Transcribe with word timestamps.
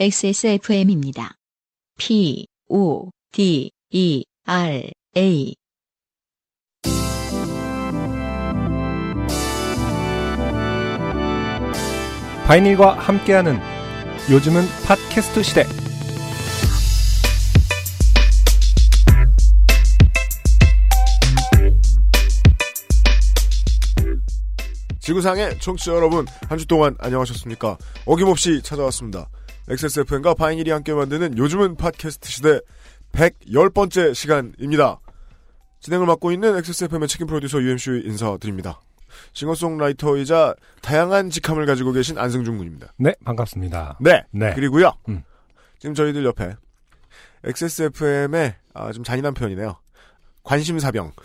XSFM입니다. 0.00 1.34
P, 1.98 2.46
O, 2.70 3.10
D, 3.32 3.70
E, 3.90 4.24
R, 4.46 4.90
A. 5.18 5.54
바이닐과 12.46 12.94
함께하는 12.98 13.58
요즘은 14.30 14.62
팟캐스트 14.86 15.42
시대. 15.42 15.64
지구상의 25.00 25.58
청취자 25.60 25.92
여러분, 25.94 26.26
한 26.48 26.58
주 26.58 26.66
동안 26.66 26.94
안녕하셨습니까? 26.98 27.78
어김없이 28.06 28.60
찾아왔습니다. 28.62 29.28
XSFM과 29.68 30.34
바이닐이 30.34 30.70
함께 30.70 30.92
만드는 30.92 31.38
요즘은 31.38 31.76
팟캐스트 31.76 32.28
시대 32.28 32.60
110번째 33.12 34.14
시간입니다. 34.14 35.00
진행을 35.80 36.06
맡고 36.06 36.32
있는 36.32 36.56
XSFM의 36.56 37.08
책임 37.08 37.26
프로듀서 37.26 37.60
UMC 37.60 38.02
인사드립니다. 38.04 38.80
싱어송라이터이자 39.32 40.54
다양한 40.82 41.30
직함을 41.30 41.66
가지고 41.66 41.92
계신 41.92 42.18
안승준 42.18 42.58
군입니다. 42.58 42.92
네, 42.96 43.14
반갑습니다. 43.24 43.98
네. 44.00 44.24
네. 44.30 44.54
그리고요. 44.54 44.92
음. 45.08 45.22
지금 45.78 45.94
저희들 45.94 46.24
옆에 46.24 46.54
XSFM의 47.44 48.54
아, 48.74 48.92
좀 48.92 49.02
잔인한 49.02 49.34
표현이네요. 49.34 49.76
관심사병. 50.42 51.12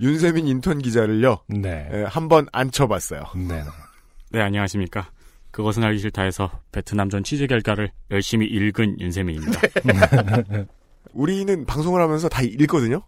윤세민 0.00 0.46
인턴 0.46 0.78
기자를요. 0.78 1.38
네. 1.48 1.88
예, 1.92 2.02
한번 2.04 2.46
앉혀봤어요. 2.52 3.22
네. 3.36 3.62
네, 4.30 4.40
안녕하십니까. 4.40 5.10
그것은 5.54 5.84
알기 5.84 6.00
싫다에서 6.00 6.50
베트남전 6.72 7.22
취재 7.22 7.46
결과를 7.46 7.92
열심히 8.10 8.44
읽은 8.46 8.98
윤세민입니다. 8.98 9.60
우리는 11.14 11.64
방송을 11.64 12.02
하면서 12.02 12.28
다 12.28 12.42
읽거든요. 12.42 13.02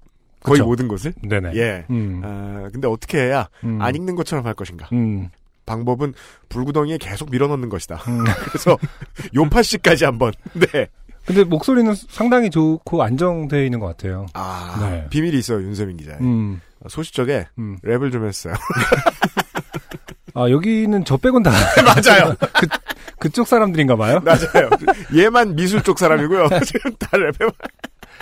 거의 0.45 0.59
그쵸. 0.61 0.65
모든 0.65 0.87
것을. 0.87 1.13
네네. 1.29 1.57
예. 1.57 1.85
음. 1.91 2.23
아, 2.25 2.69
근데 2.73 2.87
어떻게 2.87 3.19
해야 3.19 3.49
음. 3.65 3.83
안 3.83 3.97
읽는 3.97 4.15
것처럼 4.15 4.47
할 4.47 4.55
것인가? 4.55 4.89
음. 4.93 5.29
방법은 5.67 6.15
불구덩이에 6.49 6.99
계속 6.99 7.33
밀어넣는 7.33 7.69
것이다. 7.69 7.97
음. 8.07 8.23
그래서 8.47 8.79
요파 9.35 9.63
씨까지 9.63 10.05
한번. 10.05 10.33
네. 10.55 10.87
근데 11.25 11.43
목소리는 11.43 11.93
상당히 11.97 12.49
좋고 12.49 13.03
안정되어 13.03 13.65
있는 13.65 13.81
것 13.81 13.87
같아요. 13.87 14.27
아 14.35 14.77
네. 14.81 15.09
비밀이 15.11 15.37
있어요 15.37 15.63
윤세민 15.63 15.97
기자. 15.97 16.17
음. 16.21 16.61
소식적에 16.87 17.49
음. 17.59 17.77
랩을 17.83 18.13
좀 18.13 18.25
했어요. 18.25 18.55
아, 20.37 20.51
여기는 20.51 21.07
저 21.07 21.17
빼곤 21.17 21.43
다 21.43 21.51
맞아요. 21.83 22.37
그쪽 23.19 23.49
사람들인가 23.49 23.97
봐요. 23.97 24.21
맞아요. 24.23 24.69
얘만 25.17 25.57
미술 25.57 25.83
쪽 25.83 25.99
사람이고요. 25.99 26.49
지금 26.67 26.95
다 26.99 27.09
랩해. 27.13 27.51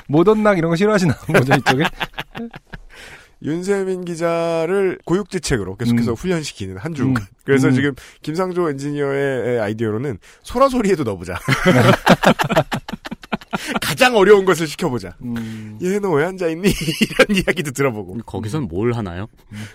모던락 0.06 0.58
이런 0.58 0.70
거 0.70 0.76
싫어하시나 0.76 1.12
보죠, 1.26 1.54
이쪽에? 1.54 1.84
윤세민 3.42 4.04
기자를 4.04 4.98
고육지책으로 5.04 5.76
계속해서 5.76 6.12
음. 6.12 6.14
훈련시키는 6.14 6.78
한 6.78 6.94
주간. 6.94 7.16
음. 7.16 7.26
그래서 7.44 7.66
음. 7.68 7.74
지금 7.74 7.94
김상조 8.22 8.70
엔지니어의 8.70 9.60
아이디어로는 9.60 10.18
소라 10.44 10.68
소리에도 10.68 11.02
넣어보자. 11.02 11.38
가장 13.80 14.16
어려운 14.16 14.44
것을 14.44 14.66
시켜보자. 14.66 15.16
음. 15.22 15.78
얘는 15.82 16.10
왜 16.12 16.24
앉아 16.24 16.48
있니? 16.48 16.68
이런 17.00 17.36
이야기도 17.36 17.70
들어보고 17.72 18.18
거기선 18.26 18.64
뭘 18.64 18.92
하나요? 18.92 19.26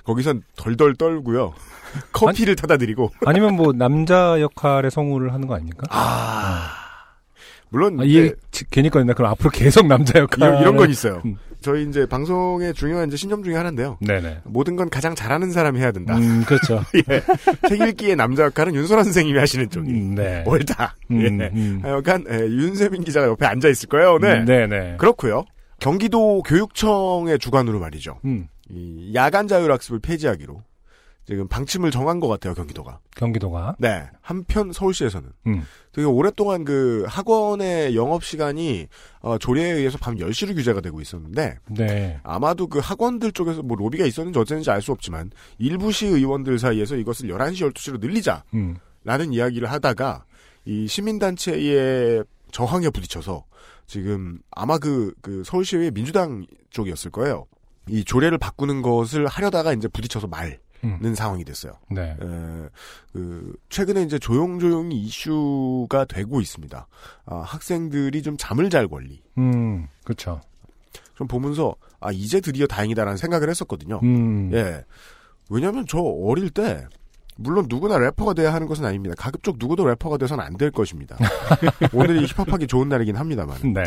거기선 0.04 0.44
덜덜 0.56 0.96
떨고요. 0.96 1.54
커피를 2.14 2.56
타다 2.56 2.78
드리고. 2.78 3.12
아니면 3.26 3.56
뭐 3.56 3.72
남자 3.74 4.40
역할의 4.40 4.92
성우를 4.92 5.34
하는 5.34 5.48
거 5.48 5.56
아닙니까? 5.56 5.86
아 5.90 6.72
물론 7.70 8.00
아, 8.00 8.04
이 8.04 8.16
얘기 8.16 8.28
이제 8.28 8.36
지- 8.52 8.66
괜히 8.70 8.90
꺼냈나? 8.90 9.14
그럼 9.14 9.32
앞으로 9.32 9.50
계속 9.52 9.88
남자 9.88 10.20
역할. 10.20 10.50
이런, 10.50 10.62
이런 10.62 10.76
건 10.78 10.90
있어요. 10.90 11.22
음. 11.26 11.38
저희 11.62 11.88
이제 11.88 12.06
방송의 12.06 12.74
중요한 12.74 13.08
이제 13.08 13.18
신념 13.18 13.44
중에 13.44 13.56
하나인데요. 13.56 13.98
네네. 14.02 14.42
모든 14.46 14.76
건 14.76 14.90
가장 14.90 15.14
잘하는 15.16 15.52
사람이 15.52 15.80
해야 15.80 15.92
된다. 15.92 16.18
음, 16.18 16.44
그렇죠. 16.46 16.82
예. 16.96 17.22
책 17.68 17.82
읽기의 17.82 18.16
남자 18.16 18.44
역할은 18.44 18.74
윤소라 18.76 19.04
선생님이 19.04 19.38
하시는 19.40 19.70
쪽이 19.70 19.92
음, 19.92 20.16
네. 20.16 20.44
옳다. 20.48 20.96
음, 21.12 21.22
예. 21.22 21.28
음. 21.54 21.80
하여간 21.84 22.26
예, 22.32 22.40
윤세민 22.40 23.04
기자가 23.04 23.28
옆에 23.28 23.46
앉아 23.46 23.68
있을 23.68 23.90
거예요. 23.90 24.20
네. 24.20 24.40
음, 24.40 24.46
네네. 24.46 24.98
그렇고요. 24.98 25.46
경기도 25.80 26.42
교육청의 26.44 27.40
주관으로 27.40 27.80
말이죠. 27.80 28.20
음, 28.26 28.48
이 28.70 29.12
야간 29.16 29.48
자율학습을 29.48 30.00
폐지하기로 30.00 30.62
지금 31.30 31.48
방침을 31.48 31.92
정한 31.92 32.20
것 32.20 32.28
같아요. 32.28 32.56
경기도가. 32.56 32.98
경기도가. 33.16 33.76
네. 33.78 34.10
한편 34.20 34.72
서울시에서는 34.72 35.30
음. 35.46 35.62
되게 35.92 36.08
오랫동안 36.08 36.66
그 36.66 37.06
학원의 37.08 37.96
영업 37.96 38.24
시간이 38.24 38.88
어, 39.20 39.38
조례에 39.38 39.74
의해서 39.74 40.00
밤 40.00 40.16
10시로 40.16 40.56
규제가 40.56 40.82
되고 40.82 41.00
있었는데 41.00 41.60
네. 41.68 42.20
아마도 42.24 42.66
그 42.66 42.80
학원들 42.80 43.34
쪽에서 43.34 43.62
뭐 43.62 43.78
로비가 43.78 44.08
있었는지 44.08 44.40
어쨌는지 44.40 44.72
알 44.72 44.82
수 44.82 44.92
없지만 44.92 45.30
일부 45.60 45.92
시 45.92 46.08
의원들 46.08 46.58
사이에서 46.58 46.96
이것을 46.96 47.30
11시 47.30 47.74
12시로 47.74 48.00
늘리자 48.00 48.46
음, 48.56 48.78
라는 49.04 49.32
이야기를 49.32 49.70
하다가 49.70 50.24
이 50.66 50.88
시민단체의 50.88 52.24
저항에 52.52 52.90
부딪혀서 52.90 53.44
지금 53.86 54.40
아마 54.50 54.80
그, 54.80 55.14
그 55.22 55.44
서울시의 55.44 55.92
민주당 55.92 56.46
쪽이었을 56.72 57.12
거예요. 57.12 57.46
이 57.88 58.04
조례를 58.04 58.38
바꾸는 58.40 58.82
것을 58.82 59.28
하려다가 59.28 59.74
이제 59.74 59.88
부딪혀서 59.90 60.28
말는 60.28 60.58
음. 60.84 61.16
상황이 61.16 61.44
됐어요. 61.44 61.74
네. 61.90 62.12
에, 62.22 62.70
그 63.14 63.54
최근에 63.70 64.04
이제 64.04 64.18
조용조용히 64.20 64.96
이슈가 65.02 66.06
되고 66.06 66.40
있습니다. 66.42 66.88
아, 67.26 67.36
학생들이 67.36 68.22
좀 68.22 68.36
잠을 68.38 68.70
잘 68.70 68.88
권리. 68.88 69.22
음, 69.38 69.88
그렇죠. 70.04 70.42
좀 71.16 71.28
보면서 71.28 71.76
아 72.00 72.12
이제 72.12 72.40
드디어 72.40 72.66
다행이다라는 72.68 73.18
생각을 73.18 73.50
했었거든요. 73.50 74.00
음. 74.04 74.52
예. 74.54 74.84
왜냐면 75.50 75.86
저 75.88 76.00
어릴 76.00 76.50
때 76.50 76.88
물론 77.36 77.66
누구나 77.70 77.98
래퍼가 77.98 78.34
돼야 78.34 78.54
하는 78.54 78.68
것은 78.68 78.86
아닙니다. 78.86 79.16
가급적 79.18 79.56
누구도 79.60 79.86
래퍼가 79.86 80.18
돼서는 80.18 80.44
안 80.44 80.58
될 80.58 80.72
것입니다. 80.72 81.18
오늘이 81.94 82.26
힙합하기 82.26 82.68
좋은 82.68 82.90
날이긴 82.90 83.16
합니다만. 83.16 83.58
네. 83.74 83.84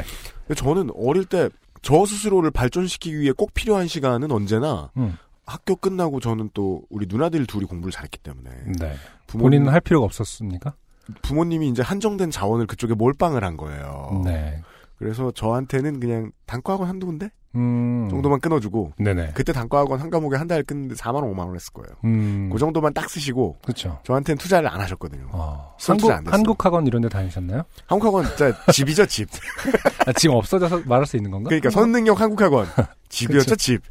저는 0.55 0.91
어릴 0.95 1.25
때 1.25 1.49
저 1.83 2.07
스스로를 2.07 2.51
발전시키기 2.53 3.19
위해 3.19 3.33
꼭 3.37 3.53
필요한 3.55 3.89
시간은 3.89 4.31
언제나 4.31 4.91
음. 4.97 5.17
학교 5.47 5.77
끝나고 5.77 6.21
저는 6.21 6.51
또 6.55 6.83
우리 6.91 7.07
누나들 7.09 7.47
둘이 7.47 7.65
공부를 7.65 7.91
잘했기 7.93 8.19
때문에 8.19 8.51
네. 8.79 8.95
부모님, 9.27 9.43
본인은 9.61 9.73
할 9.73 9.81
필요가 9.81 10.05
없었습니까? 10.07 10.75
부모님이 11.23 11.69
이제 11.69 11.83
한정된 11.83 12.31
자원을 12.31 12.67
그쪽에 12.67 12.95
몰빵을 12.95 13.43
한 13.45 13.57
거예요. 13.57 14.23
네. 14.25 14.61
그래서 14.99 15.33
저한테는 15.33 15.99
그냥 15.99 16.31
단과학원 16.47 16.89
한두 16.89 17.07
군데 17.07 17.29
음. 17.57 18.09
정도만 18.09 18.39
끊어주고 18.41 18.93
네네. 18.99 19.33
그때 19.35 19.53
단과학원 19.53 20.01
한 20.01 20.11
과목에 20.11 20.37
한 20.37 20.47
달 20.47 20.63
끊는데 20.63 20.95
4만 20.95 21.17
원, 21.17 21.25
5만 21.35 21.39
원 21.41 21.55
했을 21.57 21.73
거예요. 21.73 21.97
음. 22.05 22.49
그 22.53 22.59
정도만 22.59 22.95
딱 22.95 23.11
쓰시고 23.11 23.59
그렇죠. 23.63 23.99
저한테는 24.05 24.39
투자를 24.39 24.69
안 24.69 24.81
하셨거든요. 24.81 25.27
어. 25.33 25.75
한국 25.81 26.03
투자 26.03 26.17
안 26.17 26.25
됐어요. 26.25 26.35
한국 26.37 26.65
학원 26.65 26.87
이런 26.87 27.03
데 27.03 27.09
다니셨나요? 27.09 27.65
한국학원 27.87 28.25
진짜 28.27 28.53
집이죠 28.73 29.05
집. 29.07 29.29
아, 30.07 30.13
지금 30.13 30.37
없어져서 30.37 30.83
말할 30.87 31.05
수 31.05 31.17
있는 31.17 31.31
건가? 31.33 31.49
그러니까 31.49 31.69
선능력 31.71 32.21
한국학원 32.21 32.67
집이었죠 33.11 33.57
집. 33.57 33.83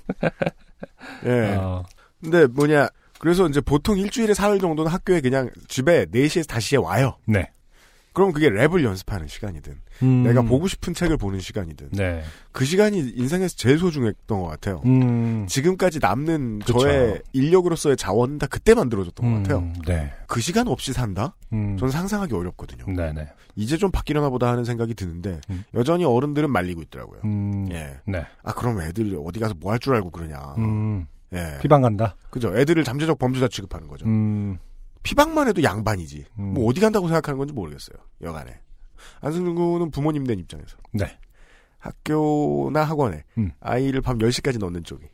예. 1.25 1.55
어. 1.55 1.83
근데 2.21 2.45
뭐냐 2.47 2.89
그래서 3.19 3.47
이제 3.47 3.61
보통 3.61 3.97
일주일에 3.97 4.33
사흘 4.33 4.59
정도는 4.59 4.91
학교에 4.91 5.21
그냥 5.21 5.49
집에 5.67 6.05
4시에서 6.05 6.47
5시에 6.47 6.83
와요. 6.83 7.17
네. 7.25 7.51
그럼 8.13 8.33
그게 8.33 8.49
랩을 8.49 8.83
연습하는 8.83 9.27
시간이든 9.27 9.73
음. 10.03 10.23
내가 10.23 10.41
보고 10.41 10.67
싶은 10.67 10.93
책을 10.93 11.15
보는 11.17 11.39
시간이든 11.39 11.89
네. 11.91 12.23
그 12.51 12.65
시간이 12.65 12.99
인생에서 13.15 13.55
제일 13.55 13.77
소중했던 13.77 14.41
것 14.41 14.47
같아요. 14.47 14.81
음. 14.85 15.45
지금까지 15.47 15.99
남는 16.01 16.59
그쵸. 16.59 16.79
저의 16.79 17.21
인력으로서의 17.31 17.95
자원은 17.95 18.37
다 18.37 18.47
그때 18.47 18.73
만들어졌던 18.73 19.31
것 19.31 19.37
같아요. 19.43 19.59
음, 19.59 19.73
네. 19.87 20.11
그 20.27 20.41
시간 20.41 20.67
없이 20.67 20.91
산다? 20.91 21.35
음. 21.53 21.77
저는 21.77 21.91
상상하기 21.91 22.33
어렵거든요. 22.33 22.85
네네. 22.93 23.27
이제 23.55 23.77
좀 23.77 23.91
바뀌려나 23.91 24.29
보다 24.29 24.49
하는 24.49 24.65
생각이 24.65 24.93
드는데 24.93 25.39
음. 25.49 25.63
여전히 25.73 26.03
어른들은 26.03 26.49
말리고 26.51 26.81
있더라고요. 26.81 27.21
음. 27.23 27.69
예. 27.71 27.97
네. 28.05 28.25
아 28.43 28.53
그럼 28.53 28.81
애들 28.81 29.17
어디 29.25 29.39
가서 29.39 29.53
뭐 29.59 29.71
할 29.71 29.79
줄 29.79 29.95
알고 29.95 30.11
그러냐. 30.11 30.37
음. 30.57 31.07
예. 31.33 31.59
피방 31.61 31.81
간다. 31.81 32.17
그죠. 32.29 32.53
애들을 32.57 32.83
잠재적 32.83 33.17
범죄자 33.17 33.47
취급하는 33.47 33.87
거죠. 33.87 34.05
음. 35.01 35.03
피방만 35.03 35.47
해도 35.47 35.63
양반이지. 35.63 36.25
음. 36.39 36.53
뭐 36.53 36.69
어디 36.69 36.79
간다고 36.79 37.07
생각하는 37.07 37.37
건지 37.37 37.53
모르겠어요. 37.53 37.97
여간에. 38.21 38.59
안승준 39.21 39.55
군은 39.55 39.91
부모님 39.91 40.25
된 40.25 40.39
입장에서 40.39 40.77
네. 40.93 41.17
학교나 41.79 42.83
학원에 42.83 43.23
음. 43.37 43.51
아이를 43.59 44.01
밤 44.01 44.19
10시까지 44.19 44.59
넣는 44.59 44.83
쪽이 44.83 45.05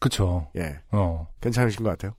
그쵸. 0.00 0.48
예. 0.56 0.78
어. 0.90 1.28
괜찮으신 1.40 1.82
것 1.84 1.90
같아요. 1.90 2.12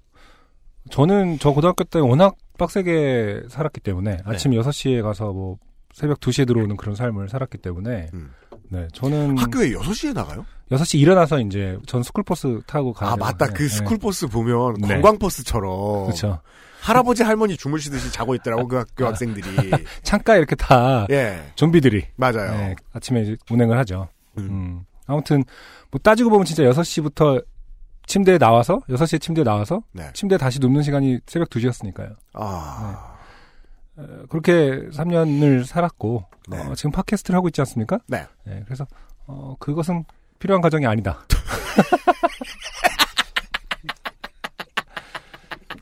저는 0.92 1.38
저 1.40 1.52
고등학교 1.52 1.84
때 1.84 2.00
워낙 2.00 2.36
빡세게 2.58 3.44
살았기 3.50 3.81
때문에 3.81 4.18
네. 4.18 4.24
아침 4.25 4.52
6시에 4.52 5.02
가서 5.02 5.34
뭐 5.34 5.58
새벽 5.94 6.20
2시에 6.20 6.46
들어오는 6.48 6.78
그런 6.78 6.96
삶을 6.96 7.30
살았기 7.30 7.58
때문에 7.58 8.10
음. 8.13 8.31
네, 8.70 8.88
저는 8.94 9.38
학교에 9.38 9.72
6시에 9.72 10.13
나가요? 10.13 10.46
6시 10.72 11.00
일어나서 11.00 11.40
이제 11.40 11.78
전 11.86 12.04
스쿨버스 12.04 12.62
타고 12.68 12.94
가요. 12.94 13.12
아, 13.12 13.16
맞다. 13.16 13.48
그 13.48 13.68
스쿨버스 13.68 14.28
보면 14.28 14.75
네. 14.81 14.88
관광버스처럼. 14.88 16.06
그렇죠. 16.06 16.42
할아버지 16.88 17.22
할머니 17.22 17.57
주무시듯이 17.57 18.13
자고 18.13 18.34
있더라고, 18.36 18.66
그 18.66 18.78
학교 18.78 19.06
아. 19.06 19.10
학생들이. 19.10 19.45
창가에 20.04 20.38
이렇게 20.38 20.56
다 20.56 21.06
예, 21.10 21.51
좀비들이 21.56 22.07
맞아요. 22.16 22.51
네, 22.51 22.75
아침에 22.94 23.24
이제 23.24 23.36
운행을 23.51 23.78
하죠. 23.80 24.07
음. 24.38 24.44
음. 24.50 24.86
아무튼 25.06 25.44
뭐 25.92 26.00
따지고 26.01 26.30
보면 26.30 26.45
진짜 26.45 26.63
6시부터 26.63 27.44
침대에 28.06 28.38
나와서 28.38 28.80
6시에 28.88 29.19
침대에 29.19 29.44
나와서 29.44 29.81
네. 29.92 30.10
침대에 30.13 30.38
다시 30.38 30.60
눕는 30.60 30.81
시간이 30.81 31.19
새벽 31.25 31.50
2시였으니까요. 31.50 32.16
아, 32.34 33.16
어, 33.98 34.24
그렇게 34.30 34.88
3년을 34.89 35.66
살았고 35.66 36.24
네. 36.48 36.57
어, 36.57 36.75
지금 36.75 36.92
팟캐스트를 36.92 37.36
하고 37.36 37.50
있지 37.50 37.60
않습니까? 37.62 38.00
네. 38.07 38.25
그래서 38.63 38.88
어, 39.25 39.57
그것은 39.60 40.06
필요한 40.39 40.62
과정이 40.62 40.88
아니다. 40.88 41.19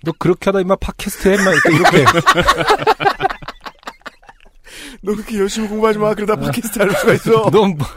너 0.06 0.14
그렇게 0.18 0.46
하다 0.50 0.62
임마 0.62 0.76
팟캐스트 0.78 1.28
해 1.30 1.34
임마 1.36 1.52
또 1.66 1.72
이렇게 1.72 2.06
너 5.02 5.14
그렇게 5.14 5.38
열심히 5.40 5.68
공부하지 5.68 6.00
마. 6.00 6.14
그러다 6.14 6.36
팟캐스트 6.38 6.80
할 6.80 6.92
수가 6.92 7.14
있어. 7.14 7.50
너무 7.52 7.76
뭐- 7.76 7.88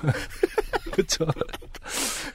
그렇죠. 0.93 1.26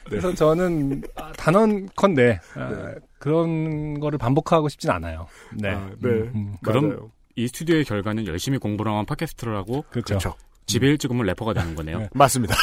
그래서 0.04 0.34
저는 0.34 1.02
아, 1.16 1.32
단언컨대 1.36 2.40
아, 2.56 2.68
네. 2.68 2.94
그런 3.18 4.00
거를 4.00 4.18
반복하고 4.18 4.68
싶진 4.68 4.90
않아요. 4.90 5.26
네. 5.52 5.70
아, 5.70 5.90
네. 6.00 6.08
음, 6.08 6.30
음. 6.34 6.56
그럼 6.62 6.88
맞아요. 6.88 7.10
이 7.36 7.46
스튜디오의 7.48 7.84
결과는 7.84 8.26
열심히 8.26 8.58
공부를 8.58 8.90
하면 8.92 9.06
팟캐스트를 9.06 9.56
하고 9.56 9.84
그렇죠. 9.90 10.18
그렇죠. 10.18 10.34
집에 10.66 10.86
일찍 10.88 11.10
오면 11.10 11.26
래퍼가 11.26 11.52
되는 11.52 11.74
거네요. 11.74 11.98
네. 11.98 12.08
맞습니다. 12.14 12.54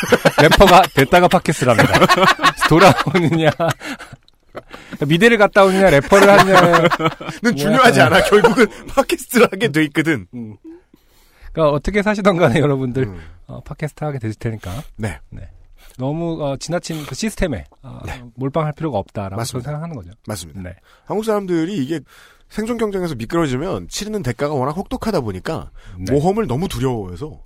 래퍼가 0.42 0.82
됐다가 0.96 1.28
팟캐스트랍니다. 1.28 1.94
돌아오느냐 2.68 3.52
미대를 5.08 5.38
갔다 5.38 5.64
오느냐 5.64 5.90
래퍼를 5.90 6.30
하느냐 6.30 6.88
는 7.44 7.56
중요하지 7.56 8.02
않아. 8.02 8.24
결국은 8.24 8.68
팟캐스트를 8.88 9.48
하게 9.52 9.70
돼 9.70 9.84
있거든. 9.86 10.28
음. 10.34 10.58
그러니까 11.52 11.76
어떻게 11.76 12.02
사시던 12.02 12.38
간에 12.38 12.60
여러분들 12.60 13.04
음. 13.04 13.20
어, 13.48 13.62
팟캐스트 13.62 14.04
하게 14.04 14.20
되실 14.20 14.40
테니까 14.40 14.72
네. 14.98 15.20
너무 15.98 16.42
어, 16.44 16.58
지나친 16.58 17.06
그 17.06 17.16
시스템에 17.16 17.66
어, 17.84 18.00
몰빵할 18.36 18.74
필요가 18.74 18.98
없다라고 18.98 19.36
맞습니다. 19.36 19.70
생각하는 19.72 19.96
거죠. 19.96 20.12
맞습니다. 20.28 20.62
네. 20.62 20.76
한국 21.06 21.24
사람들이 21.26 21.78
이게 21.78 22.00
생존 22.50 22.78
경쟁에서 22.78 23.16
미끄러지면 23.16 23.88
치르는 23.88 24.24
대가가 24.24 24.54
워낙 24.54 24.72
혹독하다 24.72 25.22
보니까 25.22 25.72
네. 25.98 26.12
모험을 26.12 26.48
너무 26.48 26.68
두려워해서 26.68 27.42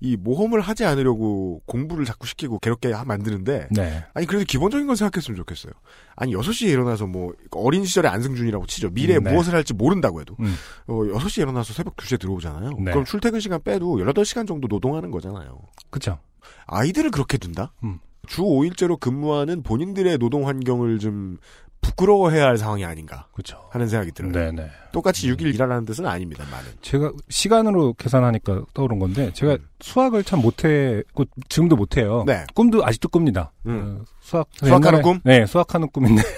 이 0.00 0.16
모험을 0.16 0.60
하지 0.60 0.84
않으려고 0.84 1.60
공부를 1.66 2.04
자꾸 2.04 2.26
시키고 2.26 2.60
괴롭게 2.60 2.92
하- 2.92 3.04
만드는데 3.04 3.68
네. 3.72 4.04
아니 4.14 4.26
그래도 4.26 4.44
기본적인 4.44 4.86
건 4.86 4.94
생각했으면 4.94 5.36
좋겠어요. 5.36 5.72
아니 6.14 6.34
6시에 6.34 6.68
일어나서 6.68 7.06
뭐 7.08 7.32
어린 7.50 7.84
시절의 7.84 8.10
안승준이라고 8.10 8.66
치죠. 8.66 8.90
미래에 8.90 9.18
네. 9.18 9.32
무엇을 9.32 9.54
할지 9.54 9.74
모른다고 9.74 10.20
해도 10.20 10.36
음. 10.38 10.54
어, 10.86 10.94
6시에 10.94 11.42
일어나서 11.42 11.72
새벽 11.72 11.96
2시에 11.96 12.20
들어오잖아요. 12.20 12.70
네. 12.78 12.92
그럼 12.92 13.04
출퇴근 13.04 13.40
시간 13.40 13.60
빼도 13.62 13.96
18시간 13.96 14.46
정도 14.46 14.68
노동하는 14.68 15.10
거잖아요. 15.10 15.58
그렇죠. 15.90 16.18
아이들을 16.66 17.10
그렇게 17.10 17.36
둔다? 17.38 17.72
음. 17.82 17.98
주 18.26 18.42
5일제로 18.42 19.00
근무하는 19.00 19.62
본인들의 19.62 20.18
노동 20.18 20.46
환경을 20.46 20.98
좀 20.98 21.38
부끄러워해야 21.80 22.44
할 22.46 22.58
상황이 22.58 22.84
아닌가 22.84 23.26
그렇죠. 23.32 23.58
하는 23.70 23.88
생각이 23.88 24.12
들어요. 24.12 24.32
네, 24.32 24.50
네. 24.52 24.70
똑같이 24.92 25.30
6일 25.32 25.54
일하라는 25.54 25.84
뜻은 25.84 26.06
아닙니다. 26.06 26.44
많은. 26.50 26.66
제가 26.82 27.12
시간으로 27.28 27.94
계산하니까 27.94 28.62
떠오른 28.74 28.98
건데 28.98 29.30
제가 29.32 29.52
음. 29.54 29.58
수학을 29.80 30.24
참 30.24 30.40
못해 30.40 31.02
고 31.14 31.24
지금도 31.48 31.76
못해요. 31.76 32.24
네. 32.26 32.44
꿈도 32.54 32.84
아직도 32.84 33.08
꿉니다. 33.08 33.52
음. 33.66 34.00
어, 34.00 34.04
수학 34.20 34.48
수학하는 34.54 35.00
옛날에- 35.00 35.02
꿈? 35.02 35.20
네, 35.24 35.46
수학하는 35.46 35.88
꿈인데 35.88 36.22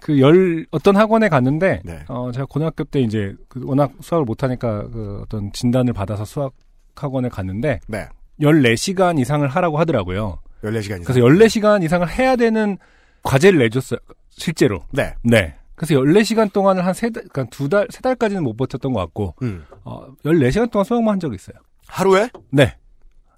그 0.00 0.20
열 0.20 0.66
어떤 0.70 0.96
학원에 0.96 1.28
갔는데 1.28 1.80
네. 1.84 2.04
어 2.08 2.30
제가 2.32 2.46
고등학교 2.46 2.84
때 2.84 3.00
이제 3.00 3.34
그 3.48 3.60
워낙 3.64 3.90
수학을 4.00 4.24
못하니까 4.24 4.88
그 4.88 5.20
어떤 5.24 5.52
진단을 5.52 5.92
받아서 5.92 6.24
수학 6.24 6.52
학원에 6.94 7.28
갔는데 7.28 7.80
네. 7.88 8.06
14시간 8.40 9.18
이상을 9.18 9.46
하라고 9.48 9.78
하더라고요. 9.78 10.38
14시간 10.62 11.00
이상. 11.00 11.02
그래서 11.04 11.20
14시간 11.20 11.82
이상을 11.82 12.08
해야 12.08 12.36
되는 12.36 12.78
과제를 13.26 13.58
내줬어요. 13.58 13.98
실제로. 14.30 14.84
네. 14.92 15.14
네. 15.22 15.54
그래서 15.74 15.94
14시간 15.94 16.52
동안을 16.52 16.86
한 16.86 16.94
세 16.94 17.10
달, 17.10 17.24
그러니까 17.28 17.44
두 17.54 17.68
달, 17.68 17.86
세 17.90 18.00
달까지는 18.00 18.42
못 18.42 18.56
버텼던 18.56 18.92
것 18.92 19.00
같고, 19.00 19.34
음. 19.42 19.64
어, 19.84 20.06
14시간 20.24 20.70
동안 20.70 20.84
수학만 20.84 21.12
한 21.14 21.20
적이 21.20 21.34
있어요. 21.34 21.56
하루에? 21.86 22.30
네. 22.50 22.74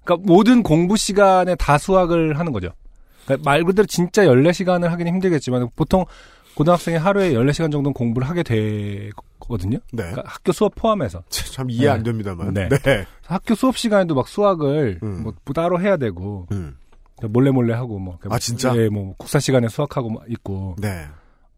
그러니까 0.03 0.25
모든 0.25 0.63
공부 0.63 0.95
시간에 0.95 1.55
다 1.55 1.77
수학을 1.77 2.39
하는 2.39 2.51
거죠. 2.53 2.69
그러니까 3.25 3.49
말 3.49 3.63
그대로 3.63 3.85
진짜 3.85 4.23
14시간을 4.23 4.87
하기는 4.87 5.11
힘들겠지만, 5.13 5.67
보통 5.75 6.05
고등학생이 6.55 6.97
하루에 6.97 7.31
14시간 7.33 7.71
정도는 7.71 7.93
공부를 7.93 8.27
하게 8.27 8.43
되거든요. 8.43 9.77
네. 9.91 10.03
그러니까 10.03 10.23
학교 10.25 10.51
수업 10.51 10.75
포함해서. 10.75 11.23
참 11.29 11.69
이해 11.69 11.87
안 11.89 12.03
됩니다만. 12.03 12.53
네. 12.53 12.69
네. 12.69 13.05
학교 13.25 13.55
수업 13.55 13.77
시간에도 13.77 14.15
막 14.15 14.27
수학을 14.27 14.99
음. 15.03 15.23
뭐 15.23 15.33
따로 15.53 15.79
해야 15.79 15.97
되고, 15.97 16.47
음. 16.51 16.77
몰래 17.27 17.51
몰래 17.51 17.73
하고 17.73 17.99
뭐. 17.99 18.17
아, 18.29 18.39
진짜? 18.39 18.73
네, 18.73 18.89
뭐 18.89 19.15
국사 19.17 19.39
시간에 19.39 19.67
수학하고 19.67 20.09
막 20.09 20.23
있고. 20.29 20.75
네. 20.79 21.05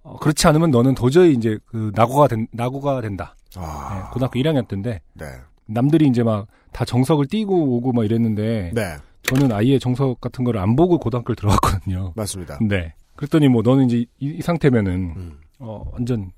어, 0.04 0.18
그렇지 0.18 0.48
않으면 0.48 0.72
너는 0.72 0.96
도저히 0.96 1.34
이제 1.34 1.60
그 1.68 1.92
낙오가 1.96 2.28
된 2.28 2.48
낙오가 2.52 3.02
된다. 3.02 3.36
네, 3.56 3.62
아. 3.64 4.10
고등학교 4.12 4.40
1학년 4.40 4.68
때인데 4.68 5.02
네. 5.14 5.26
남들이 5.68 6.08
이제 6.08 6.24
막 6.24 6.48
다 6.72 6.86
정석을 6.86 7.28
띄고 7.28 7.78
오고 7.78 7.92
막 7.94 8.06
이랬는데 8.06 8.72
네. 8.74 8.96
저는 9.24 9.52
아예 9.52 9.78
정석 9.78 10.20
같은 10.22 10.44
거를 10.44 10.60
안 10.60 10.76
보고 10.76 10.98
고등학교를 10.98 11.36
들어갔거든요. 11.36 12.14
맞습니다. 12.16 12.60
네. 12.62 12.94
그랬더니 13.16 13.50
뭐 13.50 13.62
너는 13.62 13.86
이제 13.86 13.98
이, 13.98 14.08
이 14.20 14.42
상태면은 14.42 15.14
음. 15.16 15.40
어 15.60 15.84
완전 15.92 16.32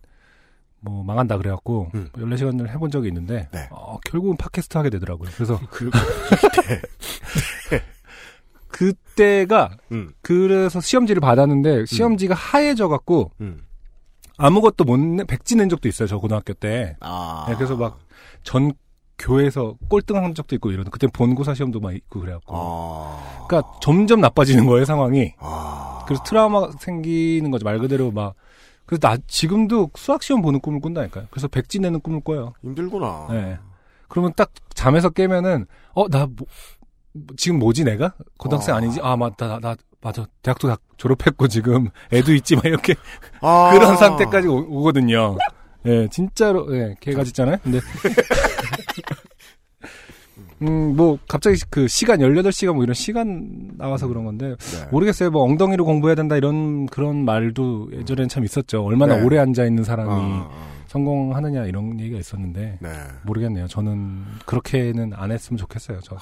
뭐 0.81 1.03
망한다 1.03 1.37
그래갖고 1.37 1.91
음. 1.95 2.09
14시간을 2.13 2.67
해본 2.69 2.91
적이 2.91 3.07
있는데 3.09 3.47
네. 3.51 3.69
어, 3.71 3.97
결국은 4.05 4.35
팟캐스트 4.35 4.77
하게 4.77 4.89
되더라고요. 4.89 5.29
그래서 5.33 5.59
그, 5.71 5.89
그때가 8.91 9.77
음. 9.91 10.13
그래서 10.21 10.81
시험지를 10.81 11.19
받았는데 11.21 11.85
시험지가 11.85 12.35
하얘져 12.35 12.87
갖고 12.87 13.31
음. 13.41 13.61
아무것도 14.37 14.83
못 14.83 14.97
내, 14.97 15.23
백지 15.23 15.55
낸 15.55 15.69
적도 15.69 15.87
있어요. 15.87 16.07
저 16.07 16.17
고등학교 16.17 16.53
때. 16.53 16.95
아. 16.99 17.45
네, 17.47 17.55
그래서 17.55 17.75
막 17.75 17.99
전 18.43 18.73
교회에서 19.17 19.75
꼴등한 19.89 20.35
적도 20.35 20.55
있고 20.55 20.71
이러는 20.71 20.91
그때 20.91 21.07
본고사 21.07 21.53
시험도 21.53 21.79
막 21.79 21.95
있고 21.95 22.19
그래갖고 22.19 22.53
아. 22.55 23.45
그러니까 23.47 23.71
점점 23.81 24.21
나빠지는 24.21 24.65
거예요 24.65 24.85
상황이 24.85 25.33
아. 25.39 26.03
그래서 26.07 26.23
트라우마 26.23 26.71
생기는 26.79 27.49
거죠 27.51 27.63
말 27.63 27.79
그대로 27.79 28.11
막 28.11 28.33
그래서 28.85 29.07
나 29.07 29.17
지금도 29.27 29.91
수학 29.95 30.23
시험 30.23 30.41
보는 30.41 30.59
꿈을 30.59 30.81
꾼다니까요 30.81 31.27
그래서 31.29 31.47
백지 31.47 31.79
내는 31.79 32.01
꿈을 32.01 32.21
꿔요 32.21 32.53
힘들구나. 32.63 33.27
네. 33.29 33.57
그러면 34.09 34.33
딱 34.35 34.51
잠에서 34.75 35.09
깨면은 35.09 35.65
어나 35.93 36.27
뭐, 36.27 36.45
지금 37.37 37.59
뭐지 37.59 37.83
내가 37.83 38.13
고등학생 38.37 38.75
아. 38.75 38.77
아니지 38.77 38.99
아 39.01 39.15
맞다 39.15 39.47
나, 39.47 39.59
나 39.59 39.75
맞아 40.01 40.25
대학도 40.41 40.67
다 40.67 40.77
졸업했고 40.97 41.47
지금 41.47 41.89
애도 42.11 42.33
있지 42.33 42.55
막 42.55 42.65
이렇게 42.65 42.95
아. 43.41 43.71
그런 43.73 43.95
상태까지 43.97 44.47
오, 44.47 44.57
오거든요. 44.79 45.37
예, 45.85 46.07
진짜로, 46.09 46.73
예, 46.75 46.95
개가 46.99 47.23
짖잖아요? 47.25 47.57
근데, 47.61 47.79
음, 50.61 50.95
뭐, 50.95 51.17
갑자기 51.27 51.57
그 51.69 51.89
시간, 51.89 52.19
18시간 52.19 52.73
뭐 52.73 52.83
이런 52.83 52.93
시간 52.93 53.71
나와서 53.77 54.07
그런 54.07 54.23
건데, 54.23 54.55
네. 54.57 54.87
모르겠어요. 54.91 55.29
뭐, 55.29 55.43
엉덩이로 55.43 55.83
공부해야 55.83 56.15
된다 56.15 56.37
이런, 56.37 56.85
그런 56.85 57.25
말도 57.25 57.89
예전엔 57.91 58.29
참 58.29 58.45
있었죠. 58.45 58.85
얼마나 58.85 59.17
네. 59.17 59.23
오래 59.23 59.39
앉아있는 59.39 59.83
사람이 59.83 60.09
아, 60.09 60.49
성공하느냐 60.87 61.65
이런 61.65 61.99
얘기가 61.99 62.17
있었는데, 62.17 62.77
네. 62.81 62.89
모르겠네요. 63.23 63.67
저는 63.67 64.23
그렇게는 64.45 65.11
안 65.15 65.31
했으면 65.31 65.57
좋겠어요. 65.57 65.99
저. 66.01 66.15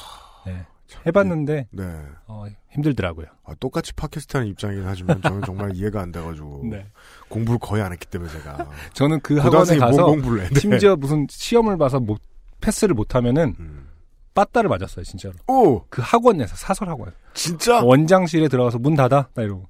네. 0.47 0.65
해봤는데, 1.05 1.67
네. 1.71 1.83
어, 2.27 2.45
힘들더라고요. 2.71 3.27
아, 3.45 3.53
똑같이 3.59 3.91
하는 4.37 4.47
입장이긴 4.47 4.85
하지만 4.85 5.21
저는 5.21 5.41
정말 5.45 5.75
이해가 5.75 6.01
안 6.01 6.11
돼가지고. 6.11 6.61
네. 6.69 6.85
공부를 7.29 7.59
거의 7.59 7.81
안 7.81 7.91
했기 7.91 8.05
때문에 8.07 8.31
제가. 8.31 8.67
저는 8.93 9.19
그 9.21 9.37
학원에 9.37 9.77
가서. 9.77 10.15
네. 10.15 10.59
심지어 10.59 10.95
무슨 10.95 11.27
시험을 11.29 11.77
봐서 11.77 11.99
못, 11.99 12.21
패스를 12.61 12.95
못하면은, 12.95 13.55
음. 13.59 13.87
빠따를 14.33 14.69
맞았어요, 14.69 15.03
진짜로. 15.03 15.35
오! 15.47 15.83
그 15.89 16.01
학원에서, 16.01 16.55
사설 16.55 16.87
학원. 16.87 17.11
진짜? 17.33 17.81
원장실에 17.83 18.47
들어가서 18.47 18.79
문 18.79 18.95
닫아? 18.95 19.29
딱 19.33 19.41
이러고. 19.41 19.67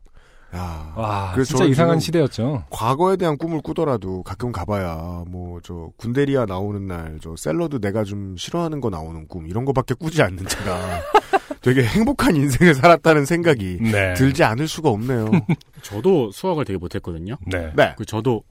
야. 0.56 0.94
와, 0.98 1.32
그래서 1.34 1.50
진짜 1.56 1.66
이상한 1.66 2.00
시대였죠. 2.00 2.66
과거에 2.70 3.16
대한 3.16 3.38
꿈을 3.38 3.62
꾸더라도 3.62 4.22
가끔 4.24 4.52
가봐야 4.52 5.24
뭐 5.28 5.60
저 5.64 5.90
군대리아 5.98 6.46
나오는 6.46 6.88
날 6.88 7.20
저 7.22 7.36
샐러드 7.36 7.80
내가 7.80 8.04
좀 8.04 8.36
싫어하는 8.38 8.82
거 8.82 8.90
나오는 8.90 9.28
꿈 9.28 9.48
이런 9.48 9.64
거밖에 9.66 9.94
꾸지 9.94 10.22
않는 10.24 10.46
제가 10.48 10.80
되게 11.62 11.84
행복한 11.84 12.36
인생을 12.36 12.74
살았다는 12.74 13.26
생각이 13.26 13.78
네. 13.82 14.14
들지 14.16 14.44
않을 14.44 14.68
수가 14.68 14.90
없네요. 14.90 15.30
저도 15.84 16.32
수학을 16.32 16.66
되게 16.66 16.78
못했거든요. 16.80 17.36
네. 17.46 17.72
네. 17.76 17.94
그 17.98 18.06
저도 18.06 18.44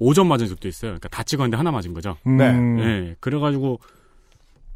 5점 0.00 0.26
맞은 0.26 0.46
적도 0.46 0.68
있어요. 0.68 0.90
그러니까 0.90 1.08
다 1.08 1.22
찍었는데 1.22 1.56
하나 1.56 1.70
맞은 1.72 1.92
거죠. 1.92 2.16
음, 2.26 2.36
네. 2.36 2.52
네. 2.52 3.14
그래가지고 3.20 3.80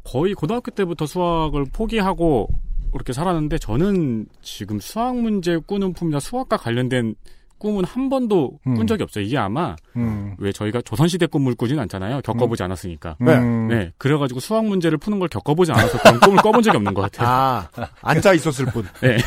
거의 0.03 0.33
고등학교 0.33 0.71
때부터 0.71 1.05
수학을 1.05 1.65
포기하고 1.71 2.49
그렇게 2.91 3.13
살았는데 3.13 3.57
저는 3.57 4.25
지금 4.41 4.79
수학 4.79 5.15
문제 5.17 5.57
꾸는 5.57 5.93
품이나 5.93 6.19
수학과 6.19 6.57
관련된 6.57 7.15
꿈은 7.61 7.85
한 7.85 8.09
번도 8.09 8.59
꾼 8.63 8.81
음. 8.81 8.87
적이 8.87 9.03
없어요. 9.03 9.23
이게 9.23 9.37
아마 9.37 9.75
음. 9.95 10.35
왜 10.39 10.51
저희가 10.51 10.81
조선시대 10.81 11.27
꿈을 11.27 11.53
꾸진 11.53 11.79
않잖아요. 11.79 12.21
겪어보지 12.21 12.63
않았으니까. 12.63 13.17
네. 13.19 13.35
음. 13.35 13.67
네, 13.67 13.91
그래가지고 13.99 14.39
수학 14.39 14.65
문제를 14.65 14.97
푸는 14.97 15.19
걸 15.19 15.29
겪어보지 15.29 15.71
않아서 15.71 15.99
그런 15.99 16.19
꿈을 16.19 16.41
꿔본 16.41 16.63
적이 16.63 16.77
없는 16.77 16.93
것 16.95 17.03
같아요. 17.03 17.29
아, 17.29 17.69
앉아 18.01 18.33
있었을 18.33 18.65
뿐. 18.65 18.83
네. 19.01 19.17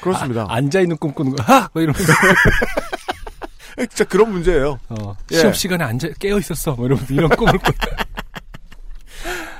그렇습니다. 0.00 0.46
앉아 0.48 0.80
있는 0.80 0.96
꿈 0.96 1.12
꾸는 1.12 1.34
거. 1.34 1.42
하! 1.42 1.68
뭐 1.72 1.82
이러면서 1.82 2.12
진짜 3.76 4.04
그런 4.04 4.30
문제예요. 4.30 4.78
어, 4.88 5.16
예. 5.32 5.36
시험 5.36 5.52
시간에 5.52 5.82
앉아 5.84 6.08
깨어 6.20 6.38
있었어. 6.38 6.74
뭐 6.74 6.86
이러면서 6.86 7.12
이런 7.12 7.28
꿈을 7.30 7.52
꾸. 7.58 7.72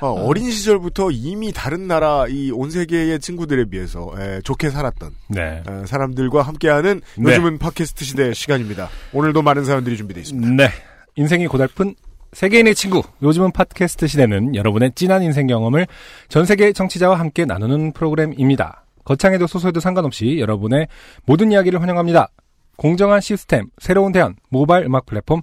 어, 0.00 0.32
린 0.32 0.50
시절부터 0.50 1.10
이미 1.10 1.52
다른 1.52 1.86
나라 1.88 2.26
이 2.28 2.50
온 2.50 2.70
세계의 2.70 3.20
친구들에 3.20 3.66
비해서 3.66 4.12
에, 4.18 4.40
좋게 4.42 4.70
살았던 4.70 5.10
네. 5.28 5.62
에, 5.68 5.86
사람들과 5.86 6.42
함께하는 6.42 7.00
네. 7.16 7.32
요즘은 7.32 7.58
팟캐스트 7.58 8.04
시대 8.04 8.32
시간입니다. 8.34 8.88
오늘도 9.12 9.42
많은 9.42 9.64
사연들이 9.64 9.96
준비되어 9.96 10.20
있습니다. 10.22 10.50
네. 10.54 10.70
인생이 11.16 11.46
고달픈 11.46 11.94
세계인의 12.32 12.74
친구. 12.74 13.02
요즘은 13.22 13.52
팟캐스트 13.52 14.06
시대는 14.06 14.54
여러분의 14.54 14.92
진한 14.94 15.22
인생 15.22 15.46
경험을 15.46 15.86
전 16.28 16.44
세계 16.44 16.72
청취자와 16.72 17.18
함께 17.18 17.44
나누는 17.44 17.92
프로그램입니다. 17.92 18.84
거창해도 19.04 19.46
소소해도 19.46 19.80
상관없이 19.80 20.38
여러분의 20.38 20.86
모든 21.24 21.50
이야기를 21.50 21.80
환영합니다. 21.80 22.28
공정한 22.76 23.20
시스템, 23.20 23.66
새로운 23.78 24.12
대안, 24.12 24.36
모바일 24.50 24.84
음악 24.84 25.06
플랫폼, 25.06 25.40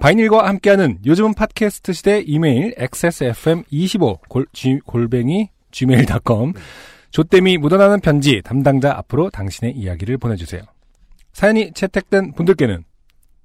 바이닐과 0.00 0.46
함께하는 0.48 0.98
요즘은 1.06 1.34
팟캐스트 1.34 1.92
시대 1.92 2.20
이메일 2.26 2.74
xsfm25 2.76 4.20
골, 4.28 4.46
지- 4.52 4.80
골뱅이 4.84 5.50
gmail.com 5.70 6.52
조땜이 7.10 7.58
묻어나는 7.58 8.00
편지 8.00 8.40
담당자 8.44 8.92
앞으로 8.96 9.30
당신의 9.30 9.74
이야기를 9.76 10.18
보내주세요. 10.18 10.62
사연이 11.32 11.72
채택된 11.72 12.32
분들께는 12.32 12.84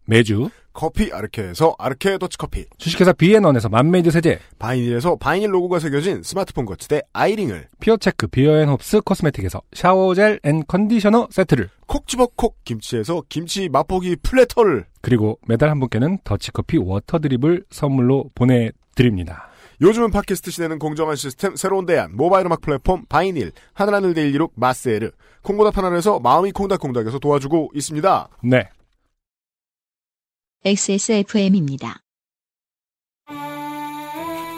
매주 0.05 0.49
커피 0.73 1.11
아르케에서 1.11 1.75
아르케 1.77 2.17
더치커피, 2.17 2.65
주식회사 2.77 3.13
비앤원에서 3.13 3.69
맘메이드 3.69 4.11
세제, 4.11 4.39
바이닐에서 4.59 5.15
바이닐 5.17 5.53
로고가 5.53 5.79
새겨진 5.79 6.23
스마트폰 6.23 6.65
거치대 6.65 7.01
아이링을 7.13 7.67
피어체크 7.79 8.27
비어앤홉스 8.27 9.01
코스메틱에서 9.01 9.61
샤워젤 9.73 10.39
앤 10.43 10.63
컨디셔너 10.67 11.27
세트를 11.31 11.69
콕 11.87 12.07
집어 12.07 12.27
콕 12.35 12.57
김치에서 12.63 13.23
김치 13.29 13.69
맛보기 13.69 14.17
platter를 14.23 14.85
그리고 15.01 15.39
매달 15.47 15.69
한 15.69 15.79
분께는 15.79 16.19
더치커피 16.23 16.77
워터드립을 16.77 17.65
선물로 17.69 18.29
보내드립니다. 18.35 19.49
요즘은 19.81 20.11
팟캐스트 20.11 20.51
시대는 20.51 20.77
공정한 20.77 21.15
시스템 21.15 21.55
새로운 21.55 21.85
대안 21.85 22.15
모바일 22.15 22.45
음악 22.45 22.59
플랫폼 22.59 23.05
바이닐 23.07 23.53
하늘하늘 23.73 24.13
daily 24.13 24.34
look 24.34 24.51
마스에르 24.55 25.11
콩보다 25.41 25.71
편안해서 25.71 26.19
마음이 26.19 26.51
콩닥콩닥에서 26.51 27.19
도와주고 27.19 27.71
있습니다. 27.73 28.29
네. 28.43 28.69
XSFM입니다. 30.65 32.01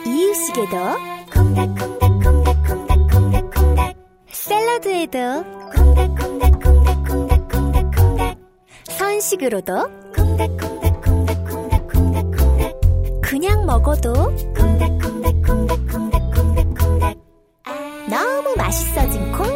이유식에도 0.04 0.76
콩닥콩닥콩닥콩닥콩닥콩닥 1.32 3.96
샐러드에도 4.32 5.44
콩닥콩닥콩닥콩닥콩닥콩닥. 5.70 8.36
선식으로도 8.88 9.88
콩닥콩닥콩닥콩닥콩닥콩닥. 10.12 12.80
그냥 13.22 13.64
먹어도 13.64 14.12
콩닥콩닥콩닥콩닥콩닥콩닥. 14.56 17.16
너무 18.10 18.56
맛있어진 18.56 19.30
콩 19.30 19.46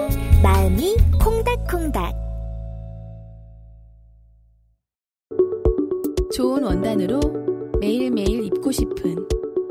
마음이 0.45 0.97
콩닥콩닥 1.21 2.15
좋은 6.37 6.65
원단으로 6.65 7.19
매일매일 7.81 8.45
입고 8.45 8.71
싶은 8.71 9.27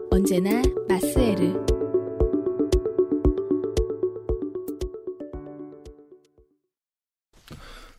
언제나 0.09 0.63
마스에르. 0.89 1.63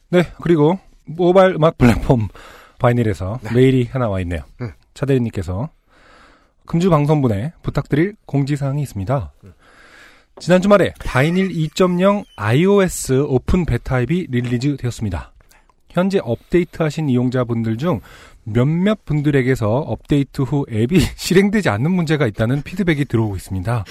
네, 0.08 0.24
그리고 0.42 0.80
모바일 1.04 1.54
음악 1.54 1.78
플랫폼 1.78 2.26
바이닐에서 2.80 3.38
메일이 3.54 3.84
하나 3.84 4.08
와 4.08 4.18
있네요. 4.22 4.40
음. 4.60 4.72
차대리님께서 4.94 5.70
금주 6.66 6.90
방송분에 6.90 7.52
부탁드릴 7.62 8.16
공지사항이 8.26 8.82
있습니다. 8.82 9.32
지난 10.40 10.60
주말에 10.60 10.92
바이닐 11.04 11.50
2.0 11.50 12.24
iOS 12.34 13.26
open 13.28 13.64
beta 13.64 14.00
앱이 14.00 14.26
release 14.28 14.76
되었습니다. 14.76 15.34
현재 15.96 16.20
업데이트하신 16.22 17.08
이용자분들 17.08 17.78
중 17.78 18.00
몇몇 18.46 19.04
분들에게서 19.04 19.68
업데이트 19.68 20.42
후 20.42 20.64
앱이 20.70 21.00
실행되지 21.16 21.68
않는 21.68 21.90
문제가 21.90 22.26
있다는 22.26 22.62
피드백이 22.62 23.04
들어오고 23.06 23.36
있습니다. 23.36 23.84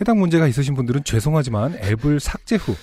해당 0.00 0.18
문제가 0.18 0.46
있으신 0.46 0.74
분들은 0.74 1.04
죄송하지만 1.04 1.76
앱을 1.82 2.20
삭제 2.20 2.56
후 2.56 2.74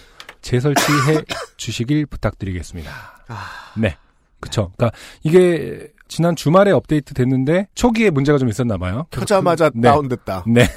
재설치해 0.42 1.22
주시길 1.58 2.06
부탁드리겠습니다. 2.06 2.92
네. 3.78 3.96
그쵸. 4.40 4.72
그니까 4.78 4.96
이게 5.24 5.88
지난 6.08 6.36
주말에 6.36 6.72
업데이트 6.72 7.14
됐는데 7.14 7.68
초기에 7.74 8.12
문제가 8.12 8.38
좀 8.38 8.50
있었나 8.50 8.78
봐요. 8.78 9.08
켜자마자 9.10 9.70
그- 9.70 9.78
네. 9.80 9.88
다운됐다. 9.90 10.44
네. 10.48 10.68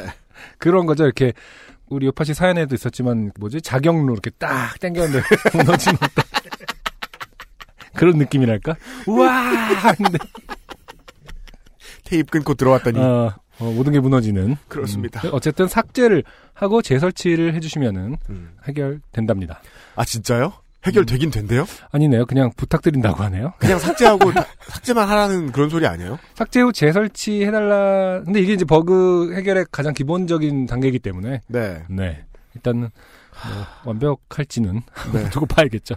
그런 0.58 0.86
거죠. 0.86 1.04
이렇게 1.04 1.32
우리 1.88 2.06
요파 2.06 2.24
씨 2.24 2.32
사연에도 2.32 2.74
있었지만 2.74 3.32
뭐지? 3.38 3.60
자경로 3.60 4.14
이렇게 4.14 4.30
딱 4.38 4.78
당겼는데 4.80 5.20
무너지는 5.52 5.98
어떤 6.00 6.21
그런 7.94 8.16
느낌이랄까? 8.18 8.76
우와! 9.06 9.30
하는데 9.30 10.18
테이프 12.04 12.30
끊고 12.30 12.54
들어왔더니 12.54 12.98
어, 12.98 13.34
어, 13.58 13.64
모든 13.72 13.92
게 13.92 14.00
무너지는 14.00 14.56
그렇습니다. 14.68 15.20
음, 15.24 15.30
어쨌든 15.32 15.68
삭제를 15.68 16.24
하고 16.54 16.82
재설치를 16.82 17.54
해주시면은 17.54 18.16
음. 18.30 18.50
해결된답니다. 18.66 19.62
아 19.96 20.04
진짜요? 20.04 20.52
해결되긴 20.84 21.30
된대요? 21.30 21.64
아니네요. 21.92 22.26
그냥 22.26 22.50
부탁드린다고 22.56 23.22
하네요. 23.24 23.52
그냥 23.58 23.78
삭제하고 23.80 24.32
다- 24.32 24.46
삭제만 24.68 25.08
하라는 25.08 25.52
그런 25.52 25.68
소리 25.68 25.86
아니에요? 25.86 26.18
삭제 26.34 26.60
후 26.60 26.72
재설치 26.72 27.44
해달라. 27.44 28.20
근데 28.24 28.40
이게 28.40 28.52
이제 28.54 28.64
버그 28.64 29.34
해결의 29.36 29.66
가장 29.70 29.94
기본적인 29.94 30.66
단계이기 30.66 30.98
때문에 30.98 31.40
네. 31.46 31.84
네 31.88 32.24
일단은 32.54 32.90
뭐 33.84 33.92
완벽할지는 33.92 34.82
네. 35.12 35.28
두고 35.30 35.46
봐야겠죠. 35.46 35.94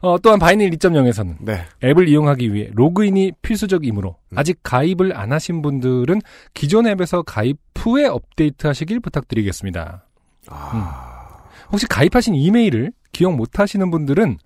어, 0.00 0.18
또한 0.18 0.38
바이닐 0.38 0.70
2.0에서는 0.70 1.36
네. 1.40 1.64
앱을 1.82 2.08
이용하기 2.08 2.52
위해 2.52 2.70
로그인이 2.72 3.32
필수적이므로 3.42 4.16
음. 4.30 4.38
아직 4.38 4.60
가입을 4.62 5.16
안 5.16 5.32
하신 5.32 5.62
분들은 5.62 6.20
기존 6.52 6.86
앱에서 6.86 7.22
가입 7.22 7.58
후에 7.76 8.06
업데이트 8.06 8.66
하시길 8.66 9.00
부탁드리겠습니다. 9.00 10.06
아. 10.48 11.44
혹시 11.70 11.86
가입하신 11.86 12.34
이메일을 12.34 12.92
기억 13.12 13.34
못 13.34 13.58
하시는 13.58 13.90
분들은 13.90 14.38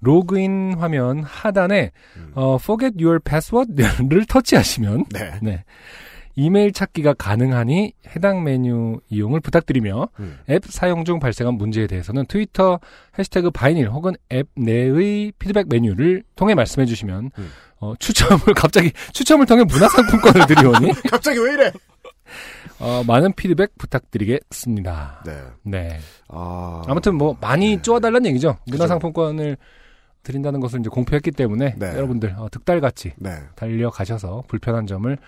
로그인 0.00 0.74
화면 0.78 1.22
하단에 1.22 1.90
음. 2.16 2.32
어, 2.34 2.56
forget 2.60 3.02
your 3.02 3.18
password를 3.20 4.24
터치하시면 4.28 5.06
네. 5.10 5.38
네. 5.42 5.64
이메일 6.38 6.72
찾기가 6.72 7.14
가능하니 7.14 7.94
해당 8.14 8.44
메뉴 8.44 9.00
이용을 9.08 9.40
부탁드리며 9.40 10.08
음. 10.20 10.38
앱 10.48 10.64
사용 10.66 11.04
중 11.04 11.18
발생한 11.18 11.54
문제에 11.54 11.88
대해서는 11.88 12.26
트위터 12.26 12.78
해시태그 13.18 13.50
바이닐 13.50 13.90
혹은 13.90 14.14
앱 14.32 14.46
내의 14.54 15.32
피드백 15.36 15.66
메뉴를 15.68 16.22
통해 16.36 16.54
말씀해 16.54 16.86
주시면 16.86 17.32
음. 17.36 17.50
어, 17.80 17.94
추첨을 17.98 18.54
갑자기 18.54 18.92
추첨을 19.12 19.46
통해 19.46 19.64
문화상품권을 19.64 20.46
드리오니 20.46 20.92
갑자기 21.10 21.40
왜 21.40 21.54
이래? 21.54 21.72
어, 22.78 23.02
많은 23.04 23.32
피드백 23.32 23.76
부탁드리겠습니다. 23.76 25.24
네. 25.26 25.42
네. 25.64 25.98
아. 26.28 26.84
아무튼 26.86 27.16
뭐 27.16 27.36
많이 27.40 27.82
쪼아달라는 27.82 28.26
얘기죠. 28.26 28.58
문화상품권을 28.68 29.56
드린다는 30.22 30.60
것을 30.60 30.78
이제 30.78 30.88
공표했기 30.88 31.32
때문에 31.32 31.74
네. 31.76 31.86
여러분들 31.96 32.36
어, 32.38 32.48
득달같이 32.48 33.14
네. 33.16 33.30
달려가셔서 33.56 34.44
불편한 34.46 34.86
점을 34.86 35.12
어, 35.12 35.18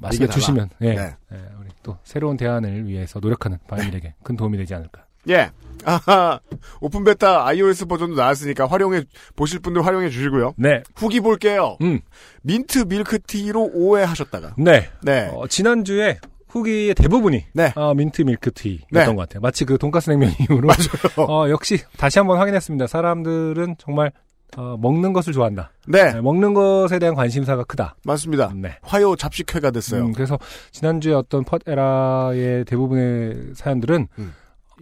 말씀해 0.00 0.24
얘기해달라. 0.24 0.34
주시면 0.38 0.70
예, 0.82 0.94
네. 0.94 1.16
예, 1.32 1.36
우리 1.60 1.68
또 1.82 1.96
새로운 2.04 2.36
대안을 2.36 2.86
위해서 2.86 3.18
노력하는 3.20 3.58
바이닐에게 3.66 4.14
큰 4.22 4.36
도움이 4.36 4.56
되지 4.58 4.74
않을까. 4.74 5.04
예. 5.28 5.50
아하. 5.84 6.40
open 6.80 7.04
beta 7.04 7.46
iOS 7.46 7.86
버전도 7.86 8.14
나왔으니까 8.16 8.66
활용해 8.66 9.04
보실 9.36 9.60
분들 9.60 9.84
활용해 9.84 10.10
주시고요. 10.10 10.54
네, 10.56 10.82
후기 10.94 11.20
볼게요. 11.20 11.76
음, 11.82 12.00
민트 12.42 12.84
밀크티로 12.88 13.70
오해하셨다가. 13.74 14.54
네. 14.58 14.88
네. 15.02 15.30
어, 15.34 15.46
지난주에 15.46 16.18
후기의 16.48 16.94
대부분이 16.94 17.44
네. 17.54 17.72
어, 17.76 17.94
민트 17.94 18.22
밀크티였던 18.22 18.86
네. 18.90 19.04
것 19.06 19.16
같아요. 19.16 19.40
마치 19.40 19.64
그 19.64 19.78
돈가스 19.78 20.10
냉면 20.10 20.32
이후로 20.40 20.68
어, 21.28 21.48
역시 21.48 21.78
다시 21.96 22.18
한번 22.18 22.38
확인했습니다. 22.38 22.86
사람들은 22.86 23.76
정말 23.78 24.12
어, 24.56 24.76
먹는 24.80 25.12
것을 25.12 25.32
좋아한다. 25.32 25.70
네, 25.86 26.12
네, 26.12 26.20
먹는 26.20 26.54
것에 26.54 26.98
대한 26.98 27.14
관심사가 27.14 27.62
크다. 27.64 27.94
맞습니다. 28.04 28.52
네. 28.54 28.76
화요 28.82 29.14
잡식회가 29.16 29.70
됐어요. 29.70 30.06
음, 30.06 30.12
그래서 30.12 30.38
지난주에 30.72 31.14
어떤 31.14 31.44
펫에라의 31.44 32.64
대부분의 32.64 33.52
사연들은 33.54 34.08
음. 34.18 34.34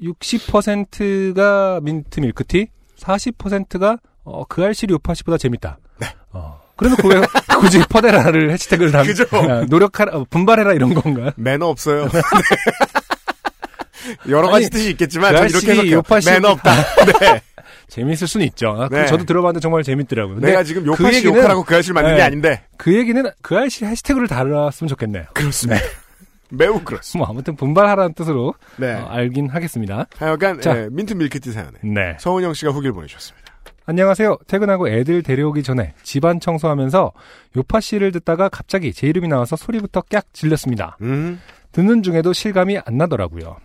60%가 0.02 1.80
민트 1.82 2.20
밀크티, 2.20 2.68
40%가 2.98 3.98
어, 4.24 4.44
그 4.48 4.64
알실이 4.64 4.92
요파시보다 4.94 5.36
재밌다. 5.38 5.78
네. 5.98 6.06
어, 6.32 6.60
그래놓고 6.76 7.08
왜 7.08 7.20
굳이 7.60 7.80
퍼데라를 7.88 8.50
해시태그를 8.52 8.92
단, 8.92 9.04
그죠? 9.06 9.24
아, 9.32 9.64
노력하라, 9.68 10.16
어, 10.18 10.24
분발해라 10.30 10.72
이런 10.74 10.94
건가요? 10.94 11.30
매너 11.36 11.66
없어요. 11.66 12.08
네. 12.08 12.20
여러 14.28 14.48
가지 14.48 14.66
아니, 14.66 14.70
뜻이 14.70 14.90
있겠지만 14.90 15.32
그전 15.32 15.48
이렇게 15.48 15.70
해석해요. 15.72 16.00
요파시- 16.02 16.30
매너 16.32 16.50
없다. 16.50 16.72
네. 17.20 17.42
재밌을 17.88 18.28
수는 18.28 18.46
있죠. 18.48 18.68
아, 18.78 18.88
그 18.88 18.94
네. 18.94 19.06
저도 19.06 19.24
들어봤는데 19.24 19.60
정말 19.60 19.82
재밌더라고요. 19.82 20.40
내가 20.40 20.62
지금 20.62 20.82
그 20.82 20.88
요파시 20.88 21.22
얘기는- 21.22 21.36
욕하라고 21.36 21.64
그 21.64 21.74
아저씨를 21.74 21.94
만든 21.94 22.12
게 22.12 22.16
네. 22.18 22.22
아닌데 22.22 22.62
그 22.76 22.94
얘기는 22.94 23.22
그 23.42 23.56
알실 23.56 23.86
해시태그를 23.88 24.28
달았으면 24.28 24.88
좋겠네요. 24.88 25.24
그렇습니다. 25.34 25.82
매우 26.50 26.80
그렇습니다. 26.82 27.18
뭐 27.18 27.26
아무튼 27.28 27.56
분발하라는 27.56 28.14
뜻으로 28.14 28.54
네. 28.76 28.94
어, 28.94 29.06
알긴 29.10 29.48
하겠습니다. 29.48 30.06
하여간 30.18 30.60
자. 30.60 30.76
예, 30.78 30.88
민트 30.90 31.14
밀크티 31.14 31.52
사연에 31.52 31.72
네. 31.82 32.16
서은영 32.18 32.54
씨가 32.54 32.72
후기를 32.72 32.92
보내주셨습니다. 32.92 33.48
안녕하세요. 33.86 34.36
퇴근하고 34.46 34.88
애들 34.88 35.22
데려오기 35.22 35.62
전에 35.62 35.94
집안 36.02 36.40
청소하면서 36.40 37.12
요파 37.56 37.80
씨를 37.80 38.12
듣다가 38.12 38.50
갑자기 38.50 38.92
제 38.92 39.06
이름이 39.06 39.28
나와서 39.28 39.56
소리부터 39.56 40.02
깍 40.10 40.26
질렸습니다. 40.34 40.98
음, 41.00 41.40
듣는 41.72 42.02
중에도 42.02 42.34
실감이 42.34 42.78
안 42.84 42.98
나더라고요. 42.98 43.56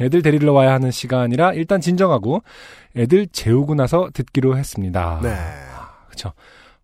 애들 0.00 0.22
데리러 0.22 0.52
와야 0.52 0.72
하는 0.72 0.90
시간이라 0.90 1.54
일단 1.54 1.80
진정하고 1.80 2.42
애들 2.96 3.26
재우고 3.28 3.74
나서 3.74 4.10
듣기로 4.12 4.56
했습니다. 4.56 5.20
네. 5.22 5.34
그렇죠. 6.06 6.32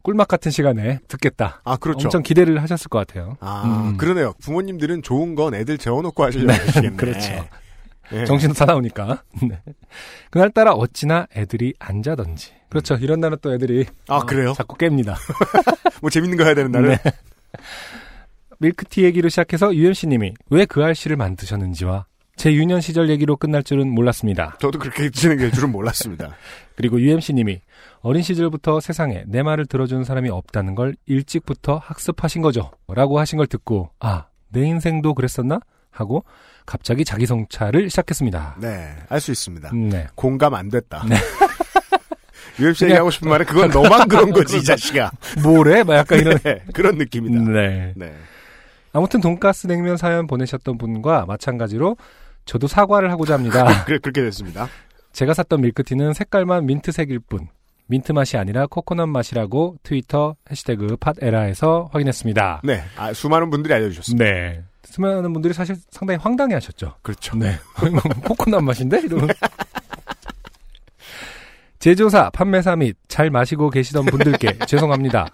꿀맛 0.02 0.28
같은 0.28 0.50
시간에 0.50 0.98
듣겠다. 1.08 1.60
아 1.64 1.76
그렇죠. 1.76 2.06
엄청 2.08 2.22
기대를 2.22 2.60
하셨을 2.62 2.88
것 2.88 2.98
같아요. 3.06 3.36
아 3.40 3.62
음. 3.90 3.96
그러네요. 3.96 4.34
부모님들은 4.42 5.02
좋은 5.02 5.34
건 5.34 5.54
애들 5.54 5.78
재워놓고 5.78 6.22
하시려고 6.24 6.52
하시겠네. 6.52 6.96
그렇죠. 6.96 7.46
예. 8.12 8.26
정신도 8.26 8.54
사나우니까. 8.54 9.22
네. 9.48 9.60
그날따라 10.30 10.72
어찌나 10.72 11.26
애들이 11.34 11.72
안 11.78 12.02
자던지. 12.02 12.52
그렇죠. 12.68 12.96
이런 12.96 13.20
날은 13.20 13.38
또 13.40 13.54
애들이 13.54 13.86
아 14.08 14.16
어, 14.16 14.26
그래요? 14.26 14.52
자꾸 14.54 14.76
깹니다. 14.76 15.14
뭐 16.02 16.10
재밌는 16.10 16.36
거 16.36 16.44
해야 16.44 16.54
되는 16.54 16.70
날은 16.70 16.90
네. 16.90 16.98
밀크티 18.58 19.04
얘기로 19.04 19.28
시작해서 19.30 19.74
UMC님이 19.74 20.34
왜 20.50 20.66
그 20.66 20.84
알씨를 20.84 21.16
만드셨는지와 21.16 22.04
제 22.36 22.52
유년 22.52 22.80
시절 22.80 23.08
얘기로 23.10 23.36
끝날 23.36 23.62
줄은 23.62 23.88
몰랐습니다. 23.88 24.56
저도 24.60 24.78
그렇게 24.78 25.08
진행될 25.10 25.52
줄은 25.52 25.70
몰랐습니다. 25.70 26.36
그리고 26.76 27.00
UMC님이 27.00 27.60
어린 28.00 28.22
시절부터 28.22 28.80
세상에 28.80 29.22
내 29.26 29.42
말을 29.42 29.66
들어주는 29.66 30.02
사람이 30.04 30.28
없다는 30.30 30.74
걸 30.74 30.96
일찍부터 31.06 31.78
학습하신 31.78 32.42
거죠. 32.42 32.72
라고 32.88 33.18
하신 33.20 33.36
걸 33.38 33.46
듣고 33.46 33.90
아, 34.00 34.26
내 34.48 34.64
인생도 34.66 35.14
그랬었나? 35.14 35.60
하고 35.90 36.24
갑자기 36.66 37.04
자기 37.04 37.24
성찰을 37.24 37.88
시작했습니다. 37.88 38.56
네, 38.60 38.96
알 39.08 39.20
수 39.20 39.30
있습니다. 39.30 39.70
네. 39.72 40.08
공감 40.16 40.54
안 40.54 40.68
됐다. 40.68 41.04
네. 41.08 41.14
UFC 42.58 42.86
얘기하고 42.86 43.10
싶은 43.10 43.28
말은 43.28 43.46
그건 43.46 43.70
너만 43.70 44.06
그런 44.08 44.32
거지, 44.32 44.58
이 44.58 44.62
자식아. 44.62 45.12
뭐래? 45.42 45.84
막 45.84 45.94
약간 45.94 46.18
이런. 46.18 46.36
네, 46.38 46.62
그런 46.72 46.98
느낌이다. 46.98 47.50
네. 47.52 47.92
네. 47.96 48.12
아무튼 48.92 49.20
돈가스 49.20 49.66
냉면 49.68 49.96
사연 49.96 50.26
보내셨던 50.26 50.78
분과 50.78 51.26
마찬가지로 51.26 51.96
저도 52.44 52.66
사과를 52.66 53.10
하고자 53.10 53.34
합니다. 53.34 53.64
그래, 53.84 53.98
그렇게 53.98 54.22
됐습니다. 54.22 54.68
제가 55.12 55.34
샀던 55.34 55.60
밀크티는 55.60 56.12
색깔만 56.12 56.66
민트색일 56.66 57.20
뿐 57.20 57.48
민트 57.86 58.12
맛이 58.12 58.36
아니라 58.36 58.66
코코넛 58.66 59.06
맛이라고 59.06 59.76
트위터 59.82 60.36
해시태그 60.50 60.96
팟에라에서 60.96 61.90
확인했습니다. 61.92 62.62
네, 62.64 62.82
아, 62.96 63.12
수많은 63.12 63.50
분들이 63.50 63.74
알려주셨습니다. 63.74 64.24
네. 64.24 64.64
수많은 64.84 65.32
분들이 65.32 65.52
사실 65.54 65.76
상당히 65.90 66.18
황당해 66.20 66.54
하셨죠. 66.54 66.94
그렇죠. 67.02 67.36
네. 67.36 67.56
코코넛 68.24 68.60
맛인데? 68.60 69.00
이러면. 69.00 69.28
제조사, 71.78 72.30
판매사 72.30 72.76
및 72.76 72.96
잘 73.08 73.28
마시고 73.30 73.68
계시던 73.70 74.06
분들께 74.06 74.58
죄송합니다. 74.66 75.26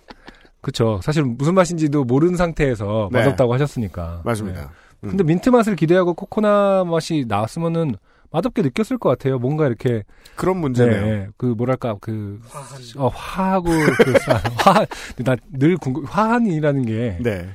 그쵸. 0.61 1.01
사실 1.03 1.23
무슨 1.23 1.55
맛인지도 1.55 2.05
모르는 2.05 2.37
상태에서 2.37 3.09
네. 3.13 3.19
맛없다고 3.19 3.55
하셨으니까. 3.55 4.17
네. 4.17 4.23
맞습니다. 4.25 4.63
음. 4.63 4.69
근데 5.01 5.25
민트 5.25 5.49
맛을 5.51 5.77
기대하고 5.77 6.15
코코넛 6.15 6.85
맛이 6.85 7.25
나왔으면은 7.27 7.97
맛없게 8.33 8.63
느꼈을 8.63 8.99
것 8.99 9.09
같아요. 9.09 9.39
뭔가 9.39 9.67
이렇게 9.67 10.05
그런 10.37 10.59
문제네요. 10.59 11.05
네, 11.05 11.29
그 11.37 11.47
뭐랄까 11.47 11.97
그 12.01 12.41
어, 12.97 13.09
화하고 13.09 13.71
그 13.71 14.15
화 14.59 14.87
나늘 15.17 15.77
궁금 15.79 16.05
화한이라는 16.05 16.87
게 16.87 17.19
네. 17.21 17.49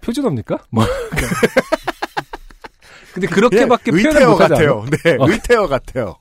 표준어입니까? 0.00 0.58
뭐 0.70 0.84
근데 3.14 3.26
그렇게밖에 3.28 3.92
예, 3.94 4.02
표현을 4.02 4.10
의태어 4.10 4.30
못하지 4.30 4.52
같아요. 4.54 4.72
않아요? 4.80 4.90
네, 5.04 5.16
어. 5.18 5.28
의태어 5.28 5.66
같아요. 5.68 6.16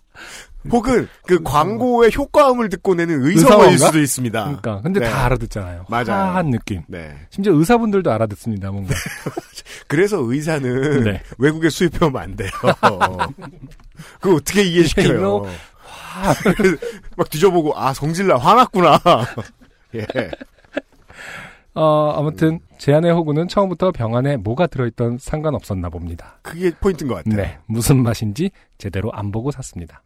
혹은 0.72 1.08
그 1.26 1.42
광고의 1.44 2.12
효과음을 2.16 2.70
듣고 2.70 2.96
내는 2.96 3.26
의성어일? 3.26 3.78
수도 3.78 4.00
있습니다. 4.00 4.44
그러니까 4.44 4.82
근데 4.82 5.00
네. 5.00 5.10
다 5.10 5.26
알아듣잖아요. 5.26 5.86
맞아요. 5.90 6.06
화한 6.12 6.52
느낌. 6.52 6.82
네. 6.88 7.16
심지어 7.30 7.54
의사분들도 7.54 8.12
알아듣습니다. 8.12 8.72
뭔가. 8.72 8.94
그래서 9.88 10.18
의사는 10.20 11.04
네. 11.04 11.22
외국에 11.38 11.70
수입해오면 11.70 12.22
안 12.22 12.36
돼요. 12.36 12.50
그거 14.20 14.36
어떻게 14.36 14.64
이해시켜요? 14.64 15.46
막 17.16 17.30
뒤져보고 17.30 17.78
아 17.78 17.94
성질나 17.94 18.38
화났구나. 18.38 19.00
예. 19.96 20.06
어, 21.78 22.14
아무튼 22.18 22.60
제 22.80 22.94
안의 22.94 23.12
호구는 23.12 23.48
처음부터 23.48 23.92
병 23.92 24.16
안에 24.16 24.38
뭐가 24.38 24.66
들어있던 24.68 25.18
상관없었나 25.20 25.90
봅니다. 25.90 26.40
그게 26.42 26.72
포인트인 26.72 27.08
것 27.08 27.16
같아요. 27.16 27.36
네, 27.36 27.60
무슨 27.68 28.02
맛인지 28.02 28.50
제대로 28.80 29.12
안 29.14 29.32
보고 29.32 29.52
샀습니다. 29.52 30.02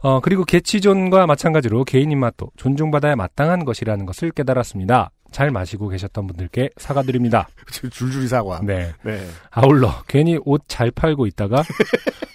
어, 0.00 0.20
그리고 0.20 0.44
개취존과 0.44 1.26
마찬가지로 1.26 1.84
개인 1.84 2.12
입맛도 2.12 2.52
존중받아야 2.56 3.16
마땅한 3.16 3.64
것이라는 3.64 4.06
것을 4.06 4.30
깨달았습니다. 4.30 5.10
잘 5.32 5.50
마시고 5.50 5.88
계셨던 5.88 6.26
분들께 6.28 6.70
사과드립니다. 6.76 7.48
줄줄이 7.90 8.28
사과. 8.28 8.60
네. 8.62 8.92
네. 9.02 9.20
아울러 9.50 9.92
괜히 10.06 10.38
옷 10.44 10.62
잘 10.68 10.90
팔고 10.92 11.26
있다가 11.26 11.64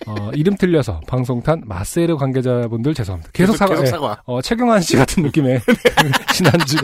어, 0.06 0.30
이름 0.34 0.56
틀려서 0.58 1.00
방송탄 1.08 1.62
마스에르 1.66 2.18
관계자분들 2.18 2.94
죄송합니다. 2.94 3.32
계속 3.32 3.56
사과. 3.56 3.72
계속 3.76 3.86
예. 3.86 3.90
사과. 3.90 4.22
어, 4.26 4.42
최경환 4.42 4.82
씨 4.82 4.98
같은 4.98 5.24
느낌의 5.24 5.62
지난주에 6.34 6.82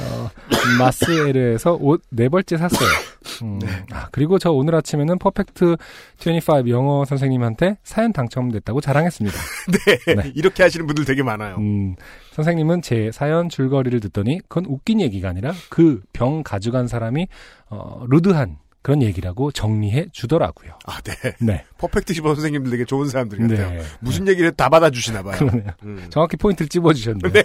어, 0.00 0.30
마스에르에서 0.78 1.74
옷 1.80 2.02
네 2.10 2.28
벌째 2.28 2.56
샀어요. 2.56 2.88
음, 3.42 3.58
아, 3.90 4.08
그리고 4.12 4.38
저 4.38 4.50
오늘 4.52 4.74
아침에는 4.74 5.18
퍼펙트 5.18 5.76
25 6.20 6.68
영어 6.68 7.04
선생님한테 7.04 7.78
사연 7.82 8.12
당첨됐다고 8.12 8.80
자랑했습니다. 8.80 9.36
네. 10.06 10.14
네. 10.14 10.32
이렇게 10.34 10.62
하시는 10.62 10.86
분들 10.86 11.04
되게 11.04 11.22
많아요. 11.22 11.56
음, 11.56 11.96
선생님은 12.32 12.82
제 12.82 13.10
사연 13.12 13.48
줄거리를 13.48 13.98
듣더니 14.00 14.40
그건 14.48 14.66
웃긴 14.66 15.00
얘기가 15.00 15.28
아니라 15.28 15.52
그 15.70 16.02
병 16.12 16.42
가져간 16.42 16.86
사람이 16.88 17.26
어, 17.70 18.04
루드한 18.08 18.58
그런 18.82 19.02
얘기라고 19.02 19.50
정리해 19.50 20.06
주더라고요. 20.12 20.72
아, 20.86 21.00
네. 21.00 21.14
네. 21.40 21.64
퍼펙트 21.78 22.12
시버 22.12 22.34
선생님들 22.34 22.70
되게 22.70 22.84
좋은 22.84 23.08
사람들 23.08 23.38
같아요. 23.38 23.70
네. 23.70 23.82
무슨 24.00 24.28
얘기를 24.28 24.52
다 24.52 24.68
받아주시나 24.68 25.22
봐요. 25.22 25.38
그러네요. 25.38 25.70
음. 25.84 26.06
정확히 26.10 26.36
포인트를 26.36 26.68
찝어주셨네요. 26.68 27.32
네. 27.32 27.42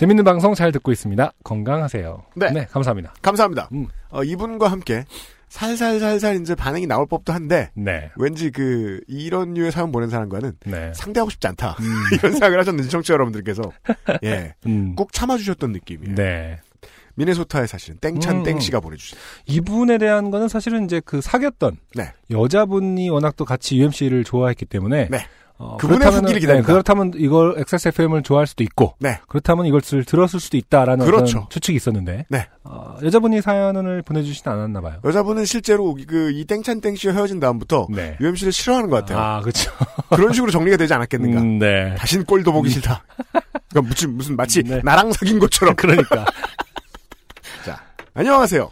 재밌는 0.00 0.24
방송 0.24 0.54
잘 0.54 0.72
듣고 0.72 0.92
있습니다. 0.92 1.30
건강하세요. 1.44 2.22
네. 2.34 2.64
감사합니다. 2.70 3.12
감사합니다. 3.20 3.68
음. 3.74 3.86
어, 4.08 4.24
이분과 4.24 4.68
함께 4.68 5.04
살살살살 5.50 6.40
이제 6.40 6.54
반응이 6.54 6.86
나올 6.86 7.06
법도 7.06 7.34
한데 7.34 7.70
네. 7.74 8.10
왠지 8.16 8.50
그 8.50 9.02
이런 9.08 9.52
류의 9.52 9.70
사연 9.70 9.92
보낸 9.92 10.08
사람과는 10.08 10.52
네. 10.64 10.90
상대하고 10.94 11.28
싶지 11.28 11.46
않다. 11.48 11.76
음, 11.80 11.84
이런 12.16 12.32
생각을 12.32 12.58
하셨는지 12.58 12.88
청취자 12.88 13.12
여러분들께서 13.12 13.60
예. 14.24 14.54
음. 14.64 14.94
꼭 14.96 15.12
참아주셨던 15.12 15.72
느낌이에요. 15.72 16.14
네. 16.14 16.60
미네소타에 17.16 17.66
사시는 17.66 17.98
땡찬 18.00 18.36
음, 18.36 18.42
땡씨가 18.42 18.80
보내주신. 18.80 19.18
이분에 19.44 19.98
대한 19.98 20.30
거는 20.30 20.48
사실은 20.48 20.86
이제 20.86 21.02
그 21.04 21.20
사귀었던 21.20 21.76
네. 21.94 22.14
여자분이 22.30 23.10
워낙 23.10 23.36
또 23.36 23.44
같이 23.44 23.76
UMC를 23.76 24.24
좋아했기 24.24 24.64
때문에 24.64 25.08
네. 25.10 25.18
어, 25.62 25.76
그분의 25.76 26.10
후기를 26.10 26.40
기다립니다. 26.40 26.54
네, 26.54 26.62
그렇다면 26.62 27.12
이걸 27.16 27.54
XSFM을 27.58 28.22
좋아할 28.22 28.46
수도 28.46 28.64
있고 28.64 28.94
네. 28.98 29.20
그렇다면 29.28 29.66
이것을 29.66 30.04
들었을 30.06 30.40
수도 30.40 30.56
있다라는 30.56 31.04
그렇죠. 31.04 31.46
추측이 31.50 31.76
있었는데 31.76 32.24
네. 32.30 32.48
어, 32.64 32.96
여자분이 33.02 33.42
사연을 33.42 34.00
보내주진 34.02 34.48
않았나 34.50 34.80
봐요. 34.80 35.00
여자분은 35.04 35.44
실제로 35.44 35.94
그 36.08 36.30
이 36.30 36.44
땡찬 36.44 36.80
땡씨와 36.80 37.12
헤어진 37.14 37.40
다음부터 37.40 37.88
네. 37.90 38.16
UMC를 38.20 38.52
싫어하는 38.52 38.88
것 38.88 38.96
같아요. 38.96 39.18
아 39.18 39.40
그렇죠. 39.40 39.70
그런 40.08 40.32
식으로 40.32 40.50
정리가 40.50 40.76
되지 40.76 40.94
않았겠는가. 40.94 41.40
음, 41.40 41.58
네. 41.58 41.94
다신 41.96 42.24
꼴도 42.24 42.52
보기 42.52 42.70
싫다. 42.70 43.04
그러니까 43.68 43.82
무슨 43.82 44.16
무슨 44.16 44.36
마치 44.36 44.62
네. 44.62 44.80
나랑 44.82 45.12
사귄 45.12 45.38
것처럼. 45.38 45.74
그러니까. 45.76 46.24
자, 47.64 47.82
안녕하세요. 48.14 48.70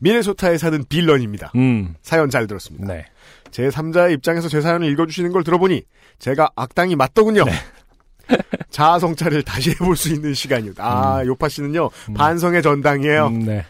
미네소타에 0.00 0.58
사는 0.58 0.84
빌런입니다. 0.88 1.52
음. 1.56 1.94
사연 2.02 2.28
잘 2.30 2.46
들었습니다. 2.46 2.86
네. 2.86 3.04
제 3.50 3.68
3자의 3.68 4.12
입장에서 4.14 4.48
제 4.48 4.60
사연을 4.60 4.88
읽어주시는 4.92 5.32
걸 5.32 5.44
들어보니 5.44 5.82
제가 6.20 6.50
악당이 6.54 6.94
맞더군요. 6.96 7.44
자아 8.70 9.00
성찰을 9.00 9.42
다시 9.42 9.70
해볼 9.70 9.96
수 9.96 10.10
있는 10.10 10.34
시간이요. 10.34 10.74
아, 10.78 11.24
요파 11.24 11.48
씨는요, 11.48 11.90
반성의 12.14 12.62
전당이에요. 12.62 13.26
음, 13.26 13.40
네. 13.40 13.66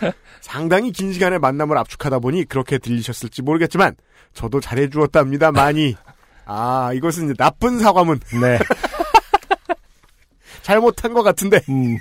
상당히 0.42 0.92
긴 0.92 1.12
시간의 1.12 1.38
만남을 1.38 1.78
압축하다 1.78 2.18
보니 2.18 2.44
그렇게 2.44 2.76
들리셨을지 2.76 3.40
모르겠지만, 3.40 3.94
저도 4.34 4.60
잘해주었답니다, 4.60 5.52
많이. 5.52 5.96
아, 6.44 6.90
이것은 6.94 7.26
이제 7.26 7.34
나쁜 7.34 7.78
사과문. 7.78 8.20
네. 8.40 8.58
잘못한 10.62 11.14
것 11.14 11.22
같은데, 11.22 11.60
음, 11.70 11.96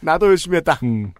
나도 0.00 0.28
열심히 0.28 0.58
했다. 0.58 0.78
음. 0.84 1.12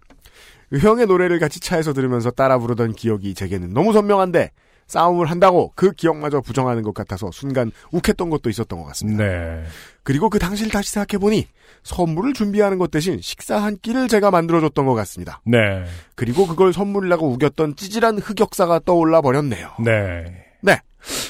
형의 0.79 1.07
노래를 1.07 1.38
같이 1.38 1.61
차에서 1.61 1.95
들으면서 1.95 2.31
따라 2.31 2.59
부르던 2.59 2.93
기억이 2.93 3.35
제게는 3.35 3.73
너무 3.73 3.93
선명한데, 3.93 4.51
싸움을 4.88 5.31
한다고 5.31 5.72
그 5.77 5.92
기억마저 5.92 6.40
부정하는 6.40 6.83
것 6.83 6.92
같아서 6.94 7.31
순간 7.31 7.70
욱했던 7.92 8.31
것도 8.31 8.51
있었던 8.51 8.79
것 8.81 8.85
같습니다. 8.87 9.22
네. 9.24 9.64
그리고 10.03 10.29
그 10.31 10.38
당시를 10.38 10.72
다시 10.72 10.90
생각해보니 10.92 11.46
선물을 11.83 12.33
준비하는 12.33 12.79
것 12.79 12.90
대신 12.90 13.20
식사 13.20 13.59
한 13.62 13.77
끼를 13.81 14.09
제가 14.09 14.31
만들어줬던 14.31 14.87
것 14.87 14.94
같습니다. 14.94 15.40
네. 15.44 15.85
그리고 16.16 16.46
그걸 16.46 16.72
선물이라고 16.72 17.29
우겼던 17.29 17.77
찌질한 17.77 18.18
흑역사가 18.18 18.81
떠올라 18.85 19.20
버렸네요. 19.20 19.70
네. 19.85 20.24
네. 20.62 20.81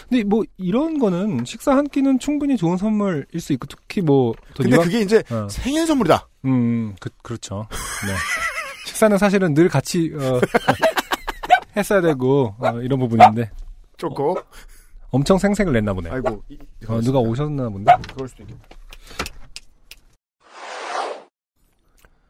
근데 0.09 0.25
뭐 0.25 0.43
이런 0.57 0.99
거는 0.99 1.45
식사 1.45 1.77
한 1.77 1.87
끼는 1.89 2.19
충분히 2.19 2.57
좋은 2.57 2.77
선물일 2.79 3.27
수 3.41 3.53
있고 3.53 3.67
특히 3.67 4.01
뭐더 4.01 4.39
근데 4.63 4.77
이왕- 4.77 4.85
그게 4.85 5.01
이제 5.01 5.23
어. 5.31 5.47
생일 5.51 5.87
선물이다. 5.87 6.29
음, 6.47 6.95
그, 7.01 7.11
그렇죠. 7.23 7.67
네. 8.07 8.15
식사는 8.87 9.19
사실은 9.19 9.53
늘 9.53 9.69
같이, 9.69 10.13
어, 10.19 10.41
했어야 11.79 12.01
되고, 12.01 12.55
어, 12.59 12.71
이런 12.81 12.99
부분인데, 12.99 13.51
좋고. 13.97 14.39
엄청 15.11 15.39
생색을 15.39 15.73
냈나 15.73 15.95
보네. 15.95 16.11
아이고. 16.11 16.43
이- 16.49 16.59
어, 16.87 17.01
누가 17.01 17.19
오셨나 17.19 17.69
본데? 17.71 17.93
그럴 18.15 18.29
수도 18.29 18.43
있겠다. 18.43 18.61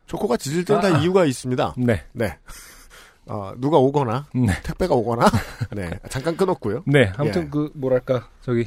초코가 0.07 0.37
짖을 0.37 0.65
때는 0.65 0.81
다 0.81 0.89
아. 0.89 0.99
이유가 1.01 1.25
있습니다. 1.25 1.75
네. 1.77 2.03
네. 2.13 2.39
어, 3.27 3.53
누가 3.59 3.77
오거나, 3.77 4.27
네. 4.35 4.55
택배가 4.63 4.95
오거나, 4.95 5.27
네. 5.77 5.91
잠깐 6.09 6.35
끊었고요. 6.37 6.83
네. 6.87 7.13
아무튼 7.19 7.45
예. 7.45 7.49
그, 7.51 7.71
뭐랄까, 7.75 8.29
저기, 8.41 8.67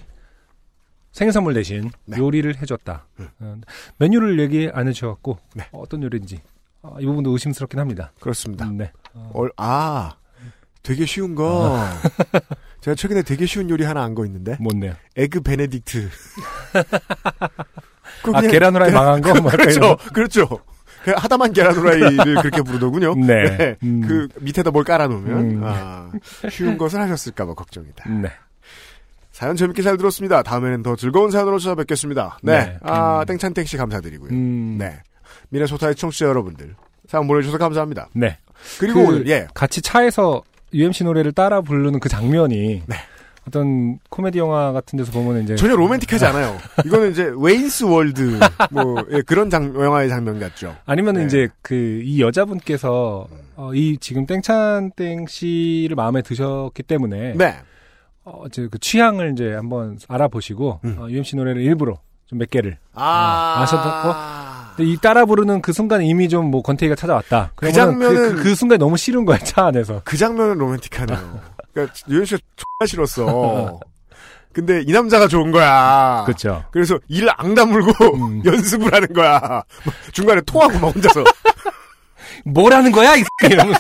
생일 1.12 1.34
선물 1.34 1.56
대신 1.56 1.90
네. 2.06 2.18
요리를 2.18 2.58
해줬다. 2.62 3.08
음. 3.20 3.30
어, 3.40 3.56
메뉴를 3.98 4.40
얘기 4.40 4.70
안 4.72 4.88
해주셔갖고, 4.88 5.40
네. 5.56 5.68
어떤 5.72 6.04
요리인지, 6.04 6.42
어, 6.84 6.96
이 7.00 7.06
부분도 7.08 7.32
의심스럽긴 7.32 7.80
합니다. 7.80 8.12
그렇습니다. 8.20 8.66
네. 8.68 8.92
어, 9.16 9.48
아, 9.58 10.16
되게 10.84 11.06
쉬운 11.06 11.36
거. 11.36 11.86
제가 12.82 12.96
최근에 12.96 13.22
되게 13.22 13.46
쉬운 13.46 13.70
요리 13.70 13.84
하나 13.84 14.04
안 14.04 14.16
거 14.16 14.26
있는데. 14.26 14.58
못네요. 14.60 14.94
에그 15.16 15.42
베네딕트. 15.42 16.08
아, 18.34 18.42
계란 18.42 18.76
후라이 18.76 18.92
망한 18.92 19.22
거? 19.22 19.40
뭐 19.42 19.52
그렇죠. 19.52 19.98
그렇죠. 20.14 20.48
그 21.04 21.12
하다만 21.16 21.54
계란 21.54 21.74
후라이를 21.76 22.36
그렇게 22.42 22.62
부르더군요. 22.62 23.16
거. 23.16 23.22
네. 23.26 23.76
음. 23.84 24.02
그 24.08 24.28
밑에다 24.40 24.70
뭘 24.72 24.84
깔아놓으면 24.84 25.38
음. 25.40 25.62
아, 25.64 26.12
쉬운 26.50 26.78
것을 26.78 27.00
하셨을까봐 27.02 27.54
걱정이다. 27.56 28.10
네. 28.22 28.30
사연 29.32 29.56
재밌게 29.56 29.82
잘 29.82 29.98
들었습니다. 29.98 30.44
다음에는 30.44 30.84
더 30.84 30.96
즐거운 30.96 31.32
사연으로 31.32 31.58
찾아뵙겠습니다. 31.58 32.38
네, 32.44 32.58
네. 32.66 32.78
아 32.84 33.22
음. 33.22 33.26
땡찬땡 33.26 33.66
씨 33.66 33.78
감사드리고요. 33.78 34.30
음. 34.32 34.78
네, 34.78 35.00
미네소타의 35.50 35.96
청취자 35.96 36.26
여러분들 36.28 36.76
사연 37.08 37.26
보내주셔서 37.28 37.58
감사합니다. 37.58 38.10
네. 38.14 38.38
그리고 38.80 39.02
그- 39.02 39.08
오늘 39.08 39.28
예 39.28 39.48
같이 39.56 39.82
차에서 39.82 40.44
UMC 40.74 41.04
노래를 41.04 41.32
따라 41.32 41.62
부르는 41.62 42.00
그 42.00 42.10
장면이 42.10 42.84
네. 42.86 42.96
어떤 43.48 43.98
코미디 44.10 44.38
영화 44.38 44.72
같은 44.72 44.98
데서 44.98 45.12
보면 45.12 45.44
이제 45.44 45.56
전혀 45.56 45.76
로맨틱하지 45.76 46.26
않아요. 46.28 46.58
이거는 46.86 47.12
이제 47.12 47.32
웨인스 47.36 47.86
월드 47.86 48.40
뭐 48.70 49.04
예, 49.12 49.22
그런 49.24 49.50
장, 49.50 49.74
영화의 49.74 50.10
장면 50.10 50.40
같죠. 50.40 50.76
아니면 50.86 51.16
네. 51.16 51.22
은 51.22 51.26
이제 51.28 51.48
그 51.64 52.02
이 52.06 52.22
여자분께서 52.22 53.28
어, 53.56 53.74
이 53.74 53.98
지금 54.00 54.26
땡찬 54.28 54.92
땡 54.96 55.26
씨를 55.28 55.96
마음에 55.96 56.22
드셨기 56.22 56.84
때문에 56.84 57.34
네, 57.36 57.56
어, 58.24 58.44
이제 58.48 58.68
그 58.72 58.78
취향을 58.80 59.32
이제 59.34 59.54
한번 59.54 59.98
알아보시고 60.08 60.80
음. 60.86 60.96
어, 61.00 61.10
UMC 61.10 61.36
노래를 61.36 61.62
일부러 61.64 61.98
좀 62.28 62.38
몇 62.40 62.50
개를 62.50 62.78
아, 62.94 63.04
아, 63.58 63.62
아셨던 63.64 63.92
근데 64.04 64.16
이 64.84 64.98
따라 65.02 65.26
부르는 65.26 65.62
그 65.62 65.74
순간 65.74 66.02
이미 66.02 66.28
좀뭐 66.30 66.62
권태기가 66.62 66.96
찾아왔다. 66.96 67.52
그 67.56 67.72
장면은- 67.72 68.36
그, 68.36 68.44
그 68.44 68.56
순간이 68.56 68.80
너무 68.80 68.98
싫은 68.98 69.26
거야 69.26 69.38
차 69.40 69.66
안에서. 69.68 70.02
그 70.04 70.18
장면은 70.18 70.58
로맨틱하네요. 70.58 71.40
그러니까 71.74 71.96
유현 72.10 72.26
씨가 72.26 72.40
X가 72.58 72.86
싫었어. 72.88 73.80
근데 74.54 74.82
이 74.86 74.92
남자가 74.92 75.28
좋은 75.30 75.52
거야. 75.52 76.24
그렇죠. 76.26 76.66
그래서 76.72 77.00
이를 77.08 77.30
앙다물고 77.38 78.16
음. 78.16 78.42
연습을 78.46 78.94
하는 78.94 79.08
거야. 79.14 79.40
막 79.40 79.64
중간에 80.12 80.42
토하고 80.42 80.78
막 80.80 80.94
혼자서 80.94 81.24
뭐라는 82.46 82.92
거야 82.92 83.16
이 83.16 83.24
이러면서. 83.44 83.80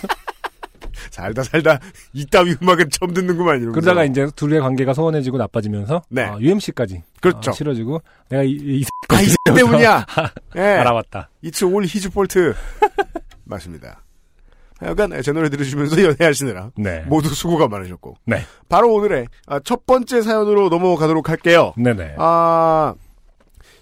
살다 1.22 1.44
살다 1.44 1.80
이따위 2.14 2.56
음악은 2.62 2.90
처음 2.90 3.14
듣는구만 3.14 3.58
이러면서. 3.58 3.80
그러다가 3.80 4.04
이제 4.04 4.28
둘의 4.36 4.60
관계가 4.60 4.94
소원해지고 4.94 5.38
나빠지면서 5.38 6.02
네. 6.10 6.24
어, 6.26 6.38
UMC까지 6.40 7.04
그렇죠. 7.22 7.52
싫어지고 7.52 8.02
내가 8.30 8.44
이, 8.44 8.52
이 8.52 8.84
아, 9.10 9.22
이 9.22 9.28
때문이야. 9.54 10.06
예. 10.58 10.62
알아봤다. 10.62 11.30
It's 11.44 11.64
all 11.66 11.84
his 11.84 12.08
fault. 12.08 12.58
맞습니다. 13.44 14.04
하여간 14.80 15.22
제 15.22 15.32
노래 15.32 15.50
들으시면서 15.50 16.02
연애하시느라 16.04 16.72
네. 16.76 17.04
모두 17.08 17.30
수고가 17.30 17.68
많으셨고. 17.68 18.16
네. 18.26 18.42
바로 18.68 18.92
오늘의 18.96 19.28
아, 19.46 19.60
첫 19.60 19.86
번째 19.86 20.22
사연으로 20.24 20.70
넘어가도록 20.70 21.30
할게요. 21.30 21.74
네네. 21.78 22.16
아, 22.18 22.96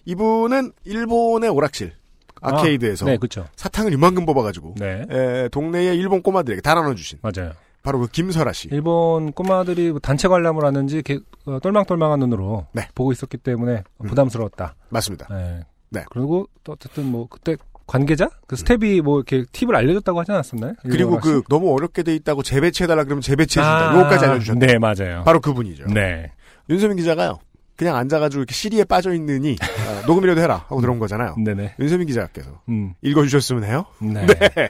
이분은 0.04 0.74
일본의 0.84 1.50
오락실 1.50 1.94
아케이드에서 2.42 3.06
네, 3.06 3.18
그렇죠. 3.18 3.46
사탕을 3.56 3.94
이만큼 3.94 4.26
뽑아가지고 4.26 4.76
네. 4.78 5.06
에, 5.10 5.50
동네의 5.50 5.98
일본 5.98 6.22
꼬마들에게 6.22 6.62
다 6.62 6.74
나눠주신 6.74 7.20
맞아요. 7.22 7.52
바로 7.82 8.00
그 8.00 8.08
김설아 8.08 8.52
씨. 8.52 8.68
일본 8.72 9.32
꼬마들이 9.32 9.92
뭐 9.92 10.00
단체 10.00 10.28
관람을 10.28 10.66
하는지 10.66 10.96
이렇게 10.96 11.20
어, 11.46 11.60
똘망똘망한 11.60 12.20
눈으로 12.20 12.68
네. 12.74 12.88
보고 12.94 13.12
있었기 13.12 13.38
때문에 13.38 13.84
음. 14.04 14.08
부담스러웠다. 14.08 14.76
맞습니다. 14.90 15.28
네. 15.34 15.62
네. 15.90 16.04
그리고 16.12 16.48
또 16.64 16.74
어쨌든 16.74 17.06
뭐 17.06 17.28
그때 17.30 17.56
관계자 17.88 18.30
그 18.46 18.56
스텝이 18.56 19.02
뭐 19.02 19.18
이렇게 19.18 19.46
팁을 19.52 19.76
알려줬다고 19.76 20.20
하지 20.20 20.32
않았었나요? 20.32 20.74
그리고 20.84 21.20
그 21.20 21.42
너무 21.50 21.74
어렵게 21.74 22.04
돼 22.04 22.14
있다고 22.16 22.44
재배치해달라 22.44 23.04
그러면 23.06 23.22
재배치해준다. 23.22 23.90
아, 23.92 23.98
요거까지 23.98 24.26
알려주셨다. 24.26 24.60
네, 24.66 24.78
맞아요. 24.78 25.24
바로 25.24 25.40
그분이죠. 25.40 25.86
네. 25.88 26.32
윤세민 26.70 26.98
기자가요. 26.98 27.40
그냥 27.80 27.96
앉아가지고 27.96 28.42
이렇게 28.42 28.54
시리에 28.54 28.84
빠져 28.84 29.14
있느니 29.14 29.56
아, 29.62 30.06
녹음이라도 30.06 30.42
해라 30.42 30.66
하고 30.68 30.82
들어온 30.82 31.00
거잖아요. 31.00 31.38
네네. 31.42 31.76
윤세민 31.80 32.08
기자께서 32.08 32.62
음. 32.68 32.94
읽어주셨으면 33.02 33.64
해요. 33.64 33.86
네. 34.00 34.28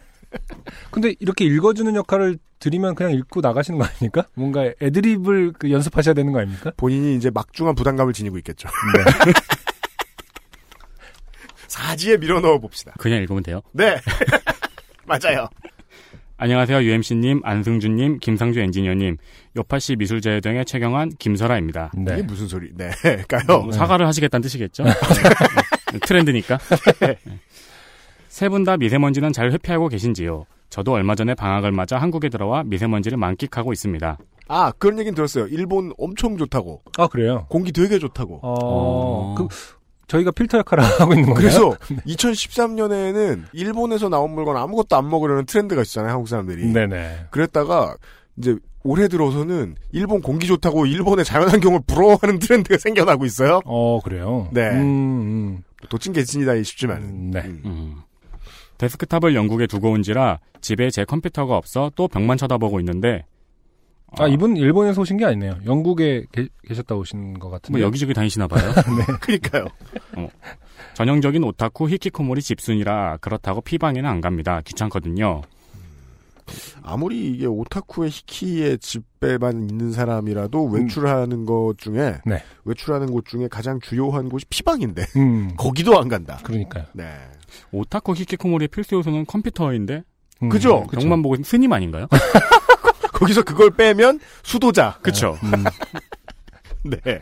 근데 0.91 1.15
이렇게 1.19 1.43
읽어주는 1.43 1.95
역할을 1.95 2.37
드리면 2.59 2.93
그냥 2.93 3.13
읽고 3.13 3.41
나가시는 3.41 3.79
거 3.79 3.85
아닙니까? 3.85 4.27
뭔가 4.35 4.71
애드립을 4.79 5.53
그 5.57 5.71
연습하셔야 5.71 6.13
되는 6.13 6.31
거 6.31 6.39
아닙니까? 6.39 6.71
본인이 6.77 7.15
이제 7.15 7.31
막중한 7.31 7.73
부담감을 7.73 8.13
지니고 8.13 8.37
있겠죠. 8.37 8.69
네. 8.93 9.33
사지에 11.67 12.17
밀어 12.17 12.41
넣어 12.41 12.59
봅시다. 12.59 12.93
그냥 12.99 13.23
읽으면 13.23 13.41
돼요. 13.41 13.61
네. 13.71 13.99
맞아요. 15.07 15.49
안녕하세요. 16.41 16.83
UMC님, 16.83 17.41
안승준님, 17.43 18.19
김상주 18.19 18.61
엔지니어님, 18.61 19.17
요파시 19.57 19.97
미술자유등의 19.97 20.63
최경환, 20.63 21.09
김설아입니다. 21.19 21.91
이게 21.99 22.15
네. 22.15 22.21
무슨 22.21 22.47
소리? 22.47 22.69
네. 22.77 22.91
까요. 23.27 23.63
뭐 23.63 23.71
사과를 23.73 24.07
하시겠다는 24.07 24.41
뜻이겠죠? 24.43 24.83
네. 24.85 24.91
트렌드니까. 26.07 26.57
세 28.29 28.47
분 28.49 28.63
다 28.63 28.77
미세먼지는 28.77 29.33
잘 29.33 29.51
회피하고 29.51 29.89
계신지요? 29.89 30.45
저도 30.69 30.93
얼마 30.93 31.13
전에 31.15 31.33
방학을 31.35 31.73
맞아 31.73 31.97
한국에 31.97 32.29
들어와 32.29 32.63
미세먼지를 32.63 33.17
만끽하고 33.17 33.73
있습니다. 33.73 34.17
아, 34.47 34.71
그런 34.79 34.97
얘기는 34.99 35.13
들었어요. 35.13 35.47
일본 35.47 35.91
엄청 35.97 36.37
좋다고. 36.37 36.83
아, 36.97 37.07
그래요? 37.07 37.47
공기 37.49 37.73
되게 37.73 37.99
좋다고. 37.99 38.35
어, 38.43 38.53
어. 38.61 39.35
그, 39.35 39.47
저희가 40.09 40.31
필터 40.31 40.57
역할을 40.57 40.83
하고 40.99 41.13
있는 41.13 41.27
건가요? 41.27 41.35
그래서 41.77 41.77
2013년에는 42.05 43.43
일본에서 43.53 44.09
나온 44.09 44.31
물건 44.31 44.57
아무것도 44.57 44.95
안 44.97 45.09
먹으려는 45.09 45.45
트렌드가 45.45 45.81
있잖아요, 45.83 46.11
한국 46.11 46.27
사람들이. 46.27 46.65
네네. 46.73 47.27
그랬다가 47.29 47.95
이제 48.37 48.57
올해 48.83 49.07
들어서는 49.07 49.75
일본 49.91 50.21
공기 50.21 50.47
좋다고 50.47 50.85
일본의 50.85 51.25
자연환경을 51.25 51.81
부러워하는 51.87 52.39
트렌드가 52.39 52.77
생겨나고 52.81 53.25
있어요. 53.25 53.61
어, 53.65 53.99
그래요? 54.01 54.49
네. 54.51 54.69
음, 54.71 55.63
도찐 55.89 56.13
개찐이다 56.13 56.61
싶지만. 56.63 56.97
음, 57.01 57.31
네. 57.31 57.41
음. 57.41 57.95
데스크탑을 58.77 59.35
영국에 59.35 59.67
두고 59.67 59.91
온지라 59.91 60.39
집에 60.61 60.89
제 60.89 61.03
컴퓨터가 61.03 61.57
없어 61.57 61.91
또 61.95 62.07
벽만 62.07 62.37
쳐다보고 62.37 62.79
있는데 62.79 63.25
아, 64.17 64.27
이분 64.27 64.57
일본에서 64.57 65.01
오신 65.01 65.17
게 65.17 65.25
아니네요. 65.25 65.57
영국에 65.65 66.25
계, 66.31 66.47
계셨다 66.67 66.95
오신 66.95 67.39
것 67.39 67.49
같은데. 67.49 67.77
뭐 67.77 67.85
여기저기 67.85 68.13
다니시나 68.13 68.47
봐요. 68.47 68.71
그러니까요. 69.21 69.65
전형적인 70.95 71.43
오타쿠 71.43 71.89
히키코모리 71.89 72.41
집순이라 72.41 73.17
그렇다고 73.21 73.61
피방에는 73.61 74.09
안 74.09 74.21
갑니다. 74.21 74.61
귀찮거든요. 74.65 75.41
아무리 76.81 77.31
이게 77.31 77.45
오타쿠의 77.45 78.09
히키의 78.09 78.79
집배만 78.79 79.69
있는 79.69 79.91
사람이라도 79.91 80.65
외출하는 80.65 81.45
것 81.45 81.75
중에 81.77 82.15
네. 82.25 82.41
외출하는 82.65 83.11
곳 83.11 83.25
중에 83.25 83.47
가장 83.47 83.79
주요한 83.79 84.29
곳이 84.29 84.45
피방인데 84.49 85.05
음. 85.17 85.51
거기도 85.57 85.99
안 85.99 86.07
간다. 86.07 86.39
그러니까요. 86.43 86.85
네. 86.93 87.05
오타쿠 87.71 88.13
히키코모리의 88.15 88.69
필수 88.69 88.95
요소는 88.95 89.25
컴퓨터인데 89.25 90.03
음. 90.41 90.49
그죠? 90.49 90.83
그쵸. 90.87 91.01
병만 91.01 91.21
보고 91.21 91.35
스님 91.43 91.71
아닌가요? 91.71 92.07
거기서 93.19 93.43
그걸 93.43 93.71
빼면 93.71 94.19
수도자. 94.43 94.97
그쵸. 95.01 95.37
음. 95.43 95.63
네. 97.03 97.21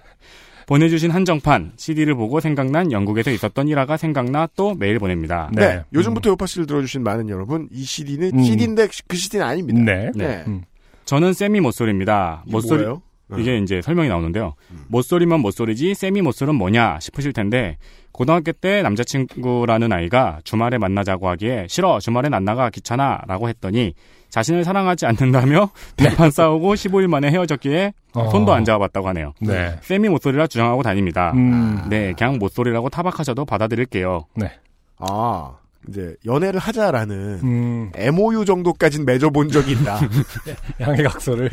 보내주신 0.68 1.12
한정판 1.12 1.72
CD를 1.78 2.14
보고 2.14 2.40
생각난 2.40 2.92
영국에서 2.92 3.32
있었던 3.32 3.68
일화가 3.68 3.98
생각나 3.98 4.48
또 4.56 4.76
메일 4.76 5.00
보냅니다. 5.00 5.50
네. 5.54 5.62
네. 5.62 5.84
요즘부터 5.94 6.32
요파 6.32 6.46
씨를 6.46 6.68
들어주신 6.68 7.04
많은 7.04 7.30
여러분, 7.30 7.68
이 7.72 7.84
CD는 7.84 8.32
음. 8.34 8.44
CD인데 8.44 8.90
그 9.08 9.18
CD는 9.18 9.46
아닙니다. 9.46 9.80
네. 9.82 10.12
네. 10.14 10.44
음. 10.46 10.64
저는 11.06 11.34
세미 11.34 11.62
모쏠입니다. 11.62 12.44
이게 12.46 12.52
모쏠 12.52 12.78
뭐예요? 12.78 13.02
네. 13.30 13.42
이게 13.42 13.58
이제 13.58 13.82
설명이 13.82 14.10
나오는데요. 14.10 14.56
음. 14.72 14.86
모쏠이면 14.90 15.40
모쏠이지 15.40 15.96
세미 15.96 16.22
모쏠은 16.22 16.56
뭐냐 16.56 17.00
싶으실 17.00 17.34
텐데 17.34 17.78
고등학교 18.12 18.52
때 18.52 18.82
남자친구라는 18.82 19.92
아이가 19.92 20.40
주말에 20.44 20.78
만나자고 20.78 21.30
하기에 21.30 21.68
싫어 21.70 22.00
주말엔 22.00 22.34
안 22.34 22.44
나가 22.46 22.70
귀찮아라고 22.70 23.48
했더니 23.50 23.94
자신을 24.30 24.64
사랑하지 24.64 25.06
않는다며 25.06 25.70
대판 25.98 26.32
싸우고 26.32 26.76
15일 26.76 27.08
만에 27.08 27.30
헤어졌기에 27.30 27.94
어. 28.14 28.30
손도 28.30 28.54
안 28.54 28.66
잡아봤다고 28.66 29.08
하네요. 29.10 29.34
네. 29.40 29.78
세미 29.82 30.10
모쏠이라 30.10 30.48
주장하고 30.48 30.84
다닙니다. 30.84 31.32
음. 31.36 31.82
네, 31.90 32.14
그냥 32.18 32.38
모쏠이라고 32.38 32.90
타박하셔도 32.90 33.46
받아들일게요. 33.46 34.26
네. 34.36 34.52
아, 34.98 35.56
이제 35.88 36.16
연애를 36.26 36.60
하자라는 36.60 37.40
음. 37.44 37.92
MOU 37.96 38.46
정도까진 38.46 39.06
맺어본 39.06 39.50
적이 39.50 39.74
있다. 39.74 40.00
양해 40.82 41.04
각서를. 41.04 41.50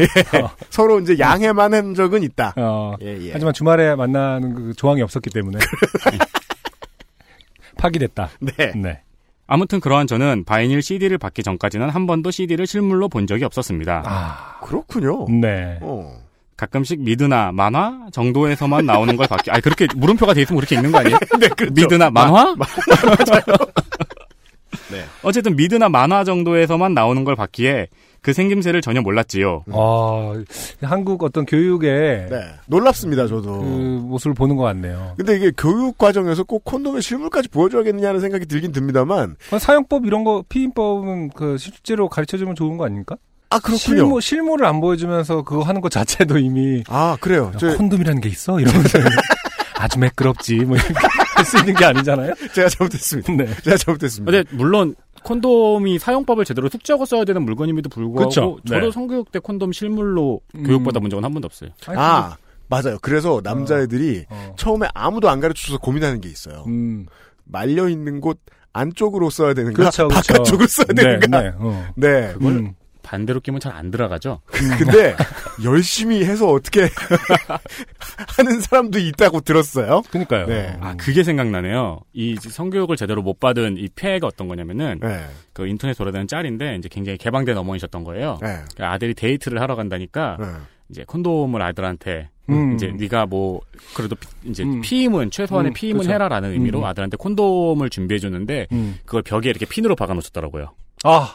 서로 0.70 0.98
이제 1.00 1.18
양해만 1.18 1.74
한 1.74 1.94
적은 1.94 2.22
있다. 2.22 2.54
어. 2.56 2.94
예, 3.02 3.18
예. 3.20 3.30
하지만 3.32 3.52
주말에 3.54 3.94
만나는 3.94 4.54
그 4.54 4.74
조항이 4.74 5.02
없었기 5.02 5.30
때문에 5.30 5.58
파기됐다. 7.78 8.30
네. 8.40 8.72
네. 8.74 9.02
아무튼 9.46 9.80
그러한 9.80 10.06
저는 10.06 10.44
바이닐 10.44 10.82
CD를 10.82 11.18
받기 11.18 11.42
전까지는 11.42 11.90
한 11.90 12.06
번도 12.06 12.30
CD를 12.30 12.66
실물로 12.66 13.08
본 13.08 13.26
적이 13.26 13.44
없었습니다. 13.44 14.02
아. 14.06 14.60
그렇군요. 14.60 15.26
네. 15.28 15.78
어. 15.82 16.18
가끔씩 16.56 17.00
미드나 17.00 17.52
만화 17.52 18.08
정도에서만 18.12 18.86
나오는 18.86 19.16
걸 19.16 19.26
받기. 19.26 19.50
아 19.50 19.60
그렇게 19.60 19.88
물음표가 19.96 20.34
돼 20.34 20.42
있으면 20.42 20.60
그렇게 20.60 20.76
읽는 20.76 20.92
거 20.92 20.98
아니에요? 20.98 21.18
네, 21.40 21.48
그렇죠. 21.48 21.74
미드나 21.74 22.10
만화? 22.10 22.54
네. 24.90 25.04
어쨌든 25.22 25.56
미드나 25.56 25.88
만화 25.88 26.24
정도에서만 26.24 26.94
나오는 26.94 27.24
걸 27.24 27.34
받기에 27.34 27.88
그 28.24 28.32
생김새를 28.32 28.80
전혀 28.80 29.02
몰랐지요. 29.02 29.64
아, 29.70 30.34
한국 30.82 31.22
어떤 31.22 31.44
교육에 31.44 32.26
네. 32.30 32.40
놀랍습니다, 32.66 33.26
저도. 33.26 33.58
그 33.58 33.64
모습을 34.02 34.32
보는 34.34 34.56
것 34.56 34.62
같네요. 34.64 35.12
근데 35.18 35.36
이게 35.36 35.52
교육 35.56 35.98
과정에서 35.98 36.42
꼭 36.42 36.64
콘돔의 36.64 37.02
실물까지 37.02 37.48
보여줘야겠느냐는 37.50 38.20
생각이 38.20 38.46
들긴 38.46 38.72
듭니다만. 38.72 39.36
어, 39.52 39.58
사용법 39.58 40.06
이런 40.06 40.24
거 40.24 40.42
피임법은 40.48 41.30
그 41.34 41.58
실제로 41.58 42.08
가르쳐주면 42.08 42.54
좋은 42.54 42.78
거 42.78 42.86
아닙니까? 42.86 43.16
아, 43.50 43.58
그렇군요. 43.58 43.78
실무 43.78 44.20
실무를 44.22 44.64
안 44.66 44.80
보여주면서 44.80 45.42
그거 45.42 45.62
하는 45.62 45.82
것 45.82 45.90
자체도 45.92 46.38
이미 46.38 46.82
아, 46.88 47.18
그래요. 47.20 47.52
저, 47.58 47.76
콘돔이라는 47.76 48.22
게 48.22 48.30
있어 48.30 48.58
이러면서 48.58 48.98
아주 49.76 49.98
매끄럽지 49.98 50.56
뭐 50.64 50.76
이렇게 50.76 50.94
할 50.94 51.44
수 51.44 51.58
있는 51.58 51.74
게 51.74 51.84
아니잖아요. 51.84 52.32
제가 52.54 52.68
잘못했습니다. 52.70 53.32
네. 53.34 53.46
제가 53.62 53.76
잘못했습니다. 53.76 54.32
근데 54.32 54.56
물론 54.56 54.94
콘돔이 55.24 55.98
사용법을 55.98 56.44
제대로 56.44 56.68
숙지하고 56.68 57.04
써야 57.06 57.24
되는 57.24 57.42
물건임에도 57.42 57.88
불구하고 57.88 58.28
그쵸. 58.28 58.58
저도 58.66 58.86
네. 58.86 58.90
성교육 58.92 59.32
때 59.32 59.38
콘돔 59.38 59.72
실물로 59.72 60.40
음. 60.54 60.62
교육받아본 60.64 61.10
적은 61.10 61.24
한 61.24 61.32
번도 61.32 61.46
없어요. 61.46 61.70
아니, 61.86 61.98
아, 61.98 62.36
맞아요. 62.68 62.98
그래서 63.02 63.40
남자애들이 63.42 64.26
근데- 64.26 64.26
어. 64.30 64.54
처음에 64.56 64.86
아무도 64.94 65.28
안 65.28 65.40
가르쳐줘서 65.40 65.78
고민하는 65.78 66.20
게 66.20 66.28
있어요. 66.28 66.64
음. 66.68 67.06
말려 67.44 67.88
있는 67.88 68.20
곳 68.20 68.38
안쪽으로 68.72 69.30
써야 69.30 69.54
되는가? 69.54 69.76
그렇죠, 69.76 70.08
그렇죠. 70.08 70.32
바깥쪽으로 70.34 70.66
써야 70.66 70.86
네, 70.88 70.94
되는가? 71.18 71.42
네. 71.42 71.52
어. 71.58 71.86
네. 71.96 72.34
음. 72.40 72.74
반대로 73.04 73.40
끼면 73.40 73.60
잘 73.60 73.74
안 73.74 73.90
들어가죠. 73.90 74.40
근데 74.78 75.16
열심히 75.64 76.24
해서 76.24 76.48
어떻게 76.48 76.88
하는 78.36 78.60
사람도 78.60 78.98
있다고 78.98 79.40
들었어요. 79.40 80.02
그러니까요. 80.10 80.46
네. 80.46 80.76
아 80.80 80.94
그게 80.96 81.24
생각나네요. 81.24 82.00
이 82.12 82.36
성교육을 82.36 82.96
제대로 82.96 83.22
못 83.22 83.40
받은 83.40 83.76
이 83.78 83.88
폐해가 83.94 84.26
어떤 84.26 84.48
거냐면은 84.48 85.00
네. 85.02 85.26
그 85.52 85.66
인터넷 85.66 85.94
돌아다니는 85.94 86.28
짤인데 86.28 86.76
이제 86.76 86.88
굉장히 86.88 87.18
개방된 87.18 87.56
어머니셨던 87.56 88.04
거예요. 88.04 88.38
네. 88.40 88.60
그 88.76 88.84
아들이 88.84 89.14
데이트를 89.14 89.60
하러 89.60 89.74
간다니까 89.74 90.36
네. 90.40 90.46
이제 90.88 91.04
콘돔을 91.06 91.60
아들한테 91.62 92.30
음. 92.50 92.74
이제 92.74 92.88
네가 92.88 93.26
뭐 93.26 93.60
그래도 93.96 94.14
피, 94.16 94.28
이제 94.44 94.62
음. 94.62 94.80
피임은 94.82 95.30
최소한의 95.30 95.72
음, 95.72 95.74
피임은 95.74 96.02
그쵸. 96.02 96.12
해라라는 96.12 96.52
의미로 96.52 96.80
음. 96.80 96.84
아들한테 96.84 97.16
콘돔을 97.16 97.90
준비해 97.90 98.18
줬는데 98.18 98.68
음. 98.72 98.98
그걸 99.04 99.22
벽에 99.22 99.48
이렇게 99.48 99.66
핀으로 99.66 99.96
박아 99.96 100.14
놓으셨더라고요. 100.14 100.74
아, 101.04 101.34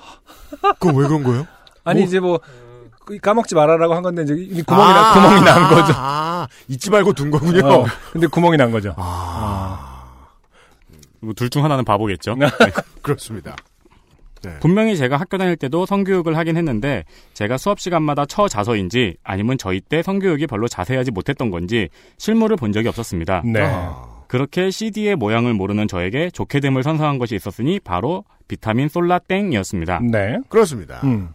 그거 0.79 0.97
왜 0.97 1.07
그런 1.07 1.23
거예요? 1.23 1.47
아니 1.89 1.99
뭐- 2.01 2.07
이제 2.07 2.19
뭐그 2.19 3.17
까먹지 3.21 3.55
말아라고 3.55 3.93
한 3.93 4.03
건데 4.03 4.23
이제 4.23 4.33
구멍이 4.63 4.93
나 4.93 5.09
아, 5.09 5.13
구멍이 5.13 5.41
난 5.41 5.69
거죠. 5.73 5.93
아, 5.95 6.47
잊지 6.67 6.89
말고 6.89 7.13
둔 7.13 7.31
거군요. 7.31 7.65
어, 7.67 7.85
근데 8.11 8.27
구멍이 8.27 8.57
난 8.57 8.71
거죠. 8.71 8.93
뭐 11.21 11.33
둘 11.33 11.49
중 11.49 11.63
하나는 11.63 11.83
바보겠죠. 11.83 12.35
그렇습니다. 13.01 13.55
분명히 14.61 14.95
제가 14.95 15.17
학교 15.17 15.37
다닐 15.37 15.57
때도 15.57 15.85
성교육을 15.85 16.37
하긴 16.37 16.55
했는데 16.55 17.03
제가 17.33 17.57
수업 17.57 17.81
시간마다 17.81 18.25
처자서인지 18.25 19.17
아니면 19.21 19.57
저희 19.57 19.81
때 19.81 20.01
성교육이 20.01 20.47
별로 20.47 20.69
자세하지 20.69 21.11
못했던 21.11 21.51
건지 21.51 21.89
실물을 22.17 22.55
본 22.55 22.71
적이 22.71 22.87
없었습니다. 22.87 23.41
네. 23.43 23.61
아, 23.63 24.05
그렇게 24.29 24.71
CD의 24.71 25.17
모양을 25.17 25.53
모르는 25.55 25.89
저에게 25.89 26.29
좋게 26.31 26.61
됨을 26.61 26.83
선사한 26.83 27.17
것이 27.17 27.35
있었으니 27.35 27.81
바로 27.81 28.23
비타민 28.47 28.87
솔라땡이었습니다. 28.87 29.99
네. 30.09 30.37
그렇습니다. 30.47 31.01
음. 31.03 31.29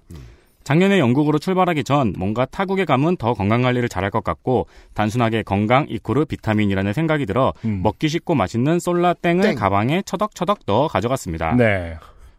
작년에 0.64 0.98
영국으로 0.98 1.38
출발하기 1.38 1.84
전 1.84 2.14
뭔가 2.18 2.46
타국에 2.46 2.84
가면 2.84 3.18
더 3.18 3.34
건강 3.34 3.62
관리를 3.62 3.88
잘할 3.88 4.10
것 4.10 4.24
같고 4.24 4.66
단순하게 4.94 5.42
건강 5.42 5.86
이코르 5.88 6.24
비타민이라는 6.24 6.92
생각이 6.92 7.26
들어 7.26 7.52
음. 7.64 7.80
먹기 7.82 8.08
쉽고 8.08 8.34
맛있는 8.34 8.80
솔라 8.80 9.14
땡을 9.14 9.42
땡. 9.42 9.54
가방에 9.54 10.02
처덕처덕 10.04 10.60
넣어 10.66 10.88
가져갔습니다. 10.88 11.54
네. 11.54 11.96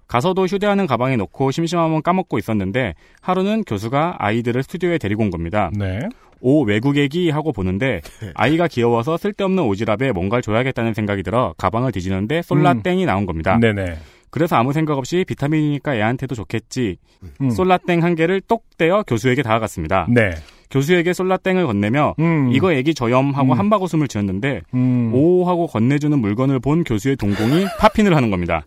가서도 0.08 0.46
휴대하는 0.46 0.86
가방에 0.88 1.16
넣고 1.16 1.52
심심하면 1.52 2.02
까먹고 2.04 2.38
있었는데 2.38 2.96
하루는 3.22 3.64
교수가 3.64 4.16
아이들을 4.20 4.62
스튜디오에 4.64 4.98
데리고 4.98 5.24
온 5.24 5.30
겁니다. 5.30 5.72
네. 5.74 6.00
오 6.42 6.64
외국 6.64 6.98
애기 6.98 7.30
하고 7.30 7.52
보는데 7.52 8.02
아이가 8.36 8.68
귀여워서 8.68 9.18
쓸데없는 9.18 9.64
오지랖에 9.64 10.12
뭔가를 10.12 10.42
줘야겠다는 10.44 10.94
생각이 10.94 11.24
들어 11.24 11.56
가방을 11.58 11.92
뒤지는데 11.92 12.42
솔라땡이 12.44 13.06
나온 13.06 13.26
겁니다. 13.26 13.58
네네. 13.60 13.96
그래서 14.30 14.56
아무 14.56 14.74
생각 14.74 14.98
없이 14.98 15.24
비타민이니까 15.28 15.96
애한테도 15.96 16.36
좋겠지. 16.36 16.98
음. 17.42 17.50
솔라땡 17.50 18.04
한 18.04 18.16
개를 18.16 18.42
똑 18.42 18.66
떼어 18.78 19.04
교수에게 19.04 19.44
다가갔습니다. 19.44 20.08
네. 20.10 20.32
교수에게 20.70 21.14
솔라땡을 21.14 21.66
건네며 21.68 22.16
음. 22.20 22.52
이거 22.52 22.74
애기 22.74 22.94
저염 22.94 23.32
하고 23.32 23.54
음. 23.54 23.60
한바구음을 23.60 24.08
지었는데 24.08 24.62
음. 24.74 25.12
오 25.14 25.46
하고 25.46 25.68
건네주는 25.68 26.18
물건을 26.20 26.60
본 26.60 26.84
교수의 26.84 27.16
동공이 27.16 27.66
파핀을 27.80 28.16
하는 28.16 28.30
겁니다. 28.30 28.66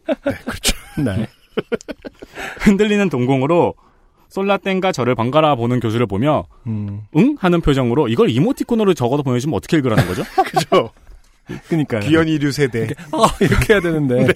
네. 0.97 1.27
흔들리는 2.61 3.09
동공으로 3.11 3.75
솔라땡과 4.29 4.93
저를 4.93 5.15
번갈아 5.15 5.55
보는 5.57 5.81
교수를 5.81 6.07
보며 6.07 6.45
음. 6.67 7.03
응? 7.17 7.37
하는 7.39 7.61
표정으로 7.61 8.09
이걸 8.09 8.31
이모티콘으로 8.31 8.95
적어도 8.95 9.23
보내주면 9.23 9.57
어떻게 9.57 9.77
읽으라는 9.79 10.07
거죠? 10.07 10.23
그죠? 10.45 10.91
그니까요. 11.69 12.01
귀연이류 12.01 12.53
세대. 12.53 12.89
아, 13.13 13.27
이렇게 13.41 13.73
해야 13.73 13.81
되는데. 13.81 14.29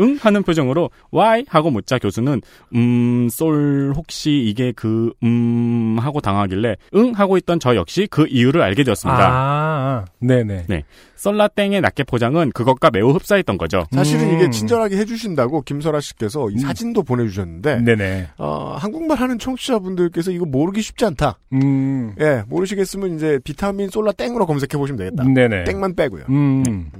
응? 0.00 0.18
하는 0.20 0.42
표정으로 0.42 0.90
why? 1.12 1.44
하고 1.48 1.70
묻자 1.70 1.98
교수는 1.98 2.42
음, 2.74 3.28
솔 3.30 3.92
혹시 3.96 4.42
이게 4.46 4.72
그 4.72 5.12
음, 5.22 5.96
하고 6.00 6.20
당하길래 6.20 6.76
응? 6.94 7.12
하고 7.14 7.36
있던 7.36 7.60
저 7.60 7.76
역시 7.76 8.06
그 8.10 8.26
이유를 8.28 8.62
알게 8.62 8.84
되었습니다. 8.84 9.28
아, 9.28 10.04
네네. 10.20 10.64
네. 10.68 10.84
썰라땡의 11.16 11.80
낱개 11.80 12.04
포장은 12.04 12.52
그것과 12.52 12.90
매우 12.90 13.10
흡사했던 13.10 13.58
거죠. 13.58 13.86
사실은 13.90 14.28
음. 14.28 14.34
이게 14.34 14.50
친절하게 14.50 14.96
해주신다고 14.98 15.62
김설아 15.62 16.00
씨께서 16.00 16.50
이 16.50 16.58
사진도 16.58 17.02
보내주셨는데, 17.02 17.80
네네. 17.80 18.28
어, 18.38 18.76
한국말 18.78 19.18
하는 19.18 19.38
청취자분들께서 19.38 20.30
이거 20.30 20.44
모르기 20.44 20.82
쉽지 20.82 21.04
않다. 21.06 21.38
음. 21.54 22.14
예, 22.20 22.42
모르시겠으면 22.48 23.16
이제 23.16 23.40
비타민 23.44 23.88
솔라 23.88 24.12
땡으로 24.12 24.46
검색해 24.46 24.76
보시면 24.78 24.98
되겠다. 24.98 25.24
네네. 25.24 25.64
땡만 25.64 25.94
빼고요. 25.96 26.24
음. 26.28 26.90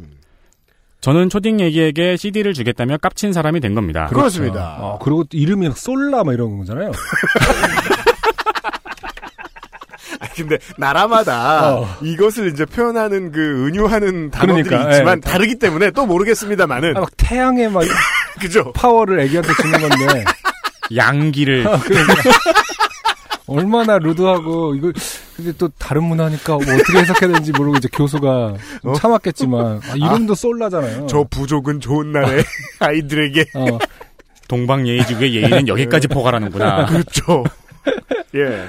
저는 1.00 1.28
초딩 1.28 1.61
얘기에게 1.61 2.16
CD를 2.16 2.52
주겠다며 2.52 2.96
깝친 2.98 3.32
사람이 3.32 3.61
된 3.61 3.74
겁니다. 3.74 4.06
그렇습니다. 4.09 4.76
어, 4.80 4.98
그리고 5.00 5.24
또 5.24 5.37
이름이 5.37 5.70
솔라 5.76 6.24
뭐 6.24 6.32
이런 6.32 6.59
거잖아요. 6.59 6.90
아, 10.18 10.26
근데 10.35 10.59
나라마다 10.78 11.74
어. 11.76 11.96
이것을 12.02 12.48
이제 12.48 12.64
표현하는 12.64 13.32
그 13.32 13.66
은유하는 13.66 14.30
단어들이 14.30 14.64
그러니까, 14.64 14.92
있지만 14.92 15.20
예. 15.24 15.30
다르기 15.30 15.59
때문에 15.59 15.90
또 15.90 16.06
모르겠습니다만은 16.06 16.96
아, 16.96 17.00
막 17.00 17.11
태양의 17.16 17.70
막 17.70 17.82
그죠? 18.40 18.72
파워를 18.72 19.20
애기한테 19.20 19.52
주는 19.61 19.78
건데. 19.80 20.24
양기를 20.94 21.66
얼마나 23.46 23.98
루드하고 23.98 24.74
이거 24.74 24.92
근데 25.37 25.52
또 25.59 25.68
다른 25.78 26.04
문화니까 26.04 26.54
뭐 26.54 26.62
어떻게 26.62 26.98
해석해야 26.98 27.28
되는지 27.30 27.52
모르고 27.52 27.76
이제 27.76 27.88
교수가 27.92 28.54
좀 28.82 28.90
어? 28.90 28.94
참았겠지만 28.94 29.80
아, 29.88 29.94
이름도 29.94 30.35
솔라잖아요. 30.35 31.06
저 31.06 31.24
부족은 31.30 31.80
좋은 31.80 32.12
날에 32.12 32.42
아이들에게 32.80 33.44
어, 33.54 33.78
동방 34.48 34.87
예의지국의 34.88 35.35
예의는 35.35 35.68
여기까지 35.68 36.09
포괄하는구나. 36.09 36.87
그렇죠. 36.90 37.44
예. 38.35 38.64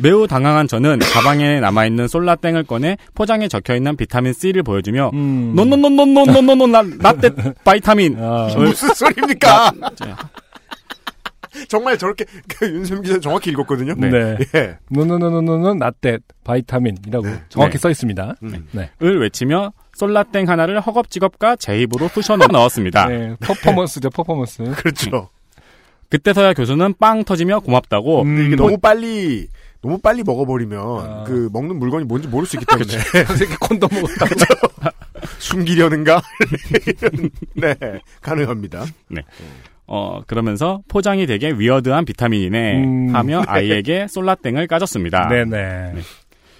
매우 0.00 0.26
당황한 0.28 0.68
저는 0.68 1.00
가방에 1.00 1.58
남아있는 1.60 2.06
솔라땡을 2.06 2.64
꺼내 2.64 2.96
포장에 3.14 3.48
적혀있는 3.48 3.96
비타민 3.96 4.32
C를 4.32 4.62
보여주며 4.62 5.10
음. 5.12 5.54
노노노노노노노노 5.56 6.66
나때 6.98 7.30
바이타민 7.64 8.16
아, 8.20 8.48
무슨 8.56 8.94
소리입니까? 8.94 9.72
자, 9.96 10.16
정말 11.68 11.98
저렇게 11.98 12.24
그 12.48 12.66
윤세민 12.66 13.02
기자 13.02 13.18
정확히 13.20 13.50
읽었거든요. 13.50 13.94
네. 13.96 14.38
예. 14.54 14.78
노노노노노노 14.90 15.74
not 15.74 15.93
that 15.93 16.18
vitamin이라고 16.44 17.26
정확히 17.48 17.72
네. 17.72 17.78
써 17.78 17.90
있습니다. 17.90 18.34
음. 18.42 18.68
네. 18.72 18.90
을 19.02 19.20
외치며 19.20 19.72
솔라땡 19.94 20.48
하나를 20.48 20.80
허겁지겁과 20.80 21.56
제 21.56 21.78
입으로 21.80 22.08
쑤셔 22.08 22.36
넣었습니다. 22.36 23.06
네, 23.06 23.36
퍼포먼스죠, 23.40 24.10
퍼포먼스. 24.10 24.62
그렇죠. 24.76 25.28
그때서야 26.10 26.54
교수는 26.54 26.94
빵 26.98 27.24
터지며 27.24 27.60
고맙다고 27.60 28.22
음, 28.22 28.46
이게 28.46 28.56
너무 28.56 28.78
빨리 28.78 29.48
너무 29.82 29.98
빨리 29.98 30.22
먹어버리면 30.22 30.80
아. 30.80 31.24
그 31.26 31.48
먹는 31.52 31.78
물건이 31.78 32.04
뭔지 32.04 32.28
모를 32.28 32.46
수 32.46 32.56
있기 32.56 32.66
때문에 32.66 32.98
새끼 33.36 33.54
콘돔 33.56 33.90
먹었다고. 33.92 34.88
숨기려는가? 35.38 36.22
네 37.54 37.74
가능합니다. 38.20 38.86
어 39.88 40.20
그러면서 40.26 40.82
포장이 40.88 41.26
되게 41.26 41.50
weird한 41.50 42.04
비타민이네 42.04 42.84
음. 42.84 43.14
하며 43.14 43.42
아이에게 43.46 44.06
솔라땡을 44.08 44.66
까줬습니다. 44.66 45.28
네네. 45.28 45.94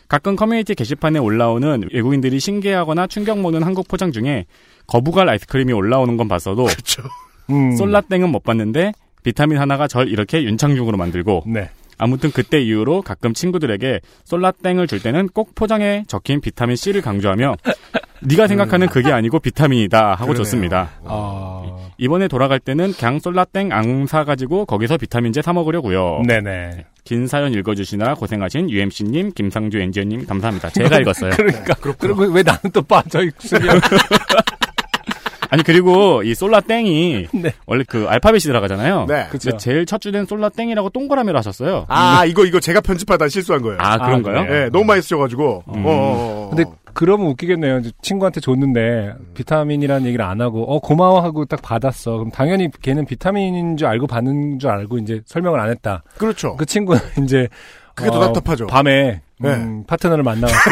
가끔 0.08 0.34
커뮤니티 0.34 0.74
게시판에 0.74 1.18
올라오는 1.18 1.84
외국인들이 1.92 2.40
신기해하거나 2.40 3.06
충격 3.06 3.38
먹는 3.40 3.62
한국 3.62 3.86
포장 3.86 4.10
중에 4.10 4.46
거북알 4.86 5.28
아이스크림이 5.28 5.72
올라오는 5.74 6.16
건 6.16 6.28
봤어도 6.28 6.64
그렇죠. 6.64 7.02
음. 7.50 7.76
솔라땡은 7.76 8.30
못 8.30 8.42
봤는데 8.42 8.92
비타민 9.22 9.58
하나가 9.58 9.86
절 9.86 10.08
이렇게 10.08 10.42
윤창중으로 10.42 10.96
만들고 10.96 11.44
네. 11.46 11.68
아무튼 11.98 12.30
그때 12.30 12.60
이후로 12.60 13.02
가끔 13.02 13.34
친구들에게 13.34 14.00
솔라땡을 14.24 14.86
줄 14.86 15.02
때는 15.02 15.28
꼭 15.28 15.54
포장에 15.54 16.04
적힌 16.06 16.40
비타민 16.40 16.76
C를 16.76 17.02
강조하며 17.02 17.56
네가 18.22 18.46
생각하는 18.46 18.88
그게 18.88 19.12
아니고 19.12 19.38
비타민이다 19.40 19.98
하고 20.10 20.16
그러네요. 20.26 20.36
줬습니다. 20.44 20.90
아, 21.04 21.62
이번에 21.98 22.28
돌아갈 22.28 22.58
때는 22.58 22.92
그냥 22.92 23.18
솔라땡 23.20 23.72
안 23.72 24.06
사가지고 24.06 24.66
거기서 24.66 24.96
비타민제 24.96 25.42
사 25.42 25.52
먹으려고요. 25.52 26.22
네네. 26.26 26.84
긴 27.04 27.26
사연 27.26 27.52
읽어주시느라 27.54 28.14
고생하신 28.14 28.70
UMC님, 28.70 29.32
김상주 29.32 29.78
엔지니어님 29.78 30.26
감사합니다. 30.26 30.70
제가 30.70 30.98
읽었어요. 31.00 31.30
그러니까. 31.36 31.74
그리고 31.98 32.24
왜 32.26 32.42
나는 32.42 32.60
또 32.72 32.82
빠져 32.82 33.22
있으냐. 33.24 33.72
아니 35.50 35.62
그리고 35.62 36.22
이 36.22 36.34
솔라 36.34 36.60
땡이 36.60 37.28
네. 37.32 37.54
원래 37.66 37.82
그 37.88 38.06
알파벳이 38.06 38.40
들어가잖아요. 38.40 39.06
네. 39.08 39.26
그쵸. 39.30 39.48
근데 39.50 39.56
제일 39.56 39.86
첫 39.86 39.98
주된 39.98 40.26
솔라 40.26 40.50
땡이라고 40.50 40.90
동그라미로 40.90 41.38
하셨어요. 41.38 41.86
아 41.88 42.26
이거 42.26 42.44
이거 42.44 42.60
제가 42.60 42.82
편집하다 42.82 43.28
실수한 43.28 43.62
거예요. 43.62 43.78
아 43.80 43.96
그런가요? 43.96 44.40
아, 44.40 44.44
그래요? 44.44 44.64
예, 44.64 44.68
너무 44.70 44.84
많이 44.84 45.00
쓰셔가지고. 45.00 45.64
음. 45.74 45.86
어, 45.86 45.88
어, 45.88 45.92
어. 45.92 46.50
근데 46.54 46.70
그러면 46.98 47.28
웃기겠네요. 47.28 47.80
친구한테 48.02 48.40
줬는데 48.40 49.14
비타민이라는 49.34 50.04
얘기를 50.04 50.24
안 50.24 50.40
하고 50.40 50.64
어 50.64 50.80
고마워 50.80 51.20
하고 51.20 51.44
딱 51.44 51.62
받았어. 51.62 52.14
그럼 52.14 52.32
당연히 52.32 52.68
걔는 52.82 53.06
비타민인 53.06 53.76
줄 53.76 53.86
알고 53.86 54.08
받는 54.08 54.58
줄 54.58 54.68
알고 54.68 54.98
이제 54.98 55.22
설명을 55.24 55.60
안 55.60 55.70
했다. 55.70 56.02
그렇죠. 56.18 56.56
그 56.56 56.66
친구는 56.66 57.00
이제 57.22 57.46
그게 57.94 58.10
더 58.10 58.18
답답하죠. 58.18 58.66
밤에 58.66 59.20
네. 59.38 59.48
음, 59.48 59.84
파트너를 59.86 60.24
만나갖고 60.24 60.70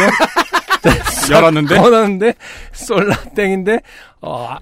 열었는데 1.31 1.77
꺼놨는데 1.79 2.35
솔라땡인데 2.73 3.79
어, 4.23 4.49
아, 4.51 4.59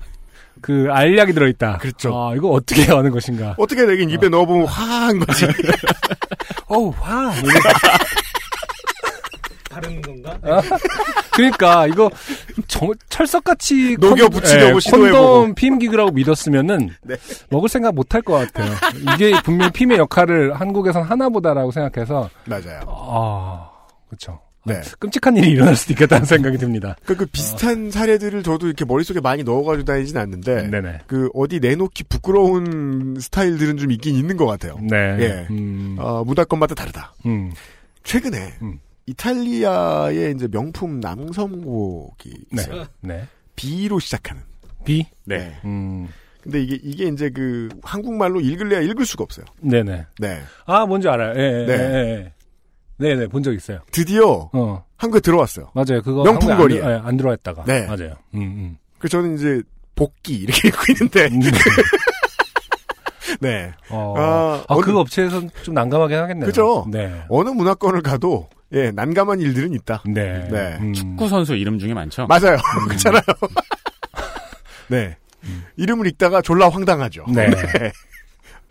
그 0.61 0.89
알약이 0.91 1.33
들어있다. 1.33 1.79
그렇죠. 1.79 2.15
아, 2.15 2.35
이거 2.35 2.51
어떻게 2.51 2.83
하는 2.83 3.11
것인가? 3.11 3.55
어떻게 3.57 3.87
되긴 3.87 4.11
입에 4.11 4.29
넣어보면 4.29 4.67
화한 4.67 5.19
거지. 5.19 5.47
어우 6.69 6.93
와. 9.75 9.81
다른 9.81 10.01
건가? 10.03 10.39
그러니까 11.35 11.87
이거 11.87 12.11
정, 12.69 12.91
철석같이 13.09 13.97
녹여 14.01 14.29
콘- 14.29 14.41
붙이려고 14.41 14.77
예, 14.77 14.81
시도해보고. 14.81 15.33
콘돔 15.41 15.55
피임기구라고 15.55 16.13
믿었으면은 16.13 16.91
네. 17.03 17.17
먹을 17.51 17.69
생각 17.69 17.95
못할 17.95 18.23
것 18.23 18.35
같아요. 18.35 18.73
이게 19.15 19.33
분명히 19.45 19.73
피임의 19.73 19.99
역할을 19.99 20.55
한국에선 20.55 21.03
하나보다라고 21.03 21.71
생각해서 21.73 22.31
맞아요. 22.47 22.81
아 22.87 23.69
그렇죠. 24.09 24.41
네. 24.67 24.81
끔찍한 24.99 25.37
일이 25.37 25.51
일어날 25.51 25.77
수도 25.77 25.93
있겠다는 25.93 26.25
생각이 26.25 26.57
듭니다. 26.57 26.97
그, 27.05 27.15
그 27.17 27.27
비슷한 27.27 27.91
사례들을 27.91 28.43
저도 28.43 28.67
이렇게 28.67 28.87
머릿속에 28.87 29.21
많이 29.21 29.43
넣어가지고 29.45 29.85
다니진 29.85 30.17
않는데. 30.17 30.69
네네. 30.69 31.01
그 31.07 31.29
어디 31.35 31.61
내놓기 31.61 32.05
부끄러운 32.05 33.17
스타일들은 33.21 33.77
좀 33.77 33.91
있긴 33.93 34.15
있는 34.15 34.39
것 34.39 34.47
같아요. 34.47 34.79
네. 34.81 34.97
예. 35.21 35.47
음, 35.51 35.97
어, 35.99 36.25
문화권마다 36.25 36.75
다르다. 36.75 37.13
음. 37.27 37.53
최근에 38.05 38.55
음. 38.63 38.79
이탈리아의 39.07 40.33
이제 40.35 40.49
명품 40.49 41.01
남성곡이 41.01 42.31
네. 42.53 42.63
있어요. 42.63 42.85
네. 43.01 43.27
B로 43.57 43.99
시작하는. 43.99 44.43
B. 44.85 45.07
네. 45.25 45.57
음. 45.65 46.09
근데 46.43 46.61
이게 46.63 46.79
이게 46.83 47.07
이제 47.07 47.31
그 47.31 47.69
한국말로 47.83 48.41
읽을래야 48.41 48.81
읽을 48.81 49.07
수가 49.07 49.25
없어요. 49.25 49.47
네네. 49.61 50.07
네. 50.19 50.41
아 50.67 50.85
뭔지 50.85 51.09
알아요. 51.09 51.33
예, 51.39 51.63
예, 51.63 51.67
네. 51.67 51.73
예, 51.73 51.97
예. 52.11 52.33
네 52.99 53.15
네 53.17 53.27
본 53.27 53.43
적 53.43 53.53
있어요. 53.55 53.81
드디어 53.91 54.51
어 54.53 54.85
한국에 54.97 55.21
들어왔어요. 55.21 55.71
맞아요. 55.75 56.03
그거 56.03 56.23
명품 56.23 56.57
거리에. 56.57 56.83
안, 56.83 56.91
예, 56.91 56.95
안 57.03 57.17
들어왔다가. 57.17 57.65
네. 57.65 57.87
맞아요. 57.87 58.15
음, 58.35 58.77
그래서 58.99 59.19
저는 59.19 59.37
이제 59.37 59.63
복귀 59.95 60.35
이렇게 60.35 60.69
읽고 60.69 60.85
있는데 60.93 61.27
음. 61.29 61.41
네. 63.41 63.73
어. 63.91 64.15
아, 64.17 64.65
아, 64.69 64.77
그 64.77 64.97
업체에서 64.99 65.43
좀 65.63 65.75
난감하게 65.75 66.15
하겠네요. 66.15 66.47
그죠? 66.47 66.87
네. 66.91 67.25
어느 67.29 67.49
문화권을 67.51 68.03
가도 68.03 68.49
예 68.75 68.91
난감한 68.91 69.41
일들은 69.41 69.73
있다. 69.75 70.03
네. 70.07 70.49
네. 70.51 70.79
음. 70.81 70.93
축구 70.93 71.29
선수 71.29 71.55
이름 71.55 71.79
중에 71.79 71.95
많죠. 71.95 72.27
맞아요. 72.27 72.57
그렇잖아요. 72.89 73.23
네. 74.89 75.17
이름을 75.77 76.07
읽다가 76.09 76.43
졸라 76.43 76.69
황당하죠. 76.69 77.25
네. 77.35 77.49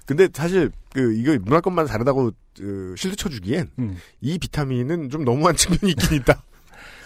근데 0.05 0.27
사실 0.33 0.71
그 0.93 1.13
이거 1.15 1.37
문화권마다 1.41 1.89
다르다고 1.91 2.31
그, 2.57 2.93
실드 2.97 3.15
쳐주기엔 3.15 3.69
음. 3.79 3.97
이 4.21 4.37
비타민은 4.37 5.09
좀 5.09 5.23
너무한 5.23 5.55
측면이 5.55 5.91
있긴 5.91 6.17
있다. 6.17 6.43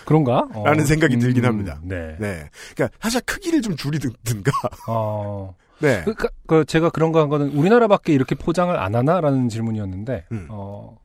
그런가? 0.06 0.48
어. 0.54 0.64
라는 0.66 0.86
생각이 0.86 1.18
들긴 1.20 1.46
합니다. 1.46 1.80
네. 1.84 2.16
네. 2.20 2.50
그러니까 2.74 2.98
사실 3.02 3.22
크기를 3.22 3.62
좀 3.62 3.76
줄이든가. 3.76 4.52
어. 4.88 5.56
네. 5.80 6.02
그, 6.06 6.14
그, 6.16 6.28
그 6.48 6.66
제가 6.66 6.90
그런 6.90 7.12
거 7.12 7.20
한 7.22 7.30
거는 7.30 7.50
우리나라밖에 7.50 8.14
이렇게 8.14 8.34
포장을 8.34 8.76
안 8.76 8.96
하나라는 8.96 9.50
질문이었는데, 9.50 10.26
음. 10.32 10.48
어, 10.50 10.98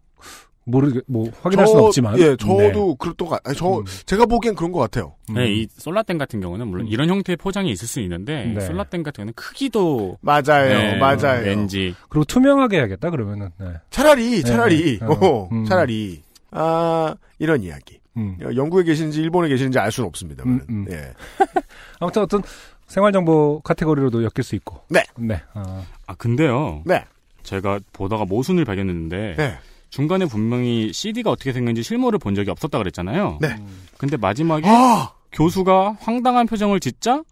모르, 0.64 1.00
뭐, 1.06 1.28
확인할 1.42 1.66
수는 1.66 1.84
없지만. 1.84 2.18
예, 2.18 2.36
저도 2.36 2.58
네. 2.58 2.72
것 2.72 3.28
같아요. 3.28 3.54
저, 3.54 3.78
음. 3.78 3.84
제가 4.06 4.26
보기엔 4.26 4.54
그런 4.54 4.70
것 4.72 4.78
같아요. 4.78 5.14
음. 5.30 5.34
네, 5.34 5.52
이 5.52 5.66
솔라땡 5.70 6.18
같은 6.18 6.40
경우는 6.40 6.68
물론 6.68 6.86
이런 6.86 7.08
형태의 7.08 7.36
포장이 7.36 7.70
있을 7.70 7.88
수 7.88 8.00
있는데 8.00 8.44
네. 8.46 8.60
솔라땡 8.60 9.02
같은 9.02 9.22
경우는 9.22 9.32
크기도 9.34 10.18
맞아요. 10.20 10.68
네, 10.68 10.96
맞아요. 10.96 11.44
왠지 11.44 11.94
그리고 12.08 12.24
투명하게 12.24 12.78
해야겠다, 12.78 13.10
그러면은. 13.10 13.50
네. 13.58 13.72
차라리, 13.90 14.42
차라리, 14.42 14.98
네. 14.98 15.06
어, 15.06 15.48
음. 15.50 15.64
차라리, 15.64 16.22
아, 16.52 17.14
이런 17.38 17.62
이야기. 17.62 18.00
음. 18.16 18.36
영국에 18.54 18.84
계신지 18.84 19.20
일본에 19.20 19.48
계신지 19.48 19.78
알 19.78 19.90
수는 19.90 20.06
없습니다만. 20.08 20.54
음, 20.68 20.86
음. 20.86 20.86
예. 20.90 21.12
아무튼 21.98 22.22
어떤 22.22 22.42
생활정보 22.86 23.62
카테고리로도 23.64 24.22
엮일 24.22 24.42
수 24.42 24.54
있고. 24.54 24.82
네. 24.88 25.02
네. 25.16 25.40
아, 25.54 25.82
아 26.06 26.14
근데요 26.14 26.82
네. 26.84 27.04
제가 27.42 27.80
보다가 27.92 28.24
모순을 28.26 28.64
발견했는데 28.64 29.34
네. 29.36 29.58
중간에 29.92 30.24
분명히 30.24 30.90
CD가 30.92 31.30
어떻게 31.30 31.52
생겼는지 31.52 31.82
실물을 31.82 32.18
본 32.18 32.34
적이 32.34 32.50
없었다 32.50 32.78
그랬잖아요. 32.78 33.36
네. 33.42 33.62
근데 33.98 34.16
마지막에 34.16 34.66
아! 34.66 35.12
교수가 35.32 35.98
황당한 36.00 36.46
표정을 36.46 36.80
짓자 36.80 37.22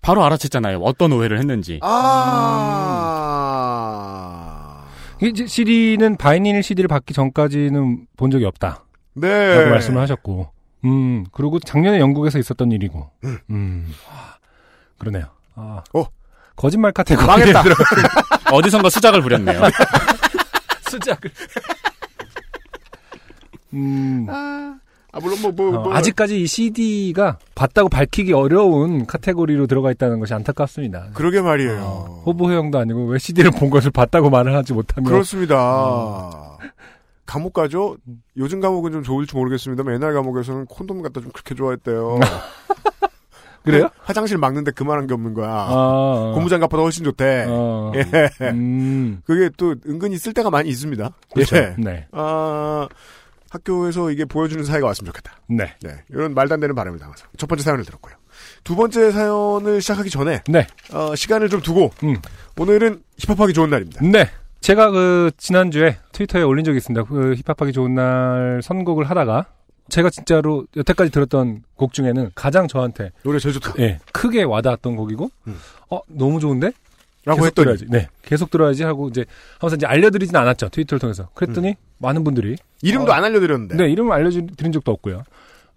바로 0.00 0.22
알아챘잖아요. 0.22 0.80
어떤 0.84 1.10
오해를 1.12 1.40
했는지. 1.40 1.80
아. 1.82 1.98
이제 5.20 5.44
CD는 5.48 6.16
바이닐 6.16 6.62
CD를 6.62 6.86
받기 6.86 7.12
전까지는 7.14 8.06
본 8.16 8.30
적이 8.30 8.44
없다. 8.44 8.84
네. 9.14 9.56
라고 9.56 9.70
말씀을 9.70 10.00
하셨고. 10.00 10.52
음, 10.84 11.26
그리고 11.32 11.58
작년에 11.58 11.98
영국에서 11.98 12.38
있었던 12.38 12.70
일이고. 12.70 13.10
음. 13.24 13.38
음. 13.50 13.92
아, 14.08 14.36
그러네요. 14.98 15.24
아. 15.56 15.82
어. 15.94 16.04
거짓말 16.54 16.92
카테고리. 16.92 17.26
망했다. 17.26 17.64
어디선가 18.54 18.88
수작을 18.88 19.20
부렸네요. 19.20 19.60
수작을. 20.88 21.32
음. 23.78 24.26
아, 24.28 24.78
아, 25.12 25.20
물론 25.20 25.40
뭐, 25.40 25.52
뭐, 25.52 25.68
어, 25.68 25.82
뭐. 25.84 25.94
아직까지 25.94 26.42
이 26.42 26.46
CD가 26.46 27.38
봤다고 27.54 27.88
밝히기 27.88 28.32
어려운 28.32 29.06
카테고리로 29.06 29.66
들어가 29.66 29.90
있다는 29.90 30.20
것이 30.20 30.34
안타깝습니다. 30.34 31.10
그러게 31.14 31.40
말이에요. 31.40 31.80
어, 31.82 32.22
호보 32.26 32.50
회영도 32.50 32.78
아니고 32.78 33.06
왜 33.06 33.18
CD를 33.18 33.50
본 33.52 33.70
것을 33.70 33.90
봤다고 33.90 34.30
말을 34.30 34.54
하지 34.54 34.72
못하며 34.72 35.08
그렇습니다. 35.08 35.56
어. 35.58 36.58
감옥 37.24 37.52
가죠? 37.52 37.96
요즘 38.38 38.60
감옥은 38.60 38.90
좀 38.90 39.02
좋을지 39.02 39.36
모르겠습니다만 39.36 39.94
옛날 39.94 40.14
감옥에서는 40.14 40.64
콘돔 40.64 41.02
갖다 41.02 41.20
좀 41.20 41.30
그렇게 41.30 41.54
좋아했대요. 41.54 42.18
그래요? 43.64 43.90
화장실 44.02 44.38
막는데 44.38 44.70
그만한 44.70 45.06
게 45.06 45.12
없는 45.12 45.34
거야. 45.34 45.50
아, 45.50 46.32
고무장갑보다 46.34 46.82
훨씬 46.82 47.04
좋대. 47.04 47.44
어, 47.48 47.92
예. 47.96 48.04
음, 48.48 49.20
그게 49.26 49.50
또 49.58 49.74
은근히 49.86 50.16
쓸 50.16 50.32
때가 50.32 50.48
많이 50.48 50.70
있습니다. 50.70 51.10
그렇죠. 51.34 51.56
예. 51.56 51.74
네, 51.76 52.06
아, 52.12 52.88
학교에서 53.50 54.10
이게 54.10 54.24
보여주는 54.24 54.62
사회가 54.64 54.86
왔으면 54.86 55.12
좋겠다. 55.12 55.40
네, 55.48 55.74
네. 55.80 56.02
이런 56.10 56.34
말도 56.34 56.54
안 56.54 56.60
되는 56.60 56.74
바람을 56.74 56.98
담아서. 56.98 57.26
첫 57.36 57.46
번째 57.46 57.64
사연을 57.64 57.84
들었고요. 57.84 58.14
두 58.64 58.76
번째 58.76 59.10
사연을 59.10 59.80
시작하기 59.80 60.10
전에, 60.10 60.42
네, 60.48 60.66
어, 60.92 61.14
시간을 61.14 61.48
좀 61.48 61.60
두고, 61.60 61.90
음. 62.04 62.16
오늘은 62.58 63.02
힙합하기 63.18 63.52
좋은 63.52 63.70
날입니다. 63.70 64.04
네. 64.04 64.30
제가 64.60 64.90
그 64.90 65.30
지난주에 65.36 65.98
트위터에 66.12 66.42
올린 66.42 66.64
적이 66.64 66.78
있습니다. 66.78 67.04
그 67.04 67.34
힙합하기 67.36 67.72
좋은 67.72 67.94
날 67.94 68.60
선곡을 68.62 69.08
하다가 69.08 69.46
제가 69.88 70.10
진짜로 70.10 70.66
여태까지 70.76 71.10
들었던 71.10 71.62
곡 71.76 71.92
중에는 71.92 72.32
가장 72.34 72.66
저한테 72.68 73.12
노래 73.22 73.38
제일 73.38 73.54
좋다. 73.54 73.74
예, 73.78 74.00
크게 74.12 74.42
와닿았던 74.42 74.96
곡이고, 74.96 75.30
음. 75.46 75.58
어 75.90 76.00
너무 76.08 76.40
좋은데 76.40 76.72
라고 77.28 77.40
계속 77.42 77.46
했더니, 77.46 77.64
들어야지. 77.64 77.86
네, 77.88 78.08
계속 78.22 78.50
들어야지 78.50 78.82
하고 78.84 79.08
이제 79.08 79.24
하면서 79.60 79.76
이제 79.76 79.86
알려드리진 79.86 80.34
않았죠 80.36 80.68
트위터를 80.70 80.98
통해서. 80.98 81.28
그랬더니 81.34 81.74
많은 81.98 82.24
분들이 82.24 82.56
이름도 82.82 83.12
어. 83.12 83.14
안 83.14 83.24
알려드렸는데. 83.24 83.76
네, 83.76 83.90
이름을 83.90 84.12
알려드린 84.12 84.72
적도 84.72 84.92
없고요. 84.92 85.22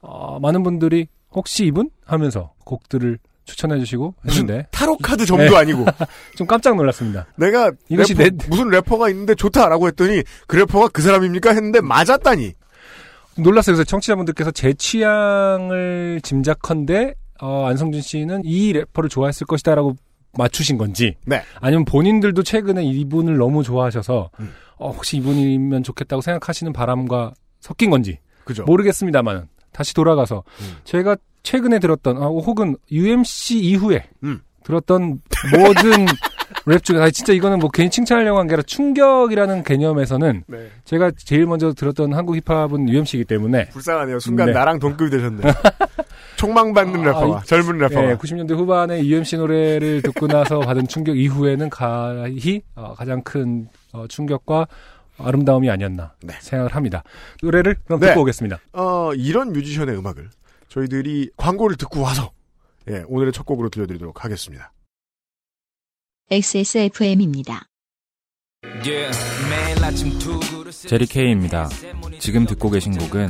어, 0.02 0.40
많은 0.40 0.64
분들이 0.64 1.08
혹시 1.32 1.66
이분 1.66 1.90
하면서 2.06 2.54
곡들을 2.66 3.20
추천해 3.46 3.80
주시고 3.80 4.14
했는데 4.28 4.68
타로 4.72 4.98
카드 5.02 5.26
점도 5.26 5.44
네. 5.52 5.56
아니고. 5.56 5.86
좀 6.38 6.48
깜짝 6.48 6.76
놀랐습니다. 6.76 7.26
내가 7.36 7.72
이것이 7.90 8.14
래퍼, 8.14 8.38
내- 8.38 8.48
무슨 8.50 8.70
래퍼가 8.70 9.10
있는데 9.10 9.36
좋다라고 9.36 9.88
했더니 9.88 10.24
그 10.48 10.56
래퍼가 10.58 10.90
그 10.90 11.02
사람입니까 11.02 11.50
했는데 11.52 11.82
맞았다니. 11.82 12.54
놀랐어요. 13.38 13.76
그래서 13.76 13.84
청취자분들께서 13.86 14.52
제 14.52 14.74
취향을 14.74 16.20
짐작컨대 16.24 17.16
어, 17.42 17.66
안성준 17.68 18.02
씨는 18.02 18.42
이 18.46 18.72
래퍼를 18.74 19.10
좋아했을 19.10 19.48
것이다라고 19.48 19.96
맞추신 20.38 20.78
건지 20.78 21.16
네. 21.26 21.42
아니면 21.60 21.86
본인들도 21.86 22.44
최근에 22.44 22.84
이분을 22.84 23.38
너무 23.38 23.64
좋아하셔서 23.64 24.30
음. 24.40 24.52
어, 24.78 24.92
혹시 24.92 25.18
이분이면 25.18 25.84
좋겠다고 25.84 26.22
생각하시는 26.22 26.72
바람과 26.74 27.34
섞인 27.60 27.90
건지 27.90 28.20
그죠. 28.46 28.64
모르겠습니다만 28.66 29.48
다시 29.72 29.94
돌아가서 29.94 30.44
음. 30.62 30.78
제가 30.84 31.16
최근에 31.44 31.80
들었던 31.80 32.18
아, 32.18 32.26
혹은 32.28 32.76
UMC 32.92 33.60
이후에 33.60 34.06
음. 34.24 34.42
들었던 34.64 35.22
모든 35.52 36.06
랩 36.68 36.84
중에 36.84 37.00
아 37.00 37.10
진짜 37.10 37.34
이거는 37.34 37.60
뭐 37.60 37.70
괜히 37.72 37.90
칭찬하려고 37.90 38.38
한 38.38 38.46
게 38.48 38.54
아니라 38.54 38.64
충격이라는 38.64 39.64
개념에서는 39.64 40.44
네. 40.48 40.70
제가 40.86 41.12
제일 41.18 41.46
먼저 41.48 41.74
들었던 41.74 42.14
한국 42.14 42.36
힙합은 42.36 42.90
UMC이기 42.90 43.26
때문에 43.26 43.70
불쌍하네요. 43.70 44.20
순간 44.20 44.48
네. 44.48 44.54
나랑 44.54 44.78
동급이 44.80 45.10
되셨네. 45.10 45.42
총망받는 46.38 47.02
아, 47.02 47.06
래퍼가. 47.06 47.42
젊은 47.44 47.78
래퍼가. 47.78 48.12
예, 48.12 48.16
90년대 48.16 48.56
후반에 48.56 49.04
UMC 49.04 49.38
노래를 49.38 50.02
듣고 50.02 50.28
나서 50.28 50.60
받은 50.62 50.88
충격 50.88 51.18
이후에는 51.18 51.70
가히 51.70 52.62
어, 52.76 52.94
가장 52.96 53.22
큰 53.22 53.68
어, 53.94 54.08
충격과 54.08 54.68
아름다움이 55.18 55.70
아니었나 55.70 56.14
네. 56.24 56.34
생각을 56.40 56.76
합니다. 56.76 57.04
노래를 57.44 57.76
그럼 57.86 58.00
네. 58.00 58.08
듣고 58.08 58.22
오겠습니다. 58.22 58.60
어, 58.74 59.14
이런 59.14 59.54
뮤지션의 59.54 59.98
음악을 59.98 60.30
저희들이 60.70 61.32
광고를 61.38 61.76
듣고 61.78 62.02
와서 62.02 62.32
예, 62.90 63.04
오늘의 63.08 63.34
첫 63.34 63.46
곡으로 63.46 63.70
들려드리도록 63.70 64.24
하겠습니다. 64.24 64.72
XSFM입니다. 66.32 67.68
제리 70.88 71.06
케이입니다. 71.06 71.70
지금 72.20 72.46
듣고 72.46 72.70
계신 72.70 72.98
곡은 72.98 73.30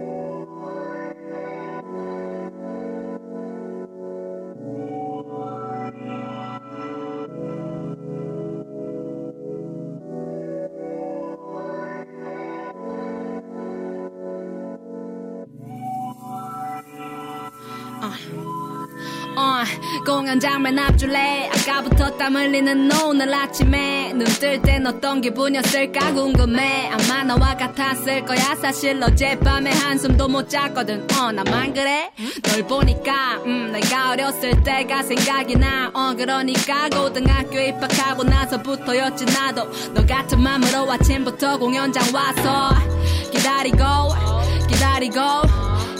어, 19.41 19.63
공연장만 20.05 20.77
앞줄래 20.77 21.49
아까부터 21.49 22.15
땀 22.17 22.35
흘리는 22.35 22.89
오늘 23.03 23.33
아침에. 23.33 24.13
눈 24.13 24.25
뜰 24.39 24.61
땐 24.61 24.85
어떤 24.85 25.19
기분이었을까 25.21 26.13
궁금해. 26.13 26.89
아마 26.91 27.23
너와 27.23 27.55
같았을 27.57 28.23
거야. 28.25 28.55
사실 28.61 29.01
어젯밤에 29.01 29.71
한숨도 29.71 30.27
못 30.27 30.47
잤거든. 30.47 31.07
어 31.19 31.31
나만 31.31 31.73
그래? 31.73 32.11
널 32.43 32.67
보니까 32.67 33.37
음 33.45 33.71
내가 33.71 34.11
어렸을 34.11 34.61
때가 34.63 35.01
생각이 35.01 35.55
나어 35.55 36.13
그러니까 36.15 36.89
고등학교 36.89 37.59
입학하고 37.59 38.23
나서부터였지 38.23 39.25
나도. 39.25 39.67
너 39.95 40.05
같은 40.05 40.39
맘으로 40.41 40.91
아침부터 40.91 41.57
공연장 41.57 42.03
와서 42.13 42.75
기다리고 43.31 43.77
기다리고 44.69 45.19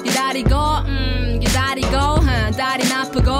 기다리고 0.03 0.55
음기 0.87 1.30
다리고 1.53 1.95
어, 1.97 2.51
다리 2.57 2.91
아프고. 2.91 3.31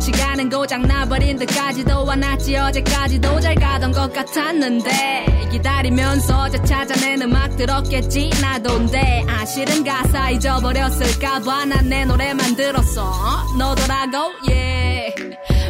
시간은 0.00 0.50
고장 0.50 0.82
나버린 0.82 1.36
듯까지도 1.36 2.04
와놨지. 2.04 2.56
어제까지도 2.56 3.40
잘 3.40 3.54
가던 3.54 3.92
것 3.92 4.12
같았는데. 4.12 5.48
기다리면서 5.50 6.42
어제 6.42 6.62
찾아낸 6.64 7.22
음악 7.22 7.56
들었겠지 7.56 8.30
나도인데. 8.40 9.24
아 9.28 9.44
실은 9.44 9.82
가사 9.84 10.30
잊어버렸을까봐 10.30 11.64
난 11.66 11.86
내 11.88 12.04
노래만 12.04 12.56
들었어. 12.56 13.12
너더라고 13.58 14.32
yeah 14.48 15.14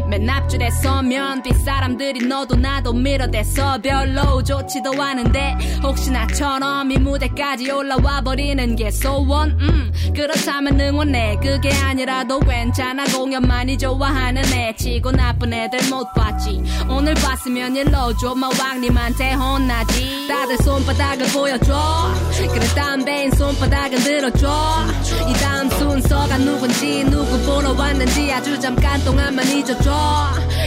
맨 0.09 0.29
앞줄에 0.29 0.71
서면 0.71 1.43
뒷사람들이 1.43 2.27
너도 2.27 2.57
나도 2.57 2.93
밀어대서 2.93 3.79
별로 3.83 4.43
좋지도 4.43 5.03
않은데 5.03 5.57
혹시 5.83 6.11
나처럼 6.11 6.91
이 6.91 6.99
무대까지 6.99 7.71
올라와 7.71 8.21
버리는 8.21 8.77
게 8.77 8.91
소원 8.91 9.51
음 9.61 9.93
그렇다면 10.15 10.81
응원해. 10.81 11.37
그게 11.43 11.71
아니라도 11.75 12.41
괜찮아. 12.41 13.05
공연만이 13.05 13.77
좋아하는 13.77 14.43
애. 14.55 14.75
치고 14.75 15.13
나쁜 15.13 15.53
애들 15.53 15.91
못 15.91 16.13
봤지. 16.15 16.63
오늘 16.89 17.13
봤으면 17.15 17.77
일러줘. 17.77 18.35
마왕님한테 18.35 19.35
혼나지. 19.35 20.27
다들 20.27 20.57
손바닥을 20.59 21.27
보여줘. 21.29 22.15
그래 22.51 22.67
담배인 22.75 23.31
손바닥은 23.33 23.99
들어줘. 23.99 24.87
이 25.29 25.33
다음 25.35 25.69
순서가 25.69 26.39
누군지 26.39 27.05
누구 27.05 27.39
보러 27.43 27.73
왔는지 27.73 28.33
아주 28.33 28.59
잠깐 28.59 29.03
동안만 29.05 29.47
잊어줘 29.47 29.96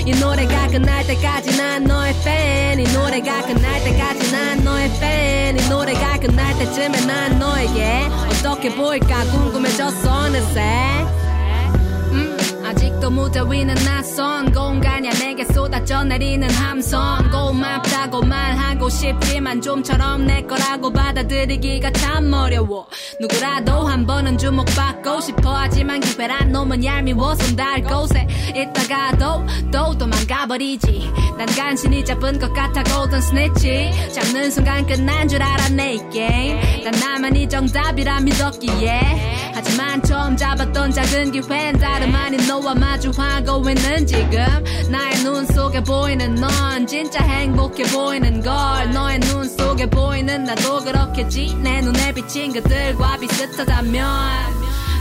이 0.05 0.11
노래가 0.19 0.67
끝날 0.67 1.05
때까지 1.05 1.57
난 1.57 1.83
너의 1.83 2.13
팬. 2.23 2.79
이 2.79 2.83
노래가 2.93 3.41
끝날 3.41 3.83
때까지 3.83 4.31
난 4.31 4.63
너의 4.63 4.89
팬. 4.99 5.57
이 5.59 5.69
노래가 5.69 6.17
끝날 6.19 6.57
때쯤에 6.57 7.05
난 7.05 7.37
너에게 7.39 8.07
어떻게 8.29 8.73
보일까 8.75 9.25
궁금해졌어 9.25 10.11
어느새 10.11 10.98
음, 13.09 13.09
아직도 13.09 13.11
무대 13.11 13.41
위는 13.41 13.75
낯선 13.85 14.51
공간이야 14.51 15.11
내게 15.13 15.43
쏟아져 15.45 16.03
내리는 16.03 16.49
함성. 16.49 17.29
고맙다고 17.31 18.21
말하고 18.21 18.89
싶지만 18.89 19.61
좀처럼 19.61 20.25
내 20.25 20.41
거라고 20.41 20.91
받아들이기가 20.91 21.91
참 21.91 22.31
어려워. 22.31 22.87
누구라도 23.19 23.87
한 23.87 24.05
번은 24.05 24.37
주목받고 24.37 25.21
싶어. 25.21 25.55
하지만 25.55 25.99
기회란 25.99 26.51
놈은 26.51 26.83
얄미워서 26.83 27.55
달 27.55 27.81
곳에 27.81 28.27
있다가도 28.55 29.45
또 29.71 29.97
도망가버리지. 29.97 31.11
난 31.37 31.47
간신히 31.47 32.05
잡은 32.05 32.39
것 32.39 32.53
같아 32.53 32.83
golden 32.83 33.21
snitch 33.21 34.13
잡는 34.13 34.51
순간 34.51 34.85
끝난 34.85 35.27
줄 35.27 35.41
알았네 35.41 35.93
이 35.95 36.09
게임. 36.09 36.83
난 36.83 36.93
나만이 36.99 37.49
정답이라 37.49 38.21
믿었기에 38.21 39.48
하지만 39.59 40.01
처음 40.03 40.37
잡았던 40.37 40.91
작은 40.91 41.33
기회는 41.33 41.81
다름 41.81 42.15
아닌 42.15 42.39
너와 42.47 42.75
마주하고 42.75 43.69
있는 43.69 44.07
지금. 44.07 44.39
나의 44.89 45.17
눈 45.17 45.45
속에 45.47 45.83
보이는 45.83 46.33
넌 46.35 46.87
진짜 46.87 47.21
행복해 47.21 47.83
보이는 47.91 48.41
걸. 48.41 48.91
너의 48.91 49.19
눈 49.19 49.43
속에 49.49 49.85
보이는 49.87 50.45
나도 50.45 50.79
그렇겠지. 50.79 51.57
내 51.61 51.81
눈에 51.81 52.13
비친 52.13 52.53
그들과 52.53 53.17
비슷하다면 53.17 54.05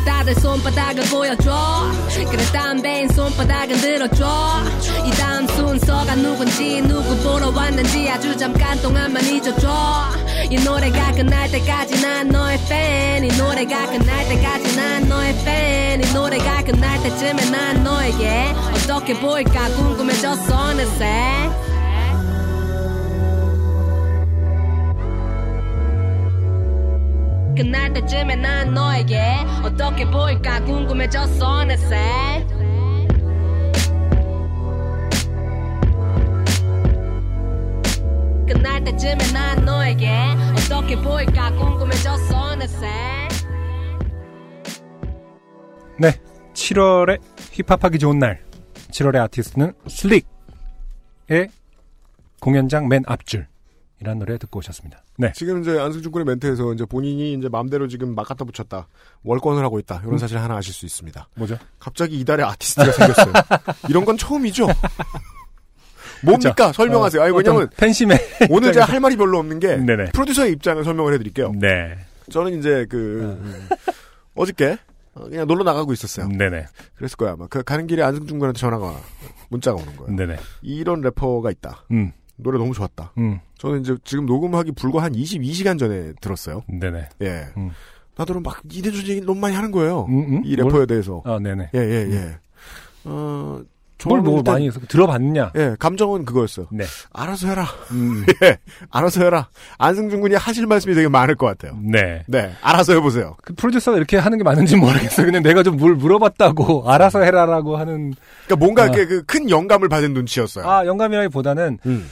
다들 0.09 0.35
손바닥을 0.37 1.05
보여줘. 1.11 1.93
그래 2.31 2.43
담배인 2.51 3.09
손바닥을 3.09 3.77
들어줘. 3.79 4.63
이 5.05 5.11
다음 5.11 5.47
순서가 5.47 6.15
누군지 6.15 6.81
누구 6.81 7.15
보러 7.19 7.51
왔는지 7.51 8.09
아주 8.11 8.35
잠깐 8.35 8.81
동안만 8.81 9.23
잊어줘. 9.23 9.69
이 10.51 10.57
노래가 10.65 11.13
끝날 11.13 11.51
때까지 11.51 12.01
난 12.01 12.29
너의 12.29 12.59
팬 12.71 13.23
이 13.23 13.29
노래가 13.37 13.87
끝날 13.91 14.27
때까지 14.29 14.77
난 14.77 15.09
너의 15.09 15.35
팬 15.45 16.03
이 16.03 16.13
노래가 16.15 16.63
끝날 16.63 17.03
때쯤에 17.03 17.51
난 17.51 17.85
너에게 17.85 18.55
어떻게 18.75 19.13
보일까 19.21 19.69
궁금해졌어 19.77 20.57
어느새 20.57 21.51
끝날 27.59 27.93
때쯤에 27.93 28.37
난 28.37 28.73
너에게 28.73 29.21
어떻게 29.65 30.09
보일까 30.09 30.63
궁금해졌어 30.63 31.45
어느새 31.45 32.47
끝날 38.47 38.85
때쯤에 38.85 39.33
난 39.33 39.65
너에게 39.65 40.09
어떻게 40.53 40.95
보일까 40.95 41.51
궁금해졌어 41.57 42.37
어느새 42.37 42.87
네. 45.99 46.13
7월에 46.53 47.21
힙합하기 47.51 47.99
좋은 47.99 48.21
날. 48.21 48.41
7월의 48.93 49.17
아티스트는 49.25 49.73
슬릭의 49.89 51.49
공연장 52.41 52.87
맨 52.87 53.03
앞줄. 53.05 53.49
이란 54.01 54.19
노래 54.19 54.39
듣고 54.39 54.61
오셨습니다. 54.61 55.03
네. 55.17 55.33
지금 55.35 55.61
이제 55.61 55.79
안승준 55.79 56.13
군의 56.13 56.25
멘트에서 56.25 56.73
이제 56.73 56.85
본인이 56.85 57.33
이제 57.35 57.49
마음대로 57.49 57.89
지금 57.89 58.15
막 58.15 58.27
갖다 58.27 58.45
붙였다. 58.45 58.87
월권을 59.25 59.63
하고 59.65 59.79
있다. 59.81 60.01
이런 60.03 60.15
음. 60.15 60.19
사실 60.19 60.39
하나 60.39 60.57
아실 60.57 60.73
수 60.73 60.87
있습니다. 60.87 61.29
뭐죠? 61.35 61.59
갑자기 61.81 62.19
이달에 62.21 62.45
아티스트가 62.45 62.93
생겼어요. 62.93 63.33
이런 63.91 64.05
건 64.05 64.17
처음이죠. 64.17 64.69
뭡니까? 66.25 66.55
그렇죠. 66.55 66.73
설명하세요. 66.75 67.23
어, 67.23 67.25
아니, 67.25 67.37
왜냐면 67.37 67.69
팬심의 67.77 68.19
오늘 68.51 68.73
제가 68.73 68.87
할 68.87 69.01
말이 69.01 69.17
별로 69.17 69.39
없는 69.39 69.59
게 69.59 69.77
네네. 69.77 70.11
프로듀서의 70.13 70.53
입장을 70.53 70.83
설명을 70.85 71.15
해드릴게요. 71.15 71.53
네. 71.53 71.97
저는 72.31 72.59
이제 72.59 72.87
그 72.89 73.69
어저께 74.35 74.79
어, 75.15 75.25
그냥 75.29 75.47
놀러 75.47 75.65
나가고 75.65 75.93
있었어요. 75.93 76.29
네네. 76.29 76.67
그랬을 76.97 77.17
거야. 77.17 77.33
아마 77.33 77.47
그 77.49 77.63
가는 77.63 77.87
길에 77.87 78.03
안승준 78.03 78.39
군한테 78.39 78.61
전화가 78.61 78.97
문자가 79.49 79.81
오는 79.81 79.97
거예요. 79.97 80.15
네네. 80.15 80.37
이런 80.63 81.01
래퍼가 81.01 81.51
있다. 81.51 81.85
음. 81.91 82.13
노래 82.37 82.59
너무 82.59 82.73
좋았다. 82.75 83.13
음. 83.19 83.41
저는 83.59 83.81
이제 83.81 83.97
지금 84.05 84.25
녹음하기 84.27 84.73
불과 84.73 85.03
한 85.03 85.13
22시간 85.13 85.79
전에 85.79 86.13
들었어요. 86.21 86.63
네네. 86.69 87.09
예. 87.23 87.45
음. 87.57 87.71
나더러 88.17 88.41
막 88.41 88.61
이래저래 88.73 89.09
얘기 89.09 89.21
너무 89.21 89.41
많이 89.41 89.55
하는 89.55 89.71
거예요. 89.71 90.07
음, 90.09 90.19
음? 90.37 90.43
이 90.45 90.57
래퍼에 90.57 90.73
뭘? 90.73 90.87
대해서. 90.87 91.23
아, 91.25 91.39
네네. 91.41 91.71
예, 91.75 91.79
예, 91.79 92.11
예. 92.13 92.37
어, 93.05 93.61
뭘뭐 94.05 94.39
일단- 94.39 94.55
많이 94.55 94.67
해서 94.69 94.79
들어봤느냐? 94.89 95.53
예, 95.57 95.75
감정은 95.79 96.25
그거였어요. 96.25 96.67
네. 96.71 96.85
알아서 97.13 97.49
해라. 97.49 97.67
음. 97.91 98.25
예, 98.45 98.59
알아서 98.91 99.23
해라. 99.25 99.49
안승준 99.79 100.21
군이 100.21 100.35
하실 100.37 100.67
말씀이 100.67 100.95
되게 100.95 101.09
많을 101.09 101.35
것 101.35 101.47
같아요. 101.47 101.77
네. 101.83 102.23
네, 102.29 102.53
알아서 102.63 102.93
해보세요. 102.95 103.37
그 103.43 103.55
프로듀서가 103.55 103.97
이렇게 103.97 104.17
하는 104.17 104.39
게 104.39 104.45
맞는지 104.45 104.77
모르겠어요. 104.77 105.27
그냥 105.27 105.43
내가 105.43 105.63
좀 105.65 105.77
뭘 105.79 105.95
물어봤다고 105.97 106.85
알아서 106.91 107.23
해라라고 107.23 107.77
하는 107.77 108.15
그러니까 108.47 108.57
뭔가 108.57 108.83
아. 108.83 108.87
이렇게 108.87 109.07
그 109.07 109.25
큰 109.25 109.49
영감을 109.51 109.89
받은 109.89 110.13
눈치였어요. 110.15 110.65
아 110.69 110.87
영감이라기보다는 110.87 111.79
음. 111.87 112.09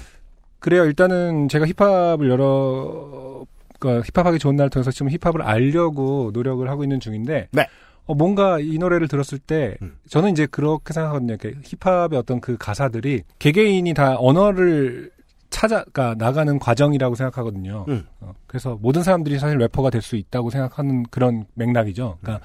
그래요. 0.67 0.85
일단은 0.85 1.47
제가 1.49 1.64
힙합을 1.64 2.29
여러 2.29 3.45
그 3.79 4.03
힙합하기 4.12 4.41
좋은 4.41 4.57
날 4.57 4.69
통해서 4.69 4.91
지금 4.91 5.09
힙합을 5.12 5.41
알려고 5.41 6.33
노력을 6.35 6.69
하고 6.69 6.83
있는 6.83 6.99
중인데 6.99 7.47
네. 7.53 7.69
어, 8.07 8.14
뭔가 8.17 8.59
이 8.59 8.77
노래를 8.77 9.07
들었을 9.07 9.39
때 9.39 9.77
음. 9.81 9.97
저는 10.09 10.33
이제 10.33 10.47
그렇게 10.47 10.93
생각하거든요. 10.93 11.37
힙합의 11.62 12.19
어떤 12.19 12.41
그 12.41 12.57
가사들이 12.57 13.23
개개인이 13.39 13.95
다 13.95 14.17
언어를 14.19 15.12
찾아 15.51 15.85
가 15.85 16.17
나가는 16.19 16.59
과정이라고 16.59 17.14
생각하거든요. 17.14 17.85
음. 17.87 18.05
어, 18.19 18.33
그래서 18.49 18.77
모든 18.83 19.05
사람들이 19.05 19.39
사실 19.39 19.59
래퍼가 19.59 19.91
될 19.91 20.03
수 20.03 20.17
있다고 20.17 20.51
생각하는 20.51 21.05
그런 21.12 21.45
맥락이죠. 21.55 22.19
그러니까 22.21 22.45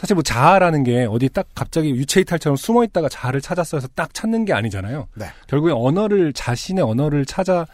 사실 0.00 0.14
뭐 0.14 0.22
자아라는 0.22 0.82
게 0.82 1.04
어디 1.04 1.28
딱 1.28 1.46
갑자기 1.54 1.90
유체이탈처럼 1.90 2.56
숨어 2.56 2.84
있다가 2.84 3.10
자아를 3.10 3.42
찾았어 3.42 3.76
해서 3.76 3.86
딱 3.94 4.14
찾는 4.14 4.46
게 4.46 4.54
아니잖아요. 4.54 5.08
네. 5.14 5.26
결국에 5.46 5.74
언어를 5.74 6.32
자신의 6.32 6.82
언어를 6.82 7.26
찾아 7.26 7.66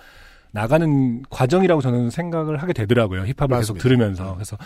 나가는 0.50 1.22
과정이라고 1.30 1.80
저는 1.80 2.10
생각을 2.10 2.56
하게 2.56 2.72
되더라고요. 2.72 3.20
힙합을 3.20 3.58
계속 3.58 3.74
맞습니다. 3.74 3.82
들으면서. 3.82 4.34
그래서 4.34 4.58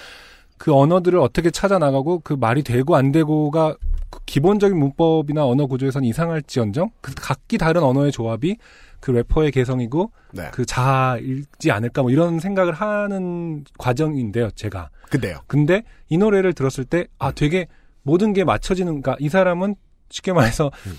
그 0.56 0.74
언어들을 0.74 1.18
어떻게 1.18 1.50
찾아 1.50 1.78
나가고 1.78 2.20
그 2.24 2.32
말이 2.32 2.62
되고 2.62 2.96
안 2.96 3.12
되고가 3.12 3.76
그 4.08 4.20
기본적인 4.24 4.78
문법이나 4.78 5.44
언어 5.44 5.66
구조에선 5.66 6.04
이상할지언정 6.04 6.88
그 7.02 7.12
각기 7.14 7.58
다른 7.58 7.82
언어의 7.82 8.10
조합이 8.10 8.56
그 9.00 9.10
래퍼의 9.10 9.50
개성이고 9.52 10.12
네. 10.32 10.48
그 10.52 10.64
자아일지 10.66 11.70
않을까 11.70 12.02
뭐 12.02 12.10
이런 12.10 12.38
생각을 12.38 12.72
하는 12.72 13.64
과정인데요, 13.78 14.50
제가. 14.52 14.90
근데요. 15.10 15.38
근데 15.46 15.82
이 16.08 16.18
노래를 16.18 16.52
들었을 16.52 16.84
때 16.84 17.00
음. 17.00 17.06
아 17.18 17.32
되게 17.32 17.66
모든 18.02 18.32
게 18.32 18.44
맞춰지는 18.44 19.00
그러니까 19.02 19.16
이 19.20 19.28
사람은 19.28 19.74
쉽게 20.10 20.32
말해서 20.32 20.70
음. 20.86 20.96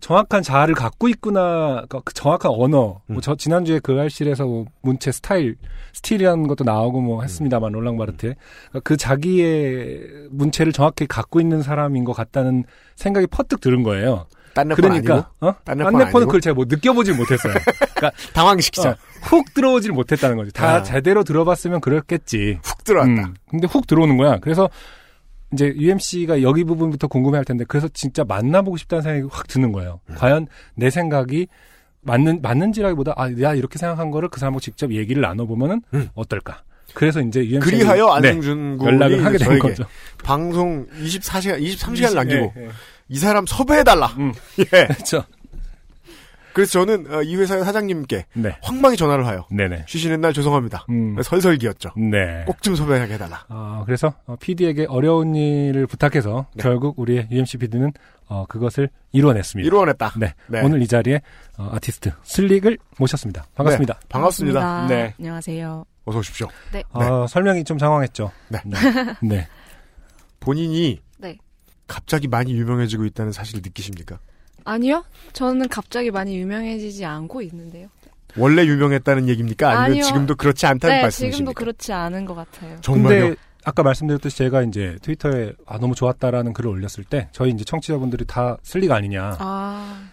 정확한 0.00 0.42
자아를 0.42 0.74
갖고 0.74 1.08
있구나 1.08 1.40
그러니까 1.86 2.00
그 2.04 2.12
정확한 2.14 2.50
언어 2.52 3.00
음. 3.08 3.12
뭐 3.14 3.20
저 3.20 3.36
지난주에 3.36 3.78
그 3.78 3.92
알실에서 3.98 4.44
뭐 4.44 4.64
문체 4.82 5.12
스타일 5.12 5.56
style이라는 5.92 6.48
것도 6.48 6.64
나오고 6.64 7.00
뭐 7.00 7.22
했습니다만 7.22 7.70
음. 7.70 7.74
롤랑 7.74 7.96
바르트 7.96 8.34
그러니까 8.70 8.80
그 8.82 8.96
자기의 8.96 10.28
문체를 10.30 10.72
정확히 10.72 11.06
갖고 11.06 11.40
있는 11.40 11.62
사람인 11.62 12.02
것 12.04 12.12
같다는 12.12 12.64
생각이 12.96 13.28
퍼뜩 13.28 13.60
들은 13.60 13.84
거예요. 13.84 14.26
딴 14.54 14.68
그러니까 14.68 15.14
아니고 15.14 15.46
어? 15.46 15.54
딴딴 15.64 15.98
래퍼는? 15.98 16.26
그걸 16.26 16.40
제가 16.40 16.54
뭐 16.54 16.64
느껴보질 16.68 17.14
못했어요. 17.14 17.54
그러니까 17.94 18.10
당황시키자. 18.32 18.90
어, 18.90 18.96
훅 19.22 19.54
들어오질 19.54 19.92
못했다는 19.92 20.36
거지. 20.36 20.52
다 20.52 20.76
아. 20.76 20.82
제대로 20.82 21.24
들어봤으면 21.24 21.80
그랬겠지. 21.80 22.60
훅 22.62 22.84
들어왔다. 22.84 23.10
음, 23.10 23.34
근데 23.48 23.66
훅 23.66 23.86
들어오는 23.86 24.16
거야. 24.16 24.38
그래서 24.38 24.70
이제 25.52 25.72
UMC가 25.76 26.42
여기 26.42 26.64
부분부터 26.64 27.06
궁금해할 27.08 27.44
텐데 27.44 27.64
그래서 27.66 27.88
진짜 27.88 28.24
만나보고 28.24 28.76
싶다는 28.76 29.02
생각이 29.02 29.28
확 29.30 29.46
드는 29.48 29.72
거예요. 29.72 30.00
음. 30.10 30.14
과연 30.16 30.46
내 30.74 30.90
생각이 30.90 31.48
맞는 32.02 32.42
맞는지라기보다 32.42 33.14
아 33.16 33.28
내가 33.28 33.54
이렇게 33.54 33.78
생각한 33.78 34.10
거를 34.10 34.28
그 34.28 34.38
사람하고 34.38 34.60
직접 34.60 34.92
얘기를 34.92 35.22
나눠보면은 35.22 35.82
음. 35.94 36.08
어떨까. 36.14 36.62
그래서 36.92 37.20
이제 37.20 37.40
UMC 37.40 37.58
가 37.58 37.64
그리하여 37.64 38.06
안승준 38.08 38.78
군이 38.78 38.92
연락을 38.92 39.24
하게 39.24 39.38
된 39.38 39.58
거죠. 39.58 39.84
방송 40.22 40.86
24시간, 41.02 41.60
23시간을 41.62 42.14
남기고 42.14 42.52
예, 42.56 42.62
예. 42.62 42.68
이 43.14 43.18
사람 43.18 43.46
섭외해달라. 43.46 44.06
음. 44.18 44.32
예. 44.58 44.64
그렇죠. 44.64 45.22
그래서 46.52 46.72
저는 46.72 47.12
어, 47.12 47.22
이 47.22 47.34
회사의 47.36 47.64
사장님께 47.64 48.26
네, 48.34 48.56
황망히 48.62 48.96
전화를 48.96 49.26
하여 49.26 49.44
네네. 49.50 49.84
쉬시는 49.88 50.20
날 50.20 50.32
죄송합니다. 50.32 50.86
음, 50.88 51.16
설설기였죠. 51.20 51.90
네. 51.96 52.44
꼭 52.46 52.60
좀 52.62 52.74
섭외하게 52.76 53.14
해달라. 53.14 53.44
어, 53.48 53.82
그래서 53.86 54.14
PD에게 54.40 54.86
어려운 54.88 55.34
일을 55.34 55.86
부탁해서 55.88 56.46
네. 56.54 56.62
결국 56.62 56.98
우리의 56.98 57.26
UMC 57.30 57.58
PD는 57.58 57.92
어, 58.28 58.46
그것을 58.48 58.88
이루어냈습니다. 59.12 59.66
이루어냈다. 59.66 60.12
네. 60.16 60.32
네. 60.48 60.60
오늘 60.62 60.80
이 60.82 60.86
자리에 60.86 61.20
어, 61.58 61.70
아티스트 61.72 62.12
슬릭을 62.22 62.78
모셨습니다. 62.98 63.44
반갑습니다. 63.56 63.98
반갑습니다. 64.08 64.86
네. 64.88 65.14
안녕하세요. 65.18 65.84
어서 66.04 66.18
오십시오. 66.18 66.48
어, 66.92 67.26
설명이 67.28 67.64
좀 67.64 67.78
장황했죠. 67.78 68.30
네. 68.48 68.60
네. 69.22 69.48
본인이 70.38 71.00
네. 71.00 71.02
갑자기 71.86 72.28
많이 72.28 72.52
유명해지고 72.54 73.04
있다는 73.06 73.32
사실을 73.32 73.62
느끼십니까? 73.62 74.18
아니요. 74.64 75.04
저는 75.32 75.68
갑자기 75.68 76.10
많이 76.10 76.36
유명해지지 76.38 77.04
않고 77.04 77.42
있는데요. 77.42 77.88
원래 78.36 78.64
유명했다는 78.64 79.28
얘기입니까? 79.28 79.68
아니면 79.70 79.84
아니요. 79.90 80.04
지금도 80.04 80.34
그렇지 80.36 80.66
않다는 80.66 80.96
네, 80.96 81.02
말씀이십니까? 81.02 81.36
지금도 81.36 81.52
그렇지 81.52 81.92
않은 81.92 82.24
것 82.24 82.34
같아요. 82.34 82.76
정말요? 82.80 83.20
근데 83.28 83.36
아까 83.64 83.82
말씀드렸듯이 83.82 84.36
제가 84.38 84.62
이제 84.62 84.96
트위터에 85.02 85.52
아 85.66 85.78
너무 85.78 85.94
좋았다라는 85.94 86.52
글을 86.52 86.70
올렸을 86.70 87.04
때 87.08 87.28
저희 87.32 87.50
이제 87.50 87.64
청취자분들이 87.64 88.26
다쓸 88.26 88.80
리가 88.82 88.96
아니냐라고 88.96 89.38
아, 89.40 90.08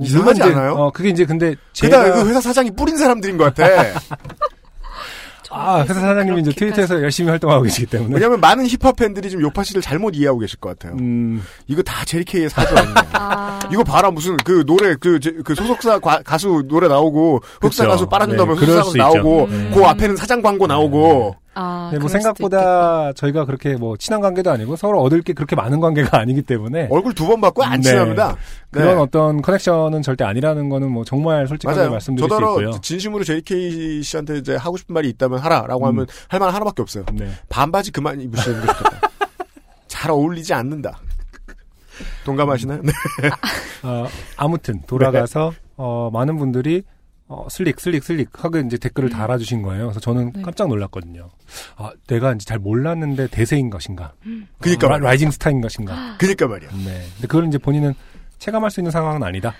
이상하지 0.00 0.14
물론 0.16 0.36
이제, 0.36 0.42
않아요? 0.42 0.72
어 0.74 0.90
그게 0.90 1.08
이제 1.08 1.24
근데 1.24 1.54
게다가 1.72 2.04
제가 2.04 2.22
그 2.22 2.28
회사 2.28 2.40
사장이 2.40 2.72
뿌린 2.72 2.96
사람들인 2.96 3.36
것 3.38 3.54
같아. 3.54 3.66
아 5.50 5.80
회사 5.80 5.94
사장님이 5.94 6.42
이제 6.42 6.52
트위터에서 6.52 7.02
열심히 7.02 7.30
활동하고 7.30 7.62
계시기 7.62 7.86
때문에 7.86 8.14
왜냐면 8.14 8.40
많은 8.40 8.66
힙합 8.66 8.96
팬들이 8.96 9.30
지금 9.30 9.42
요파 9.44 9.64
씨를 9.64 9.80
잘못 9.82 10.14
이해하고 10.14 10.38
계실 10.40 10.58
것 10.58 10.70
같아요. 10.78 10.96
음, 11.00 11.42
이거 11.66 11.82
다 11.82 12.04
제리케이의 12.04 12.50
사주 12.50 12.76
아니냐. 12.76 12.94
아. 13.14 13.58
이거 13.72 13.82
봐라 13.84 14.10
무슨 14.10 14.36
그 14.38 14.64
노래 14.66 14.94
그, 14.96 15.18
제- 15.20 15.32
그 15.44 15.54
소속사 15.54 15.98
과- 16.00 16.22
가수 16.22 16.64
노래 16.68 16.88
나오고 16.88 17.40
흑사. 17.62 17.86
가수 17.86 18.06
빨아준다면 18.06 18.54
네, 18.56 18.60
흑사 18.60 18.76
가수 18.78 18.90
수 18.90 18.96
나오고. 18.98 19.48
네. 19.50 19.70
그 19.74 19.84
앞에는 19.84 20.16
사장 20.16 20.42
광고 20.42 20.66
나오고 20.66 21.34
아, 21.60 21.90
네, 21.92 21.98
뭐 21.98 22.08
생각보다 22.08 23.12
저희가 23.14 23.44
그렇게 23.44 23.74
뭐 23.74 23.96
친한 23.96 24.20
관계도 24.20 24.48
아니고 24.50 24.76
서로 24.76 25.02
얻을 25.02 25.22
게 25.22 25.32
그렇게 25.32 25.56
많은 25.56 25.80
관계가 25.80 26.18
아니기 26.20 26.42
때문에 26.42 26.86
얼굴 26.90 27.14
두 27.14 27.26
번 27.26 27.40
받고 27.40 27.64
안 27.64 27.80
네. 27.80 27.90
친합니다. 27.90 28.36
그런 28.70 28.94
네. 28.96 29.00
어떤 29.02 29.42
커넥션은 29.42 30.02
절대 30.02 30.24
아니라는 30.24 30.68
거는 30.68 30.90
뭐 30.90 31.04
정말 31.04 31.46
솔직하게 31.48 31.78
맞아요. 31.78 31.90
말씀드릴 31.90 32.24
수 32.24 32.28
저더러 32.28 32.50
있고요. 32.62 32.80
진심으로 32.80 33.24
JK 33.24 34.02
씨한테 34.02 34.38
이제 34.38 34.54
하고 34.56 34.76
싶은 34.76 34.92
말이 34.94 35.08
있다면 35.08 35.38
하라라고 35.40 35.86
하면 35.88 36.06
할 36.28 36.38
말 36.38 36.54
하나밖에 36.54 36.80
없어요. 36.82 37.04
네. 37.14 37.28
반바지 37.48 37.90
그만 37.90 38.20
입으시는 38.20 38.60
게 38.60 38.66
좋겠다. 38.66 39.00
잘 39.88 40.10
어울리지 40.12 40.54
않는다. 40.54 41.00
동감하시나요? 42.24 42.82
네. 42.82 42.92
어, 43.82 44.06
아무튼 44.36 44.80
돌아가서 44.86 45.52
어, 45.76 46.10
많은 46.12 46.36
분들이 46.36 46.82
어, 47.28 47.46
슬릭 47.50 47.78
슬릭 47.80 48.02
슬릭 48.04 48.42
하고 48.42 48.58
이제 48.58 48.78
댓글을 48.78 49.10
달아주신 49.10 49.60
거예요. 49.62 49.84
그래서 49.86 50.00
저는 50.00 50.32
네. 50.34 50.42
깜짝 50.42 50.68
놀랐거든요. 50.68 51.28
아, 51.76 51.92
내가 52.06 52.32
이제 52.32 52.44
잘 52.46 52.58
몰랐는데 52.58 53.28
대세인 53.28 53.68
것인가? 53.70 54.14
그니까 54.60 54.86
어, 54.86 54.90
라- 54.90 54.96
말이야. 54.96 55.08
rising 55.10 55.30
스타인 55.30 55.60
것인가? 55.60 56.16
그니까 56.18 56.46
말이야. 56.48 56.70
네. 56.70 57.02
근데 57.14 57.26
그걸 57.28 57.46
이제 57.46 57.58
본인은 57.58 57.94
체감할 58.38 58.70
수 58.70 58.80
있는 58.80 58.90
상황은 58.90 59.22
아니다. 59.22 59.52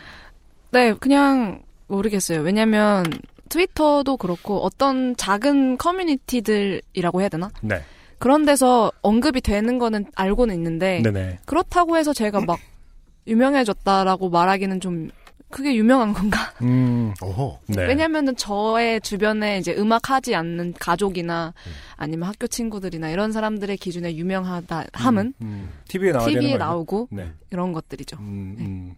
네, 0.71 0.95
그냥 0.95 1.63
모르겠어요. 1.89 2.41
왜냐면 2.41 3.05
트위터도 3.51 4.17
그렇고 4.19 4.61
어떤 4.65 5.17
작은 5.17 5.77
커뮤니티들이라고 5.79 7.21
해야 7.21 7.29
되나? 7.29 7.51
네. 7.63 7.83
그런 8.19 8.45
데서 8.45 8.91
언급이 9.03 9.41
되는 9.41 9.79
거는 9.79 10.07
알고는 10.15 10.55
있는데 10.55 11.01
네네. 11.03 11.39
그렇다고 11.47 11.97
해서 11.97 12.13
제가 12.13 12.41
막 12.41 12.59
유명해졌다라고 13.27 14.31
말하기는 14.31 14.81
좀 14.81 15.11
그게 15.51 15.75
유명한 15.75 16.13
건가? 16.13 16.53
음. 16.63 17.15
어허. 17.23 17.61
네. 17.69 17.87
왜냐면은 17.87 18.37
저의 18.37 19.01
주변에 19.01 19.59
이제 19.59 19.75
음악 19.79 20.11
하지 20.11 20.35
않는 20.35 20.75
가족이나 20.79 21.55
아니면 21.97 22.29
학교 22.29 22.47
친구들이나 22.47 23.11
이런 23.11 23.33
사람들의 23.33 23.77
기준에 23.79 24.15
유명하다 24.17 24.85
함은 24.93 25.35
음, 25.43 25.71
TV에 25.89 26.13
나와야 26.13 26.27
TV에 26.29 26.39
아니에요? 26.39 26.59
나오고 26.59 27.09
네. 27.11 27.33
이런 27.51 27.73
것들이죠. 27.73 28.19
음, 28.21 28.57
음. 28.59 28.95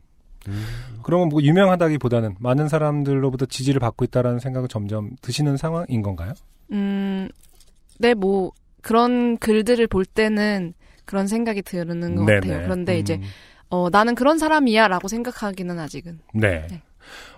그러면 1.03 1.29
뭐 1.29 1.43
유명하다기보다는 1.43 2.37
많은 2.39 2.69
사람들로부터 2.69 3.47
지지를 3.47 3.79
받고 3.81 4.05
있다라는 4.07 4.39
생각을 4.39 4.69
점점 4.69 5.11
드시는 5.23 5.57
상황인 5.57 6.03
건가요? 6.03 6.33
음, 6.73 7.29
네, 7.99 8.15
뭐, 8.15 8.53
그런 8.81 9.37
글들을 9.37 9.87
볼 9.89 10.05
때는 10.07 10.73
그런 11.05 11.27
생각이 11.27 11.61
드는 11.63 12.17
것 12.17 12.25
네네. 12.25 12.41
같아요. 12.41 12.63
그런데 12.63 12.99
이제, 12.99 13.17
음. 13.17 13.23
어, 13.71 13.89
나는 13.91 14.15
그런 14.15 14.39
사람이야 14.39 14.89
라고 14.89 15.09
생각하기는 15.09 15.79
아직은. 15.79 16.21
네. 16.35 16.67
네. 16.69 16.83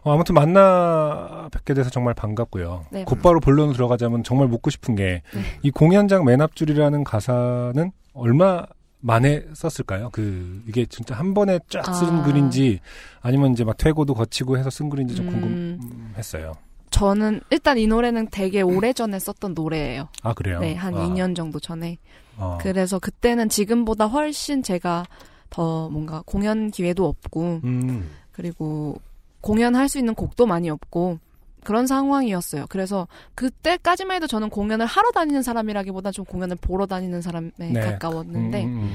어, 0.03 0.13
아무튼 0.13 0.35
만나 0.35 1.49
뵙게 1.53 1.75
돼서 1.75 1.91
정말 1.91 2.15
반갑고요. 2.15 2.87
네. 2.91 3.05
곧바로 3.05 3.41
본론으로 3.41 3.75
들어가자면 3.75 4.25
정말 4.25 4.49
묻고 4.49 4.71
싶은 4.71 4.97
게이 4.97 5.71
공연장 5.75 6.25
맨 6.25 6.41
앞줄이라는 6.41 7.05
가사는 7.05 7.93
얼마 8.15 8.65
만에 9.01 9.45
썼을까요? 9.55 10.11
그 10.13 10.63
이게 10.69 10.87
진짜 10.87 11.15
한 11.15 11.35
번에 11.35 11.59
쫙쓴 11.69 12.09
아. 12.09 12.23
글인지 12.23 12.81
아니면 13.21 13.53
이제 13.53 13.65
막 13.65 13.77
퇴고도 13.77 14.15
거치고 14.15 14.59
해서 14.59 14.71
쓴 14.71 14.89
글인지 14.89 15.15
좀 15.17 15.29
음. 15.29 15.79
궁금했어요. 15.81 16.55
저는 16.91 17.41
일단 17.51 17.79
이 17.79 17.87
노래는 17.87 18.29
되게 18.31 18.61
오래 18.61 18.93
전에 18.93 19.19
썼던 19.19 19.55
노래예요. 19.55 20.09
아 20.23 20.35
그래요? 20.35 20.61
네, 20.61 20.75
한 20.75 20.95
아. 20.95 20.99
2년 20.99 21.35
정도 21.35 21.59
전에. 21.59 21.99
어. 22.37 22.59
그래서 22.61 22.99
그때는 22.99 23.49
지금보다 23.49 24.07
훨씬 24.07 24.63
제가 24.63 25.05
더 25.53 25.89
뭔가 25.91 26.23
공연 26.27 26.71
기회도 26.71 27.07
없고, 27.07 27.61
음. 27.63 28.11
그리고 28.33 29.01
공연할 29.43 29.89
수 29.89 29.99
있는 29.99 30.15
곡도 30.15 30.47
많이 30.47 30.71
없고, 30.71 31.19
그런 31.63 31.87
상황이었어요. 31.87 32.67
그래서 32.69 33.07
그때까지만 33.37 34.17
해도 34.17 34.27
저는 34.27 34.51
공연을 34.51 34.85
하러 34.87 35.11
다니는 35.13 35.43
사람이라기보다 35.43 36.11
좀 36.11 36.25
공연을 36.25 36.57
보러 36.61 36.87
다니는 36.87 37.23
사람에 37.23 37.51
네. 37.57 37.73
가까웠는데, 37.81 38.65
음, 38.65 38.69
음, 38.69 38.93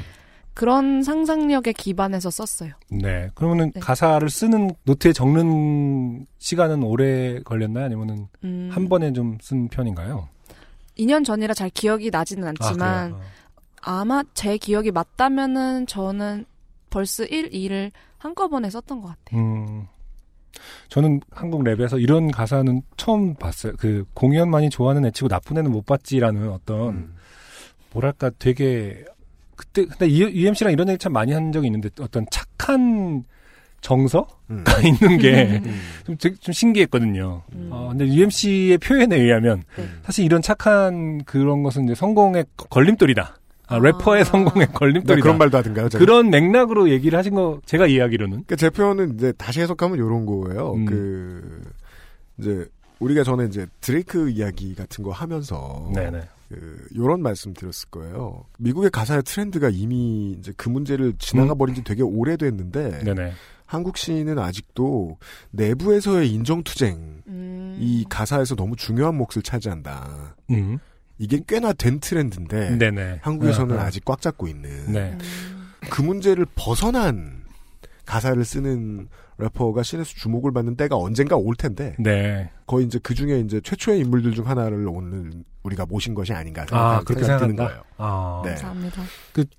그런 0.53 1.03
상상력에 1.03 1.72
기반해서 1.72 2.30
썼어요. 2.32 2.72
음. 2.91 2.97
네. 2.97 3.30
그러면은 3.36 3.72
네. 3.74 3.80
가사를 3.80 4.28
쓰는 4.30 4.72
노트에 4.84 5.14
적는 5.14 6.26
시간은 6.39 6.82
오래 6.84 7.39
걸렸나요? 7.43 7.86
아니면은 7.86 8.28
음, 8.43 8.70
한 8.74 8.89
번에 8.89 9.14
좀 9.14 9.38
쓴 9.39 9.68
편인가요? 9.70 10.28
2년 10.97 11.24
전이라 11.24 11.53
잘 11.53 11.70
기억이 11.70 12.10
나지는 12.10 12.47
않지만, 12.47 13.12
그래요? 13.12 13.24
아마 13.82 14.23
제 14.34 14.57
기억이 14.57 14.91
맞다면은 14.91 15.88
저는 15.88 16.45
벌써 16.89 17.23
1, 17.23 17.49
2를 17.51 17.91
한꺼번에 18.17 18.69
썼던 18.69 19.01
것 19.01 19.09
같아요. 19.09 19.41
음. 19.41 19.88
저는 20.89 21.21
한국 21.32 21.63
랩에서 21.63 22.01
이런 22.01 22.32
가사는 22.32 22.82
처음 22.97 23.36
봤어요. 23.36 23.73
그 23.78 24.05
공연만이 24.13 24.69
좋아하는 24.69 25.05
애 25.05 25.11
치고 25.11 25.28
나쁜 25.28 25.57
애는 25.57 25.71
못 25.71 25.86
봤지라는 25.86 26.49
어떤 26.49 26.89
음. 26.89 27.15
뭐랄까 27.91 28.32
되게 28.39 29.05
그때 29.55 29.86
근데 29.86 30.09
UMC랑 30.09 30.73
이런 30.73 30.89
얘기 30.89 30.97
참 30.97 31.13
많이 31.13 31.34
한 31.34 31.51
적이 31.51 31.67
있는데 31.67 31.89
어떤 31.99 32.25
착한 32.32 33.23
정서가 33.82 34.28
음. 34.49 34.63
있는 34.84 35.17
게 35.19 35.61
음. 35.63 36.17
좀 36.17 36.53
신기했거든요. 36.53 37.43
음. 37.53 37.69
어, 37.71 37.89
근데 37.89 38.07
UMC의 38.07 38.78
표현에 38.80 39.15
의하면 39.15 39.63
네. 39.75 39.88
사실 40.03 40.25
이런 40.25 40.41
착한 40.41 41.23
그런 41.25 41.63
것은 41.63 41.86
이제 41.86 41.95
성공의 41.95 42.45
걸림돌이다. 42.69 43.38
아, 43.68 43.80
래퍼의 43.80 44.22
아. 44.22 44.24
성공의 44.24 44.68
네, 44.68 44.74
걸림돌이다. 44.74 45.22
그런 45.22 45.38
말도 45.38 45.57
하던가요? 45.57 45.89
제가? 45.89 46.03
그런 46.03 46.30
맥락으로 46.30 46.89
얘기를 46.89 47.18
하신 47.18 47.36
거 47.36 47.59
제가 47.65 47.88
이해하기로는 47.88 48.32
그러니까 48.32 48.55
제 48.55 48.70
표현은 48.70 49.15
이제 49.15 49.34
다시 49.38 49.61
해석하면 49.61 49.97
이런 49.97 50.26
거예요. 50.26 50.74
음. 50.74 50.86
그 50.86 51.61
이제 52.39 52.65
우리가 52.99 53.24
전에 53.24 53.45
이제 53.45 53.68
드레이크 53.82 54.30
이야기 54.30 54.74
같은 54.74 55.03
거 55.03 55.11
하면서 55.11 55.89
네네. 55.93 56.22
그 56.49 56.88
요런 56.95 57.22
말씀 57.22 57.53
드렸을 57.53 57.89
거예요. 57.89 58.45
미국의 58.57 58.89
가사의 58.89 59.24
트렌드가 59.24 59.70
이미 59.70 60.32
이제 60.39 60.53
그 60.55 60.70
문제를 60.70 61.13
지나가 61.20 61.53
버린 61.53 61.76
지 61.76 61.84
되게 61.84 62.01
오래됐는데 62.03 63.03
네네. 63.03 63.34
한국 63.65 63.97
시인은 63.97 64.39
아직도 64.39 65.18
내부에서의 65.51 66.32
인정 66.32 66.63
투쟁 66.63 67.22
음. 67.28 67.78
이 67.80 68.05
가사에서 68.09 68.55
너무 68.55 68.76
중요한 68.78 69.15
몫을 69.15 69.43
차지한다. 69.43 70.36
음. 70.51 70.80
이게 71.18 71.39
꽤나 71.47 71.74
된 71.74 71.99
트렌드인데 71.99 72.78
네네. 72.78 73.20
한국에서는 73.22 73.76
어, 73.76 73.80
어. 73.80 73.84
아직 73.84 74.05
꽉 74.05 74.22
잡고 74.22 74.47
있는 74.47 74.91
네. 74.91 75.18
음. 75.20 75.70
그 75.89 76.01
문제를 76.01 76.45
벗어난 76.55 77.43
가사를 78.05 78.43
쓰는 78.45 79.09
래퍼가 79.39 79.84
신에서 79.84 80.09
주목을 80.15 80.51
받는 80.51 80.76
때가 80.76 80.95
언젠가 80.95 81.36
올 81.36 81.55
텐데 81.55 81.95
네. 81.99 82.49
거의 82.65 82.86
이제 82.86 82.99
그 83.03 83.13
중에 83.13 83.39
이제 83.39 83.61
최초의 83.61 83.99
인물들 83.99 84.34
중 84.34 84.47
하나를 84.47 84.88
오늘 84.88 85.32
우리가 85.63 85.86
모신 85.86 86.15
것이 86.15 86.34
아닌가 86.34 86.63
아, 86.63 86.65
생각이 86.65 87.05
그렇게 87.05 87.26
생각이 87.26 87.53
드는 87.53 87.55
생각한다? 87.55 87.68
거예요. 87.68 87.84
아. 87.97 88.41
네. 88.43 88.51
감사합니다. 88.51 89.01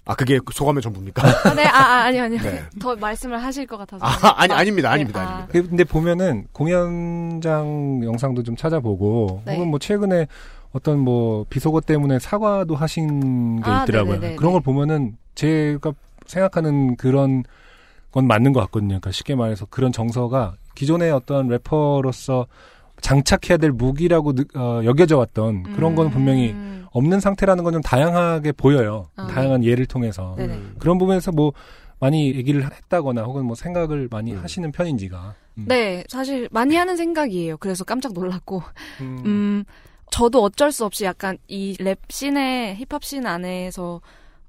아 0.07 0.15
그게 0.15 0.41
소감의 0.53 0.83
전부입니까? 0.83 1.23
아, 1.23 1.55
네, 1.55 1.65
아, 1.67 1.79
아 1.79 2.05
아니, 2.05 2.19
아니요. 2.19 2.41
네. 2.41 2.65
더 2.81 2.97
말씀을 2.97 3.41
하실 3.43 3.67
것 3.67 3.77
같아서. 3.77 4.05
아, 4.05 4.41
아니 4.41 4.53
아닙니다, 4.53 4.89
네, 4.89 4.95
아닙니다, 4.95 5.21
아. 5.21 5.45
아닙니다. 5.45 5.69
근데 5.69 5.85
보면은 5.85 6.47
공연장 6.53 8.01
영상도 8.03 8.43
좀 8.43 8.57
찾아보고 8.57 9.43
네. 9.45 9.55
혹은 9.55 9.69
뭐 9.69 9.79
최근에 9.79 10.27
어떤 10.73 10.99
뭐 10.99 11.45
비속어 11.49 11.81
때문에 11.81 12.19
사과도 12.19 12.75
하신 12.77 13.61
게 13.63 13.71
아, 13.71 13.83
있더라고요. 13.85 14.15
네네네네. 14.15 14.37
그런 14.37 14.53
걸 14.53 14.61
보면은 14.61 15.17
제가 15.35 15.93
생각하는 16.27 16.97
그런 16.97 17.45
건 18.13 18.27
맞는 18.27 18.53
것 18.53 18.61
같거든요. 18.61 18.89
그러니까 18.89 19.11
쉽게 19.13 19.35
말해서 19.35 19.67
그런 19.67 19.93
정서가 19.93 20.55
기존의 20.75 21.11
어떤 21.11 21.49
래퍼로서 21.49 22.47
장착해야 23.01 23.57
될 23.59 23.71
무기라고 23.71 24.35
느- 24.35 24.45
어, 24.57 24.83
여겨져 24.85 25.19
왔던 25.19 25.75
그런 25.75 25.95
건 25.95 26.11
분명히 26.11 26.51
음. 26.51 26.85
없는 26.91 27.21
상태라는 27.21 27.65
건 27.65 27.73
좀 27.73 27.83
다양하게 27.83 28.53
보여요. 28.53 29.09
아. 29.17 29.27
다양한 29.29 29.63
예를 29.65 29.87
통해서. 29.87 30.35
네네. 30.37 30.55
음. 30.55 30.75
그런 30.79 30.99
부분에서 30.99 31.31
뭐 31.33 31.53
많이 32.01 32.35
얘기를 32.35 32.65
했다거나 32.65 33.23
혹은 33.23 33.45
뭐 33.45 33.55
생각을 33.55 34.09
많이 34.11 34.33
음. 34.33 34.43
하시는 34.43 34.71
편인지가. 34.73 35.35
음. 35.59 35.65
네, 35.69 36.03
사실 36.09 36.49
많이 36.51 36.77
하는 36.77 36.97
생각이에요. 36.97 37.57
그래서 37.59 37.85
깜짝 37.85 38.13
놀랐고. 38.15 38.63
음. 39.01 39.23
음, 39.27 39.65
저도 40.11 40.43
어쩔 40.43 40.73
수 40.73 40.85
없이 40.85 41.05
약간 41.05 41.39
이 41.49 41.77
랩 41.81 41.99
씬에, 42.09 42.77
힙합 42.79 43.05
씬 43.05 43.27
안에서 43.27 44.01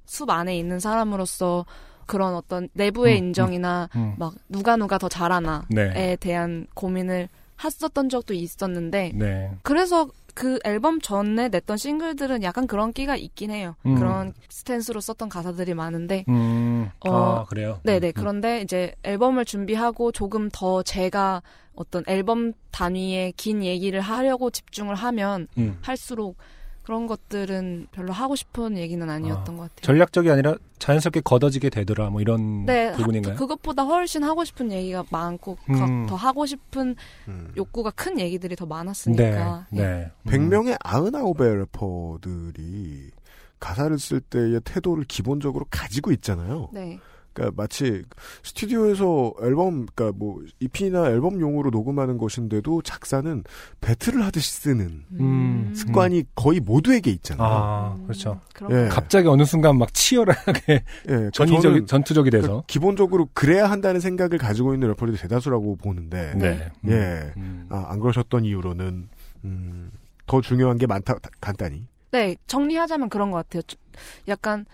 숲 0.06 0.30
안에 0.30 0.58
있는 0.58 0.80
사람으로서 0.80 1.66
그런 2.08 2.34
어떤 2.34 2.70
내부의 2.74 3.20
음, 3.20 3.26
인정이나 3.28 3.90
음. 3.96 4.16
막 4.18 4.34
누가 4.50 4.76
누가 4.76 4.98
더 4.98 5.08
잘하나에 5.08 5.62
네. 5.70 6.16
대한 6.20 6.66
고민을 6.74 7.30
했었던 7.64 8.10
적도 8.10 8.34
있었는데 8.34 9.12
네. 9.16 9.52
그래서 9.64 10.10
그 10.34 10.60
앨범 10.64 11.02
전에 11.02 11.50
냈던 11.50 11.78
싱글들은 11.78 12.44
약간 12.44 12.66
그런 12.66 12.94
끼가 12.94 13.18
있긴 13.18 13.52
해요. 13.52 13.76
음. 13.86 13.96
그런 13.96 14.34
stance로 14.48 15.02
썼던 15.02 15.28
가사들이 15.28 15.74
많은데 15.74 16.24
음, 16.30 16.90
어, 17.06 17.12
아, 17.12 17.46
그래요? 17.46 17.80
네네. 17.84 18.08
음, 18.08 18.14
그런데 18.16 18.62
이제 18.62 18.96
앨범을 19.04 19.46
준비하고 19.46 20.12
조금 20.12 20.50
더 20.52 20.82
제가 20.84 21.42
어떤 21.76 22.04
앨범 22.08 22.54
단위의 22.72 23.34
긴 23.34 23.64
얘기를 23.64 24.00
하려고 24.02 24.50
집중을 24.50 24.96
하면 24.96 25.48
음. 25.58 25.78
할수록 25.82 26.38
그런 26.84 27.06
것들은 27.08 27.88
별로 27.92 28.12
하고 28.14 28.36
싶은 28.36 28.78
얘기는 28.78 29.08
아니었던 29.08 29.58
것 29.58 29.64
같아요. 29.64 29.82
전략적이 29.82 30.32
아니라 30.32 30.56
자연스럽게 30.80 31.22
걷어지게 31.24 31.70
되더라, 31.70 32.10
뭐 32.10 32.20
이런 32.22 32.66
네, 32.66 32.92
부분인가요? 32.94 33.34
하- 33.34 33.38
그것보다 33.38 33.84
훨씬 33.84 34.24
하고 34.24 34.44
싶은 34.44 34.72
얘기가 34.72 35.04
많고 35.12 35.56
가- 35.56 35.86
음. 35.86 36.08
더 36.08 36.16
하고 36.16 36.46
싶은 36.46 36.96
음. 37.28 37.52
욕구가 37.56 37.92
큰 37.92 38.20
얘기들이 38.20 38.56
더 38.56 38.66
네, 38.66 38.70
많았으니까. 38.70 39.68
예. 39.74 39.78
네. 39.78 40.12
음. 40.24 40.30
100명의 40.32 40.80
99의 40.80 41.60
래퍼들이 41.60 43.12
가사를 43.60 44.00
쓸 44.00 44.22
때의 44.22 44.62
태도를 44.64 45.04
기본적으로 45.04 45.66
가지고 45.70 46.12
있잖아요. 46.14 46.70
네. 46.72 46.98
그러니까 47.40 47.52
마치 47.56 48.04
스튜디오에서 48.44 49.34
앨범, 49.42 49.86
그러니까 49.86 50.18
뭐 50.18 50.44
EP나 50.60 51.08
앨범용으로 51.08 51.70
녹음하는 51.70 52.18
것인데도 52.18 52.82
작사는 52.82 53.44
배틀을 53.82 54.24
하듯이 54.26 54.52
쓰는 54.52 55.06
음. 55.20 55.72
습관이 55.74 56.26
거의 56.36 56.60
모두에게 56.60 57.12
있잖아요. 57.12 57.48
아, 57.48 57.98
그렇죠. 58.04 58.42
그런 58.54 58.72
예. 58.72 58.90
갑자기 58.90 59.28
어느 59.28 59.44
순간 59.46 59.78
막 59.78 59.94
치열하게 59.94 60.62
예, 60.68 60.84
그러니까 61.06 61.32
저는 61.32 61.88
전투적이 61.88 62.30
돼서. 62.30 62.48
그러니까 62.48 62.68
기본적으로 62.68 63.30
그래야 63.34 63.70
한다는 63.72 64.02
생각을 64.02 64.38
가지고 64.38 64.74
있는 64.74 64.90
래퍼들이 64.90 65.18
대다수라고 65.18 65.78
보는데, 65.78 66.34
네. 66.36 66.72
음. 66.84 66.92
예, 66.92 67.34
음. 67.38 67.68
아, 67.70 67.86
안 67.90 68.00
그러셨던 68.00 68.44
이유로는 68.44 69.08
음, 69.46 69.92
더 70.28 70.42
중요한 70.42 70.78
게 70.78 70.86
많다 70.86 71.16
간단히. 71.40 71.88
네, 72.12 72.36
정리하자면 72.48 73.10
그런 73.10 73.32
것 73.32 73.38
같아요. 73.38 73.62
좀 73.64 73.80
약간 74.28 74.66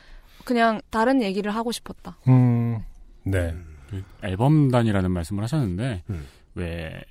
그냥 0.46 0.80
다른 0.90 1.22
얘기를 1.22 1.54
하고 1.54 1.72
싶었다. 1.72 2.18
음, 2.28 2.80
네. 3.24 3.54
그 3.90 4.04
앨범단이라는 4.24 5.12
말씀을 5.12 5.44
하셨는데 5.44 6.04
음. 6.10 6.26
왜 6.56 7.02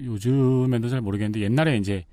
요즘에도 0.00 0.88
잘 0.88 1.00
모르겠는데 1.00 1.40
옛날에 1.40 1.76
이제 1.76 2.04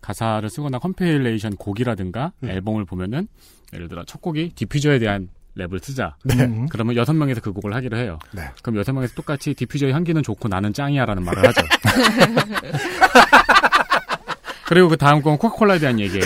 가사를 0.00 0.48
쓰거나 0.48 0.78
compilation 0.78 1.56
곡이라든가 1.56 2.32
음. 2.42 2.48
앨범을 2.50 2.84
보면은 2.84 3.28
예를 3.74 3.88
들어 3.88 4.04
첫 4.04 4.22
곡이 4.22 4.52
디퓨저에 4.54 4.98
대한 4.98 5.28
랩을 5.56 5.82
쓰자. 5.82 6.16
음. 6.30 6.66
그러면 6.70 6.96
여섯 6.96 7.12
명에서 7.12 7.40
그 7.40 7.52
곡을 7.52 7.74
하기로 7.74 7.96
해요. 7.96 8.18
네. 8.32 8.42
그럼 8.62 8.78
여섯 8.78 8.92
명에서 8.92 9.14
똑같이 9.14 9.54
디퓨저의 9.54 9.92
향기는 9.92 10.22
좋고 10.22 10.48
나는 10.48 10.72
짱이야라는 10.72 11.24
말을 11.24 11.48
하죠. 11.48 11.60
그리고 14.66 14.88
그 14.88 14.96
다음 14.96 15.20
건 15.22 15.36
코카콜라에 15.38 15.78
대한 15.78 15.98
얘기예요. 15.98 16.24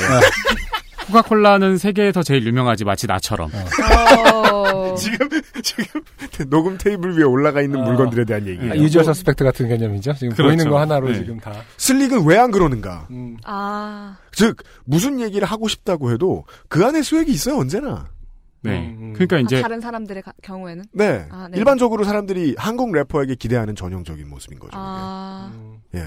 코카콜라는 1.06 1.78
세계에서 1.78 2.22
제일 2.22 2.46
유명하지 2.46 2.84
마치 2.84 3.06
나처럼. 3.06 3.50
어... 4.32 4.94
지금 4.96 5.28
지금 5.62 6.00
녹음 6.50 6.76
테이블 6.76 7.16
위에 7.18 7.24
올라가 7.24 7.62
있는 7.62 7.80
어. 7.80 7.84
물건들에 7.84 8.24
대한 8.24 8.46
얘기예요. 8.46 8.72
아, 8.72 8.76
유주얼 8.76 9.02
서스펙트 9.02 9.42
같은 9.44 9.68
개념이죠. 9.68 10.12
지금 10.14 10.34
그렇죠. 10.34 10.42
보이는 10.48 10.68
거 10.70 10.78
하나로 10.78 11.08
네. 11.08 11.14
지금 11.14 11.38
다. 11.40 11.52
슬릭은 11.78 12.26
왜 12.26 12.36
안 12.42 12.50
그러는가? 12.50 13.06
음. 13.10 13.36
아, 13.44 14.16
즉 14.32 14.56
무슨 14.84 15.20
얘기를 15.20 15.46
하고 15.46 15.68
싶다고 15.68 16.10
해도 16.12 16.44
그 16.68 16.84
안에 16.84 17.02
swag이 17.02 17.30
있어요 17.30 17.56
언제나. 17.58 18.08
네. 18.64 18.78
음, 18.78 18.96
음. 19.00 19.12
그러니까 19.14 19.36
아, 19.36 19.38
이제 19.40 19.62
다른 19.62 19.80
사람들의 19.80 20.22
가- 20.22 20.32
경우에는 20.42 20.84
네. 20.92 21.26
아, 21.30 21.48
네. 21.50 21.58
일반적으로 21.58 22.04
사람들이 22.04 22.54
한국 22.58 22.92
래퍼에게 22.92 23.34
기대하는 23.36 23.74
전형적인 23.74 24.28
모습인 24.28 24.58
거죠. 24.58 24.72
아 24.74 25.50
음. 25.54 25.78
예. 25.94 26.04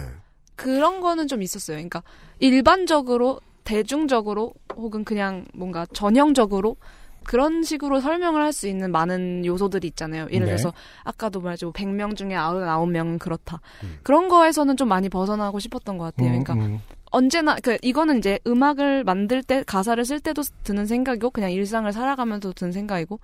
그런 0.55 1.01
거는 1.01 1.27
좀 1.27 1.41
있었어요. 1.41 1.75
그러니까 1.75 2.01
일반적으로 2.39 3.39
대중적으로 3.65 4.53
혹은 4.75 5.03
그냥 5.03 5.45
뭔가 5.53 5.85
전형적으로 5.87 6.77
그런 7.25 7.63
식으로 7.63 7.99
설명을 8.01 8.41
할 8.41 8.53
수 8.53 8.67
있는 8.67 8.91
많은 8.91 9.45
요소들이 9.45 9.87
있잖아요. 9.87 10.27
예를 10.31 10.41
네. 10.41 10.55
들어서 10.55 10.71
아까도 11.03 11.41
말했죠. 11.41 11.73
100명 11.73 12.15
중에 12.15 12.29
99명은 12.29 13.19
그렇다. 13.19 13.59
음. 13.83 13.97
그런 14.03 14.29
거에서는 14.29 14.77
좀 14.77 14.87
많이 14.87 15.09
벗어나고 15.09 15.59
싶었던 15.59 15.97
것 15.97 16.05
같아요. 16.05 16.29
그러니까 16.29 16.53
음, 16.53 16.79
언제나 17.11 17.55
그 17.61 17.77
이거는 17.81 18.19
이제 18.19 18.39
음악을 18.45 19.03
만들 19.03 19.41
때 19.41 19.63
가사를 19.65 20.05
쓸 20.05 20.19
때도 20.19 20.43
드는 20.63 20.85
생각이고 20.85 21.31
그냥 21.31 21.51
일상을 21.51 21.91
살아가면서 21.91 22.53
드는 22.53 22.71
생각이고 22.71 23.19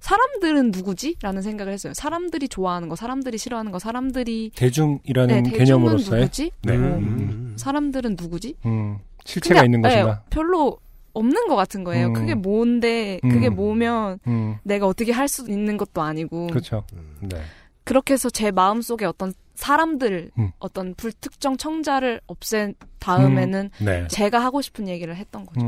사람들은 0.00 0.70
누구지?라는 0.70 1.42
생각을 1.42 1.72
했어요. 1.72 1.92
사람들이 1.94 2.48
좋아하는 2.48 2.88
거, 2.88 2.96
사람들이 2.96 3.38
싫어하는 3.38 3.72
거, 3.72 3.78
사람들이 3.78 4.52
대중이라는 4.54 5.42
네, 5.42 5.50
개념으로서의 5.50 6.22
누구지? 6.22 6.50
네. 6.62 6.76
뭐, 6.76 6.98
음. 6.98 7.54
사람들은 7.58 8.16
누구지? 8.20 8.54
음. 8.66 8.98
실체가 9.24 9.60
그냥, 9.60 9.64
있는 9.66 9.82
네, 9.82 9.88
것인가? 9.88 10.22
별로 10.30 10.78
없는 11.14 11.48
것 11.48 11.56
같은 11.56 11.84
거예요. 11.84 12.08
음. 12.08 12.12
그게 12.12 12.34
뭔데 12.34 13.18
그게 13.22 13.48
음. 13.48 13.56
뭐면 13.56 14.20
음. 14.26 14.56
내가 14.62 14.86
어떻게 14.86 15.10
할 15.12 15.26
수 15.28 15.50
있는 15.50 15.76
것도 15.76 16.00
아니고 16.00 16.46
그렇죠. 16.48 16.84
음. 16.92 17.16
네. 17.28 17.40
그렇게 17.84 18.14
해서 18.14 18.30
제 18.30 18.50
마음 18.50 18.80
속에 18.82 19.04
어떤 19.04 19.32
사람들 19.54 20.30
음. 20.38 20.52
어떤 20.60 20.94
불특정 20.94 21.56
청자를 21.56 22.20
없앤 22.28 22.74
다음에는 23.00 23.70
네. 23.80 24.06
제가 24.08 24.38
하고 24.38 24.60
싶은 24.62 24.86
얘기를 24.86 25.16
했던 25.16 25.44
거죠. 25.44 25.60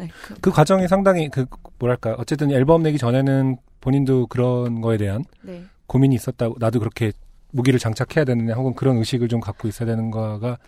음. 0.00 0.06
네, 0.06 0.08
그, 0.26 0.34
그 0.40 0.50
과정이 0.50 0.86
상당히 0.88 1.28
그 1.28 1.46
뭐랄까 1.78 2.14
어쨌든 2.18 2.50
앨범 2.50 2.82
내기 2.82 2.98
전에는 2.98 3.56
본인도 3.80 4.26
그런 4.28 4.80
거에 4.80 4.96
대한 4.96 5.24
네. 5.42 5.64
고민이 5.86 6.14
있었다고 6.14 6.56
나도 6.58 6.78
그렇게 6.78 7.12
무기를 7.52 7.78
장착해야 7.78 8.24
되느냐 8.24 8.54
혹은 8.54 8.74
그런 8.74 8.96
의식을 8.98 9.28
좀 9.28 9.40
갖고 9.40 9.68
있어야 9.68 9.86
되는 9.88 10.10
거가 10.10 10.58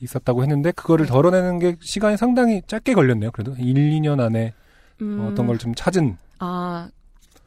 있었다고 0.00 0.42
했는데 0.42 0.72
그거를 0.72 1.06
네. 1.06 1.12
덜어내는 1.12 1.58
게 1.58 1.76
시간이 1.80 2.16
상당히 2.16 2.60
짧게 2.66 2.94
걸렸네요. 2.94 3.30
그래도 3.30 3.54
1, 3.56 3.74
2년 3.74 4.20
안에 4.20 4.52
음, 5.00 5.28
어떤 5.30 5.46
걸 5.46 5.58
좀 5.58 5.74
찾은 5.74 6.16
아 6.40 6.88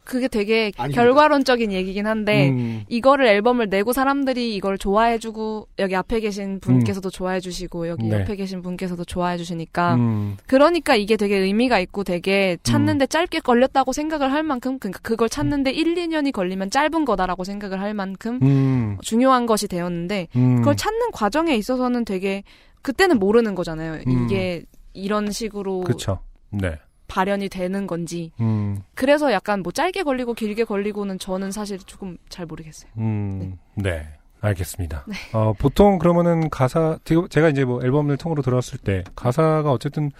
그게 0.05 0.27
되게 0.27 0.71
아닙니다. 0.77 1.01
결과론적인 1.01 1.71
얘기긴 1.71 2.07
한데 2.07 2.49
음, 2.49 2.85
이거를 2.87 3.27
앨범을 3.27 3.69
내고 3.69 3.91
사람들이 3.91 4.55
이걸 4.55 4.77
좋아해주고 4.77 5.67
여기 5.79 5.95
앞에 5.95 6.19
계신 6.19 6.59
분께서도 6.59 7.09
좋아해주시고 7.09 7.87
여기 7.89 8.07
네. 8.07 8.21
옆에 8.21 8.35
계신 8.35 8.61
분께서도 8.61 9.03
좋아해주시니까 9.03 9.95
음, 9.95 10.37
그러니까 10.47 10.95
이게 10.95 11.17
되게 11.17 11.37
의미가 11.37 11.79
있고 11.79 12.03
되게 12.03 12.57
찾는데 12.63 13.07
짧게 13.07 13.39
걸렸다고 13.39 13.91
생각을 13.91 14.31
할 14.31 14.43
만큼 14.43 14.79
그러니까 14.79 14.99
그걸 15.01 15.27
찾는데 15.27 15.71
1, 15.71 15.95
2년이 15.95 16.31
걸리면 16.31 16.69
짧은 16.69 17.03
거다라고 17.03 17.43
생각을 17.43 17.81
할 17.81 17.93
만큼 17.93 18.39
음, 18.43 18.97
중요한 19.01 19.45
것이 19.45 19.67
되었는데 19.67 20.27
음, 20.35 20.57
그걸 20.57 20.75
찾는 20.75 21.11
과정에 21.11 21.55
있어서는 21.55 22.05
되게 22.05 22.43
그때는 22.83 23.17
모르는 23.17 23.55
거잖아요. 23.55 24.01
음. 24.07 24.25
이게 24.25 24.63
이런 24.93 25.31
식으로 25.31 25.81
그렇죠. 25.81 26.19
네. 26.51 26.77
발현이 27.07 27.49
되는 27.49 27.87
건지. 27.87 28.31
음, 28.39 28.81
그래서 28.93 29.31
약간 29.31 29.61
뭐 29.61 29.71
짧게 29.71 30.03
걸리고 30.03 30.33
길게 30.33 30.63
걸리고는 30.63 31.19
저는 31.19 31.51
사실 31.51 31.77
조금 31.79 32.17
잘 32.29 32.45
모르겠어요. 32.45 32.89
음, 32.97 33.57
네. 33.75 34.07
알겠습니다. 34.41 35.05
네. 35.07 35.15
어, 35.33 35.53
보통 35.57 35.97
그러면은 35.97 36.49
가사, 36.51 36.99
제가- 37.03 37.29
제가 37.31 37.49
이제 37.49 37.65
뭐 37.65 37.81
앨범을 37.83 38.17
통으로 38.17 38.41
들었을 38.43 38.77
때 38.77 39.03
가사가 39.15 39.71
어쨌든 39.71 40.11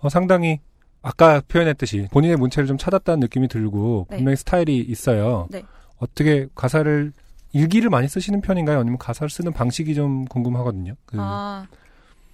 어, 0.00 0.08
상당히 0.08 0.58
아까 1.00 1.40
표현했듯이 1.46 2.08
본인의 2.10 2.36
문체를 2.38 2.66
좀 2.66 2.76
찾았다는 2.76 3.20
느낌이 3.20 3.46
들고 3.48 4.06
네. 4.10 4.16
분명히 4.16 4.36
스타일이 4.36 4.78
있어요. 4.78 5.46
네. 5.50 5.62
어떻게 5.98 6.48
가사를 6.56 7.12
일기를 7.52 7.88
많이 7.88 8.08
쓰시는 8.08 8.40
편인가요? 8.40 8.80
아니면 8.80 8.98
가사를 8.98 9.30
쓰는 9.30 9.52
방식이 9.52 9.94
좀 9.94 10.24
궁금하거든요. 10.24 10.94
그- 11.06 11.16
아, 11.20 11.66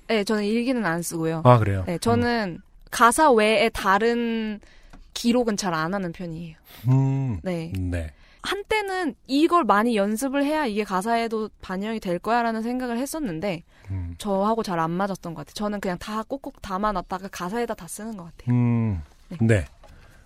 네, 0.09 0.24
저는 0.24 0.44
일기는 0.44 0.84
안 0.86 1.02
쓰고요. 1.02 1.42
아, 1.44 1.59
그래요? 1.59 1.84
네, 1.86 1.98
저는 1.98 2.61
가사 2.95 3.32
외에 3.32 3.68
다른 3.70 4.61
기록은 5.14 5.57
잘 5.57 5.74
안 5.74 5.95
하는 5.95 6.12
편이에요. 6.12 6.57
음, 6.88 7.40
네. 7.42 7.72
네. 7.76 8.12
한때는 8.42 9.16
이걸 9.26 9.64
많이 9.64 9.97
연습을 9.97 10.45
해야 10.45 10.64
이게 10.66 10.84
가사에도 10.84 11.49
반영이 11.61 11.99
될 11.99 12.20
거야라는 12.20 12.62
생각을 12.62 12.99
했었는데 12.99 13.64
음, 13.90 14.14
저하고 14.18 14.62
잘 14.62 14.78
안 14.78 14.92
맞았던 14.92 15.34
것 15.34 15.40
같아요. 15.40 15.55
저는 15.55 15.80
그냥 15.80 15.99
다 15.99 16.22
꼭꼭 16.22 16.62
담아놨다가 16.62 17.28
가사에다 17.32 17.74
다 17.74 17.88
쓰는 17.88 18.16
것 18.16 18.24
같아요. 18.24 18.55
음, 18.55 19.03
네. 19.28 19.38
네. 19.40 19.64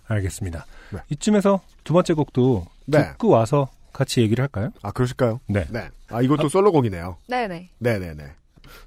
알겠습니다. 0.06 0.66
네. 0.90 0.98
이쯤에서 1.08 1.60
두 1.84 1.94
번째 1.94 2.12
곡도 2.14 2.66
네. 2.86 2.98
듣고 3.12 3.28
와서 3.28 3.68
같이 3.94 4.20
얘기를 4.20 4.42
할까요? 4.42 4.70
아 4.82 4.90
그러실까요? 4.90 5.40
네. 5.46 5.64
네. 5.70 5.88
아 6.08 6.20
이것도 6.20 6.48
솔로곡이네요. 6.50 7.16
네네. 7.28 7.70
네네네. 7.78 8.24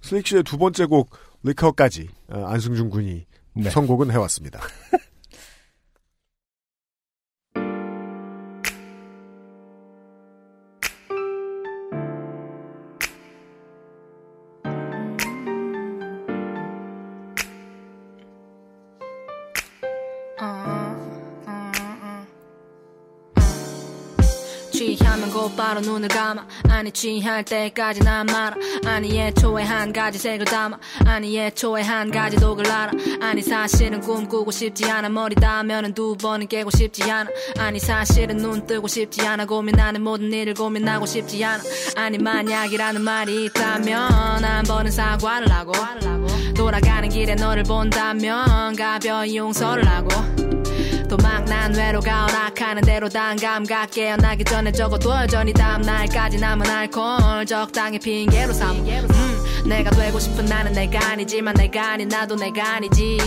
슬릭 0.02 0.28
씨의 0.28 0.44
두 0.44 0.58
번째 0.60 0.86
곡 0.86 1.10
리커까지 1.44 2.10
어, 2.30 2.46
안승준 2.46 2.90
군이 2.92 3.26
네. 3.54 3.70
선곡은 3.70 4.12
해왔습니다. 4.12 4.62
바로 25.72 25.80
눈을 25.80 26.10
감아. 26.10 26.46
아니 26.70 26.92
취할 26.92 27.46
때까지 27.46 28.02
난 28.02 28.26
말아. 28.26 28.58
아니 28.86 29.18
애초에 29.18 29.64
한 29.64 29.94
가지 29.94 30.20
색을 30.20 30.46
담아. 30.46 30.78
아니 31.06 31.40
애초에 31.40 31.82
한 31.82 32.12
가지 32.12 32.36
독을 32.36 32.70
알아. 32.70 32.92
아니 33.22 33.42
사실은 33.42 34.02
꿈꾸고 34.02 34.52
싶지 34.52 34.92
않아. 34.92 35.08
머리 35.08 35.34
닿으면은 35.34 35.94
두 35.94 36.18
번은 36.18 36.50
깨고 36.50 36.72
싶지 36.72 37.10
않아. 37.10 37.30
아니 37.58 37.80
사실은 37.80 38.36
눈 38.36 38.68
뜨고 38.68 38.90
싶지 38.90 39.26
않아. 39.26 39.46
고민하는 39.46 40.02
모든 40.02 40.34
일을 40.34 40.56
고민하고 40.56 41.06
싶지 41.06 41.42
않아. 41.46 41.64
아니 41.96 42.18
만약이라는 42.18 43.02
말이 43.02 43.46
있다면 43.46 44.44
한 44.44 44.66
번은 44.66 44.92
사과를 44.92 45.50
하고. 45.54 45.72
돌아가는 46.54 47.08
길에 47.08 47.34
너를 47.36 47.64
본다면 47.64 48.76
가벼이 48.76 49.38
용서를 49.38 49.88
하고 49.88 50.10
또막난 51.12 51.76
외로가 51.76 52.24
오락하는 52.24 52.84
대로 52.84 53.10
단 53.10 53.36
감각 53.36 53.92
깨어나기 53.92 54.46
전에 54.46 54.72
적어도 54.72 55.12
여전히 55.12 55.52
다음 55.52 55.82
날까지 55.82 56.38
남은 56.38 56.66
알코올 56.70 57.46
적당히 57.46 58.00
핑계로 58.00 58.54
삼. 58.54 58.78
음, 58.78 59.68
내가 59.68 59.92
되고 59.92 60.18
싶은 60.18 60.46
나는 60.46 60.72
내가 60.72 61.12
아니지만 61.12 61.56
내가 61.56 61.92
아닌 61.92 62.08
나도 62.08 62.38
내가 62.38 62.76
아니지. 62.76 63.18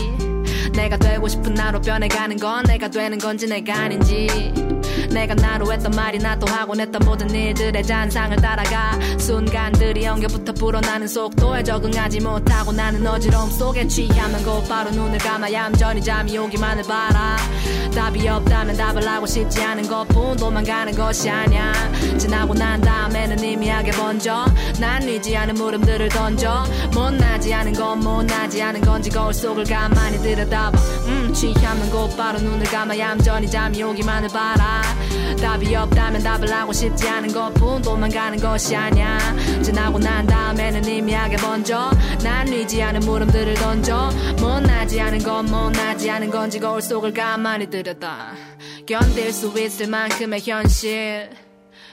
내가 0.73 0.97
되고 0.97 1.29
싶은 1.29 1.53
나로 1.53 1.83
변해가는 1.83 2.39
건 2.39 2.65
내가 2.65 2.89
되는 2.89 3.19
건지 3.19 3.47
내가 3.47 3.75
아닌지 3.75 4.74
내가 5.11 5.35
나로 5.35 5.73
했던 5.73 5.93
말이나 5.93 6.39
또 6.39 6.47
하곤 6.47 6.81
했던 6.81 7.01
모든 7.05 7.31
일들의 7.31 7.83
잔상을 7.83 8.37
따라가 8.37 8.99
순간들이 9.19 10.07
엉겨부터 10.07 10.53
불어나는 10.53 11.09
속도에 11.09 11.63
적응하지 11.63 12.21
못하고 12.21 12.73
나는 12.73 13.07
어지러움 13.07 13.51
속에 13.51 13.87
취하면 13.87 14.43
곧바로 14.45 14.91
눈을 14.91 15.19
감아 15.19 15.53
얌전히 15.53 16.03
잠이 16.03 16.37
오기만을 16.39 16.85
바라. 16.85 17.37
답이 17.95 18.27
없다면 18.27 18.77
답을 18.77 19.07
하고 19.07 19.27
싶지 19.27 19.63
않은 19.63 19.89
것뿐 19.89 20.37
도망가는 20.37 20.95
것이 20.97 21.31
아냐 21.31 21.73
지나고 22.19 22.55
난 22.55 22.81
다음에는 22.81 23.39
희미하게 23.39 23.93
번져. 23.93 24.47
난 24.81 25.03
리지 25.03 25.37
않은 25.37 25.55
물음들을 25.55 26.09
던져. 26.09 26.65
못나지 26.93 27.55
않은 27.55 27.73
건 27.75 28.01
못나지 28.01 28.63
않은 28.63 28.81
건지 28.81 29.11
거울 29.11 29.33
속을 29.33 29.65
가만히 29.65 30.19
들여다봐. 30.19 30.79
음 31.07 31.33
취하면 31.33 31.91
곧바로 31.91 32.39
눈을 32.39 32.67
감아 32.67 32.99
얌전히 32.99 33.51
잠이 33.51 33.83
오기만을 33.83 34.29
바라 34.29 34.83
답이 35.41 35.75
없다면 35.75 36.23
답을 36.23 36.53
하고 36.53 36.73
싶지 36.73 37.09
않은 37.09 37.33
것뿐 37.33 37.83
도망가는 37.83 38.39
것이 38.39 38.75
아냐 38.75 39.19
지나고 39.63 39.99
난 39.99 40.27
다음에는 40.27 40.85
희미하게 40.85 41.37
번져. 41.37 41.91
난 42.23 42.47
리지 42.47 42.83
않은 42.83 43.01
물음들을 43.01 43.55
던져. 43.55 44.11
못나지 44.41 45.01
않은 45.01 45.19
건 45.21 45.47
못나지 45.47 46.11
않은 46.11 46.31
건지 46.31 46.61
거울 46.61 46.83
속을 46.83 47.13
가만히 47.13 47.69
들여다. 47.71 48.33
견딜 48.87 49.33
수 49.33 49.53
있을 49.59 49.89
만큼의 49.89 50.41
현실. 50.45 51.31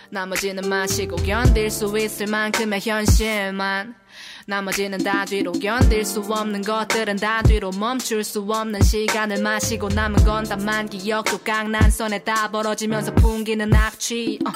나머지는 0.10 0.68
마시고 0.68 1.16
견딜 1.18 1.72
수 1.72 1.98
있을 1.98 2.28
만큼의 2.28 2.82
현실만 2.84 4.01
나머지는 4.46 5.00
다 5.00 5.26
뒤로 5.26 5.52
견딜 5.52 6.06
수 6.06 6.22
없는 6.22 6.62
것들은 6.62 7.18
다 7.18 7.42
뒤로 7.42 7.72
멈출 7.72 8.24
수 8.24 8.42
없는 8.42 8.82
시간을 8.82 9.42
마시고 9.42 9.90
남은 9.90 10.24
건 10.24 10.46
다만 10.48 10.90
기억도 10.90 11.40
깡난선에 11.40 12.24
다 12.24 12.50
벌어지면서 12.52 13.14
풍기는 13.16 13.74
악취 13.74 14.40
어. 14.46 14.52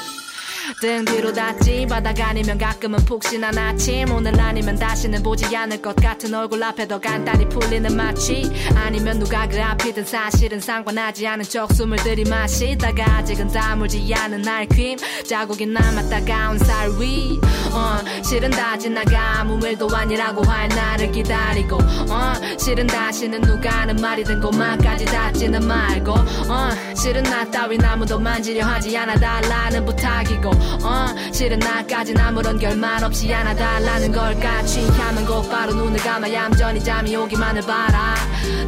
등 0.81 1.05
뒤로 1.05 1.31
닿지 1.31 1.85
바다가 1.87 2.27
아니면 2.27 2.57
가끔은 2.57 2.99
푹신한 3.05 3.57
아침. 3.57 4.11
오늘 4.11 4.39
아니면 4.39 4.75
다시는 4.75 5.23
보지 5.23 5.55
않을 5.55 5.81
것 5.81 5.95
같은 5.95 6.33
얼굴 6.33 6.63
앞에 6.63 6.87
더 6.87 6.99
간단히 6.99 7.47
풀리는 7.47 7.95
마취. 7.95 8.51
아니면 8.75 9.19
누가 9.19 9.47
그 9.47 9.61
앞이든 9.61 10.05
사실은 10.05 10.59
상관하지 10.59 11.27
않은 11.27 11.45
척 11.45 11.71
숨을 11.73 11.97
들이마시다가 11.97 13.17
아직은 13.17 13.49
다물지 13.49 14.13
않은 14.13 14.47
알퀸. 14.47 14.97
자국이 15.27 15.65
남아 15.65 16.09
따가운 16.09 16.57
살위. 16.59 17.39
어, 17.71 17.99
실은 18.23 18.49
다 18.49 18.77
지나가. 18.77 19.39
아무 19.39 19.65
일도 19.65 19.87
아니라고 19.93 20.43
할 20.43 20.67
나를 20.69 21.11
기다리고. 21.11 21.77
어, 21.77 22.33
실은 22.59 22.87
다시는 22.87 23.41
누가 23.41 23.81
하는 23.81 23.95
말이든 23.97 24.39
고마까지 24.39 25.05
닿지는 25.05 25.67
말고. 25.67 26.11
어, 26.11 26.69
실은 26.95 27.23
나 27.23 27.49
따윈 27.49 27.83
아무도 27.83 28.19
만지려 28.19 28.65
하지 28.65 28.97
않아. 28.97 29.15
달라는 29.15 29.85
부탁이고 29.85 30.54
어, 30.83 31.07
실은 31.31 31.59
나까진 31.59 32.17
아무런 32.19 32.57
결말 32.59 33.03
없이 33.03 33.33
안아달라는 33.33 34.11
걸까 34.11 34.63
취하면 34.63 35.25
곧바로 35.25 35.73
눈을 35.73 35.99
감아 35.99 36.31
얌전히 36.31 36.83
잠이 36.83 37.15
오기만을 37.15 37.61
바라. 37.63 38.15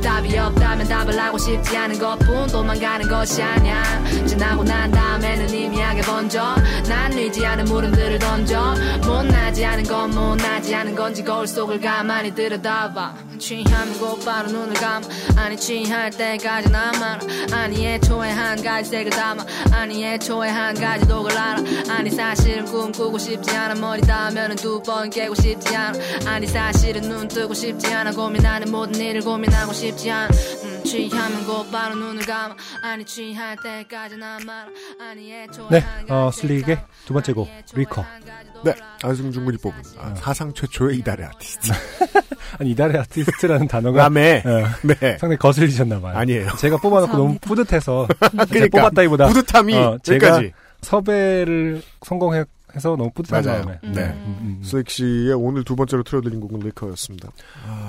답이 0.04 0.38
없다면 0.38 0.88
답을 0.88 1.20
하고 1.20 1.38
싶지 1.38 1.76
않은 1.76 2.00
것뿐 2.00 2.48
도망가는 2.48 3.08
것이 3.10 3.42
아냐 3.42 3.84
지나고 4.26 4.64
난 4.64 4.92
다음에는 4.92 5.50
희미하게 5.50 6.02
번져. 6.02 6.56
난 6.88 7.08
않은 7.46 7.66
물음들을 7.66 8.20
던져. 8.20 8.76
못나지 9.06 9.66
않은 9.66 9.84
건 9.84 10.12
못나지 10.12 10.74
않은 10.76 10.96
건지 10.96 11.24
거울 11.24 11.48
속을 11.48 11.82
가만히 11.82 12.34
들여다봐. 12.34 13.16
취하면 13.40 14.00
곧바로 14.00 14.50
눈을 14.50 14.74
감아. 14.76 15.08
아니 15.36 15.58
취할 15.58 16.10
때까지 16.10 16.70
난 16.72 16.92
말아 17.00 17.20
아니 17.52 17.86
애초에 17.86 18.32
한 18.32 18.62
가지 18.62 18.90
색을 18.90 19.12
담아. 19.12 19.46
아니 19.72 20.04
애초에 20.06 20.50
한 20.50 20.74
가지 20.76 21.08
독을 21.08 21.38
알아 21.38 21.62
아니 21.90 22.10
사실은 22.10 22.66
꿈꾸고 22.66 23.18
싶지 23.18 23.52
않아 23.56 23.76
머리 23.76 24.02
닿으면 24.02 24.56
두 24.56 24.82
번 24.88 25.10
깨고 25.10 25.36
싶지 25.36 25.76
않아 25.76 25.98
아니 26.26 26.48
사실은 26.48 27.02
눈 27.10 27.28
뜨고 27.28 27.54
싶지 27.54 27.94
않아 27.94 28.12
고민하는 28.12 28.72
모든 28.72 28.96
일을 29.02 29.22
고민하고 29.22 29.74
싶지 29.74 30.10
않아 30.12 30.28
음, 30.64 30.84
취하면 30.84 31.46
곧바로 31.46 31.96
눈을 31.96 32.26
감아 32.26 32.56
아니 32.84 33.04
취할 33.06 33.58
때까지 33.62 34.18
난 34.18 34.46
말아 34.46 34.68
아니 35.02 35.34
애초에 35.34 35.68
네, 35.72 35.80
한 35.80 36.06
어, 36.10 36.32
슬릭의 36.32 36.80
두 37.06 37.14
번째 37.14 37.34
곡, 37.34 37.50
리커. 37.74 38.06
네, 38.64 38.74
안승준 39.04 39.46
군이 39.46 39.58
뽑은 39.58 39.78
아, 40.00 40.14
사상 40.16 40.54
최초의 40.54 40.98
이달의 41.00 41.26
아티스트. 41.28 41.72
아니, 42.60 42.72
이달의 42.72 42.98
아티스트라는 43.02 43.68
단어가 43.68 44.04
남의 44.04 44.44
어, 44.46 44.64
네 44.84 45.18
상당히 45.20 45.38
거슬리셨나봐요. 45.38 46.18
아니에요. 46.18 46.52
제가 46.58 46.78
뽑아놓고 46.78 47.12
너무 47.12 47.38
감사합니다. 47.40 47.48
뿌듯해서 47.48 48.08
그러니까 48.50 48.78
뽑았다기보다 48.80 49.28
뿌듯함이 49.28 49.76
어, 49.76 49.98
제가 50.04 50.28
여기까지. 50.28 50.54
섭외를 50.88 51.82
성공해서 52.06 52.48
너무 52.98 53.12
뿌듯한 53.12 53.44
맞아요. 53.44 53.64
마음에. 53.66 53.80
네. 53.94 54.04
음, 54.06 54.38
음. 54.42 54.62
슬릭 54.64 54.89
씨의 54.90 55.34
오늘 55.34 55.64
두 55.66 55.76
번째로 55.76 56.04
틀어드린 56.04 56.40
곡은 56.40 56.60
Liquor였습니다. 56.62 57.30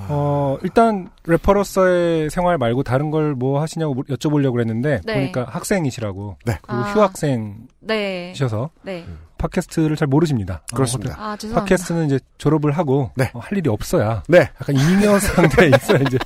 어, 0.09 0.57
일단 0.63 1.09
래퍼로서의 1.25 2.29
생활 2.29 2.57
말고 2.57 2.83
다른 2.83 3.09
걸 3.11 3.35
뭐 3.35 3.61
하시냐고 3.61 3.93
물- 3.93 4.05
여쭤보려고 4.05 4.51
그랬는데 4.53 5.01
네. 5.05 5.13
보니까 5.13 5.45
학생이시라고 5.45 6.37
네. 6.45 6.57
그리고 6.61 6.81
아. 6.83 6.91
휴학생이셔서 6.93 8.69
네. 8.83 9.05
네. 9.07 9.13
팟캐스트를 9.37 9.95
잘 9.95 10.07
모르십니다. 10.09 10.61
그렇습니다. 10.73 11.13
아, 11.17 11.37
죄송합니다. 11.37 11.61
팟캐스트는 11.61 12.05
이제 12.07 12.19
졸업을 12.37 12.71
하고 12.73 13.11
네. 13.15 13.31
어, 13.33 13.39
할 13.39 13.57
일이 13.57 13.69
없어야 13.69 14.23
네. 14.27 14.39
약간 14.59 14.75
잉여 14.75 15.19
상태에 15.19 15.67
있어야 15.73 15.99
이제 15.99 16.17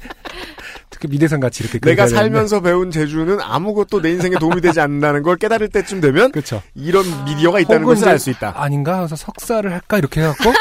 특히 0.94 1.08
미대생 1.08 1.40
같이 1.40 1.64
이렇게 1.64 1.80
내가. 1.80 2.08
살면서 2.08 2.62
배운 2.62 2.92
재주는 2.92 3.40
아무것도 3.42 4.02
내 4.02 4.12
인생에 4.12 4.36
도움이 4.36 4.62
되지 4.62 4.80
않는다는 4.80 5.24
걸 5.24 5.38
깨달을 5.38 5.70
때쯤 5.70 6.02
되면 6.02 6.32
그렇죠. 6.32 6.62
이런 6.76 7.04
미디어가 7.26 7.60
있다는 7.62 7.84
것을 7.84 8.08
알 8.08 8.20
수 8.20 8.30
있다. 8.30 8.54
아닌가 8.56 9.02
해서 9.02 9.16
석사를 9.16 9.70
할까 9.72 9.98
이렇게 9.98 10.22
해갖고 10.22 10.52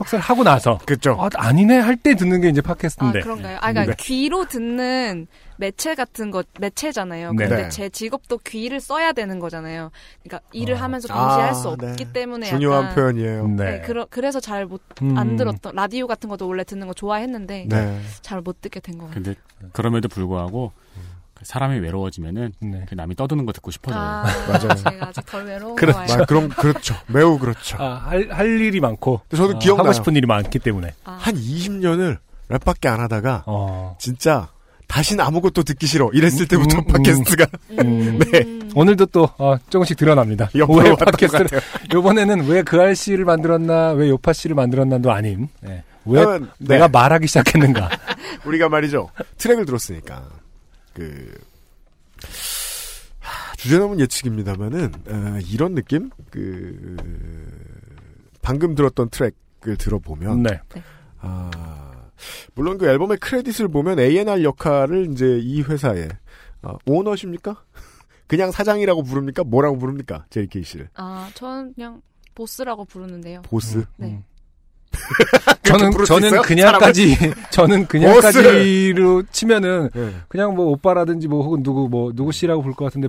석사를 0.00 0.22
하고 0.22 0.42
나서 0.44 0.78
그렇죠. 0.86 1.16
아, 1.18 1.28
아니네 1.36 1.78
할 1.78 1.96
때 2.00 2.14
듣는 2.14 2.40
게 2.40 2.48
이제 2.48 2.62
아, 2.64 2.68
팟캐스트인데 2.68 3.20
그런가요? 3.20 3.58
아, 3.60 3.72
그러니까 3.72 3.84
네. 3.84 3.94
귀로 3.98 4.46
듣는 4.46 5.26
매체 5.58 5.94
같은 5.94 6.30
것, 6.30 6.46
매체잖아요. 6.58 7.32
네. 7.34 7.46
근데 7.46 7.62
네. 7.64 7.68
제 7.68 7.90
직업도 7.90 8.38
귀를 8.38 8.80
써야 8.80 9.12
되는 9.12 9.38
거잖아요. 9.38 9.90
그러니까 10.22 10.40
일을 10.52 10.76
어. 10.76 10.78
하면서 10.78 11.06
동시에 11.06 11.42
아, 11.42 11.46
할수 11.48 11.68
없기 11.68 12.04
네. 12.06 12.12
때문에 12.14 12.46
중요한 12.46 12.84
약간 12.84 12.94
표현이에요. 12.94 13.48
네. 13.48 13.64
네, 13.64 13.80
그러, 13.82 14.06
그래서 14.08 14.40
잘 14.40 14.64
못안 14.64 14.82
음. 15.02 15.36
들었던 15.36 15.74
라디오 15.74 16.06
같은 16.06 16.30
것도 16.30 16.48
원래 16.48 16.64
듣는 16.64 16.86
거 16.86 16.94
좋아했는데 16.94 17.66
네. 17.68 18.00
잘못 18.22 18.62
듣게 18.62 18.80
된것 18.80 19.08
같아요. 19.10 19.22
근데 19.22 19.38
그럼에도 19.72 20.08
불구하고 20.08 20.72
그 20.94 21.00
사람이 21.42 21.78
외로워지면은 21.80 22.52
네. 22.60 22.84
그 22.88 22.94
남이 22.94 23.14
떠드는 23.16 23.46
거 23.46 23.52
듣고 23.52 23.70
싶어져요. 23.70 24.00
아, 24.00 24.22
맞아요. 24.48 24.74
제가 24.74 25.06
아직 25.08 25.26
덜 25.26 25.44
외로운 25.46 25.74
그렇죠. 25.76 25.98
거예요. 25.98 26.22
아, 26.22 26.24
그럼 26.26 26.48
그렇죠. 26.48 26.94
매우 27.06 27.38
그렇죠. 27.38 27.76
아, 27.80 28.02
할, 28.06 28.28
할 28.30 28.60
일이 28.60 28.80
많고 28.80 29.20
근데 29.28 29.36
저도 29.36 29.56
어, 29.56 29.58
기억나요. 29.58 29.84
하고 29.84 29.92
싶은 29.92 30.16
일이 30.16 30.26
많기 30.26 30.58
때문에 30.58 30.92
아, 31.04 31.16
한 31.20 31.34
20년을 31.34 32.18
랩밖에 32.50 32.88
안 32.88 33.00
하다가 33.00 33.44
어, 33.46 33.96
진짜 33.98 34.48
다신 34.88 35.20
아무것도 35.20 35.62
듣기 35.62 35.86
싫어 35.86 36.10
이랬을 36.12 36.48
때부터 36.48 36.78
음, 36.78 36.84
음, 36.88 36.92
팟캐스트가 36.92 37.46
음, 37.80 38.18
네. 38.32 38.58
오늘도 38.74 39.06
또 39.06 39.28
어, 39.38 39.56
조금씩 39.70 39.96
드러납니다. 39.96 40.50
왜 40.52 40.60
팟캐스트를 40.96 41.46
같아요. 41.46 41.60
이번에는 41.96 42.46
왜 42.48 42.62
그 42.64 42.80
알씨를 42.80 43.24
만들었나 43.24 43.92
왜 43.92 44.08
요파 44.08 44.32
씨를 44.32 44.56
만들었나도 44.56 45.12
아닌 45.12 45.48
네. 45.60 45.84
왜 46.06 46.22
아, 46.22 46.38
네. 46.38 46.46
내가 46.58 46.88
말하기 46.88 47.26
시작했는가 47.28 47.88
우리가 48.44 48.68
말이죠. 48.68 49.10
트랙을 49.38 49.64
들었으니까 49.64 50.24
그 50.94 51.32
하, 53.20 53.54
주제넘은 53.56 54.00
예측입니다만은 54.00 54.92
어, 55.08 55.38
이런 55.50 55.74
느낌 55.74 56.10
그 56.30 56.96
방금 58.42 58.74
들었던 58.74 59.10
트랙을 59.10 59.76
들어보면 59.78 60.42
네. 60.42 60.60
아, 61.18 62.10
물론 62.54 62.78
그 62.78 62.88
앨범의 62.88 63.18
크레딧을 63.18 63.68
보면 63.68 63.98
A&R 63.98 64.42
역할을 64.42 65.10
이제 65.12 65.38
이 65.40 65.62
회사의 65.62 66.08
어, 66.62 66.76
오너십니까? 66.86 67.62
그냥 68.26 68.50
사장이라고 68.52 69.02
부릅니까? 69.02 69.44
뭐라고 69.44 69.78
부릅니까? 69.78 70.26
JK 70.30 70.62
씨를. 70.62 70.88
아, 70.94 71.30
저는 71.34 71.74
그냥 71.74 72.00
보스라고 72.34 72.84
부르는데요. 72.84 73.42
보스. 73.42 73.84
네. 73.96 74.22
저는 75.62 75.90
부를 75.90 76.06
수 76.06 76.20
저는? 76.20 76.42
그냥까지 76.42 77.16
저는 77.50 77.86
그냥까지로 77.86 79.22
치면은 79.30 79.88
그냥 80.28 80.54
뭐 80.54 80.66
오빠라든지 80.66 81.28
뭐 81.28 81.42
혹은 81.44 81.62
누구 81.62 81.88
뭐 81.88 82.12
누구 82.14 82.32
씨라고 82.32 82.62
부를 82.62 82.74
것 82.74 82.86
같은데 82.86 83.08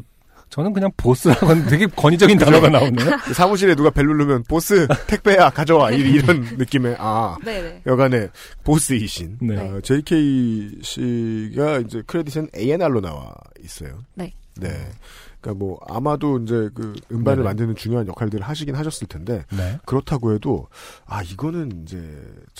저는 0.49 0.73
그냥 0.73 0.91
보스라고 0.97 1.47
하는 1.47 1.65
되게 1.67 1.87
권위적인 1.87 2.37
단어가 2.39 2.67
나오네요. 2.69 3.09
사무실에 3.33 3.73
누가 3.73 3.89
벨 3.89 4.05
누르면 4.05 4.43
보스 4.49 4.85
택배야 5.07 5.49
가져와 5.49 5.91
이- 5.91 5.99
이런 6.01 6.41
느낌의 6.57 6.97
아 6.99 7.37
네네. 7.43 7.83
여간의 7.85 8.29
보스이신 8.63 9.37
네. 9.41 9.55
어, 9.57 9.79
JK 9.81 10.79
씨가 10.83 11.79
이제 11.79 12.03
크레딧은 12.05 12.49
A&R로 12.57 12.99
나와 12.99 13.33
있어요. 13.63 13.99
네. 14.15 14.33
네. 14.59 14.69
그러니까 15.41 15.65
뭐 15.65 15.79
아마도 15.89 16.37
이제 16.39 16.69
그 16.73 16.93
음반을 17.11 17.37
네네. 17.37 17.43
만드는 17.43 17.75
중요한 17.75 18.07
역할들을 18.07 18.43
하시긴 18.43 18.75
하셨을 18.75 19.07
텐데 19.07 19.43
네. 19.51 19.79
그렇다고 19.85 20.33
해도 20.33 20.67
아 21.05 21.23
이거는 21.23 21.81
이제 21.83 21.99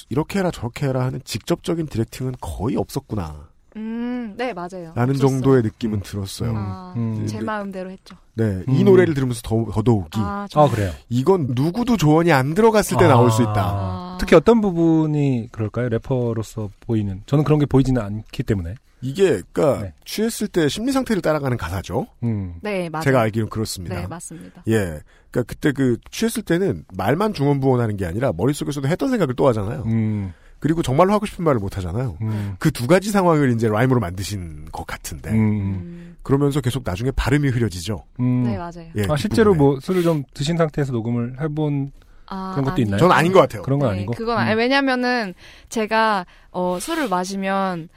이렇게 0.09 0.39
해라 0.39 0.51
저렇게 0.51 0.87
해라 0.87 1.05
하는 1.05 1.21
직접적인 1.23 1.85
디렉팅은 1.85 2.35
거의 2.41 2.75
없었구나. 2.75 3.51
음, 3.77 4.33
네, 4.35 4.51
맞아요. 4.51 4.91
라는 4.95 5.11
없었어요. 5.15 5.29
정도의 5.29 5.63
느낌은 5.63 6.01
들었어요. 6.01 6.53
아, 6.53 6.93
음. 6.97 7.25
제 7.25 7.39
마음대로 7.39 7.89
했죠. 7.89 8.17
네, 8.33 8.63
이 8.67 8.79
음. 8.79 8.85
노래를 8.85 9.13
들으면서 9.13 9.41
더, 9.43 9.65
더더욱이 9.71 10.09
아, 10.15 10.45
아. 10.53 10.67
그래요. 10.69 10.91
이건 11.07 11.47
누구도 11.51 11.95
조언이 11.95 12.33
안 12.33 12.53
들어갔을 12.53 12.97
때 12.97 13.05
아. 13.05 13.09
나올 13.09 13.31
수 13.31 13.41
있다. 13.43 13.53
아. 13.55 14.17
특히 14.19 14.35
어떤 14.35 14.59
부분이 14.59 15.49
그럴까요? 15.53 15.87
래퍼로서 15.87 16.69
보이는 16.81 17.21
저는 17.27 17.45
그런 17.45 17.59
게 17.59 17.65
보이지는 17.65 18.01
않기 18.01 18.43
때문에. 18.43 18.75
이게 19.01 19.41
그러니까 19.51 19.83
네. 19.83 19.93
취했을 20.05 20.47
때 20.47 20.67
심리 20.69 20.91
상태를 20.91 21.21
따라가는 21.21 21.57
가사죠. 21.57 22.07
음. 22.23 22.55
네, 22.61 22.89
맞아요. 22.89 23.03
제가 23.03 23.21
알기로는 23.21 23.49
그렇습니다. 23.49 23.99
네, 23.99 24.07
맞습니다. 24.07 24.63
예, 24.67 24.99
그러니까 25.31 25.43
그때 25.47 25.71
그 25.71 25.97
취했을 26.11 26.43
때는 26.43 26.85
말만 26.95 27.33
중언부언하는 27.33 27.97
게 27.97 28.05
아니라 28.05 28.31
머릿속에서도 28.35 28.87
했던 28.87 29.09
생각을 29.09 29.33
또 29.35 29.47
하잖아요. 29.47 29.83
음. 29.87 30.33
그리고 30.59 30.83
정말로 30.83 31.11
하고 31.13 31.25
싶은 31.25 31.43
말을 31.43 31.59
못 31.59 31.77
하잖아요. 31.77 32.17
음. 32.21 32.55
그두 32.59 32.85
가지 32.85 33.09
상황을 33.09 33.51
이제 33.53 33.67
라임으로 33.67 33.99
만드신 33.99 34.65
것 34.71 34.85
같은데 34.85 35.31
음. 35.31 35.35
음. 35.35 36.17
그러면서 36.21 36.61
계속 36.61 36.83
나중에 36.85 37.09
발음이 37.09 37.49
흐려지죠. 37.49 38.03
음. 38.19 38.43
네, 38.43 38.57
맞아요. 38.57 38.87
예, 38.95 39.03
아그 39.05 39.17
실제로. 39.17 39.55
뭐 39.55 39.79
술을 39.79 40.03
좀 40.03 40.23
드신 40.35 40.57
상태에서 40.57 40.91
녹음을 40.91 41.37
해본 41.41 41.91
아, 42.27 42.51
그런 42.51 42.65
것도 42.65 42.73
아니요. 42.73 42.85
있나요? 42.85 42.99
전 42.99 43.11
아닌 43.11 43.33
것 43.33 43.39
같아요. 43.39 43.63
그런 43.63 43.79
건 43.79 43.89
네, 43.89 43.97
아니고. 43.97 44.13
그건 44.13 44.37
음. 44.37 44.39
아니, 44.39 44.55
왜냐면은 44.55 45.33
제가 45.69 46.27
어, 46.51 46.77
술을 46.79 47.09
마시면 47.09 47.89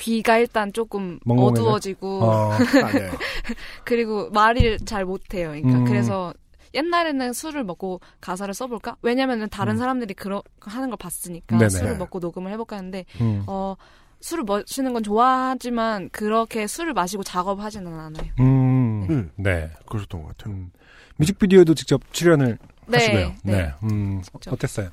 귀가 0.00 0.38
일단 0.38 0.72
조금 0.72 1.18
멍멍해져요? 1.24 1.66
어두워지고 1.66 2.24
어. 2.24 2.52
아, 2.52 2.58
네. 2.58 3.10
그리고 3.84 4.30
말을 4.30 4.78
잘 4.80 5.04
못해요. 5.04 5.48
그러니까 5.50 5.78
음. 5.78 5.84
그래서 5.84 6.34
옛날에는 6.74 7.32
술을 7.32 7.64
먹고 7.64 8.00
가사를 8.20 8.52
써볼까? 8.54 8.96
왜냐면은 9.02 9.48
다른 9.48 9.74
음. 9.74 9.78
사람들이 9.78 10.14
그러 10.14 10.42
하는 10.60 10.88
걸 10.88 10.96
봤으니까 10.96 11.58
네네. 11.58 11.68
술을 11.68 11.98
먹고 11.98 12.18
녹음을 12.18 12.50
해볼까 12.52 12.76
했는데 12.76 13.04
음. 13.20 13.44
어 13.46 13.76
술을 14.20 14.44
마시는 14.44 14.92
건 14.92 15.02
좋아하지만 15.02 16.10
그렇게 16.10 16.66
술을 16.66 16.92
마시고 16.92 17.22
작업하지는 17.22 17.92
않아요. 17.92 18.30
음. 18.40 19.06
음. 19.10 19.30
네. 19.36 19.70
그러셨던 19.86 20.22
것 20.22 20.36
같아요. 20.36 20.54
음. 20.54 20.70
뮤직비디오도 21.16 21.74
직접 21.74 22.00
출연을 22.12 22.58
네, 22.86 22.96
하시고요. 22.96 23.34
네. 23.44 23.72
음. 23.84 24.22
직접. 24.22 24.52
어땠어요? 24.52 24.90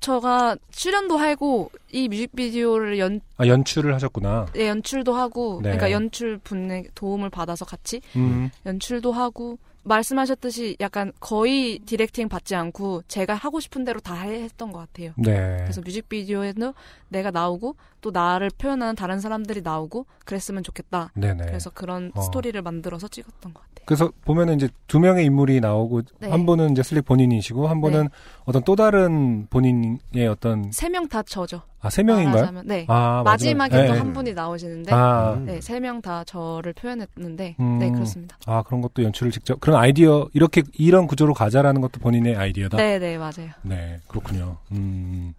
제가 0.00 0.56
출연도 0.70 1.16
하고 1.16 1.70
이 1.92 2.08
뮤직비디오를 2.08 2.98
연 2.98 3.20
아 3.38 3.46
연출을 3.46 3.94
하셨구나. 3.94 4.46
예, 4.56 4.68
연출도 4.68 5.14
하고 5.14 5.56
네. 5.62 5.70
그러니까 5.70 5.92
연출 5.92 6.38
분의 6.38 6.88
도움을 6.94 7.30
받아서 7.30 7.64
같이 7.64 8.00
음. 8.16 8.50
연출도 8.66 9.12
하고 9.12 9.58
말씀하셨듯이 9.88 10.76
약간 10.80 11.12
거의 11.20 11.78
디렉팅 11.80 12.28
받지 12.28 12.54
않고 12.54 13.02
제가 13.08 13.34
하고 13.34 13.60
싶은 13.60 13.84
대로 13.84 14.00
다 14.00 14.14
해- 14.14 14.42
했던 14.42 14.72
것 14.72 14.78
같아요. 14.80 15.12
네. 15.16 15.58
그래서 15.62 15.80
뮤직비디오에는 15.80 16.72
내가 17.08 17.30
나오고 17.30 17.76
또 18.00 18.10
나를 18.10 18.50
표현하는 18.56 18.94
다른 18.94 19.18
사람들이 19.20 19.62
나오고 19.62 20.06
그랬으면 20.24 20.62
좋겠다. 20.62 21.10
네네. 21.14 21.46
그래서 21.46 21.70
그런 21.70 22.12
어. 22.14 22.20
스토리를 22.20 22.60
만들어서 22.62 23.08
찍었던 23.08 23.52
것 23.52 23.60
같아요. 23.62 23.68
그래서 23.86 24.12
보면은 24.26 24.56
이제 24.56 24.68
두 24.86 25.00
명의 25.00 25.24
인물이 25.24 25.60
나오고 25.60 26.02
네. 26.20 26.28
한 26.28 26.44
분은 26.44 26.72
이제 26.72 26.82
슬릭 26.82 27.06
본인이시고 27.06 27.66
한 27.68 27.80
분은 27.80 28.08
어떤 28.44 28.62
또 28.64 28.76
다른 28.76 29.46
본인의 29.48 30.28
어떤 30.28 30.70
세 30.72 30.88
명 30.90 31.08
다 31.08 31.22
저죠. 31.22 31.62
아 31.80 31.88
세 31.88 32.02
명인가요? 32.02 32.34
말하자면, 32.34 32.66
네. 32.66 32.84
아 32.88 33.22
마지막에 33.24 33.76
네. 33.76 33.86
또한 33.86 34.12
분이 34.12 34.34
나오시는데 34.34 34.92
아, 34.92 35.34
음. 35.34 35.46
네, 35.46 35.60
세 35.62 35.80
명 35.80 36.02
다 36.02 36.22
저를 36.24 36.74
표현했는데 36.74 37.56
음. 37.60 37.78
네, 37.78 37.90
그렇습니다. 37.90 38.36
아 38.46 38.62
그런 38.62 38.82
것도 38.82 39.02
연출을 39.04 39.32
직접 39.32 39.58
그런 39.58 39.77
아이디어 39.78 40.28
이렇게 40.34 40.62
이런 40.74 41.06
구조로 41.06 41.34
가자라는 41.34 41.80
것도 41.80 42.00
본인의 42.00 42.36
아이디어다. 42.36 42.76
네, 42.76 42.98
네, 42.98 43.18
맞아요. 43.18 43.50
네, 43.62 44.00
그렇군요. 44.08 44.58
음. 44.72 45.34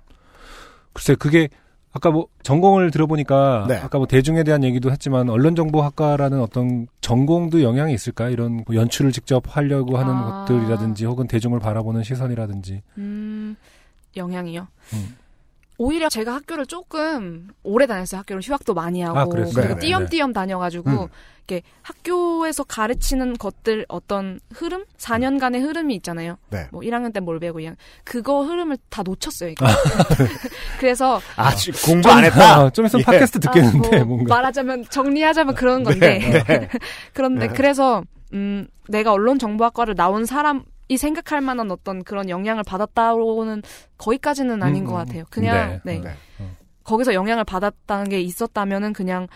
글쎄, 0.93 1.15
그게, 1.15 1.49
아까 1.91 2.11
뭐, 2.11 2.27
전공을 2.43 2.91
들어보니까, 2.91 3.65
네. 3.67 3.77
아까 3.77 3.97
뭐 3.97 4.07
대중에 4.07 4.43
대한 4.43 4.63
얘기도 4.63 4.91
했지만, 4.91 5.29
언론정보학과라는 5.29 6.41
어떤 6.41 6.87
전공도 7.01 7.63
영향이 7.63 7.93
있을까요? 7.93 8.29
이런 8.31 8.63
뭐 8.67 8.75
연출을 8.75 9.11
직접 9.11 9.43
하려고 9.47 9.97
하는 9.97 10.13
아. 10.13 10.45
것들이라든지, 10.45 11.05
혹은 11.05 11.27
대중을 11.27 11.59
바라보는 11.59 12.03
시선이라든지. 12.03 12.81
음, 12.97 13.55
영향이요. 14.17 14.67
음. 14.93 15.15
오히려 15.81 16.09
제가 16.09 16.35
학교를 16.35 16.65
조금 16.65 17.47
오래 17.63 17.87
다녔어요. 17.87 18.19
학교를 18.19 18.41
휴학도 18.43 18.73
많이 18.73 19.01
하고 19.01 19.17
아? 19.17 19.25
그리고 19.25 19.49
네네. 19.51 19.79
띄엄띄엄 19.79 20.33
다녀가지고 20.33 20.89
음. 20.89 21.07
이렇게 21.47 21.63
학교에서 21.81 22.65
가르치는 22.65 23.37
것들 23.37 23.85
어떤 23.87 24.41
흐름, 24.53 24.83
4년간의 24.97 25.61
흐름이 25.61 25.95
있잖아요. 25.95 26.35
네. 26.49 26.67
뭐 26.71 26.81
1학년 26.81 27.13
때 27.13 27.21
뭘 27.21 27.39
배우고 27.39 27.59
2학년 27.61 27.75
그거 28.03 28.43
흐름을 28.43 28.77
다 28.89 29.03
놓쳤어요. 29.03 29.53
그래서 30.79 31.21
아, 31.37 31.55
지- 31.55 31.71
공부 31.71 32.09
안 32.09 32.25
했다. 32.25 32.59
아, 32.65 32.69
좀 32.69 32.85
있으면 32.85 33.01
예. 33.01 33.05
팟캐스트 33.05 33.39
듣겠는데, 33.39 33.87
아, 33.95 34.03
뭐 34.03 34.17
뭔가. 34.17 34.35
말하자면 34.35 34.85
정리하자면 34.89 35.55
그런 35.55 35.83
건데 35.83 36.19
네. 36.45 36.69
그런데 37.13 37.47
네. 37.47 37.53
그래서 37.53 38.03
음 38.33 38.67
내가 38.89 39.13
언론정보학과를 39.13 39.95
나온 39.95 40.25
사람 40.25 40.63
이 40.89 40.97
생각할 40.97 41.39
만한 41.41 41.71
어떤 41.71 42.03
그런 42.03 42.29
영향을 42.29 42.63
받았다고는 42.63 43.61
거기까지는 43.97 44.61
아닌 44.61 44.83
음, 44.83 44.87
것 44.87 44.93
음, 44.93 44.97
같아요. 44.97 45.23
그냥 45.29 45.79
네. 45.85 45.99
네. 45.99 46.01
네. 46.01 46.49
거기서 46.83 47.13
영향을 47.13 47.43
받았다는 47.45 48.09
게 48.09 48.19
있었다면은 48.19 48.93
그냥 48.93 49.27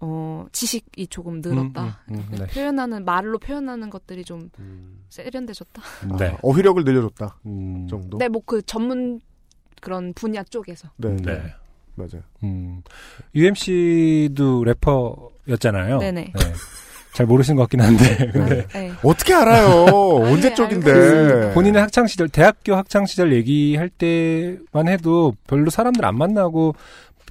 어 0.00 0.46
지식이 0.52 1.08
조금 1.08 1.40
늘었다. 1.40 2.00
음, 2.10 2.14
음, 2.14 2.28
음, 2.32 2.38
네. 2.38 2.46
표현하는 2.46 3.04
말로 3.04 3.38
표현하는 3.38 3.90
것들이 3.90 4.24
좀 4.24 4.48
세련돼졌다. 5.08 5.82
네. 6.18 6.36
어휘력을 6.42 6.82
늘려줬다 6.84 7.38
음, 7.46 7.86
정도. 7.88 8.18
네, 8.18 8.28
뭐 8.28 8.40
그 8.46 8.62
전문 8.62 9.20
그런 9.80 10.12
분야 10.14 10.42
쪽에서. 10.44 10.88
네, 10.96 11.14
네. 11.16 11.34
네. 11.34 11.54
맞아요. 11.96 12.22
음. 12.42 12.82
UMC도 13.34 14.64
래퍼였잖아요. 14.64 15.98
네네. 15.98 16.32
네. 16.34 16.52
잘 17.14 17.26
모르시는 17.26 17.56
것 17.56 17.62
같긴 17.62 17.80
한데. 17.80 18.30
근데 18.32 18.66
네. 18.72 18.92
어떻게 19.04 19.32
알아요? 19.34 19.86
언제 20.26 20.48
알고 20.48 20.56
쪽인데? 20.56 21.52
본인의 21.54 21.80
학창 21.80 22.08
시절, 22.08 22.28
대학교 22.28 22.74
학창 22.74 23.06
시절 23.06 23.32
얘기할 23.32 23.88
때만 23.88 24.88
해도 24.88 25.32
별로 25.46 25.70
사람들 25.70 26.04
안 26.04 26.18
만나고 26.18 26.74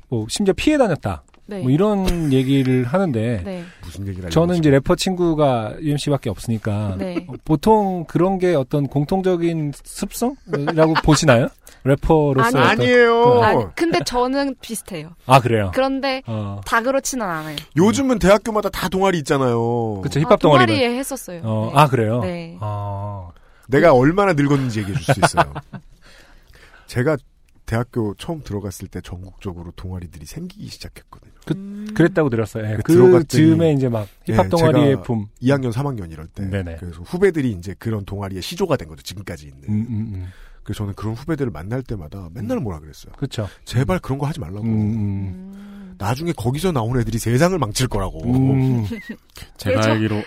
뭐 0.07 0.25
심지어 0.29 0.53
피해 0.55 0.77
다녔다. 0.77 1.23
네. 1.45 1.61
뭐 1.61 1.69
이런 1.71 2.31
얘기를 2.31 2.85
하는데 2.85 3.41
네. 3.43 3.63
무슨 3.83 4.07
얘기를 4.07 4.29
저는 4.29 4.55
이제 4.55 4.69
래퍼 4.69 4.95
친구가 4.95 5.75
UMC밖에 5.81 6.29
없으니까 6.29 6.95
네. 6.97 7.25
어, 7.27 7.33
보통 7.43 8.05
그런 8.07 8.37
게 8.39 8.55
어떤 8.55 8.87
공통적인 8.87 9.73
습성이라고 9.83 10.93
보시나요? 11.03 11.47
래퍼로서 11.83 12.47
지금. 12.49 12.61
어떤- 12.61 12.69
아니 12.79 12.85
에요. 12.89 13.41
아니, 13.43 13.65
근데 13.75 13.99
저는 14.05 14.55
비슷해요. 14.61 15.09
아 15.25 15.41
그래요. 15.41 15.71
그런데 15.73 16.21
어. 16.27 16.61
다 16.65 16.81
그렇지는 16.81 17.25
않아요. 17.25 17.57
요즘은 17.75 18.19
대학교마다 18.19 18.69
다 18.69 18.87
동아리 18.87 19.17
있잖아요. 19.19 19.99
그쵸 20.01 20.19
아, 20.19 20.23
힙합 20.23 20.39
동아리가. 20.39 20.65
동아리에 20.65 20.97
했었어요. 20.97 21.41
어, 21.43 21.71
네. 21.73 21.79
아 21.79 21.87
그래요. 21.89 22.21
네. 22.21 22.57
아 22.61 23.27
내가 23.67 23.93
얼마나 23.93 24.31
늙었는지 24.31 24.79
얘기해 24.79 24.97
줄 24.97 25.13
수 25.13 25.19
있어요. 25.25 25.53
제가 26.87 27.17
대학교 27.65 28.13
처음 28.15 28.43
들어갔을 28.43 28.87
때 28.87 29.01
전국적으로 29.01 29.71
동아리들이 29.75 30.25
생기기 30.25 30.67
시작했거든요. 30.67 31.32
그- 31.45 31.53
음. 31.55 31.87
그랬다고 31.93 32.29
들었어요. 32.29 32.65
예, 32.71 32.75
그그 32.77 33.25
즈음에 33.27 33.73
이제 33.73 33.89
막 33.89 34.07
힙합 34.25 34.45
예, 34.45 34.49
동아리의 34.49 34.87
제가 34.91 35.01
붐. 35.03 35.27
2학년, 35.41 35.71
3학년 35.71 36.11
이럴 36.11 36.27
때. 36.27 36.45
네네. 36.45 36.77
그래서 36.79 37.01
후배들이 37.01 37.51
이제 37.51 37.75
그런 37.77 38.05
동아리의 38.05 38.41
시조가 38.41 38.77
된 38.77 38.87
거죠. 38.87 39.03
지금까지 39.03 39.47
있는. 39.47 39.63
음, 39.69 39.85
음, 39.89 40.11
음. 40.15 40.27
그래서 40.63 40.79
저는 40.79 40.93
그런 40.95 41.13
후배들을 41.13 41.51
만날 41.51 41.83
때마다 41.83 42.29
맨날 42.33 42.59
뭐라 42.59 42.79
그랬어요. 42.79 43.13
그렇죠. 43.17 43.47
제발 43.65 43.99
그런 43.99 44.17
거 44.17 44.25
하지 44.25 44.39
말라고. 44.39 44.61
음, 44.61 44.69
음. 44.69 44.93
음. 44.95 45.95
나중에 45.97 46.31
거기서 46.33 46.71
나온 46.71 46.99
애들이 46.99 47.19
세상을 47.19 47.57
망칠 47.59 47.87
거라고. 47.87 48.23
음. 48.23 48.85
제가 49.57 49.81
그렇죠. 49.81 49.91
알기로 49.91 50.23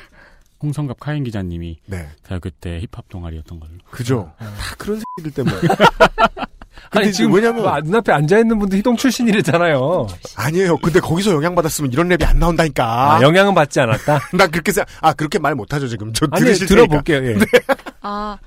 홍성갑 0.62 1.00
카인 1.00 1.24
기자님이 1.24 1.78
네. 1.86 2.06
대학교 2.22 2.50
때 2.50 2.78
힙합 2.80 3.08
동아리였던 3.08 3.58
걸로. 3.60 3.72
그죠? 3.90 4.32
음. 4.40 4.46
다 4.46 4.74
그런 4.78 5.00
새끼들 5.16 5.44
때문에. 5.44 5.56
근데 6.91 7.07
아니 7.07 7.12
지금 7.12 7.32
왜냐면- 7.32 7.62
뭐 7.62 7.80
눈앞에 7.80 8.12
앉아 8.12 8.39
있는 8.39 8.59
분도 8.59 8.76
희동 8.76 8.97
출신이랬잖아요. 8.97 10.07
아니에요. 10.37 10.76
근데 10.78 11.01
거기서 11.01 11.32
영향 11.32 11.55
받았으면 11.55 11.93
이런 11.93 12.09
랩이 12.09 12.24
안 12.26 12.39
나온다니까. 12.39 13.16
아, 13.16 13.22
영향은 13.22 13.55
받지 13.55 13.80
않았다. 13.80 14.20
나 14.34 14.47
그렇게 14.47 14.72
생각, 14.72 14.89
아, 15.01 15.12
그렇게 15.12 15.39
말 15.39 15.55
못하죠, 15.55 15.89
지금. 15.89 16.12
저 16.12 16.26
아니 16.30 16.45
들으실. 16.45 16.66
들어볼게요. 16.66 17.24
예. 17.26 17.37
아 18.03 18.39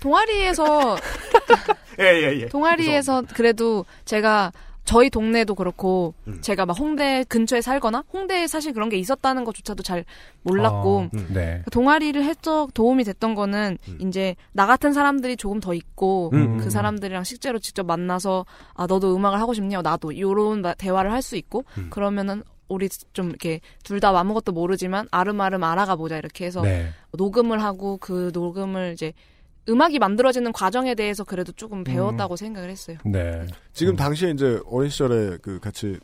동아리에서 0.00 0.96
예, 2.00 2.04
예, 2.04 2.40
예. 2.42 2.46
동아리에서 2.48 3.22
그래도 3.34 3.84
제가 4.04 4.52
저희 4.88 5.10
동네도 5.10 5.54
그렇고 5.54 6.14
음. 6.28 6.40
제가 6.40 6.64
막 6.64 6.72
홍대 6.78 7.22
근처에 7.28 7.60
살거나 7.60 8.04
홍대에 8.10 8.46
사실 8.46 8.72
그런 8.72 8.88
게 8.88 8.96
있었다는 8.96 9.44
것조차도 9.44 9.82
잘 9.82 10.06
몰랐고 10.44 11.10
아, 11.14 11.18
네. 11.34 11.62
동아리를 11.70 12.24
해서 12.24 12.66
도움이 12.72 13.04
됐던 13.04 13.34
거는 13.34 13.76
이제 14.00 14.34
나 14.52 14.64
같은 14.66 14.94
사람들이 14.94 15.36
조금 15.36 15.60
더 15.60 15.74
있고 15.74 16.30
음. 16.32 16.56
그 16.56 16.70
사람들이랑 16.70 17.22
실제로 17.24 17.58
직접 17.58 17.84
만나서 17.84 18.46
아 18.72 18.86
너도 18.86 19.14
음악을 19.14 19.38
하고 19.38 19.52
싶냐 19.52 19.82
나도 19.82 20.18
요런 20.18 20.62
마- 20.62 20.72
대화를 20.72 21.12
할 21.12 21.20
수 21.20 21.36
있고 21.36 21.64
음. 21.76 21.88
그러면은 21.90 22.42
우리 22.68 22.88
좀 23.12 23.28
이렇게 23.28 23.60
둘 23.84 24.00
다 24.00 24.18
아무것도 24.18 24.52
모르지만 24.52 25.06
아름아름 25.10 25.62
알아가 25.64 25.96
보자 25.96 26.16
이렇게 26.16 26.46
해서 26.46 26.62
네. 26.62 26.88
녹음을 27.12 27.62
하고 27.62 27.98
그 27.98 28.30
녹음을 28.32 28.92
이제 28.94 29.12
음악이 29.68 29.98
만들어지는 29.98 30.52
과정에 30.52 30.94
대해서 30.94 31.24
그래도 31.24 31.52
조금 31.52 31.84
배웠다고 31.84 32.36
생각을 32.36 32.70
했어요. 32.70 32.96
네. 33.04 33.46
지금 33.72 33.96
당시에 33.96 34.30
이제 34.30 34.60
어린 34.66 34.90
시절에 34.90 35.38
그 35.42 35.60
같이 35.60 35.98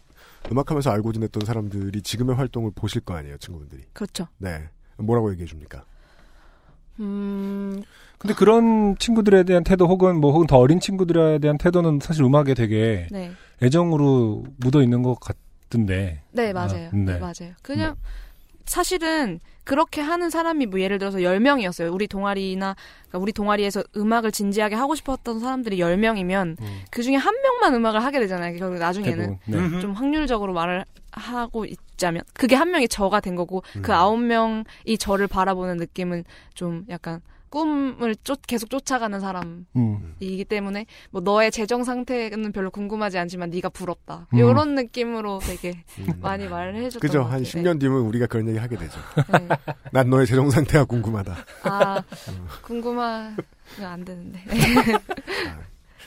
음악하면서 0.50 0.90
알고 0.90 1.12
지냈던 1.12 1.46
사람들이 1.46 2.02
지금의 2.02 2.36
활동을 2.36 2.72
보실 2.74 3.00
거 3.00 3.14
아니에요, 3.14 3.38
친구분들이. 3.38 3.82
그렇죠. 3.92 4.28
네. 4.38 4.68
뭐라고 4.98 5.32
얘기해 5.32 5.46
줍니까? 5.46 5.84
음, 7.00 7.82
근데 8.18 8.34
그런 8.34 8.96
친구들에 8.98 9.42
대한 9.42 9.64
태도 9.64 9.86
혹은 9.86 10.20
뭐 10.20 10.32
혹은 10.32 10.46
더 10.46 10.58
어린 10.58 10.78
친구들에 10.78 11.38
대한 11.38 11.58
태도는 11.58 11.98
사실 12.00 12.22
음악에 12.22 12.54
되게 12.54 13.08
네. 13.10 13.32
애정으로 13.62 14.44
묻어 14.58 14.82
있는 14.82 15.02
것 15.02 15.18
같던데. 15.18 16.22
네, 16.30 16.52
맞아요. 16.52 16.88
아, 16.88 16.90
네. 16.92 17.14
네, 17.14 17.18
맞아요. 17.18 17.54
그냥 17.62 17.96
사실은 18.64 19.40
그렇게 19.64 20.00
하는 20.00 20.30
사람이 20.30 20.66
뭐 20.66 20.80
예를 20.80 20.98
들어서 20.98 21.18
10명이었어요. 21.18 21.92
우리 21.92 22.06
동아리나 22.06 22.76
그러니까 23.08 23.18
우리 23.18 23.32
동아리에서 23.32 23.82
음악을 23.96 24.30
진지하게 24.30 24.74
하고 24.74 24.94
싶었던 24.94 25.40
사람들이 25.40 25.78
10명이면 25.78 26.56
그 26.90 27.02
중에 27.02 27.16
한 27.16 27.34
명만 27.42 27.74
음악을 27.74 28.04
하게 28.04 28.20
되잖아요. 28.20 28.56
결국 28.58 28.78
나중에는. 28.78 29.38
네. 29.46 29.80
좀 29.80 29.92
확률적으로 29.92 30.52
말을 30.52 30.84
하고 31.12 31.64
있자면 31.64 32.22
그게 32.34 32.56
한 32.56 32.70
명이 32.70 32.88
저가 32.88 33.20
된 33.20 33.36
거고 33.36 33.62
음. 33.76 33.82
그 33.82 33.94
아홉 33.94 34.18
명이 34.18 34.98
저를 34.98 35.28
바라보는 35.28 35.76
느낌은 35.78 36.24
좀 36.54 36.84
약간 36.90 37.20
꿈을 37.54 38.16
쫓, 38.24 38.42
계속 38.48 38.68
쫓아가는 38.68 39.20
사람이기 39.20 39.66
음. 39.76 40.14
때문에 40.48 40.86
뭐 41.12 41.20
너의 41.20 41.52
재정 41.52 41.84
상태는 41.84 42.50
별로 42.50 42.72
궁금하지 42.72 43.16
않지만 43.16 43.50
네가 43.50 43.68
부럽다 43.68 44.26
음. 44.32 44.38
이런 44.38 44.74
느낌으로 44.74 45.38
되게 45.38 45.84
많이 46.20 46.48
말을 46.48 46.74
해줬던 46.74 47.00
그죠? 47.00 47.22
것한 47.22 47.44
같아요. 47.44 47.44
10년 47.44 47.78
뒤면 47.78 48.00
우리가 48.00 48.26
그런 48.26 48.48
얘기 48.48 48.58
하게 48.58 48.76
되죠. 48.76 48.98
네. 49.38 49.48
난 49.92 50.10
너의 50.10 50.26
재정 50.26 50.50
상태가 50.50 50.84
궁금하다. 50.84 51.36
아 51.62 52.02
궁금하면 52.62 53.36
안 53.80 54.04
되는데 54.04 54.40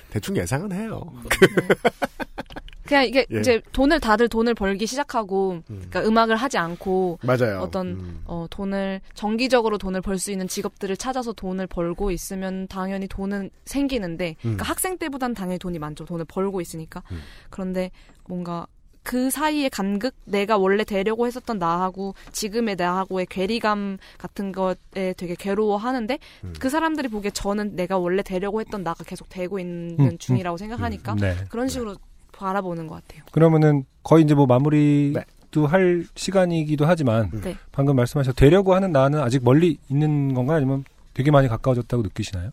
대충 0.09 0.37
예상은 0.37 0.71
해요. 0.71 1.01
그냥 2.87 3.05
이게 3.05 3.25
예. 3.33 3.39
이제 3.41 3.61
돈을 3.73 3.99
다들 3.99 4.29
돈을 4.29 4.53
벌기 4.53 4.87
시작하고 4.87 5.61
그러니까 5.67 6.05
음악을 6.05 6.37
하지 6.37 6.57
않고 6.57 7.19
맞아요. 7.21 7.59
어떤 7.59 7.87
음. 7.87 8.21
어, 8.25 8.47
돈을 8.49 9.01
정기적으로 9.13 9.77
돈을 9.77 10.01
벌 10.01 10.17
수 10.17 10.31
있는 10.31 10.47
직업들을 10.47 10.95
찾아서 10.95 11.33
돈을 11.33 11.67
벌고 11.67 12.11
있으면 12.11 12.67
당연히 12.69 13.07
돈은 13.09 13.49
생기는데 13.65 14.37
그러니까 14.39 14.63
학생 14.63 14.97
때보단 14.97 15.33
당연히 15.33 15.59
돈이 15.59 15.79
많죠. 15.79 16.05
돈을 16.05 16.23
벌고 16.25 16.61
있으니까. 16.61 17.03
그런데 17.49 17.91
뭔가 18.27 18.65
그 19.07 19.29
사이의 19.29 19.69
간극 19.69 20.13
내가 20.25 20.57
원래 20.57 20.83
되려고 20.83 21.27
했었던 21.27 21.57
나하고 21.57 22.13
지금의 22.33 22.75
나하고의 22.75 23.27
괴리감 23.27 23.99
같은 24.17 24.51
것에 24.51 25.13
되게 25.15 25.33
괴로워하는데 25.33 26.19
그 26.59 26.69
사람들이 26.69 27.07
보기에 27.07 27.31
저는 27.31 27.77
내가 27.77 27.97
원래 27.97 28.21
되려고 28.21 28.59
했던 28.59 28.83
나가 28.83 29.05
계속 29.05 29.29
되고 29.29 29.59
있는 29.59 29.97
음, 29.97 30.17
중이라고 30.17 30.57
생각하니까 30.57 31.15
네. 31.15 31.35
그런 31.47 31.69
식으로 31.69 31.95
바라보는 32.33 32.87
것 32.87 32.95
같아요. 32.95 33.23
그러면은 33.31 33.85
거의 34.03 34.25
이제 34.25 34.35
뭐 34.35 34.45
마무리도 34.45 35.17
네. 35.21 35.65
할 35.67 36.05
시간이기도 36.15 36.85
하지만 36.85 37.31
네. 37.41 37.55
방금 37.71 37.95
말씀하셔 37.95 38.33
되려고 38.33 38.75
하는 38.75 38.91
나는 38.91 39.21
아직 39.21 39.41
멀리 39.41 39.77
있는 39.87 40.33
건가요? 40.33 40.57
아니면 40.57 40.83
되게 41.13 41.31
많이 41.31 41.47
가까워졌다고 41.47 42.03
느끼시나요? 42.03 42.49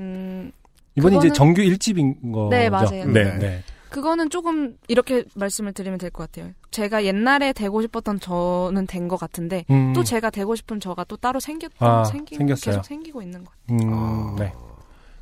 음, 0.00 0.52
이번이 0.96 1.16
이제 1.16 1.28
그거는- 1.28 1.34
정규 1.34 1.62
1집인 1.62 2.30
거죠? 2.30 2.50
네, 2.50 2.68
맞아요. 2.68 3.06
네, 3.06 3.24
네. 3.24 3.38
네. 3.38 3.62
그거는 3.94 4.28
조금 4.30 4.76
이렇게 4.88 5.24
말씀을 5.34 5.72
드리면 5.72 5.98
될 5.98 6.10
것 6.10 6.30
같아요. 6.30 6.52
제가 6.70 7.04
옛날에 7.04 7.52
되고 7.52 7.80
싶었던 7.82 8.18
저는 8.20 8.86
된 8.88 9.08
것 9.08 9.16
같은데 9.16 9.64
음. 9.70 9.92
또 9.94 10.02
제가 10.02 10.30
되고 10.30 10.54
싶은 10.56 10.80
저가 10.80 11.04
또 11.04 11.16
따로 11.16 11.38
생겼 11.38 11.70
아, 11.78 12.04
생기고 12.04 12.38
생겼어요. 12.38 12.72
계속 12.72 12.84
생기고 12.86 13.22
있는 13.22 13.44
것. 13.44 13.52
음, 13.70 13.78
아. 13.92 14.34
네. 14.38 14.52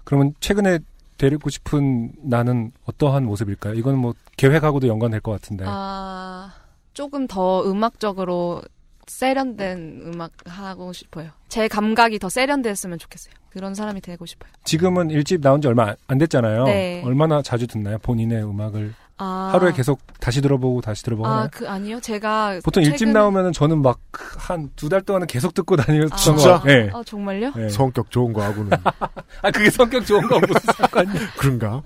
그러면 0.04 0.32
최근에 0.40 0.78
데리고 1.18 1.50
싶은 1.50 2.12
나는 2.22 2.72
어떠한 2.86 3.24
모습일까요? 3.26 3.74
이건 3.74 3.98
뭐 3.98 4.14
계획하고도 4.36 4.88
연관될 4.88 5.20
것 5.20 5.32
같은데. 5.32 5.64
아 5.68 6.52
조금 6.94 7.26
더 7.26 7.62
음악적으로 7.70 8.62
세련된 9.06 10.02
음악 10.14 10.32
하고 10.46 10.92
싶어요. 10.92 11.30
제 11.48 11.68
감각이 11.68 12.18
더 12.18 12.28
세련됐으면 12.28 12.98
좋겠어요. 12.98 13.34
그런 13.50 13.74
사람이 13.74 14.00
되고 14.00 14.24
싶어요. 14.24 14.50
지금은 14.64 15.08
1집 15.08 15.42
나온 15.42 15.60
지 15.60 15.68
얼마 15.68 15.88
안- 15.88 15.96
안 16.06 16.18
됐잖아요. 16.18 16.64
네. 16.64 17.02
얼마나 17.04 17.42
자주 17.42 17.66
듣나요? 17.66 17.98
본인의 17.98 18.42
음악을 18.44 18.94
아, 19.18 19.50
하루에 19.52 19.72
계속 19.72 20.00
다시 20.20 20.40
들어보고 20.40 20.80
다시 20.80 21.04
들어보고? 21.04 21.28
아, 21.28 21.46
그 21.52 21.68
아니요. 21.68 22.00
제가 22.00 22.60
보통 22.64 22.82
1집 22.82 22.96
최근에- 23.08 23.12
나오면은 23.12 23.52
저는 23.52 23.82
막 23.82 24.00
한 24.48 24.70
두 24.76 24.88
달 24.88 25.02
동안은 25.02 25.26
계속 25.26 25.52
듣고 25.54 25.76
다녔던 25.76 26.08
아, 26.12 26.16
진짜? 26.16 26.60
거. 26.60 26.70
예. 26.70 26.90
아, 26.92 27.02
정말요? 27.04 27.52
예. 27.58 27.68
성격 27.68 28.10
좋은 28.10 28.32
거하고는 28.32 28.70
아 29.42 29.50
그게 29.50 29.68
성격 29.70 30.04
좋은 30.06 30.26
거 30.26 30.40
무슨 30.40 30.54
상관이야? 30.74 31.20
그런가? 31.38 31.82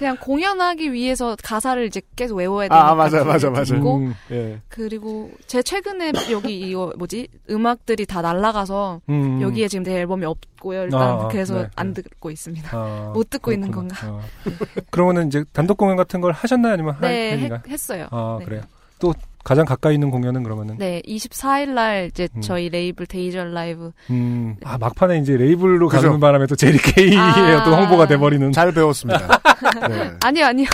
그냥 0.00 0.16
공연하기 0.16 0.94
위해서 0.94 1.36
가사를 1.42 1.84
이제 1.84 2.00
계속 2.16 2.36
외워야 2.36 2.68
되니까 2.68 2.90
아, 2.90 2.94
맞아, 2.94 3.22
맞아, 3.22 3.50
맞아. 3.50 3.74
듣고 3.74 3.96
음, 3.98 4.14
예. 4.30 4.58
그리고 4.70 5.30
제 5.46 5.62
최근에 5.62 6.12
여기 6.30 6.58
이거 6.58 6.90
뭐지 6.96 7.28
음악들이 7.50 8.06
다 8.06 8.22
날라가서 8.22 9.02
음. 9.10 9.42
여기에 9.42 9.68
지금 9.68 9.82
내 9.82 9.98
앨범이 9.98 10.24
없고요. 10.24 10.84
일단 10.84 11.02
아, 11.02 11.28
그래서 11.28 11.64
네, 11.64 11.68
안 11.76 11.92
네. 11.92 12.00
듣고 12.00 12.30
있습니다. 12.30 12.70
아, 12.72 13.10
못 13.12 13.28
듣고 13.28 13.52
있는 13.52 13.70
그렇구나. 13.70 13.94
건가? 13.94 14.22
아. 14.24 14.82
그러면은 14.88 15.26
이제 15.26 15.44
단독 15.52 15.76
공연 15.76 15.98
같은 15.98 16.22
걸 16.22 16.32
하셨나요? 16.32 16.72
아니면 16.72 16.94
할 16.94 17.02
네, 17.02 17.32
예정인가요? 17.32 17.60
했, 17.66 17.70
했어요. 17.70 18.06
아 18.10 18.36
네. 18.38 18.46
그래요. 18.46 18.62
또 19.00 19.12
가장 19.42 19.64
가까이 19.64 19.94
있는 19.94 20.10
공연은 20.10 20.42
그러면은 20.42 20.76
네, 20.78 21.00
24일 21.06 21.70
날 21.70 22.06
이제 22.06 22.28
음. 22.36 22.40
저희 22.40 22.68
레이블 22.68 23.06
Daze 23.06 23.52
Alive 23.52 23.92
음, 24.10 24.56
아 24.64 24.76
막판에 24.78 25.18
이제 25.18 25.36
레이블로 25.36 25.88
그죠. 25.88 26.02
가는 26.02 26.20
바람에 26.20 26.46
또 26.46 26.56
제리 26.56 26.78
케이의 26.78 27.16
아. 27.16 27.64
또 27.64 27.74
홍보가 27.74 28.06
돼버리는. 28.06 28.52
잘 28.52 28.72
배웠습니다. 28.72 29.40
네. 29.88 30.12
아니요, 30.22 30.46
아니요. 30.46 30.66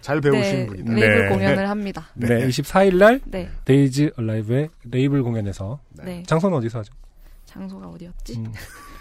잘 0.00 0.20
배우신 0.20 0.42
네, 0.42 0.66
분이다. 0.66 0.92
레이블 0.92 1.22
네. 1.22 1.28
공연을 1.34 1.68
합니다. 1.68 2.06
네, 2.14 2.26
네. 2.28 2.46
24일 2.48 2.96
날 2.96 3.20
네. 3.24 3.48
Daze 3.64 4.12
Alive의 4.16 4.68
레이블 4.90 5.22
공연에서 5.22 5.80
네. 6.04 6.22
장소는 6.26 6.56
어디서 6.58 6.80
하죠? 6.80 6.92
장소가 7.46 7.86
어디였지? 7.88 8.36
음. 8.38 8.52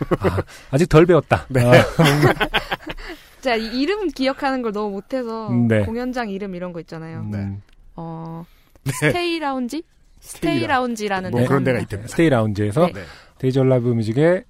아직 0.72 0.78
덜 0.78 1.06
배웠다. 1.06 1.46
네. 1.50 1.62
아, 1.66 1.84
제가 3.42 3.56
이 3.58 3.82
이름 3.82 4.08
기억하는 4.10 4.62
걸 4.62 4.72
너무 4.72 4.92
못해서 4.92 5.50
네. 5.68 5.82
공연장 5.84 6.30
이름 6.30 6.56
이런 6.56 6.72
거 6.72 6.80
있잖아요. 6.80 7.20
음, 7.20 7.62
어, 7.96 8.44
네. 8.46 8.54
Stay 8.92 9.40
Lounge? 9.40 9.84
Stay. 10.20 10.66
Lounge라는 10.68 11.32
뭐 11.32 11.46
그런 11.46 11.64
데가. 11.64 11.80
있답니다. 11.80 12.10
Stay 12.10 12.30
Lounge에서 12.30 12.88
네. 12.88 12.94
네. 12.94 13.02
Daze 13.40 13.60
Alive 13.60 13.90
Music의 13.90 14.44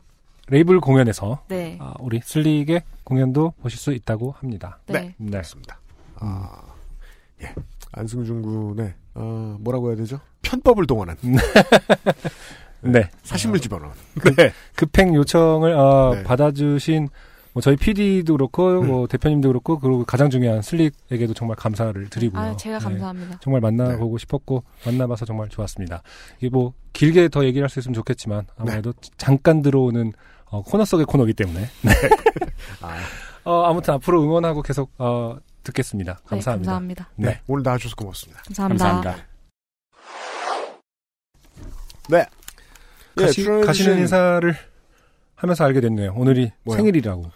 레이블 0.47 0.79
공연에서 0.81 1.43
네. 1.47 1.77
아, 1.81 1.93
우리 1.99 2.19
슬릭의 2.23 2.83
공연도 3.03 3.53
보실 3.61 3.79
수 3.79 3.91
있다고 3.93 4.31
합니다. 4.39 4.79
네. 4.87 5.15
네. 5.17 5.31
그렇습니다. 5.31 5.79
아, 6.15 6.61
예. 7.41 7.53
안승준 7.93 8.41
군의, 8.41 8.93
어, 9.15 9.57
뭐라고 9.59 9.89
해야 9.89 9.95
되죠? 9.95 10.19
편법을 10.41 10.85
동원한. 10.85 11.17
네. 12.81 13.09
사심을 13.23 13.59
집어넣은. 13.59 13.91
급행 14.75 15.15
요청을 15.15 15.73
어, 15.73 16.11
네. 16.15 16.23
받아주신 16.23 17.07
뭐 17.53 17.61
저희 17.61 17.75
PD도 17.75 18.33
그렇고 18.33 18.81
음. 18.81 18.87
뭐 18.87 19.07
대표님도 19.07 19.47
그렇고 19.49 19.79
그리고 19.79 20.03
가장 20.05 20.29
중요한 20.29 20.61
슬릭에게도 20.63 21.33
정말 21.35 21.55
감사를 21.55 22.09
드리고요. 22.09 22.41
아, 22.41 22.57
제가 22.57 22.79
네. 22.79 22.83
감사합니다. 22.83 23.37
정말 23.41 23.61
만나보고 23.61 24.17
싶었고 24.17 24.63
만나봐서 24.85 25.25
정말 25.25 25.49
좋았습니다. 25.49 26.01
이게 26.39 26.49
뭐 26.49 26.73
길게 26.93 27.29
더 27.29 27.43
얘기를 27.45 27.63
할 27.63 27.69
수 27.69 27.79
있으면 27.79 27.93
좋겠지만 27.93 28.47
아무래도 28.57 28.91
네. 28.93 29.09
잠깐 29.17 29.61
들어오는 29.61 30.13
어, 30.45 30.61
코너 30.63 30.83
속의 30.85 31.05
코너이기 31.05 31.33
때문에 31.33 31.59
네. 31.81 31.91
아, 32.81 32.97
어, 33.45 33.63
아무튼 33.65 33.93
앞으로 33.95 34.23
응원하고 34.23 34.61
계속 34.63 34.91
어, 34.97 35.37
듣겠습니다. 35.63 36.13
네, 36.13 36.19
감사합니다. 36.25 36.71
감사합니다. 36.71 37.09
네. 37.15 37.27
네. 37.29 37.41
오늘 37.47 37.63
나와주셔서 37.63 37.95
고맙습니다. 37.95 38.41
감사합니다. 38.47 38.85
감사합니다. 38.85 39.27
네. 42.09 42.25
예, 43.19 43.21
가시, 43.25 43.43
출연해주신- 43.45 43.65
가시는 43.65 43.97
인사를 43.99 44.55
하면서 45.35 45.63
알게 45.65 45.81
됐네요. 45.81 46.13
오늘이 46.15 46.51
뭐요? 46.63 46.77
생일이라고. 46.77 47.31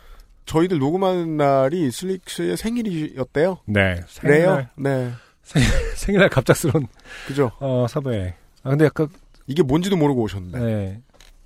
저희들 0.47 0.79
녹음하는 0.79 1.37
날이 1.37 1.91
슬릭 1.91 2.27
씨의 2.29 2.57
생일이었대요. 2.57 3.59
네. 3.65 4.01
그래요? 4.19 4.67
생일날, 4.67 4.69
네. 4.77 5.11
생일 5.95 6.21
날 6.21 6.29
갑작스러운 6.29 6.87
그죠. 7.27 7.51
어, 7.59 7.85
섭외. 7.87 8.33
아 8.63 8.69
근데 8.69 8.85
약간 8.85 9.07
이게 9.45 9.61
뭔지도 9.61 9.95
모르고 9.95 10.23
오셨는데. 10.23 10.59
네. 10.59 11.01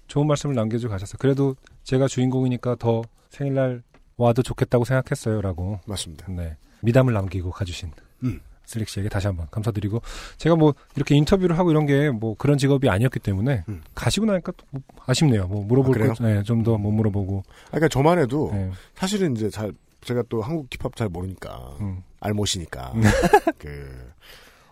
좋은 0.08 0.28
말씀을 0.28 0.56
남겨주고 0.56 0.92
가셨어요. 0.92 1.18
그래도 1.20 1.56
제가 1.84 2.08
주인공이니까 2.08 2.76
더 2.76 3.02
생일날 3.30 3.82
와도 4.18 4.44
좋겠다고 4.44 4.86
생각했어요 4.86 5.42
라고. 5.42 5.80
맞습니다. 5.86 6.28
네. 6.32 6.56
미담을 6.82 7.14
남기고 7.14 7.52
가주신 7.52 7.92
음. 8.24 8.40
슬릭 8.72 8.90
씨에게 8.90 9.10
다시 9.10 9.28
한번 9.28 9.48
감사드리고 9.52 10.02
제가 10.38 10.56
뭐 10.56 10.74
이렇게 10.96 11.16
인터뷰를 11.16 11.58
하고 11.60 11.70
이런 11.72 11.86
게 11.86 12.10
뭐 12.12 12.36
그런 12.38 12.58
직업이 12.58 12.90
아니었기 12.90 13.20
때문에 13.20 13.64
음. 13.70 13.82
가시고 13.94 14.26
나니까 14.26 14.52
또 14.58 14.66
뭐 14.72 14.82
아쉽네요. 15.06 15.48
뭐 15.48 15.64
물어볼 15.66 16.02
아, 16.04 16.14
네, 16.22 16.44
좀더 16.44 16.78
못 16.78 16.92
물어보고. 16.92 17.44
아, 17.48 17.68
그러니까 17.72 17.88
저만 17.90 18.18
해도 18.20 18.50
네. 18.54 18.72
사실은 18.96 19.36
이제 19.36 19.50
잘 19.50 19.72
제가 20.04 20.24
또 20.30 20.42
한국 20.42 20.68
힙합 20.72 20.96
잘 20.96 21.10
모르니까 21.10 21.76
음. 21.82 22.02
알못이니까 22.22 22.94
그 23.60 24.12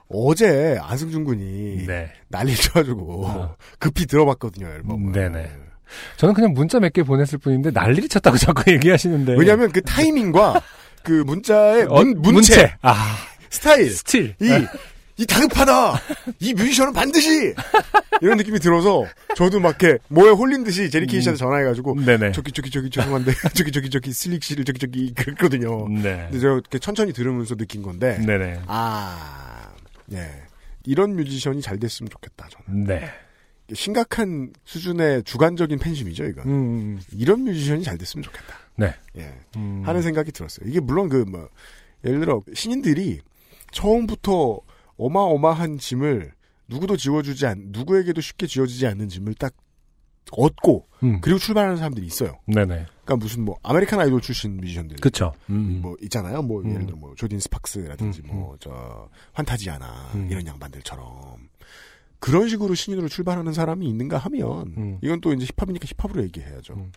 어제 0.07 0.77
안승준 0.81 1.23
군이 1.23 1.85
네. 1.85 2.11
난리 2.29 2.55
쳐가지고 2.55 3.25
어. 3.27 3.55
급히 3.77 4.05
들어봤거든요 4.05 4.67
앨범을. 4.67 5.11
네네. 5.11 5.49
저는 6.17 6.33
그냥 6.33 6.53
문자 6.53 6.79
몇 6.79 6.91
개 6.93 7.03
보냈을 7.03 7.37
뿐인데 7.39 7.71
난리를 7.71 8.09
쳤다고 8.09 8.37
자꾸 8.41 8.71
얘기하시는데. 8.71 9.35
왜냐하면 9.37 9.71
그 9.71 9.81
타이밍과 9.81 10.61
그 11.03 11.11
문자의 11.25 11.83
어, 11.89 12.03
문, 12.03 12.21
문체, 12.33 12.73
아, 12.81 13.15
스타일, 13.49 13.89
스틸. 13.91 14.35
이, 14.39 14.67
이 15.17 15.25
다급하다! 15.25 15.99
이 16.39 16.53
뮤지션은 16.53 16.93
반드시! 16.93 17.53
이런 18.21 18.37
느낌이 18.37 18.59
들어서, 18.59 19.05
저도 19.35 19.59
막 19.59 19.81
이렇게, 19.81 19.97
뭐에 20.07 20.31
홀린 20.31 20.63
듯이 20.63 20.89
제리케이 20.89 21.21
씨한테 21.21 21.37
전화해가지고, 21.37 21.95
네네. 22.05 22.31
저기, 22.31 22.51
저기, 22.51 22.69
저기, 22.69 22.89
죄송한데, 22.89 23.31
저기, 23.55 23.71
저기, 23.71 23.89
저기, 23.89 24.13
슬릭 24.13 24.43
씨를 24.43 24.65
저기, 24.65 24.79
저기, 24.79 25.13
그랬거든요. 25.13 25.87
네. 25.89 26.27
근데 26.29 26.39
제가 26.39 26.53
이렇게 26.53 26.79
천천히 26.79 27.13
들으면서 27.13 27.55
느낀 27.55 27.81
건데, 27.81 28.19
네네. 28.25 28.61
아, 28.67 29.71
네. 30.05 30.43
이런 30.85 31.15
뮤지션이 31.15 31.61
잘 31.61 31.77
됐으면 31.79 32.09
좋겠다, 32.09 32.47
저는. 32.49 32.85
네. 32.85 33.09
심각한 33.73 34.51
수준의 34.65 35.23
주관적인 35.23 35.77
팬심이죠, 35.79 36.25
이건. 36.25 36.47
음. 36.47 36.99
이런 37.13 37.43
뮤지션이 37.43 37.83
잘 37.83 37.97
됐으면 37.97 38.23
좋겠다. 38.23 38.55
네. 38.75 38.95
예. 39.17 39.31
음. 39.57 39.83
하는 39.85 40.01
생각이 40.01 40.31
들었어요. 40.31 40.67
이게 40.67 40.79
물론 40.79 41.07
그 41.09 41.23
뭐 41.27 41.47
예를 42.05 42.19
들어 42.19 42.41
신인들이 42.53 43.19
처음부터 43.71 44.59
어마어마한 44.97 45.77
짐을 45.77 46.33
누구도 46.67 46.97
지워주지 46.97 47.45
않 47.45 47.67
누구에게도 47.69 48.21
쉽게 48.21 48.47
지워지지 48.47 48.85
않는 48.87 49.09
짐을 49.09 49.33
딱 49.35 49.53
얻고 50.31 50.87
음. 51.03 51.21
그리고 51.21 51.39
출발하는 51.39 51.77
사람들이 51.77 52.05
있어요. 52.05 52.39
네네. 52.45 52.65
그러니까 52.65 53.15
무슨 53.15 53.43
뭐 53.43 53.57
American 53.63 53.99
Idol 53.99 54.21
출신 54.21 54.57
뮤지션들 54.57 54.97
그쵸. 54.97 55.33
음. 55.49 55.79
뭐 55.81 55.95
있잖아요. 56.03 56.41
뭐 56.41 56.61
음. 56.61 56.71
예를 56.71 56.85
들어 56.85 56.97
뭐 56.97 57.15
조딘 57.15 57.39
스팍스라든지 57.39 58.21
음, 58.25 58.35
뭐 58.35 58.78
저 58.78 59.09
환타지아나 59.33 60.11
음. 60.15 60.27
이런 60.29 60.45
양반들처럼 60.45 61.49
그런 62.19 62.49
식으로 62.49 62.75
신인으로 62.75 63.07
출발하는 63.07 63.53
사람이 63.53 63.87
있는가 63.87 64.17
하면 64.17 64.73
음. 64.77 64.97
이건 65.01 65.21
또 65.21 65.33
이제 65.33 65.47
힙합이니까 65.57 65.87
힙합으로 65.97 66.23
얘기해야죠. 66.23 66.73
음. 66.75 66.91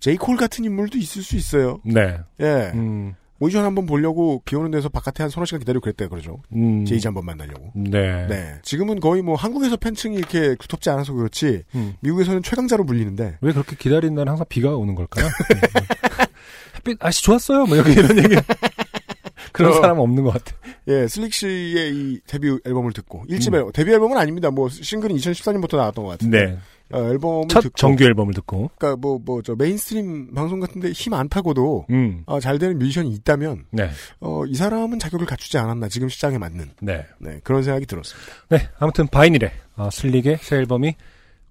제이콜 0.00 0.36
같은 0.36 0.64
인물도 0.64 0.98
있을 0.98 1.22
수 1.22 1.36
있어요. 1.36 1.80
네. 1.84 2.18
예. 2.40 2.70
음. 2.74 3.14
오디션 3.38 3.64
한번 3.64 3.86
보려고 3.86 4.40
비 4.44 4.56
오는 4.56 4.70
데서 4.70 4.88
바깥에 4.88 5.22
한 5.22 5.30
서너 5.30 5.44
시간 5.44 5.60
기다리고 5.60 5.82
그랬대요, 5.82 6.08
그러죠. 6.08 6.40
음. 6.54 6.84
제이지 6.84 7.06
한번 7.06 7.26
만나려고. 7.26 7.70
네. 7.74 8.26
네. 8.26 8.54
지금은 8.62 9.00
거의 9.00 9.22
뭐 9.22 9.34
한국에서 9.34 9.76
팬층이 9.76 10.16
이렇게 10.16 10.54
두텁지 10.56 10.88
않아서 10.90 11.12
그렇지, 11.12 11.64
음. 11.74 11.94
미국에서는 12.00 12.42
최강자로 12.42 12.86
불리는데, 12.86 13.38
왜 13.40 13.52
그렇게 13.52 13.76
기다리는 13.76 14.14
날은 14.14 14.30
항상 14.30 14.46
비가 14.48 14.74
오는 14.74 14.94
걸까요? 14.94 15.26
햇빛, 16.76 16.96
아씨, 17.04 17.22
좋았어요. 17.22 17.66
뭐, 17.66 17.76
여기 17.76 17.92
이런 17.92 18.16
얘기. 18.18 18.36
그런 19.52 19.72
어. 19.72 19.74
사람 19.74 19.96
은 19.96 20.02
없는 20.02 20.24
것 20.24 20.32
같아. 20.32 20.56
예, 20.88 21.08
슬릭 21.08 21.32
씨의 21.32 21.94
이 21.94 22.20
데뷔 22.26 22.56
앨범을 22.64 22.92
듣고, 22.92 23.24
일집 23.28 23.52
음. 23.52 23.58
앨범, 23.58 23.72
데뷔 23.72 23.92
앨범은 23.92 24.16
아닙니다. 24.16 24.50
뭐, 24.50 24.68
싱글은 24.68 25.14
2014년부터 25.16 25.76
나왔던 25.76 26.04
것 26.04 26.10
같은데, 26.12 26.46
네. 26.46 26.58
어, 26.92 26.98
앨범을 26.98 27.48
첫 27.48 27.62
듣고, 27.62 27.76
정규 27.76 28.04
앨범을 28.04 28.34
듣고. 28.34 28.70
그니까 28.78 28.96
뭐, 28.96 29.18
뭐, 29.24 29.42
저 29.42 29.54
mainstream 29.56 30.34
방송 30.34 30.60
같은데 30.60 30.92
힘 30.92 31.14
안 31.14 31.28
타고도, 31.28 31.86
음. 31.90 32.22
어, 32.26 32.38
잘 32.40 32.58
되는 32.58 32.78
뮤지션이 32.78 33.10
있다면, 33.10 33.64
네. 33.70 33.90
어, 34.20 34.44
이 34.46 34.54
사람은 34.54 34.98
자격을 34.98 35.26
갖추지 35.26 35.58
않았나, 35.58 35.88
지금 35.88 36.08
시장에 36.08 36.38
맞는. 36.38 36.70
네. 36.80 37.04
네, 37.18 37.40
그런 37.42 37.62
생각이 37.62 37.86
들었습니다. 37.86 38.32
네. 38.50 38.68
아무튼 38.78 39.06
바이닐에 39.08 39.50
어, 39.76 39.88
슬릭의 39.90 40.38
새 40.42 40.56
앨범이 40.56 40.94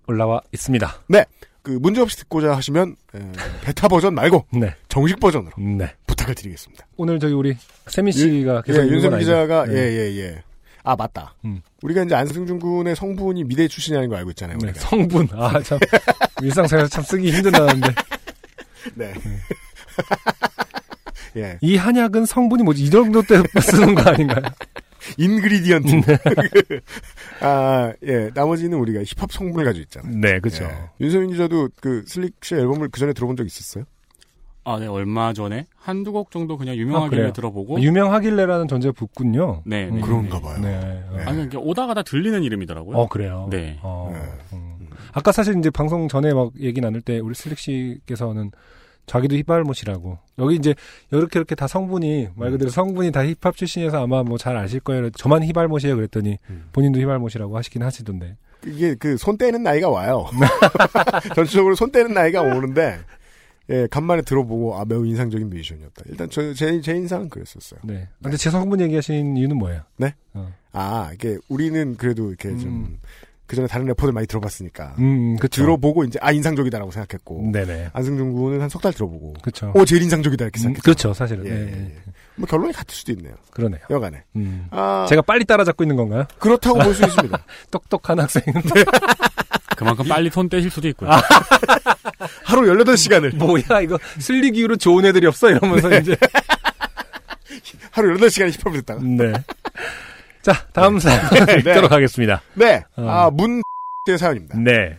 올라와 0.08 0.42
있습니다. 0.54 1.04
그, 1.64 1.72
문제 1.72 2.00
없이 2.00 2.18
듣고자 2.18 2.56
하시면, 2.56 2.96
에, 3.16 3.20
베타 3.64 3.88
버전 3.88 4.14
말고, 4.14 4.46
네. 4.54 4.76
정식 4.88 5.20
버전으로 5.20 5.52
네. 5.58 5.92
부탁을 6.06 6.36
드리겠습니다. 6.36 6.86
오늘 6.96 7.20
저기 7.20 7.34
우리 7.34 7.58
세미 7.88 8.12
씨가 8.12 8.62
계속 8.62 8.82
예, 8.82 8.92
아니죠? 8.92 9.18
기자가 9.18 9.66
네. 9.66 9.74
예예 9.74 10.18
예. 10.20 10.44
아 10.86 10.96
맞다. 10.96 11.34
음. 11.44 11.62
우리가 11.82 12.04
이제 12.04 12.14
안승준 12.16 12.60
군의 12.60 12.96
성분이 12.96 13.44
미대 13.46 13.68
출신이라는 13.68 14.08
거 14.08 14.16
알고 14.18 14.30
있잖아요. 14.32 14.58
네. 14.62 14.72
성분. 14.76 15.28
아, 15.34 15.60
참. 15.62 15.80
일상생활에서 16.42 16.90
참 16.90 17.04
쓰기 17.04 17.32
힘든 17.32 17.52
단어인데. 17.52 17.88
네. 18.94 19.14
예. 21.38 21.58
이 21.62 21.76
한약은 21.76 22.26
성분이 22.26 22.64
뭐지? 22.64 22.84
이 22.84 22.90
정도 22.92 23.22
때 23.24 23.42
쓰는 23.62 23.96
거 23.96 24.10
아닌가요? 24.12 24.44
ingredient. 25.18 25.88
네. 25.88 26.18
아, 27.42 27.92
예. 28.04 28.30
나머지는 28.34 28.78
우리가 28.78 29.02
힙합 29.04 29.32
성분을 29.32 29.66
가지고 29.66 29.84
있잖아요. 29.84 30.16
네, 30.16 30.40
그죠. 30.40 30.66
예. 30.66 30.90
윤서민 31.04 31.32
기자도 31.32 31.70
그 31.82 32.04
슬릭 32.08 32.36
씨 32.44 32.54
앨범을 32.56 32.90
그 32.90 33.00
전에 33.00 33.14
들어본 33.14 33.38
적 33.38 33.46
있었어요? 33.46 33.86
아, 34.66 34.80
네, 34.80 34.88
얼마 34.88 35.32
전에 35.32 35.68
한두 35.78 36.12
곡 36.12 36.32
정도 36.32 36.58
그냥 36.58 36.74
아, 36.74 36.78
유명하길래 36.78 37.22
그래요? 37.22 37.34
들어보고. 37.34 37.80
유명하길래라는 37.82 38.68
전제가 38.68 38.94
붙군요. 38.94 39.62
네, 39.66 39.88
음, 39.88 39.96
네. 39.96 40.02
그런가 40.02 40.40
봐요. 40.42 40.58
네. 40.62 41.04
어. 41.12 41.18
아니, 41.28 41.44
이게 41.44 41.58
오다 41.58 41.86
가다 41.88 42.02
들리는 42.04 42.42
이름이더라고요. 42.44 42.98
어, 42.98 43.08
그래요? 43.08 43.48
네. 43.52 43.80
어, 43.84 44.10
네. 44.12 44.20
음. 44.58 44.88
아까 45.14 45.32
사실 45.32 45.58
이제 45.58 45.70
방송 45.70 46.08
전에 46.08 46.34
막 46.34 46.52
얘기 46.60 46.82
나눌 46.82 47.02
때 47.02 47.20
우리 47.20 47.36
슬릭 47.36 47.60
씨께서는 47.60 48.52
자기도 49.06 49.36
힙합못이라고 49.38 50.18
여기 50.40 50.56
이제 50.56 50.74
이렇게 51.12 51.38
이렇게 51.38 51.54
다 51.54 51.68
성분이 51.68 52.30
말 52.36 52.50
그대로 52.50 52.72
성분이 52.72 53.12
다 53.12 53.24
힙합 53.24 53.56
출신이어서 53.56 54.02
아마 54.04 54.24
뭐 54.24 54.40
잘 54.40 54.58
아실 54.58 54.80
거예요. 54.80 55.12
저만 55.12 55.44
힙합못이에요 55.46 55.96
그랬더니 55.96 56.40
음. 56.50 56.66
본인도 56.74 57.00
힙합못이라고 57.00 57.56
하시긴 57.56 57.84
하시던데. 57.84 58.36
이게 58.66 58.96
그 58.96 59.16
손 59.16 59.38
떼는 59.38 59.62
나이가 59.62 59.90
와요. 59.90 60.26
전체적으로 61.36 61.76
손 61.76 61.92
떼는 61.92 62.16
나이가 62.16 62.42
오는데 62.42 62.98
예, 63.70 63.88
간만에 63.90 64.22
들어보고 64.22 64.76
아 64.78 64.86
매우 64.86 65.06
인상적인 65.06 65.50
뮤지션이었다. 65.50 66.04
일단 66.08 66.30
저제제 66.30 66.92
인상은 66.96 67.30
그랬었어요. 67.30 67.80
네. 67.84 68.08
근데 68.22 68.38
제 68.38 68.50
성분 68.50 68.80
얘기하신 68.82 69.38
이유는 69.38 69.58
뭐예요? 69.58 69.82
아, 70.72 71.10
이게 71.14 71.38
우리는 71.48 71.96
그래도 71.98 72.28
이렇게 72.30 72.50
음. 72.50 72.60
좀 72.60 73.00
그전에 73.48 73.68
다른 73.68 73.86
래퍼들 73.88 74.12
많이 74.12 74.28
들어봤으니까 74.28 74.96
음, 75.00 75.38
그쵸. 75.38 75.62
들어보고 75.62 76.04
이제 76.04 76.20
아 76.22 76.32
인상적이다라고 76.32 76.92
생각했고 76.92 77.50
네네. 77.54 77.92
안승준 77.94 78.34
군은 78.34 78.60
한 78.62 78.70
석 78.70 78.82
달 78.82 78.92
들어보고 78.92 79.34
그쵸. 79.42 79.72
오 79.76 79.86
제일 79.86 80.02
인상적이다 80.04 80.46
이렇게 80.46 80.60
음, 80.60 80.64
생각했죠. 80.64 80.82
그렇죠, 80.84 81.14
사실은. 81.14 81.46
예, 81.46 81.50
네, 81.50 81.60
예, 81.62 81.66
네. 81.66 81.96
예. 81.96 82.12
뭐 82.38 82.46
결론이 82.48 82.74
같을 82.74 82.94
수도 82.96 83.12
있네요. 83.14 83.34
그러네요. 83.52 83.80
여간에 83.90 84.24
음. 84.36 84.68
아 84.72 85.06
제가 85.08 85.22
빨리 85.22 85.46
따라잡고 85.46 85.84
있는 85.84 85.96
건가요? 85.96 86.26
그렇다고 86.40 86.80
볼 86.80 86.94
수 86.94 87.04
있습니다. 87.06 87.38
똑똑한 87.72 88.20
학생. 88.20 88.44
그만큼 89.78 90.06
빨리 90.08 90.30
손 90.30 90.48
떼실 90.50 90.70
수도 90.70 90.88
있고요. 90.90 91.12
아. 91.12 91.22
하루 92.46 92.62
18시간을 92.62 93.36
뭐야, 93.36 93.82
이거 93.82 93.98
슬릭 94.20 94.56
이후로 94.58 94.78
좋은 94.78 95.06
애들이 95.06 95.28
없어? 95.28 95.50
이러면서 95.50 95.94
이제. 95.98 96.16
하루 97.92 98.16
18시간 98.18 98.52
힙합을 98.62 98.80
듣다가 98.82 99.02
네. 99.04 99.34
자, 100.42 100.54
다음 100.74 101.00
사연 101.00 101.46
네. 101.46 101.56
읽도록 101.56 101.92
하겠습니다. 101.92 102.42
네. 102.54 102.84
어. 102.98 103.08
아, 103.10 103.30
문의 103.32 103.64
사연입니다. 104.18 104.58
네. 104.60 104.98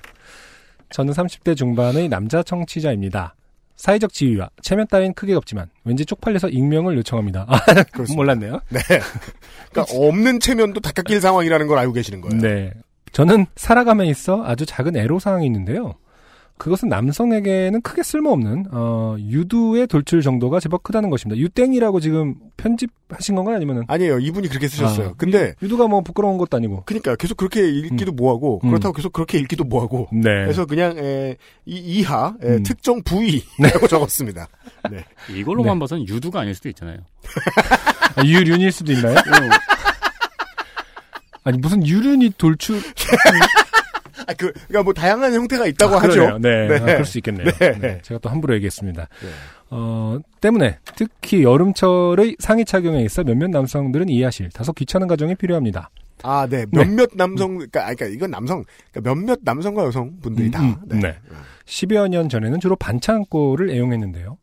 저는 0.90 1.12
30대 1.12 1.56
중반의 1.56 2.08
남자 2.08 2.42
청취자입니다. 2.42 3.34
사회적 3.76 4.12
지위와 4.12 4.50
체면 4.62 4.86
따윈 4.88 5.14
크게 5.14 5.34
없지만 5.34 5.68
왠지 5.84 6.04
쪽팔려서 6.04 6.48
익명을 6.48 6.96
요청합니다. 6.98 7.44
아, 7.48 7.58
그렇습니다. 7.92 8.14
몰랐네요. 8.14 8.60
네. 8.70 8.80
그러니까 9.70 9.94
없는 9.94 10.40
체면도 10.40 10.80
닦아낄 10.80 11.20
상황이라는 11.20 11.66
걸 11.66 11.78
알고 11.78 11.92
계시는 11.92 12.20
거예요. 12.22 12.40
네. 12.40 12.72
저는 13.12 13.46
살아감에 13.56 14.06
있어 14.08 14.44
아주 14.44 14.66
작은 14.66 14.96
애로사항이 14.96 15.46
있는데요. 15.46 15.94
그것은 16.58 16.88
남성에게는 16.88 17.82
크게 17.82 18.02
쓸모없는 18.02 18.66
어, 18.72 19.16
유두의 19.18 19.86
돌출 19.86 20.22
정도가 20.22 20.58
제법 20.60 20.82
크다는 20.82 21.10
것입니다. 21.10 21.38
유땡이라고 21.38 22.00
지금 22.00 22.34
편집하신 22.56 23.34
건가요? 23.34 23.56
아니면은 23.56 23.84
아니에요. 23.88 24.18
이분이 24.18 24.48
그렇게 24.48 24.66
쓰셨어요. 24.68 25.08
아, 25.08 25.14
근데 25.16 25.54
유두가 25.62 25.86
뭐 25.86 26.00
부끄러운 26.00 26.38
것도 26.38 26.56
아니고. 26.56 26.84
그러니까 26.86 27.14
계속 27.16 27.36
그렇게 27.36 27.68
읽기도 27.68 28.12
뭐하고 28.12 28.60
음. 28.64 28.70
그렇다고 28.70 28.94
계속 28.94 29.12
그렇게 29.12 29.38
읽기도 29.38 29.64
뭐하고 29.64 30.08
네. 30.12 30.22
그래서 30.22 30.64
그냥 30.64 30.96
에, 30.98 31.36
이 31.66 31.76
이하 31.76 32.34
에, 32.42 32.56
음. 32.56 32.62
특정 32.62 33.02
부위라고 33.02 33.86
적었습니다. 33.88 34.48
네. 34.90 35.04
이걸로만 35.30 35.78
봐서는 35.78 36.08
유두가 36.08 36.40
아닐 36.40 36.54
수도 36.54 36.68
있잖아요. 36.70 36.98
아, 38.16 38.24
유륜일 38.24 38.72
수도 38.72 38.92
있나요? 38.92 39.16
아니 41.44 41.58
무슨 41.58 41.86
유륜이 41.86 42.32
돌출 42.38 42.80
아, 44.26 44.34
그, 44.34 44.52
그러니까 44.52 44.82
뭐 44.82 44.92
다양한 44.92 45.32
형태가 45.32 45.66
있다고 45.66 45.96
아, 45.96 46.02
하죠. 46.02 46.38
네, 46.38 46.68
네. 46.68 46.74
아, 46.76 46.84
그럴 46.84 47.04
수 47.04 47.18
있겠네요. 47.18 47.46
네. 47.58 47.78
네, 47.78 47.98
제가 48.02 48.18
또 48.20 48.28
함부로 48.28 48.54
얘기했습니다. 48.54 49.02
네. 49.02 49.28
어, 49.70 50.18
때문에 50.40 50.78
특히 50.96 51.42
여름철의 51.42 52.36
상의 52.38 52.64
착용에 52.64 53.02
있어 53.02 53.24
몇몇 53.24 53.50
남성들은 53.50 54.08
이해하실 54.08 54.50
다소 54.50 54.72
귀찮은 54.72 55.06
과정이 55.08 55.34
필요합니다. 55.34 55.90
아, 56.22 56.46
네. 56.48 56.64
몇몇 56.70 57.10
남성, 57.14 57.54
그러니까, 57.54 57.80
아, 57.82 57.94
그러니까 57.94 58.06
이건 58.06 58.30
남성, 58.30 58.64
그러니까 58.90 59.14
몇몇 59.14 59.38
남성과 59.42 59.84
여성분들이 59.84 60.48
음, 60.48 60.50
다. 60.50 60.62
음, 60.62 60.76
네. 60.86 61.00
네. 61.00 61.14
10여 61.66 62.08
년 62.08 62.28
전에는 62.28 62.58
주로 62.60 62.74
반창고를 62.76 63.70
애용했는데요. 63.70 64.38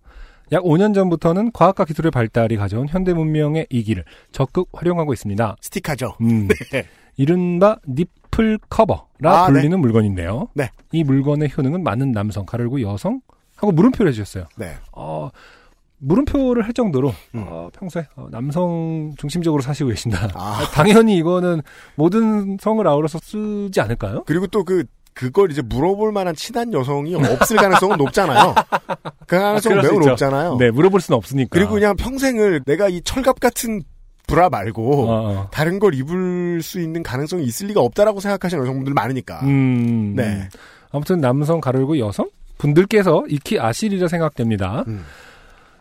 약 0.51 0.63
5년 0.63 0.93
전부터는 0.93 1.51
과학과 1.51 1.83
기술의 1.85 2.11
발달이 2.11 2.57
가져온 2.57 2.87
현대 2.87 3.13
문명의 3.13 3.65
이기를 3.69 4.03
적극 4.31 4.69
활용하고 4.73 5.13
있습니다. 5.13 5.55
스틱하죠. 5.61 6.15
음, 6.21 6.47
네. 6.71 6.85
이른바 7.17 7.77
니플 7.87 8.59
커버라 8.69 9.05
아, 9.23 9.45
불리는 9.47 9.79
물건인데요. 9.79 10.47
네. 10.53 10.69
이 10.91 11.03
물건의 11.03 11.51
효능은 11.55 11.83
많은 11.83 12.11
남성, 12.11 12.45
가르고 12.45 12.81
여성 12.81 13.21
하고 13.55 13.71
물음표를 13.71 14.11
해주셨어요. 14.11 14.45
네. 14.57 14.73
어, 14.91 15.29
물음표를 15.99 16.65
할 16.65 16.73
정도로 16.73 17.13
음. 17.35 17.45
어, 17.47 17.69
평소에 17.73 18.07
어, 18.15 18.27
남성 18.31 19.13
중심적으로 19.17 19.61
사시고 19.61 19.89
계신다. 19.89 20.29
아. 20.33 20.59
당연히 20.73 21.17
이거는 21.17 21.61
모든 21.95 22.57
성을 22.59 22.85
아우러서 22.85 23.19
쓰지 23.19 23.79
않을까요? 23.79 24.23
그리고 24.25 24.47
또 24.47 24.63
그, 24.65 24.83
그걸 25.13 25.51
이제 25.51 25.61
물어볼 25.61 26.11
만한 26.11 26.35
친한 26.35 26.73
여성이 26.73 27.15
없을 27.15 27.55
가능성은 27.57 27.97
높잖아요. 27.97 28.55
그 29.27 29.37
가능성은 29.37 29.77
그럴 29.77 29.83
수 29.93 29.99
매우. 29.99 30.09
높잖아요. 30.09 30.57
네, 30.57 30.71
물어볼 30.71 30.99
수는 30.99 31.15
없으니까. 31.17 31.49
그리고 31.51 31.73
그냥 31.73 31.95
평생을 31.95 32.63
내가 32.65 32.89
이 32.89 32.99
철갑 33.01 33.39
같은 33.39 33.83
브라 34.27 34.49
말고 34.49 35.09
어, 35.09 35.29
어. 35.29 35.49
다른 35.51 35.79
걸 35.79 35.93
입을 35.93 36.61
수 36.61 36.79
있는 36.79 37.03
가능성이 37.03 37.43
있을 37.43 37.67
리가 37.67 37.81
없다라고 37.81 38.19
생각하시는 38.19 38.63
여성분들 38.63 38.93
많으니까. 38.93 39.41
음, 39.41 40.13
네. 40.15 40.49
아무튼 40.91 41.19
남성 41.19 41.59
가르고 41.59 41.97
여성 41.99 42.29
분들께서 42.57 43.25
익히 43.27 43.59
아시리라 43.59 44.07
생각됩니다. 44.07 44.83
음. 44.87 45.03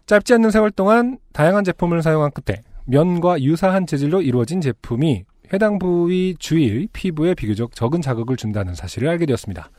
짧지 0.06 0.34
않는 0.34 0.50
세월 0.50 0.70
동안 0.70 1.18
다양한 1.32 1.64
제품을 1.64 2.02
사용한 2.02 2.32
끝에 2.32 2.62
면과 2.86 3.40
유사한 3.40 3.86
재질로 3.86 4.20
이루어진 4.20 4.60
제품이 4.60 5.24
해당 5.52 5.78
부위 5.78 6.34
주위의 6.38 6.88
피부에 6.92 7.34
비교적 7.34 7.74
적은 7.74 8.00
자극을 8.00 8.36
준다는 8.36 8.74
사실을 8.74 9.08
알게 9.08 9.26
되었습니다. 9.26 9.70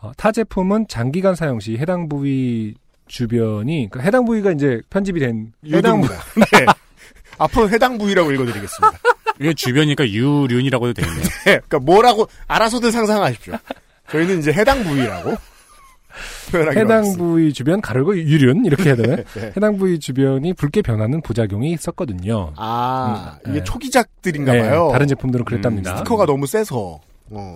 어, 0.00 0.12
타 0.16 0.30
제품은 0.30 0.86
장기간 0.88 1.34
사용 1.34 1.58
시 1.60 1.76
해당 1.76 2.08
부위 2.08 2.74
주변이 3.06 3.88
그러니까 3.90 4.00
해당 4.00 4.24
부위가 4.24 4.52
이제 4.52 4.80
편집이 4.90 5.18
된 5.18 5.52
해당 5.66 6.00
부 6.00 6.06
유도입니다. 6.06 6.14
네. 6.52 6.66
앞으로 7.38 7.70
해당 7.70 7.98
부위라고 7.98 8.32
읽어드리겠습니다. 8.32 8.98
이게 9.40 9.54
주변이니까 9.54 10.08
유륜이라고 10.08 10.88
해도 10.88 11.00
되겠네요. 11.00 11.22
네, 11.46 11.60
그러니까 11.68 11.78
뭐라고 11.78 12.28
알아서들 12.46 12.90
상상하십시오. 12.90 13.54
저희는 14.10 14.40
이제 14.40 14.52
해당 14.52 14.82
부위라고 14.82 15.36
해당 16.54 16.68
하겠습니다. 16.68 17.18
부위 17.18 17.52
주변 17.52 17.80
가르고 17.80 18.16
유륜 18.16 18.64
이렇게 18.64 18.84
해야 18.84 18.96
되나요? 18.96 19.16
네. 19.34 19.52
해당 19.56 19.76
부위 19.76 19.98
주변이 20.00 20.52
붉게 20.54 20.82
변하는 20.82 21.20
부작용이 21.20 21.72
있었거든요. 21.72 22.52
아, 22.56 23.38
음, 23.46 23.50
이게 23.50 23.58
네. 23.60 23.64
초기작들인가 23.64 24.52
네, 24.52 24.60
봐요. 24.60 24.88
다른 24.92 25.06
제품들은 25.06 25.44
그랬답니다. 25.44 25.92
음, 25.92 25.96
스티커가 25.98 26.26
너무 26.26 26.46
세서. 26.46 27.00
어. 27.30 27.54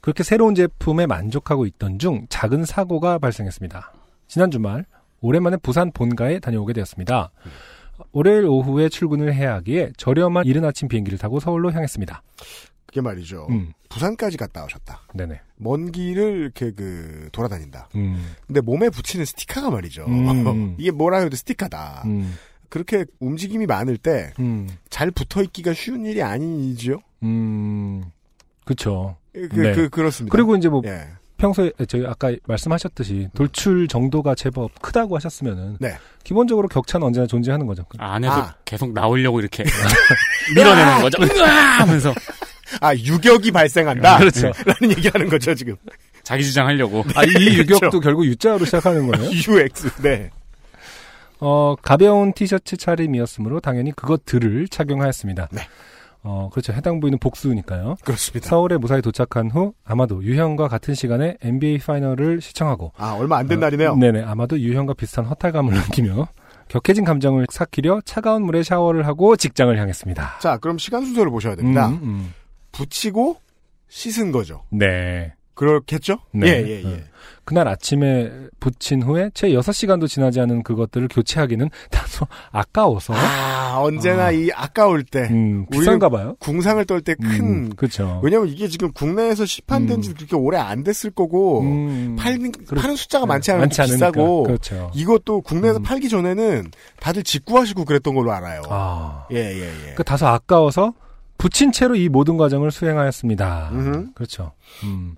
그렇게 0.00 0.22
새로운 0.22 0.54
제품에 0.54 1.06
만족하고 1.06 1.66
있던 1.66 1.98
중 1.98 2.26
작은 2.30 2.64
사고가 2.64 3.18
발생했습니다. 3.18 3.92
지난 4.28 4.50
주말 4.50 4.86
오랜만에 5.20 5.58
부산 5.58 5.92
본가에 5.92 6.38
다녀오게 6.38 6.72
되었습니다. 6.72 7.30
월요일 8.12 8.46
오후에 8.46 8.88
출근을 8.88 9.34
해야 9.34 9.54
하기에 9.54 9.92
저렴한 9.96 10.46
이른 10.46 10.64
아침 10.64 10.88
비행기를 10.88 11.18
타고 11.18 11.40
서울로 11.40 11.72
향했습니다. 11.72 12.22
그게 12.86 13.00
말이죠. 13.00 13.46
음, 13.50 13.72
부산까지 13.88 14.36
갔다 14.36 14.64
오셨다. 14.64 15.02
네네. 15.14 15.40
먼 15.56 15.92
길을 15.92 16.38
이렇게 16.38 16.72
그 16.72 17.28
돌아다닌다. 17.30 17.88
음, 17.94 18.34
근데 18.46 18.60
몸에 18.60 18.90
붙이는 18.90 19.24
스티커가 19.24 19.70
말이죠. 19.70 20.06
음. 20.06 20.74
이게 20.78 20.90
뭐라 20.90 21.18
해도 21.18 21.36
스티커다. 21.36 22.02
음, 22.06 22.34
그렇게 22.68 23.04
움직임이 23.20 23.66
많을 23.66 23.96
때잘 23.96 24.34
음, 24.40 24.66
붙어 25.14 25.42
있기가 25.42 25.72
쉬운 25.72 26.04
일이 26.04 26.20
아니죠. 26.20 27.00
음, 27.22 28.02
그쵸. 28.64 29.16
그, 29.32 29.48
네. 29.52 29.72
그, 29.72 29.88
그렇습니다. 29.88 30.32
그리고 30.32 30.56
이제 30.56 30.68
뭐 30.68 30.82
예. 30.84 31.06
평소에 31.40 31.72
저희 31.88 32.06
아까 32.06 32.32
말씀하셨듯이 32.46 33.28
돌출 33.34 33.88
정도가 33.88 34.34
제법 34.34 34.70
크다고 34.80 35.16
하셨으면은 35.16 35.78
네. 35.80 35.96
기본적으로 36.22 36.68
격차는 36.68 37.06
언제나 37.06 37.26
존재하는 37.26 37.66
거죠. 37.66 37.84
안에서 37.98 38.32
아. 38.32 38.54
계속 38.64 38.92
나오려고 38.92 39.40
이렇게 39.40 39.64
밀어내는 40.54 41.00
거죠. 41.00 41.22
으아! 41.22 41.48
하면서 41.80 42.14
아, 42.80 42.94
유격이 42.94 43.50
발생한다. 43.50 44.18
그렇죠. 44.18 44.52
라는 44.64 44.96
얘기 44.96 45.08
하는 45.08 45.28
거죠, 45.28 45.54
지금. 45.54 45.76
자기 46.22 46.44
주장하려고. 46.44 47.04
아, 47.16 47.24
이 47.24 47.28
유격도 47.58 47.78
그렇죠. 47.80 48.00
결국 48.00 48.26
U자로 48.26 48.64
시작하는 48.64 49.08
거예요? 49.08 49.30
UX. 49.30 50.02
네. 50.02 50.30
어, 51.40 51.74
가벼운 51.80 52.32
티셔츠 52.32 52.76
차림이었으므로 52.76 53.60
당연히 53.60 53.92
그것들을 53.92 54.68
착용하였습니다. 54.68 55.48
네. 55.50 55.62
어, 56.22 56.48
그렇죠. 56.52 56.72
해당 56.72 57.00
부위는 57.00 57.18
복수니까요. 57.18 57.96
그렇습니다. 58.04 58.48
서울에 58.48 58.76
무사히 58.76 59.00
도착한 59.00 59.50
후 59.50 59.72
아마도 59.84 60.22
유형과 60.22 60.68
같은 60.68 60.94
시간에 60.94 61.36
NBA 61.42 61.78
파이널을 61.78 62.40
시청하고 62.40 62.92
아, 62.96 63.12
얼마 63.18 63.38
안된 63.38 63.58
어, 63.58 63.60
날이네요. 63.60 63.96
네네. 63.96 64.22
아마도 64.22 64.58
유형과 64.60 64.94
비슷한 64.94 65.24
허탈감을 65.24 65.72
느끼며 65.88 66.28
격해진 66.68 67.04
감정을 67.04 67.46
삭히려 67.50 68.00
차가운 68.04 68.42
물에 68.42 68.62
샤워를 68.62 69.06
하고 69.06 69.36
직장을 69.36 69.76
향했습니다. 69.76 70.38
자, 70.40 70.58
그럼 70.58 70.78
시간 70.78 71.04
순서를 71.04 71.30
보셔야 71.30 71.56
됩니다. 71.56 71.88
음, 71.88 71.98
음. 72.02 72.34
붙이고 72.72 73.36
씻은 73.88 74.30
거죠. 74.30 74.62
네. 74.70 75.32
그렇겠죠? 75.54 76.18
네. 76.32 76.46
예, 76.46 76.68
예, 76.68 76.84
예. 76.84 77.04
음. 77.50 77.54
그날 77.54 77.66
아침에 77.68 78.30
붙인 78.60 79.02
후에 79.02 79.30
채 79.34 79.48
6시간도 79.48 80.06
지나지 80.08 80.40
않은 80.40 80.62
그것들을 80.62 81.08
교체하기는 81.08 81.68
다소 81.90 82.26
아까워서 82.52 83.12
아, 83.14 83.78
언제나 83.82 84.26
아. 84.26 84.30
이 84.30 84.50
아까울 84.54 85.02
때 85.02 85.26
음, 85.30 85.66
비싼가 85.70 86.08
봐요. 86.08 86.36
궁상을 86.38 86.84
떨 86.84 87.00
때 87.02 87.14
큰 87.14 87.40
음, 87.40 87.70
그렇죠. 87.74 88.20
왜냐면 88.22 88.48
이게 88.48 88.68
지금 88.68 88.92
국내에서 88.92 89.44
시판된 89.46 90.02
지 90.02 90.14
그렇게 90.14 90.36
오래 90.36 90.58
안 90.58 90.84
됐을 90.84 91.10
거고 91.10 91.62
음, 91.62 92.16
팔는 92.18 92.52
그렇- 92.52 92.80
파는 92.80 92.94
숫자가 92.96 93.26
많지 93.26 93.50
네, 93.50 93.54
않으면 93.54 93.70
않으니까. 93.76 93.84
비싸고 94.10 94.42
그렇죠. 94.44 94.90
이것도 94.94 95.40
국내에서 95.40 95.80
음. 95.80 95.82
팔기 95.82 96.08
전에는 96.08 96.70
다들 97.00 97.24
직구하시고 97.24 97.84
그랬던 97.84 98.14
걸로 98.14 98.32
알아요. 98.32 98.62
아, 98.68 99.26
예, 99.32 99.36
예, 99.38 99.62
예. 99.88 99.94
그 99.96 100.04
다소 100.04 100.26
아까워서 100.28 100.94
붙인 101.38 101.72
채로 101.72 101.96
이 101.96 102.08
모든 102.10 102.36
과정을 102.36 102.70
수행하였습니다. 102.70 103.70
음흠. 103.72 104.12
그렇죠. 104.14 104.52
음. 104.84 105.16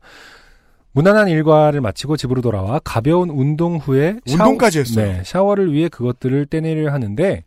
무난한 0.93 1.29
일과를 1.29 1.81
마치고 1.81 2.17
집으로 2.17 2.43
돌아와 2.43 2.79
가벼운 2.85 3.31
운동 3.31 3.77
후에 3.77 4.19
운동까지 4.29 4.81
했어요. 4.81 5.07
네, 5.07 5.23
샤워를 5.25 5.73
위해 5.73 5.89
그것들을 5.89 6.47
떼내려 6.47 6.93
하는데 6.93 7.45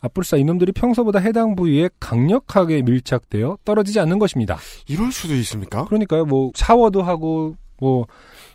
아뿔싸 0.00 0.36
이놈들이 0.36 0.72
평소보다 0.72 1.18
해당 1.18 1.56
부위에 1.56 1.88
강력하게 1.98 2.82
밀착되어 2.82 3.58
떨어지지 3.64 4.00
않는 4.00 4.18
것입니다. 4.18 4.58
이럴 4.86 5.10
수도 5.10 5.34
있습니까? 5.34 5.86
그러니까요, 5.86 6.24
뭐 6.26 6.52
샤워도 6.54 7.02
하고 7.02 7.56
뭐 7.80 8.06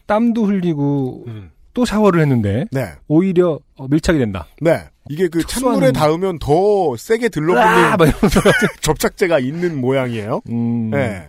땀도 0.05 0.45
흘리고 0.45 1.25
음. 1.27 1.51
또 1.73 1.85
샤워를 1.85 2.21
했는데 2.21 2.65
네. 2.71 2.91
오히려 3.07 3.59
어, 3.77 3.87
밀착이 3.87 4.19
된다. 4.19 4.45
네. 4.61 4.83
이게 5.09 5.27
그 5.27 5.43
찬물에 5.45 5.91
닿으면 5.91 6.37
더 6.39 6.95
세게 6.95 7.25
아, 7.25 7.29
들러붙는. 7.29 8.41
접착제가 8.81 9.39
있는 9.39 9.81
모양이에요. 9.81 10.41
음, 10.49 10.91
네. 10.91 11.27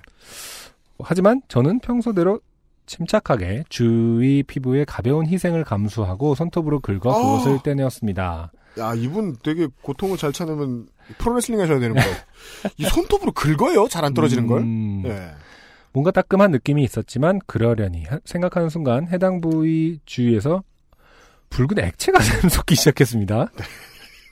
하지만 1.02 1.40
저는 1.48 1.80
평소대로 1.80 2.40
침착하게 2.90 3.62
주위 3.68 4.42
피부의 4.42 4.84
가벼운 4.84 5.24
희생을 5.26 5.62
감수하고 5.62 6.34
손톱으로 6.34 6.80
긁어 6.80 7.12
아. 7.12 7.14
그것을 7.38 7.60
떼내었습니다. 7.62 8.50
야, 8.80 8.94
이분 8.96 9.36
되게 9.44 9.68
고통을 9.82 10.16
잘 10.16 10.32
참으면 10.32 10.88
프로레슬링 11.18 11.60
하셔야 11.60 11.78
되는 11.78 11.94
거예요. 11.94 12.14
이 12.78 12.84
손톱으로 12.84 13.30
긁어요? 13.32 13.86
잘 13.88 14.04
안 14.04 14.12
떨어지는 14.12 14.46
걸? 14.48 14.62
음, 14.62 15.02
네. 15.02 15.30
뭔가 15.92 16.10
따끔한 16.10 16.50
느낌이 16.50 16.82
있었지만 16.82 17.38
그러려니 17.46 18.04
하- 18.04 18.18
생각하는 18.24 18.68
순간 18.68 19.06
해당 19.08 19.40
부위 19.40 20.00
주위에서 20.04 20.62
붉은 21.50 21.78
액체가 21.78 22.18
샘솟기 22.22 22.74
시작했습니다. 22.74 23.50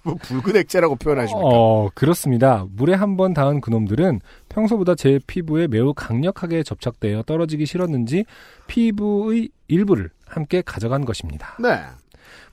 뭐 0.04 0.14
붉은 0.14 0.56
액체라고 0.56 0.96
표현하십니까? 0.96 1.48
어, 1.48 1.90
그렇습니다. 1.94 2.64
물에 2.70 2.94
한 2.94 3.16
번 3.16 3.34
닿은 3.34 3.60
그놈들은 3.60 4.20
평소보다 4.48 4.94
제 4.94 5.18
피부에 5.26 5.66
매우 5.66 5.92
강력하게 5.94 6.62
접착되어 6.62 7.22
떨어지기 7.24 7.66
싫었는지 7.66 8.24
피부의 8.68 9.48
일부를 9.68 10.10
함께 10.26 10.62
가져간 10.62 11.04
것입니다. 11.04 11.56
네. 11.60 11.80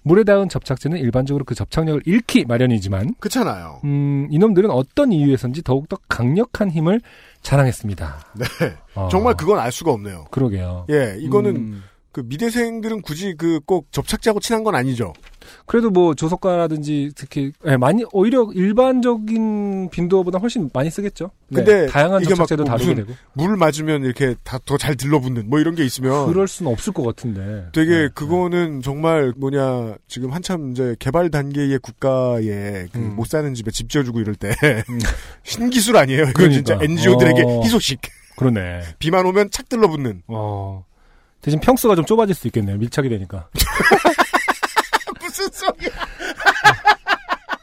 물에 0.04 0.24
닿은 0.24 0.50
접착제는 0.50 0.98
일반적으로 1.00 1.46
그 1.46 1.56
접착력을 1.56 2.02
잃기 2.06 2.46
마련이지만 2.46 3.16
그렇잖아요. 3.20 3.82
음, 3.84 4.28
이놈들은 4.32 4.70
어떤 4.70 5.12
이유에선지 5.12 5.64
더욱더 5.64 5.98
강력한 6.08 6.70
힘을 6.72 7.02
자랑했습니다. 7.42 8.26
네. 8.38 8.46
어, 8.96 9.08
정말 9.12 9.36
그건 9.36 9.60
알 9.60 9.72
수가 9.72 9.92
없네요. 9.92 10.26
그러게요. 10.32 10.86
예, 10.92 11.16
이거는 11.20 11.56
음, 11.56 11.84
그 12.12 12.22
미대생들은 12.26 13.02
굳이 13.02 13.36
그 13.36 13.60
꼭 13.66 13.92
접착제하고 13.92 14.40
친한 14.40 14.64
건 14.64 14.76
아니죠. 14.76 15.14
그래도 15.66 15.90
뭐 15.90 16.14
조석가라든지 16.14 17.12
특히 17.16 17.52
예, 17.66 17.78
많이 17.78 18.04
오히려 18.12 18.48
일반적인 18.54 19.90
빈도보다 19.90 20.40
훨씬 20.40 20.70
많이 20.74 20.90
쓰겠죠. 20.90 21.32
네, 21.50 21.64
근데 21.64 21.88
다양한 21.88 22.22
이게 22.22 22.32
막 22.32 22.48
접착제도 22.48 22.64
뭐 22.64 22.74
무슨 22.78 22.96
되고 22.96 23.14
물 23.34 23.56
맞으면 23.58 24.04
이렇게 24.04 24.36
다 24.44 24.60
더 24.66 24.78
잘 24.78 24.96
들러붙는 24.96 25.50
뭐 25.50 25.60
이런 25.60 25.76
게 25.76 25.84
있으면 25.86 26.28
그럴 26.28 26.48
수는 26.48 26.72
없을 26.72 26.92
것 26.94 27.04
같은데. 27.04 27.68
되게 27.72 27.92
네, 28.04 28.10
그거는 28.14 28.82
정말 28.82 29.34
뭐냐 29.38 29.96
지금 30.08 30.32
한참 30.32 30.72
이제 30.72 30.96
개발 31.00 31.30
단계의 31.30 31.80
국가에 31.80 32.88
그 32.92 32.98
음. 32.98 33.16
못 33.16 33.28
사는 33.28 33.54
집에 33.54 33.72
집 33.72 33.90
지어주고 33.90 34.20
이럴 34.20 34.36
때 34.36 34.50
음. 34.90 35.00
신기술 35.44 35.98
아니에요. 35.98 36.22
이건 36.24 36.34
그러니까. 36.34 36.56
진짜 36.56 36.80
NGO들에게 36.84 37.44
어. 37.44 37.62
희소식. 37.64 38.02
그러네. 38.38 38.82
비만 39.00 39.26
오면 39.26 39.50
착 39.52 39.70
들러붙는. 39.70 40.24
어. 40.28 40.84
대신 41.42 41.60
평수가 41.60 41.96
좀 41.96 42.06
좁아질 42.06 42.34
수 42.36 42.48
있겠네요. 42.48 42.78
밀착이 42.78 43.08
되니까. 43.08 43.48
무슨 45.36 45.50
소리야? 45.52 45.92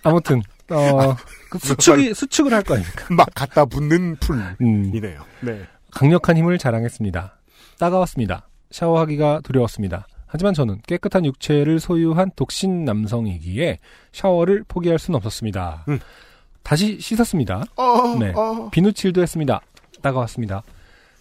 아무튼 0.05 0.43
어, 0.71 1.17
그 1.51 1.59
수축이 1.59 2.15
수축을 2.15 2.53
할 2.53 2.63
거 2.63 2.75
아닙니까? 2.75 3.07
막 3.11 3.29
갖다 3.35 3.65
붙는 3.65 4.17
풀이네요. 4.17 5.21
음. 5.21 5.47
네. 5.47 5.63
강력한 5.91 6.37
힘을 6.37 6.59
자랑했습니다. 6.59 7.39
따가웠습니다. 7.79 8.49
샤워하기가 8.71 9.41
두려웠습니다. 9.45 10.07
하지만 10.27 10.55
저는 10.55 10.81
깨끗한 10.87 11.25
육체를 11.27 11.79
소유한 11.79 12.31
독신 12.37 12.85
남성이기에 12.85 13.79
샤워를 14.13 14.65
포기할 14.67 14.99
수는 14.99 15.17
없었습니다. 15.19 15.85
음. 15.89 15.99
다시 16.63 16.99
씻었습니다. 17.01 17.65
어, 17.77 18.17
네. 18.19 18.33
어. 18.35 18.71
비누칠도 18.71 19.21
했습니다. 19.21 19.61
따가웠습니다. 20.01 20.63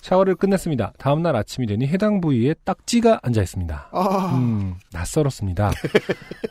샤워를 0.01 0.35
끝냈습니다. 0.35 0.93
다음날 0.97 1.35
아침이 1.35 1.67
되니 1.67 1.87
해당 1.87 2.21
부위에 2.21 2.55
딱지가 2.65 3.19
앉아 3.23 3.41
있습니다. 3.41 3.89
아. 3.91 4.35
음, 4.35 4.75
낯설었습니다. 4.91 5.71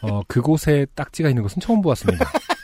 어, 0.02 0.20
그곳에 0.28 0.86
딱지가 0.94 1.28
있는 1.28 1.42
것은 1.42 1.60
처음 1.60 1.82
보았습니다. 1.82 2.26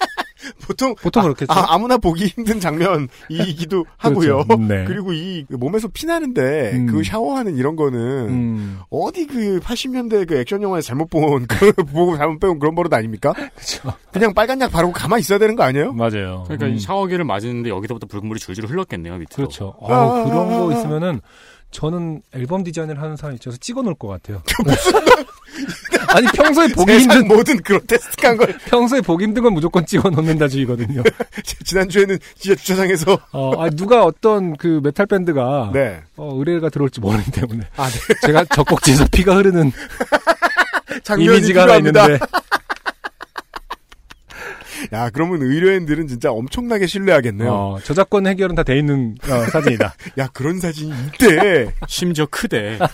보통 0.67 0.95
보통 0.95 1.21
아, 1.21 1.25
그렇겠죠. 1.25 1.53
아, 1.53 1.75
아 1.75 1.79
무나 1.79 1.97
보기 1.97 2.27
힘든 2.27 2.61
장면이기도 2.61 3.85
하고요. 3.97 4.45
그렇죠. 4.45 4.63
네. 4.63 4.85
그리고 4.85 5.13
이 5.13 5.45
몸에서 5.51 5.89
피 5.89 6.07
나는데 6.07 6.73
음. 6.75 6.87
그 6.87 7.03
샤워하는 7.03 7.57
이런 7.57 7.77
거는 7.77 7.99
음, 8.01 8.79
어디 8.91 9.27
그 9.27 9.61
80년대 9.61 10.27
그 10.29 10.37
액션 10.39 10.63
영화에서 10.63 10.89
잘못 10.89 11.11
본, 11.11 11.47
그 11.49 11.73
보고 11.73 12.17
잘못 12.17 12.39
배운 12.41 12.59
그런 12.59 12.75
버릇 12.75 12.93
아닙니까? 12.93 13.33
그렇죠. 13.33 13.93
그냥 14.13 14.35
빨간 14.35 14.61
약 14.61 14.71
바르고 14.71 14.93
가만히 14.93 15.21
있어야 15.21 15.39
되는 15.39 15.57
거 15.57 15.63
아니에요? 15.63 15.93
맞아요. 15.93 16.45
그러니까 16.45 16.67
음. 16.67 16.75
이 16.75 16.81
샤워기를 16.81 17.25
맞았는데 17.25 17.69
여기서부터 17.71 18.07
붉은 18.07 18.27
물이 18.27 18.41
줄줄 18.41 18.67
흘렀겠네요 18.67 19.15
밑으로. 19.15 19.27
그렇죠. 19.35 19.75
어, 19.79 19.93
아. 19.93 20.25
그런 20.25 20.49
거 20.49 20.73
있으면은 20.73 21.21
저는 21.77 22.23
앨범 22.33 22.65
디자인을 22.65 23.03
하는 23.03 23.17
사람 23.17 23.35
입장에서 23.35 23.59
찍어 23.61 23.83
놓을 23.83 23.97
것 23.97 24.09
같아요. 24.09 24.43
아니 26.09 26.27
평소에 26.29 26.69
보기 26.69 27.01
힘든 27.01 27.29
모든 27.29 27.59
그로테스크한 27.59 28.39
걸 28.39 28.57
평소에 28.65 29.03
보기 29.03 29.25
힘든 29.25 29.43
건 29.43 29.53
무조건 29.53 29.85
찍어 29.85 30.09
놓는다 30.09 30.49
주의거든요. 30.49 31.03
지난주에는 31.65 32.19
진짜 32.39 32.59
주차장에서 32.59 33.19
어, 33.31 33.63
아니, 33.63 33.77
누가 33.77 34.05
어떤 34.05 34.57
그 34.57 34.81
메탈 34.83 35.05
밴드가 35.05 35.71
네. 35.75 36.01
어, 36.17 36.33
의뢰가 36.39 36.71
들어올지 36.71 37.01
모르기 37.01 37.31
때문에 37.31 37.65
아, 37.77 37.91
네. 37.91 38.15
제가 38.23 38.47
젖꼭지에서 38.47 39.09
피가 39.13 39.37
흐르는 39.37 39.71
이미지가 41.19 41.65
하나. 41.65 41.77
있는데 41.77 42.19
야, 44.93 45.11
그러면 45.11 45.43
의뢰인들은 45.43 46.07
진짜 46.09 46.31
엄청나게 46.33 46.87
신뢰하겠네요. 46.87 47.51
어, 47.53 47.79
저작권 47.85 48.27
해결은 48.27 48.55
다 48.55 48.63
돼 48.63 48.79
있는 48.79 49.17
어, 49.25 49.45
사진이다. 49.51 49.95
야, 50.19 50.29
그런 50.33 50.59
사진이 50.61 50.93
있대. 51.07 51.73
심지어 51.89 52.27
크대. 52.31 52.79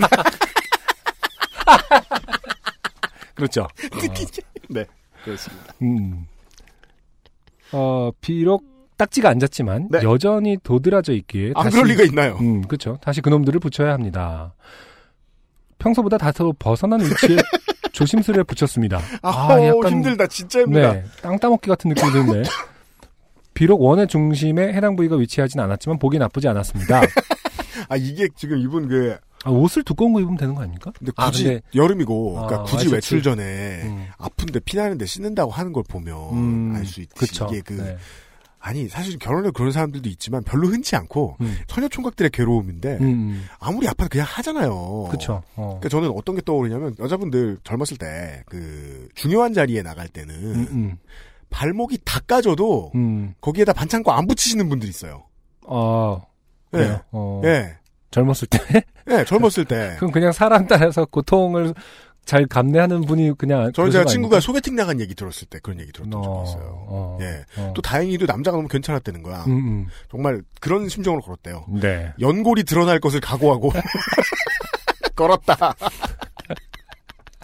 그렇죠. 3.34 3.66
네. 4.68 4.84
그렇습니다. 5.24 5.74
음. 5.82 6.26
어, 7.72 8.10
비록 8.20 8.64
딱지가 8.98 9.30
앉았지만 9.30 9.88
네. 9.90 10.00
여전히 10.02 10.58
도드라져 10.62 11.12
있기에 11.14 11.52
안 11.56 11.64
다시 11.64 11.76
그럴 11.76 11.88
리가 11.90 12.04
있나요? 12.04 12.36
음, 12.40 12.62
그렇죠. 12.62 12.98
다시 13.02 13.20
그놈들을 13.20 13.58
붙여야 13.60 13.92
합니다. 13.92 14.54
평소보다 15.78 16.18
다소 16.18 16.52
벗어난 16.58 17.00
위치에 17.00 17.36
조심스레 17.92 18.42
붙였습니다. 18.44 19.00
아, 19.22 19.56
힘들다. 19.88 20.26
진짜 20.26 20.60
힘들다. 20.60 20.92
네, 20.94 21.04
땅 21.22 21.38
따먹기 21.38 21.68
같은 21.68 21.88
느낌이 21.90 22.10
드는데 22.12 22.42
비록 23.54 23.82
원의 23.82 24.08
중심에 24.08 24.72
해당 24.72 24.96
부위가 24.96 25.16
위치하진 25.16 25.60
않았지만 25.60 25.98
보기 25.98 26.18
나쁘지 26.18 26.48
않았습니다. 26.48 27.02
아, 27.88 27.96
이게 27.96 28.28
지금 28.34 28.58
이분 28.58 28.88
그, 28.88 29.16
아, 29.44 29.50
옷을 29.50 29.82
두꺼운 29.82 30.12
거 30.14 30.20
입으면 30.20 30.38
되는 30.38 30.54
거 30.54 30.62
아닙니까? 30.62 30.90
근데 30.98 31.12
아, 31.16 31.26
굳이 31.30 31.44
근데- 31.44 31.62
여름이고, 31.74 32.38
아, 32.38 32.46
그러니까 32.46 32.62
굳이 32.64 32.76
와이셔츠. 32.88 32.94
외출 32.94 33.22
전에 33.22 33.82
음. 33.84 34.06
아픈데 34.18 34.60
피나는데 34.60 35.04
씻는다고 35.04 35.50
하는 35.50 35.72
걸 35.72 35.82
보면 35.88 36.16
음, 36.32 36.74
알수 36.76 37.00
있지. 37.02 37.14
그쵸. 37.14 37.46
이게 37.50 37.60
그, 37.60 37.74
네. 37.74 37.96
아니, 38.64 38.88
사실 38.88 39.18
결혼을 39.18 39.50
그런 39.50 39.72
사람들도 39.72 40.08
있지만 40.10 40.44
별로 40.44 40.68
흔치 40.68 40.94
않고 40.94 41.36
음. 41.40 41.56
처녀 41.66 41.88
총각들의 41.88 42.30
괴로움인데 42.30 42.98
음, 43.00 43.02
음. 43.02 43.44
아무리 43.58 43.88
아파도 43.88 44.08
그냥 44.08 44.24
하잖아요. 44.30 45.08
그쵸. 45.10 45.42
어. 45.56 45.78
그러니까 45.80 45.88
저는 45.88 46.10
어떤 46.16 46.36
게 46.36 46.42
떠오르냐면 46.42 46.94
여자분들 47.00 47.58
젊었을 47.64 47.96
때 47.98 48.42
그 48.46 49.08
중요한 49.14 49.52
자리에 49.52 49.82
나갈 49.82 50.08
때는 50.08 50.34
음, 50.34 50.66
음. 50.70 50.98
발목이 51.50 51.98
다 52.04 52.20
까져도 52.20 52.92
음. 52.94 53.34
거기에다 53.40 53.72
반창고 53.72 54.12
안 54.12 54.26
붙이시는 54.26 54.68
분들이 54.68 54.90
있어요. 54.90 55.24
아, 55.66 56.20
그래요. 56.70 57.00
어. 57.12 57.40
예. 57.44 57.76
젊었을 58.10 58.48
때? 58.48 58.58
예, 59.10 59.24
젊었을 59.24 59.64
때. 59.64 59.96
그럼 60.00 60.12
그냥 60.12 60.32
사람 60.32 60.66
따라서 60.66 61.04
고통을 61.06 61.74
잘 62.24 62.46
감내하는 62.46 63.02
분이 63.02 63.32
그냥. 63.36 63.72
저는 63.72 63.90
제가 63.90 64.04
거 64.04 64.10
친구가 64.10 64.36
아닙니까? 64.36 64.40
소개팅 64.40 64.76
나간 64.76 65.00
얘기 65.00 65.14
들었을 65.14 65.48
때 65.48 65.58
그런 65.62 65.80
얘기 65.80 65.92
들었던 65.92 66.22
적이 66.22 66.50
있어요. 66.50 66.86
어, 66.88 67.18
예. 67.20 67.44
어. 67.56 67.72
또 67.74 67.82
다행히도 67.82 68.26
남자가 68.26 68.56
너무 68.56 68.68
괜찮았다는 68.68 69.22
거야. 69.22 69.44
음, 69.48 69.52
음. 69.52 69.86
정말 70.10 70.42
그런 70.60 70.88
심정으로 70.88 71.22
걸었대요. 71.22 71.66
네. 71.80 72.12
연골이 72.20 72.64
드러날 72.64 73.00
것을 73.00 73.20
각오하고 73.20 73.72
걸었다. 75.16 75.74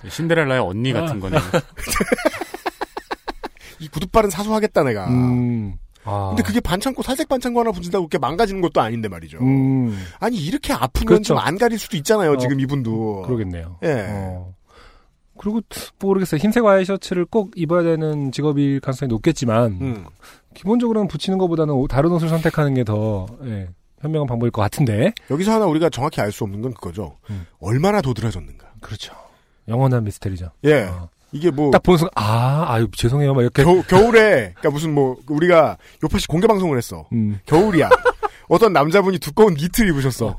신데렐라의 0.09 0.61
언니 0.61 0.93
같은 0.93 1.17
아. 1.17 1.21
거네요. 1.21 1.41
이 3.81 3.89
구두발은 3.89 4.31
사소하겠다 4.31 4.85
내가. 4.85 5.09
음. 5.09 5.75
아. 6.05 6.29
근데 6.29 6.43
그게 6.43 6.61
반창고 6.61 7.03
살색 7.03 7.29
반창고 7.29 7.61
하나 7.61 7.73
붙인다고 7.73 8.09
그렇게 8.09 8.19
망가지는 8.19 8.61
것도 8.61 8.81
아닌데 8.81 9.09
말이죠. 9.09 9.39
음. 9.41 10.01
아니 10.21 10.37
이렇게 10.37 10.73
아프면 10.73 11.07
그렇죠. 11.07 11.35
좀안 11.35 11.59
가릴 11.59 11.79
수도 11.79 11.97
있잖아요. 11.97 12.33
어, 12.33 12.37
지금 12.39 12.61
이분도. 12.61 13.23
그러겠네요. 13.23 13.79
예. 13.83 14.07
어. 14.09 14.55
그리고 15.39 15.61
모르겠어요. 16.01 16.39
흰색 16.39 16.65
와이셔츠를 16.65 17.25
꼭 17.25 17.53
입어야 17.57 17.83
되는 17.83 18.31
직업일 18.33 18.81
가능성이 18.81 19.09
높겠지만 19.09 19.79
음. 19.81 20.05
기본적으로는 20.55 21.09
붙이는 21.09 21.39
것보다는 21.39 21.75
옷- 21.75 21.89
다른 21.89 22.11
옷을 22.11 22.29
선택하는 22.29 22.75
게더 22.75 23.27
예, 23.45 23.69
현명한 24.01 24.27
방법일 24.27 24.51
것 24.51 24.61
같은데. 24.63 25.13
여기서 25.31 25.53
하나 25.53 25.67
우리가 25.67 25.91
정확히 25.91 26.21
알 26.21 26.33
수 26.33 26.45
없는 26.45 26.61
건 26.63 26.75
그거죠. 26.75 27.17
음. 27.31 27.47
얼마나 27.61 28.01
도드라졌는가. 28.01 28.67
그렇죠. 28.81 29.15
영원한 29.69 30.05
미스테리죠. 30.05 30.51
예. 30.65 30.83
어. 30.85 31.09
이게 31.31 31.51
뭐 31.51 31.71
딱 31.71 31.83
보는 31.83 31.99
순간 31.99 32.13
아, 32.17 32.65
아유 32.73 32.89
죄송해요. 32.91 33.35
막 33.35 33.43
이렇게 33.43 33.63
겨, 33.63 33.83
겨울에 33.83 34.55
그러니까 34.57 34.71
무슨 34.71 34.95
뭐 34.95 35.17
우리가 35.29 35.77
요파시 36.03 36.27
공개 36.27 36.47
방송을 36.47 36.79
했어. 36.79 37.07
음. 37.13 37.39
겨울이야. 37.45 37.91
어떤 38.49 38.73
남자분이 38.73 39.19
두꺼운 39.19 39.53
니트를 39.55 39.91
입으셨어. 39.91 40.37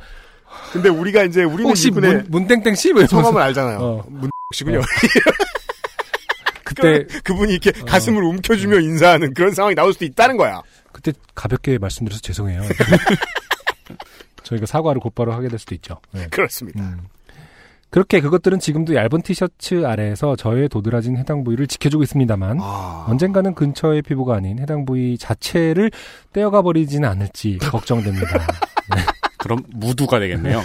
근데 0.71 0.89
우리가 0.89 1.23
이제 1.23 1.43
우리는 1.43 1.65
혹시 1.65 1.91
문, 1.91 2.25
문땡땡 2.29 2.75
씨? 2.75 2.91
왜 2.91 3.05
성함을 3.07 3.41
알잖아요. 3.41 3.77
어. 3.79 4.05
문 4.07 4.29
씨군요. 4.53 4.81
그때 6.63 7.03
그분이 7.23 7.53
이렇게 7.53 7.71
어. 7.81 7.85
가슴을 7.85 8.23
움켜주며 8.23 8.79
인사하는 8.79 9.33
그런 9.33 9.53
상황이 9.53 9.75
나올 9.75 9.93
수도 9.93 10.05
있다는 10.05 10.37
거야. 10.37 10.61
그때 10.91 11.13
가볍게 11.35 11.77
말씀드려서 11.77 12.21
죄송해요. 12.21 12.61
저희가 14.43 14.65
사과를 14.65 14.99
곧바로 15.01 15.33
하게 15.33 15.47
될 15.47 15.59
수도 15.59 15.75
있죠. 15.75 15.99
네. 16.11 16.27
그렇습니다. 16.29 16.81
음. 16.81 17.07
그렇게 17.91 18.21
그것들은 18.21 18.59
지금도 18.59 18.93
얇은 18.93 19.23
티셔츠 19.23 19.83
아래에서 19.85 20.35
저의 20.35 20.69
도드라진 20.69 21.17
해당 21.17 21.43
부위를 21.43 21.65
지켜주고 21.65 22.03
있습니다만 22.03 22.59
아. 22.61 23.05
언젠가는 23.07 23.55
근처의 23.55 24.03
피부가 24.03 24.35
아닌 24.35 24.59
해당 24.59 24.85
부위 24.85 25.17
자체를 25.17 25.89
떼어가 26.31 26.61
버리지는 26.61 27.09
않을지 27.09 27.57
걱정됩니다. 27.57 28.47
그럼 29.39 29.63
무두가 29.69 30.19
되겠네요. 30.19 30.61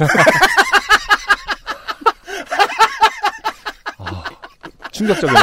충격적이네. 4.94 5.40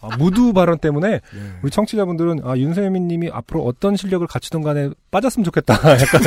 아, 0.00 0.16
무두 0.16 0.52
발언 0.52 0.78
때문에 0.78 1.10
네. 1.10 1.20
우리 1.62 1.70
청취자분들은 1.70 2.40
아 2.44 2.56
윤세민 2.56 3.06
님이 3.06 3.30
앞으로 3.32 3.64
어떤 3.64 3.96
실력을 3.96 4.26
갖추든 4.26 4.62
간에 4.62 4.90
빠졌으면 5.10 5.44
좋겠다. 5.44 5.74
약간 6.00 6.22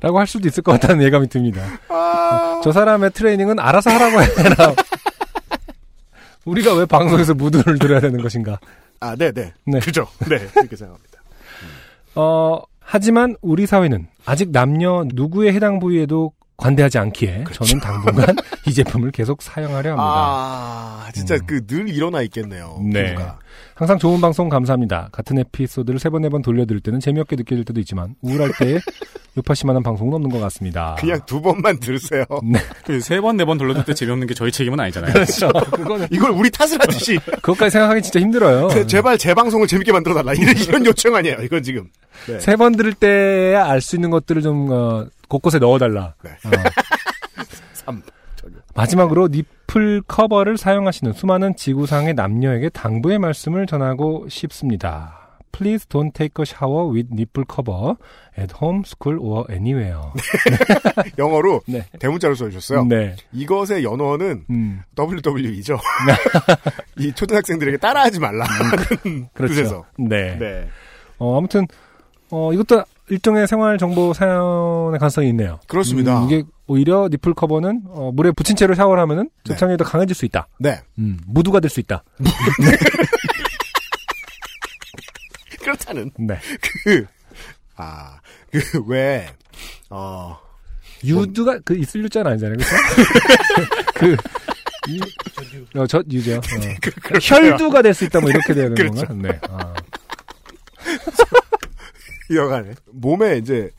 라고 0.00 0.18
할 0.18 0.26
수도 0.26 0.48
있을 0.48 0.62
것 0.62 0.72
같다는 0.72 1.02
예감이 1.04 1.28
듭니다. 1.28 1.62
아. 1.88 2.60
저 2.62 2.72
사람의 2.72 3.12
트레이닝은 3.12 3.58
알아서 3.58 3.90
하라고 3.90 4.22
해라. 4.22 4.74
우리가 6.44 6.74
왜 6.74 6.84
방송에서 6.84 7.32
무두를 7.32 7.78
들어야 7.78 8.00
되는 8.00 8.20
것인가? 8.20 8.58
아, 9.00 9.16
네, 9.16 9.32
네. 9.32 9.54
네. 9.64 9.80
그죠. 9.80 10.06
네, 10.28 10.46
그렇게 10.52 10.76
생각합니다. 10.76 11.13
어, 12.16 12.60
하지만 12.80 13.34
우리 13.40 13.66
사회는 13.66 14.06
아직 14.24 14.50
남녀 14.50 15.04
누구의 15.14 15.52
해당 15.52 15.78
부위에도 15.78 16.32
관대하지 16.64 16.96
않기에 16.98 17.44
저는 17.52 17.78
당분간 17.82 18.34
이 18.66 18.72
제품을 18.72 19.10
계속 19.10 19.42
사용하려 19.42 19.90
합니다. 19.90 20.02
아, 20.02 21.08
진짜 21.12 21.36
그늘 21.46 21.90
일어나 21.90 22.22
있겠네요. 22.22 22.80
네. 22.90 23.10
피부가. 23.10 23.38
항상 23.74 23.98
좋은 23.98 24.18
방송 24.20 24.48
감사합니다. 24.48 25.10
같은 25.12 25.36
에피소드를 25.38 25.98
세 25.98 26.08
번 26.08 26.22
네 26.22 26.28
번 26.30 26.40
돌려드릴 26.40 26.80
때는 26.80 27.00
재미없게 27.00 27.36
느껴질 27.36 27.64
때도 27.66 27.80
있지만 27.80 28.14
우울할 28.22 28.52
때 28.58 28.78
요파시 29.36 29.66
만한 29.66 29.82
방송은 29.82 30.14
없는 30.14 30.30
것 30.30 30.38
같습니다. 30.40 30.94
그냥 30.98 31.20
두 31.26 31.42
번만 31.42 31.78
들으세요. 31.80 32.24
네. 32.44 32.58
그세 32.86 33.20
번, 33.20 33.36
네 33.36 33.44
번 33.44 33.58
돌려줄 33.58 33.84
때 33.84 33.92
재미없는 33.92 34.26
게 34.28 34.32
저희 34.32 34.50
책임은 34.50 34.78
아니잖아요. 34.80 35.12
그렇죠. 35.12 35.48
그거는 35.48 36.06
이걸 36.12 36.30
우리 36.30 36.50
탓을 36.50 36.80
하듯이 36.80 37.18
그것까지 37.42 37.72
생각하기 37.72 38.00
진짜 38.02 38.20
힘들어요. 38.20 38.68
제, 38.68 38.86
제발 38.86 39.18
제 39.18 39.34
방송을 39.34 39.66
재밌게 39.66 39.92
만들어달라. 39.92 40.32
이런, 40.34 40.56
이런 40.56 40.86
요청 40.86 41.14
아니에요. 41.16 41.38
이건 41.42 41.62
지금. 41.62 41.90
네. 42.28 42.38
세번 42.40 42.76
들을 42.76 42.94
때야 42.94 43.66
알 43.66 43.80
수 43.82 43.96
있는 43.96 44.08
것들을 44.10 44.40
좀 44.40 44.68
어, 44.70 45.04
곳곳에 45.34 45.58
넣어달라. 45.58 46.14
네. 46.22 46.30
어. 46.30 47.92
마지막으로 48.74 49.28
니플 49.28 50.02
커버를 50.06 50.56
사용하시는 50.56 51.12
수많은 51.12 51.56
지구상의 51.56 52.14
남녀에게 52.14 52.68
당부의 52.68 53.18
말씀을 53.18 53.66
전하고 53.66 54.28
싶습니다. 54.28 55.20
Please 55.52 55.86
don't 55.88 56.12
take 56.12 56.34
a 56.40 56.44
shower 56.44 56.92
with 56.92 57.10
nipple 57.12 57.44
cover 57.48 57.94
at 58.36 58.52
home, 58.60 58.82
school 58.84 59.20
or 59.20 59.44
anywhere. 59.50 60.00
영어로 61.18 61.62
네. 61.68 61.84
대문자로 62.00 62.34
써주셨어요. 62.34 62.84
네. 62.86 63.14
이것의 63.32 63.84
연어는 63.84 64.46
음, 64.50 64.82
WWE죠. 64.98 65.78
이 66.98 67.12
초등학생들에게 67.12 67.76
따라하지 67.78 68.18
말라. 68.18 68.46
그렇죠. 69.32 69.54
뜻에서. 69.54 69.84
네. 69.96 70.36
네. 70.36 70.68
어, 71.18 71.38
아무튼, 71.38 71.68
어, 72.30 72.52
이것도 72.52 72.82
일종의 73.10 73.46
생활 73.46 73.76
정보 73.78 74.12
사연의 74.14 74.98
가능성이 74.98 75.28
있네요. 75.28 75.60
그렇습니다. 75.66 76.20
음, 76.22 76.24
이게 76.26 76.42
오히려 76.66 77.08
니플 77.10 77.34
커버는 77.34 77.82
어, 77.88 78.10
물에 78.14 78.30
붙인 78.32 78.56
채로 78.56 78.74
샤워를 78.74 79.02
하면은 79.02 79.24
네. 79.44 79.52
접착력이 79.52 79.76
더 79.78 79.84
강해질 79.84 80.14
수 80.16 80.24
있다. 80.24 80.48
네. 80.58 80.80
음, 80.98 81.18
무두가 81.26 81.60
될 81.60 81.68
수 81.70 81.80
있다. 81.80 82.02
그렇다는. 85.60 86.10
네. 86.18 86.38
그, 86.84 87.06
아, 87.76 88.18
그, 88.50 88.82
왜, 88.86 89.26
어, 89.90 90.38
유두가 91.02 91.58
그 91.64 91.74
있을 91.76 92.02
유자는 92.04 92.32
아니잖아요. 92.32 92.56
그렇죠? 92.56 92.76
그 93.94 94.16
유, 94.90 95.00
어, 95.80 95.86
저 95.86 96.02
유죠. 96.10 96.36
어. 96.36 96.40
혈두가 97.20 97.80
될 97.82 97.94
수 97.94 98.04
있다 98.04 98.20
뭐 98.20 98.28
이렇게 98.30 98.52
되는 98.54 98.74
그렇죠. 98.74 99.06
건가? 99.06 99.28
네. 99.32 99.40
아. 99.50 99.74
여간에 102.30 102.72
몸에 102.92 103.38
이제 103.38 103.70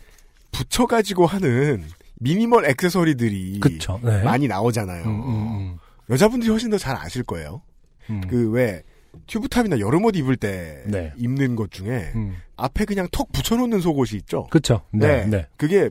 붙여가지고 0.51 1.25
하는 1.25 1.83
미니멀 2.19 2.65
액세서리들이 2.65 3.59
그쵸. 3.59 3.99
네. 4.03 4.23
많이 4.23 4.47
나오잖아요. 4.47 5.03
음, 5.05 5.09
음, 5.27 5.77
여자분들이 6.09 6.49
훨씬 6.49 6.69
더 6.69 6.77
잘 6.77 6.95
아실 6.95 7.23
거예요. 7.23 7.61
음. 8.09 8.21
그왜 8.29 8.83
튜브탑이나 9.27 9.79
여름옷 9.79 10.15
입을 10.17 10.35
때 10.35 10.83
네. 10.87 11.11
입는 11.17 11.55
것 11.55 11.71
중에 11.71 12.11
음. 12.15 12.35
앞에 12.57 12.85
그냥 12.85 13.07
턱 13.11 13.31
붙여놓는 13.31 13.79
속옷이 13.81 14.17
있죠. 14.19 14.47
그쵸. 14.49 14.81
네. 14.91 15.25
네. 15.25 15.47
그게 15.57 15.89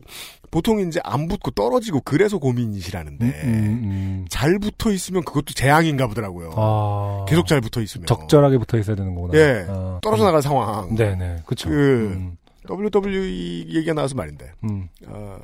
보통 0.51 0.79
이제 0.79 0.99
안 1.03 1.27
붙고 1.27 1.51
떨어지고 1.51 2.01
그래서 2.05 2.37
고민이시라는데 2.37 3.25
음, 3.25 3.33
음, 3.43 3.81
음. 3.83 4.25
잘 4.29 4.57
붙어 4.59 4.91
있으면 4.91 5.23
그것도 5.23 5.53
재앙인가 5.53 6.07
보더라고요. 6.07 6.51
아. 6.55 7.25
계속 7.27 7.45
잘 7.47 7.61
붙어 7.61 7.81
있으면 7.81 8.05
적절하게 8.07 8.57
붙어 8.59 8.77
있어야 8.77 8.95
되는구나. 8.95 9.37
예. 9.37 9.65
아. 9.69 9.99
떨어져 10.01 10.23
나갈 10.23 10.41
상황. 10.41 10.95
네 10.95 11.15
네. 11.15 11.37
그쵸. 11.45 11.69
그 11.69 11.75
음. 12.15 12.37
WWE 12.69 13.67
얘기가 13.69 13.93
나와서 13.93 14.15
말인데 14.15 14.51
음. 14.63 14.87
어, 15.07 15.37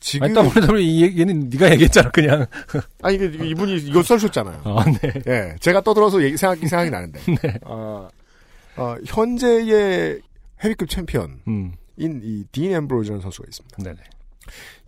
지금 0.00 0.24
아니, 0.24 0.34
WWE 0.34 0.84
이 0.84 1.02
얘기는 1.02 1.48
네가 1.48 1.70
얘기했잖아, 1.72 2.10
그냥. 2.10 2.46
아니 3.02 3.16
이게 3.16 3.48
이분이 3.48 3.76
이거 3.78 4.02
써주셨잖아요. 4.02 4.62
아, 4.64 4.84
네. 4.84 5.12
예, 5.26 5.56
제가 5.60 5.80
떠들어서 5.80 6.22
얘기, 6.22 6.36
생각이 6.36 6.66
생각이 6.68 6.90
나는데 6.90 7.20
네. 7.42 7.58
어, 7.64 8.08
어, 8.76 8.96
현재의 9.06 10.20
헤비급 10.62 10.88
챔피언인 10.88 11.40
음. 11.48 11.72
이 11.96 12.15
딘 12.15 12.72
앰브로즈라는 12.72 13.22
선수가 13.22 13.46
있습니다. 13.48 13.82
네네. 13.82 13.98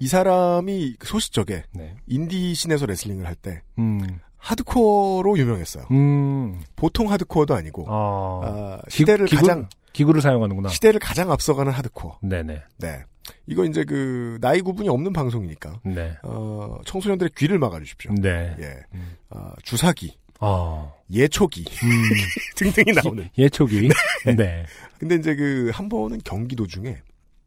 이 0.00 0.06
사람이 0.06 0.96
소시적에 1.02 1.64
네. 1.72 1.96
인디 2.06 2.54
scene에서 2.54 2.86
레슬링을 2.86 3.26
할때 3.26 3.62
음. 3.78 4.20
하드코어로 4.36 5.36
유명했어요. 5.38 5.86
음. 5.90 6.60
보통 6.76 7.10
하드코어도 7.10 7.54
아니고 7.54 7.86
아. 7.88 7.92
어, 7.92 8.78
시대를 8.88 9.26
기구, 9.26 9.40
가장 9.40 9.68
기구를 9.98 10.20
사용하는구나. 10.22 10.68
시대를 10.68 11.00
가장 11.00 11.32
앞서가는 11.32 11.72
하드코어. 11.72 12.20
네네. 12.22 12.62
네. 12.78 13.04
이거 13.48 13.64
이제 13.64 13.82
그 13.84 14.38
나이 14.40 14.60
구분이 14.60 14.88
없는 14.88 15.12
방송이니까 15.12 15.80
네. 15.84 16.16
어, 16.22 16.78
청소년들의 16.84 17.30
귀를 17.36 17.58
막아주십시오. 17.58 18.12
네. 18.14 18.54
예, 18.60 18.76
음. 18.94 19.16
어, 19.30 19.50
주사기, 19.64 20.16
아. 20.38 20.92
예초기 21.10 21.64
음. 21.82 22.02
등등이 22.56 22.92
나오는. 22.92 23.28
예초기. 23.36 23.88
네. 24.36 24.64
근데 25.00 25.16
이제 25.16 25.34
그 25.34 25.70
한 25.74 25.88
번은 25.88 26.20
경기 26.24 26.54
도중에 26.54 26.96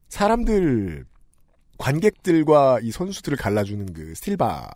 사람들 0.10 1.06
관객들과 1.78 2.80
이 2.84 2.92
선수들을 2.92 3.38
갈라주는 3.38 3.94
그 3.94 4.14
스틸바 4.14 4.70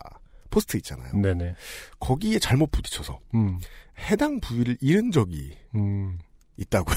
포스트 0.50 0.78
있잖아요. 0.78 1.12
네네. 1.12 1.54
거기에 2.00 2.38
잘못 2.38 2.70
부딪혀서 2.70 3.20
음. 3.34 3.58
해당 3.98 4.40
부위를 4.40 4.78
잃은 4.80 5.10
적이 5.12 5.52
음. 5.74 6.18
있다고요. 6.56 6.96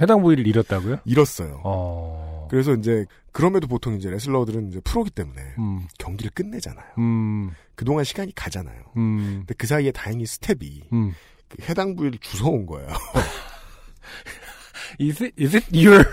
해당 0.00 0.22
부위를 0.22 0.46
잃었다고요? 0.46 0.98
잃었어요. 1.04 1.60
어. 1.64 2.46
그래서 2.50 2.74
이제 2.74 3.06
그럼에도 3.32 3.66
보통 3.66 3.96
이제 3.96 4.10
레슬러들은 4.10 4.68
이제 4.68 4.80
프로기 4.84 5.10
때문에 5.10 5.40
음. 5.58 5.86
경기를 5.98 6.30
끝내잖아요. 6.34 6.84
음. 6.98 7.50
그동안 7.74 8.04
시간이 8.04 8.34
가잖아요. 8.34 8.80
음. 8.96 9.38
근데 9.40 9.54
그 9.56 9.66
사이에 9.66 9.90
다행히 9.92 10.26
스텝이 10.26 10.82
음. 10.92 11.12
그 11.48 11.56
해당 11.68 11.96
부위를 11.96 12.18
주워온 12.20 12.66
거예요. 12.66 12.88
Is 15.00 15.22
it, 15.24 15.34
is 15.42 15.56
it 15.56 15.66
your 15.86 16.04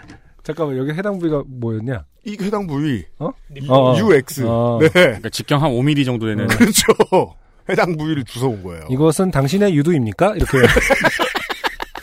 잠깐만 0.42 0.78
여기 0.78 0.92
해당 0.92 1.18
부위가 1.18 1.42
뭐였냐? 1.46 2.04
이 2.24 2.36
해당 2.40 2.66
부위 2.66 3.04
어? 3.18 3.30
이- 3.56 3.66
어. 3.68 3.94
UX. 3.98 4.44
어. 4.46 4.78
네. 4.80 4.88
그러니까 4.88 5.28
직경 5.28 5.62
한 5.62 5.70
5mm 5.70 6.04
정도 6.06 6.26
되는 6.26 6.46
그렇죠. 6.46 6.84
해당 7.68 7.96
부위를 7.96 8.24
주워온 8.24 8.62
거예요. 8.62 8.86
이것은 8.90 9.30
당신의 9.30 9.74
유두입니까? 9.76 10.34
이렇게 10.36 10.58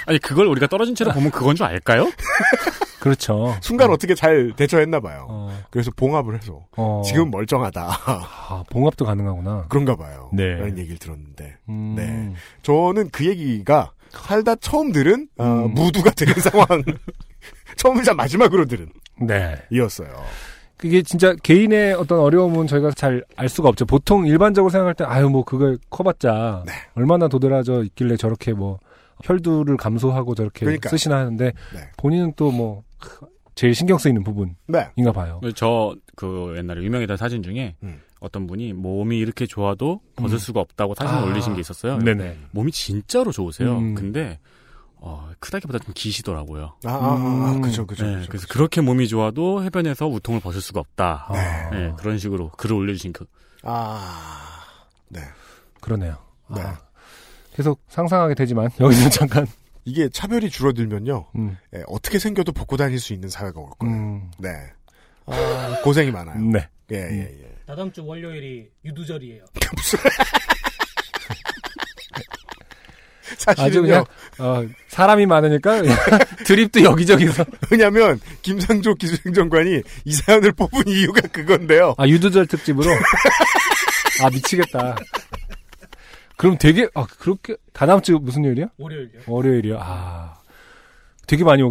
아니 0.08 0.20
그걸 0.20 0.48
우리가 0.48 0.68
떨어진 0.68 0.96
채로 0.96 1.12
보면 1.12 1.32
그건 1.32 1.56
줄 1.56 1.66
알까요? 1.66 2.10
그렇죠. 3.00 3.56
순간 3.62 3.92
어 3.92 3.98
떻게 3.98 4.16
잘 4.16 4.54
대처했나 4.56 5.00
봐요. 5.00 5.28
어. 5.30 5.64
그래서 5.70 5.92
봉합을 5.96 6.36
해서 6.36 6.66
어. 6.76 7.02
지금 7.06 7.30
멀쩡하다. 7.30 7.88
아, 8.06 8.64
봉합도 8.72 9.06
가능하구나. 9.06 9.66
그런가 9.70 9.96
봐요. 9.96 10.30
네. 10.34 10.56
라는 10.56 10.78
얘기를 10.78 10.98
들었는데 10.98 11.58
음. 11.70 11.94
네. 11.96 12.34
저는 12.64 13.10
그 13.12 13.26
얘기가 13.26 13.92
살다 14.10 14.56
처음 14.56 14.92
들은 14.92 15.28
어, 15.38 15.44
음. 15.46 15.74
무두가 15.74 16.10
되는 16.12 16.34
상황. 16.42 16.66
처음이자 17.76 18.14
마지막으로 18.14 18.66
들은 18.66 18.90
네. 19.22 19.56
이었어요. 19.70 20.10
그게 20.78 21.02
진짜 21.02 21.34
개인의 21.42 21.94
어떤 21.94 22.20
어려움은 22.20 22.68
저희가 22.68 22.92
잘 22.92 23.24
알 23.36 23.50
수가 23.50 23.70
없죠. 23.70 23.86
보통 23.86 24.26
일반적으로 24.28 24.70
생각할 24.70 24.94
때 24.96 25.04
아유 25.06 25.28
뭐 25.30 25.44
그걸 25.44 25.78
커봤자 25.90 26.64
네. 26.66 26.74
얼마나 26.96 27.28
도드라져 27.28 27.84
있길래 27.84 28.16
저렇게 28.16 28.54
뭐 28.54 28.80
혈두를 29.24 29.78
감소하고 29.78 30.36
저렇게 30.36 30.66
그러니까요. 30.66 30.90
쓰시나 30.92 31.18
하는데 31.18 31.46
네. 31.74 31.92
본인은 31.98 32.34
또 32.36 32.52
뭐 32.52 32.84
제일 33.56 33.74
신경 33.74 33.98
쓰이는 33.98 34.24
부분인가 34.24 34.56
네. 34.68 35.12
봐요. 35.14 35.42
저 35.56 35.96
그 36.16 36.56
옛날에 36.58 36.82
유명했던 36.82 37.16
사진 37.18 37.44
중에 37.44 37.76
음. 37.84 38.02
어떤 38.20 38.48
분이 38.48 38.74
몸이 38.74 39.20
이렇게 39.20 39.46
좋아도 39.46 40.02
벗을 40.16 40.36
음. 40.36 40.40
수가 40.40 40.60
없다고 40.62 40.96
사진 40.96 41.16
아. 41.16 41.24
올리신 41.24 41.54
게 41.54 41.62
있었어요. 41.62 42.00
네네. 42.00 42.38
몸이 42.52 42.72
진짜로 42.72 43.32
좋으세요. 43.32 43.78
음. 43.78 43.94
근데 43.94 44.40
어, 44.96 45.30
크다기보다 45.40 45.78
좀 45.78 45.94
기시더라고요. 45.96 46.74
아, 46.86 46.90
아, 46.90 47.14
아, 47.14 47.52
음. 47.52 47.62
그죠, 47.62 47.86
그죠. 47.86 48.04
네, 48.08 48.16
그죠, 48.16 48.28
그래서 48.30 48.48
그죠. 48.48 48.54
그렇게 48.54 48.82
몸이 48.82 49.08
좋아도 49.08 49.64
해변에서 49.64 50.08
우통을 50.08 50.40
벗을 50.40 50.60
수가 50.60 50.80
없다. 50.80 51.28
아, 51.30 51.70
네, 51.70 51.94
그런 52.00 52.18
식으로 52.18 52.50
글을 52.58 52.76
올려주신 52.76 53.14
그 53.14 53.26
아, 53.62 54.60
네. 55.10 55.22
그러네요. 55.82 56.18
네. 56.56 56.62
아, 56.62 56.80
계속 57.58 57.82
상상하게 57.90 58.36
되지만 58.36 58.70
여기서 58.80 59.10
잠깐 59.10 59.48
이게 59.84 60.08
차별이 60.10 60.50
줄어들면요, 60.50 61.26
음, 61.38 61.58
예, 61.74 61.82
어떻게 61.88 62.20
생겨도 62.20 62.52
벗고 62.52 62.78
다닐 62.78 63.00
수 63.00 63.14
있는 63.14 63.30
사회가 63.30 63.60
올 63.60 63.70
거예요. 63.80 63.96
음, 63.96 64.32
네. 64.38 64.50
아, 65.26 65.82
고생이 65.84 66.12
많아요. 66.12 66.40
네. 66.40 66.68
예, 66.92 66.98
예, 66.98 67.22
예. 67.22 67.56
다다음 67.66 67.92
주 67.92 68.06
월요일이 68.06 68.70
유두절이에요. 68.86 69.46
아주 73.58 73.82
그냥 73.82 74.06
어, 74.40 74.64
사람이 74.90 75.26
많으니까 75.26 75.82
드립도 76.46 76.84
여기저기서 76.84 77.46
왜냐면, 77.72 78.20
김상조 78.42 78.96
기술행정관이 78.96 79.82
이 80.06 80.14
사연을 80.14 80.52
뽑은 80.54 80.88
이유가 80.88 81.22
그건데요. 81.30 81.96
아 81.98 82.08
유두절 82.08 82.48
특집으로 82.48 82.90
아 84.22 84.30
미치겠다. 84.30 84.98
그럼 86.38 86.58
되게 86.58 86.88
아 86.94 87.06
그렇게 87.20 87.58
다 87.74 87.86
다음 87.86 88.02
주 88.02 88.18
무슨 88.22 88.46
요일이야? 88.46 88.68
월요일이요. 88.78 89.22
월요일이요. 89.28 89.78
아 89.82 90.36
되게 91.26 91.44
많이? 91.44 91.62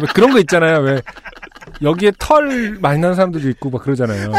왜 0.00 0.06
그런 0.14 0.32
거 0.32 0.38
있잖아요. 0.38 0.78
왜 0.78 1.02
여기에 1.82 2.12
털 2.18 2.78
많이 2.80 3.00
나는 3.00 3.14
사람들도 3.16 3.48
있고 3.50 3.70
막 3.70 3.82
그러잖아요. 3.82 4.32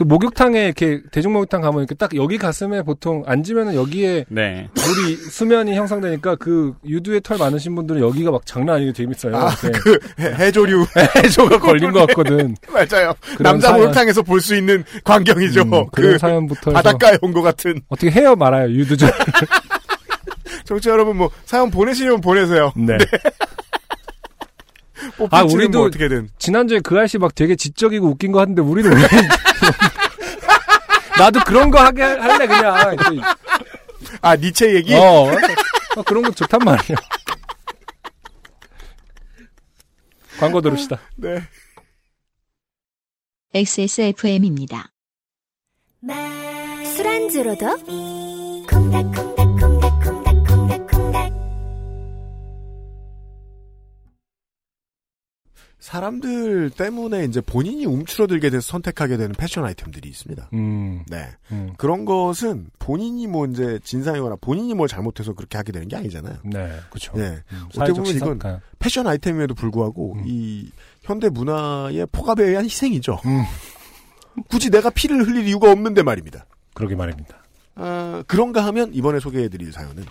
그 0.00 0.04
목욕탕에 0.04 0.64
이렇게 0.64 1.02
대중 1.12 1.34
목욕탕 1.34 1.60
가면 1.60 1.80
이렇게 1.80 1.94
딱 1.94 2.14
여기 2.16 2.38
가슴에 2.38 2.80
보통 2.80 3.22
앉으면은 3.26 3.74
여기에 3.74 4.24
네. 4.30 4.66
물이 4.74 5.16
수면이 5.16 5.74
형성되니까 5.74 6.36
그 6.36 6.72
유두에 6.86 7.20
털 7.22 7.36
많으신 7.36 7.74
분들은 7.74 8.00
여기가 8.00 8.30
막 8.30 8.46
장난 8.46 8.76
아니게 8.76 8.94
재밌어요. 8.94 9.36
아, 9.36 9.50
이렇게. 9.62 9.78
그 9.78 9.98
해- 10.18 10.32
해조류 10.46 10.86
해조가 11.22 11.58
걸린 11.58 11.92
것 11.92 12.06
같거든. 12.06 12.56
맞아요. 12.72 13.12
남자 13.40 13.68
사연. 13.68 13.80
목욕탕에서 13.82 14.22
볼 14.22 14.40
수 14.40 14.56
있는 14.56 14.84
광경이죠. 15.04 15.60
음, 15.64 15.70
그런 15.92 16.12
그 16.12 16.18
사연부터 16.18 16.70
바닷가에 16.72 17.18
온 17.20 17.34
것 17.34 17.42
같은. 17.42 17.82
어떻게 17.90 18.10
해요 18.10 18.34
말아요 18.36 18.70
유두절. 18.70 19.12
청취자 20.64 20.92
여러분 20.92 21.18
뭐 21.18 21.28
사연 21.44 21.70
보내시려면 21.70 22.22
보내세요. 22.22 22.72
네. 22.74 22.96
뽑힐지는 22.96 23.20
아, 25.30 25.42
우리도 25.42 25.78
뭐 25.78 25.86
어떻게든. 25.88 26.30
지난주에 26.38 26.80
그 26.80 26.96
아저씨 26.98 27.18
막 27.18 27.34
되게 27.34 27.56
지적이고 27.56 28.06
웃긴 28.08 28.32
거 28.32 28.40
하는데 28.40 28.60
우리는 28.62 28.90
왜 28.96 29.02
나도 31.18 31.40
그런 31.46 31.70
거 31.70 31.78
하게 31.80 32.02
할- 32.02 32.20
할래 32.20 32.46
그냥. 32.46 33.22
아 34.22 34.36
니체 34.36 34.74
얘기. 34.74 34.94
어, 34.94 35.00
어, 35.96 36.02
그런 36.06 36.22
거 36.22 36.30
좋단 36.30 36.60
말이야. 36.64 36.96
광고 40.38 40.60
들읍시다. 40.62 40.98
네. 41.16 41.42
XSFM입니다. 43.52 44.90
술안주로도 46.96 47.76
콩닥콩 48.68 49.29
사람들 55.90 56.70
때문에 56.70 57.24
이제 57.24 57.40
본인이 57.40 57.84
움츠러들게 57.84 58.50
돼서 58.50 58.60
선택하게 58.60 59.16
되는 59.16 59.34
패션 59.36 59.64
아이템들이 59.64 60.08
있습니다. 60.08 60.50
음, 60.52 61.04
네. 61.08 61.30
음, 61.50 61.72
그런 61.78 62.04
것은 62.04 62.68
본인이 62.78 63.26
뭐 63.26 63.44
이제 63.46 63.80
진상이거나 63.82 64.36
본인이 64.40 64.72
뭘 64.72 64.86
잘못해서 64.86 65.32
그렇게 65.32 65.58
하게 65.58 65.72
되는 65.72 65.88
게 65.88 65.96
아니잖아요. 65.96 66.36
네, 66.44 66.76
그렇죠. 66.90 67.12
네. 67.16 67.42
음, 67.52 67.64
어떻게 67.70 67.92
보면 67.92 68.14
이건 68.14 68.38
시선. 68.38 68.60
패션 68.78 69.06
아이템임에도 69.08 69.54
불구하고 69.54 70.14
음. 70.14 70.22
이 70.26 70.70
현대 71.02 71.28
문화의 71.28 72.06
포갑에 72.12 72.44
의한 72.44 72.66
희생이죠. 72.66 73.18
음, 73.26 73.42
굳이 74.48 74.70
내가 74.70 74.90
피를 74.90 75.26
흘릴 75.26 75.48
이유가 75.48 75.72
없는데 75.72 76.04
말입니다. 76.04 76.46
그러게 76.72 76.94
말입니다. 76.94 77.42
아, 77.74 78.22
그런가 78.28 78.64
하면 78.66 78.94
이번에 78.94 79.18
소개해드릴 79.18 79.72
사연은 79.72 80.04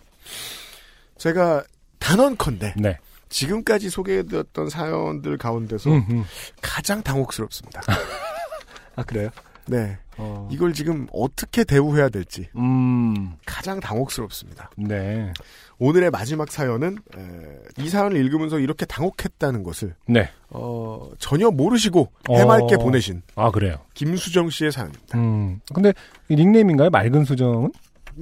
제가 1.17 1.63
단언컨대 1.99 2.73
네. 2.75 2.97
지금까지 3.29 3.89
소개해드렸던 3.89 4.69
사연들 4.69 5.37
가운데서 5.37 5.91
음, 5.91 6.05
음. 6.09 6.23
가장 6.61 7.01
당혹스럽습니다. 7.03 7.81
아 8.95 9.03
그래요? 9.03 9.29
네. 9.67 9.97
어, 10.17 10.49
이걸 10.51 10.73
지금 10.73 11.07
어떻게 11.13 11.63
대우해야 11.63 12.09
될지 12.09 12.49
음, 12.57 13.33
가장 13.45 13.79
당혹스럽습니다. 13.79 14.69
네, 14.75 15.31
오늘의 15.77 16.09
마지막 16.11 16.51
사연은 16.51 16.97
에, 17.15 17.59
이 17.77 17.87
사연을 17.87 18.17
읽으면서 18.17 18.59
이렇게 18.59 18.85
당혹했다는 18.85 19.63
것을 19.63 19.95
네. 20.07 20.29
어, 20.49 21.09
전혀 21.19 21.49
모르시고 21.51 22.11
해맑게 22.29 22.75
어. 22.75 22.77
보내신 22.79 23.21
아 23.35 23.49
그래요. 23.51 23.77
김수정 23.93 24.49
씨의 24.49 24.73
사연입니다. 24.73 25.17
음, 25.17 25.61
근데 25.73 25.93
이 26.27 26.35
닉네임인가요? 26.35 26.89
맑은 26.89 27.23
수정은? 27.23 27.71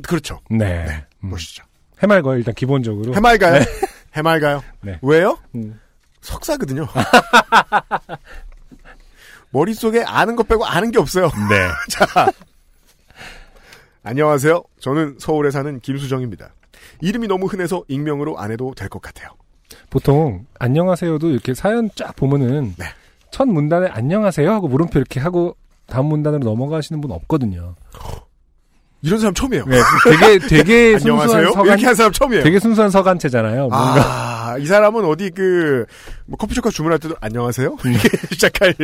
그렇죠. 0.03 0.39
네. 0.51 1.03
음. 1.23 1.29
보시죠. 1.31 1.63
해맑어요 2.03 2.37
일단 2.37 2.53
기본적으로. 2.53 3.15
해맑아요? 3.15 3.63
해맑아요? 4.17 4.63
네. 4.81 4.99
왜요? 5.01 5.37
음. 5.55 5.79
석사거든요. 6.21 6.87
머릿속에 9.51 10.03
아는 10.03 10.35
것 10.35 10.47
빼고 10.47 10.65
아는 10.65 10.91
게 10.91 10.99
없어요. 10.99 11.27
네. 11.49 11.67
자. 11.89 12.31
안녕하세요. 14.03 14.63
저는 14.79 15.17
서울에 15.19 15.51
사는 15.51 15.79
김수정입니다. 15.79 16.53
이름이 17.01 17.27
너무 17.27 17.45
흔해서 17.47 17.83
익명으로 17.87 18.39
안 18.39 18.51
해도 18.51 18.73
될 18.75 18.89
것 18.89 19.01
같아요. 19.01 19.29
보통 19.89 20.45
안녕하세요도 20.59 21.29
이렇게 21.29 21.53
사연 21.53 21.89
쫙 21.95 22.15
보면은 22.15 22.73
네. 22.77 22.85
첫 23.31 23.47
문단에 23.47 23.87
안녕하세요 23.87 24.49
하고 24.51 24.67
물음표 24.67 24.97
이렇게 24.99 25.19
하고 25.19 25.55
다음 25.85 26.05
문단으로 26.07 26.43
넘어가시는 26.43 27.01
분 27.01 27.11
없거든요. 27.11 27.75
이런 29.01 29.19
사람 29.19 29.33
처음이에요. 29.33 29.65
네, 29.65 29.77
되게 30.05 30.39
되게 30.47 30.95
안녕하세요. 30.99 30.99
순수한 30.99 31.45
서간 31.53 31.65
이렇게 31.67 31.85
한 31.85 31.95
사람 31.95 32.11
처음이에요. 32.11 32.43
되게 32.43 32.59
순수한 32.59 32.89
서간체잖아요. 32.89 33.67
뭔가 33.67 34.51
아, 34.53 34.57
이 34.57 34.65
사람은 34.65 35.05
어디 35.05 35.29
그, 35.29 35.85
뭐 36.25 36.37
커피숍 36.37 36.69
주문할 36.71 36.99
때도 36.99 37.15
안녕하세요? 37.21 37.77
이렇게 37.85 38.09
시작할, 38.31 38.75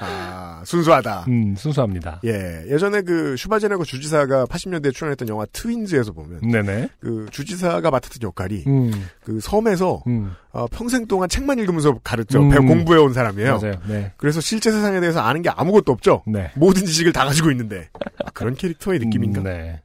아, 0.00 0.62
순수하다. 0.64 1.26
음, 1.28 1.54
순수합니다. 1.56 2.20
예. 2.24 2.64
예전에 2.68 3.02
그 3.02 3.36
슈바제네거 3.36 3.84
주지사가 3.84 4.46
80년대에 4.46 4.94
출연했던 4.94 5.28
영화 5.28 5.44
트윈즈에서 5.52 6.12
보면 6.12 6.40
네네. 6.40 6.88
그 7.00 7.26
주지사가 7.30 7.90
맡았던 7.90 8.18
역할이 8.22 8.64
음, 8.66 8.90
그 9.22 9.40
섬에서 9.40 10.02
음, 10.06 10.32
어, 10.52 10.66
평생 10.68 11.06
동안 11.06 11.28
책만 11.28 11.58
읽으면서 11.58 11.98
가르쳐 12.02 12.40
음. 12.40 12.48
배 12.48 12.58
공부해온 12.58 13.12
사람이에요. 13.12 13.58
맞아요. 13.58 13.74
네, 13.86 14.12
그래서 14.16 14.40
실제 14.40 14.70
세상에 14.70 15.00
대해서 15.00 15.20
아는 15.20 15.42
게 15.42 15.50
아무것도 15.50 15.92
없죠. 15.92 16.22
네. 16.26 16.50
모든 16.56 16.84
지식을 16.84 17.12
다 17.12 17.24
가지고 17.24 17.50
있는데 17.50 17.88
아, 18.24 18.30
그런 18.32 18.54
캐릭터의 18.54 18.98
느낌인가? 19.00 19.40
음, 19.40 19.44
네. 19.44 19.80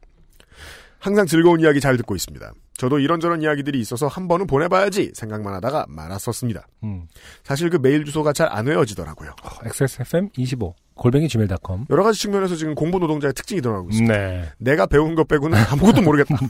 항상 1.00 1.28
즐거운 1.28 1.60
이야기 1.60 1.80
잘 1.80 1.98
듣고 1.98 2.16
있습니다. 2.16 2.52
저도 2.78 3.00
이런저런 3.00 3.42
이야기들이 3.42 3.80
있어서 3.80 4.08
한 4.08 4.28
번은 4.28 4.48
보내봐야지 4.48 5.12
생각만 5.14 5.54
하다가 5.56 5.86
말았었습니다. 5.88 6.68
음. 6.84 7.08
사실 7.44 7.70
그 7.70 7.78
메일 7.78 8.06
주소가 8.06 8.34
잘 8.34 8.46
안 8.52 8.68
외워지더라고요. 8.68 9.32
XSFM 9.66 10.30
25 10.38 10.76
골뱅이 10.94 11.28
gmail.com. 11.28 11.86
여러 11.90 12.04
가지 12.04 12.20
측면에서 12.20 12.56
지금 12.56 12.76
공부 12.76 13.00
노동자의 13.00 13.34
특징이 13.34 13.62
드러나고 13.62 13.90
있습니다. 13.90 14.16
네. 14.16 14.50
내가 14.58 14.86
배운 14.86 15.16
것 15.16 15.28
빼고는 15.28 15.58
아무것도 15.72 16.02
모르겠다. 16.02 16.36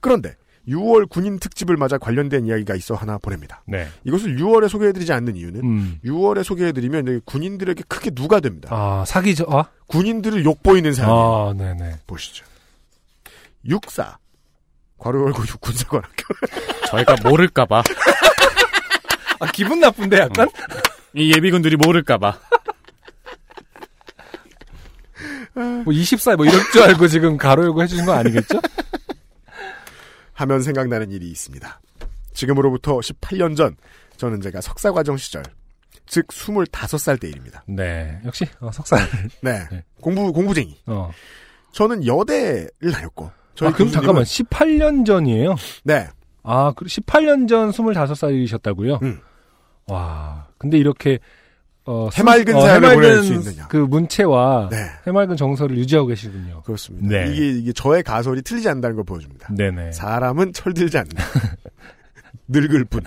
그런데 0.00 0.34
6월 0.68 1.08
군인 1.08 1.38
특집을 1.38 1.76
맞아 1.76 1.96
관련된 1.98 2.46
이야기가 2.46 2.74
있어 2.74 2.94
하나 2.94 3.18
보냅니다. 3.18 3.62
네. 3.66 3.86
이것을 4.04 4.36
6월에 4.36 4.68
소개해드리지 4.68 5.12
않는 5.12 5.36
이유는 5.36 5.60
음. 5.62 5.98
6월에 6.04 6.42
소개해드리면 6.42 7.22
군인들에게 7.24 7.84
크게 7.88 8.10
누가 8.10 8.40
됩니다. 8.40 8.68
아 8.72 9.04
사기죠. 9.06 9.46
아, 9.48 9.66
군인들을 9.86 10.44
욕보이는 10.44 10.92
사람이에요. 10.92 11.20
아, 11.20 11.52
네네. 11.54 11.96
보시죠. 12.06 12.44
육사 13.68 14.18
괄호 14.98 15.26
열고 15.26 15.42
육군사관학교 15.46 16.24
저희가 16.88 17.16
모를까봐. 17.22 17.82
아 19.40 19.46
기분 19.52 19.80
나쁜데 19.80 20.18
약간. 20.18 20.48
이 21.14 21.32
예비군들이 21.34 21.76
모를까봐. 21.76 22.38
뭐 25.84 25.92
24, 25.92 26.36
뭐 26.36 26.44
이럴 26.44 26.60
줄 26.70 26.82
알고 26.82 27.08
지금 27.08 27.36
가로 27.36 27.64
열고 27.64 27.82
해주신 27.82 28.04
거 28.04 28.12
아니겠죠? 28.12 28.60
하면 30.34 30.62
생각나는 30.62 31.10
일이 31.10 31.30
있습니다. 31.30 31.80
지금으로부터 32.34 32.98
18년 32.98 33.56
전 33.56 33.76
저는 34.18 34.42
제가 34.42 34.60
석사과정 34.60 35.16
시절 35.16 35.42
즉 36.06 36.26
25살 36.28 37.18
때 37.18 37.28
일입니다. 37.28 37.64
네. 37.66 38.20
역시 38.24 38.46
어, 38.60 38.70
석사. 38.70 38.96
네. 39.42 39.66
네. 39.70 39.84
공부 40.00 40.32
공부쟁이. 40.32 40.78
어. 40.86 41.10
저는 41.72 42.06
여대를 42.06 42.92
다녔고 42.92 43.30
저희 43.56 43.68
아, 43.68 43.72
그럼 43.72 43.90
잠깐만 43.90 44.22
18년 44.24 45.04
전이에요. 45.06 45.56
네. 45.84 46.06
아, 46.42 46.72
그 46.76 46.84
18년 46.84 47.48
전 47.48 47.70
25살이셨다고요? 47.72 49.02
음. 49.02 49.18
와. 49.88 50.46
근데 50.58 50.78
이렇게 50.78 51.18
어, 51.84 52.08
해맑은 52.14 52.52
순- 52.52 52.60
사연을 52.60 52.94
보낼 52.94 53.22
수 53.22 53.32
있느냐. 53.34 53.68
그 53.68 53.76
문체와 53.76 54.68
네. 54.70 54.76
해맑은 55.06 55.36
정서를 55.36 55.76
유지하고 55.78 56.08
계시군요. 56.08 56.62
그렇습니다. 56.62 57.08
네. 57.08 57.32
이게 57.32 57.50
이게 57.50 57.72
저의 57.72 58.02
가설이 58.02 58.42
틀리지 58.42 58.68
않는다는 58.68 58.96
걸 58.96 59.04
보여줍니다. 59.04 59.54
네네. 59.54 59.92
사람은 59.92 60.52
철들지 60.52 60.98
않는다. 60.98 61.24
늙을 62.48 62.84
뿐. 62.86 63.02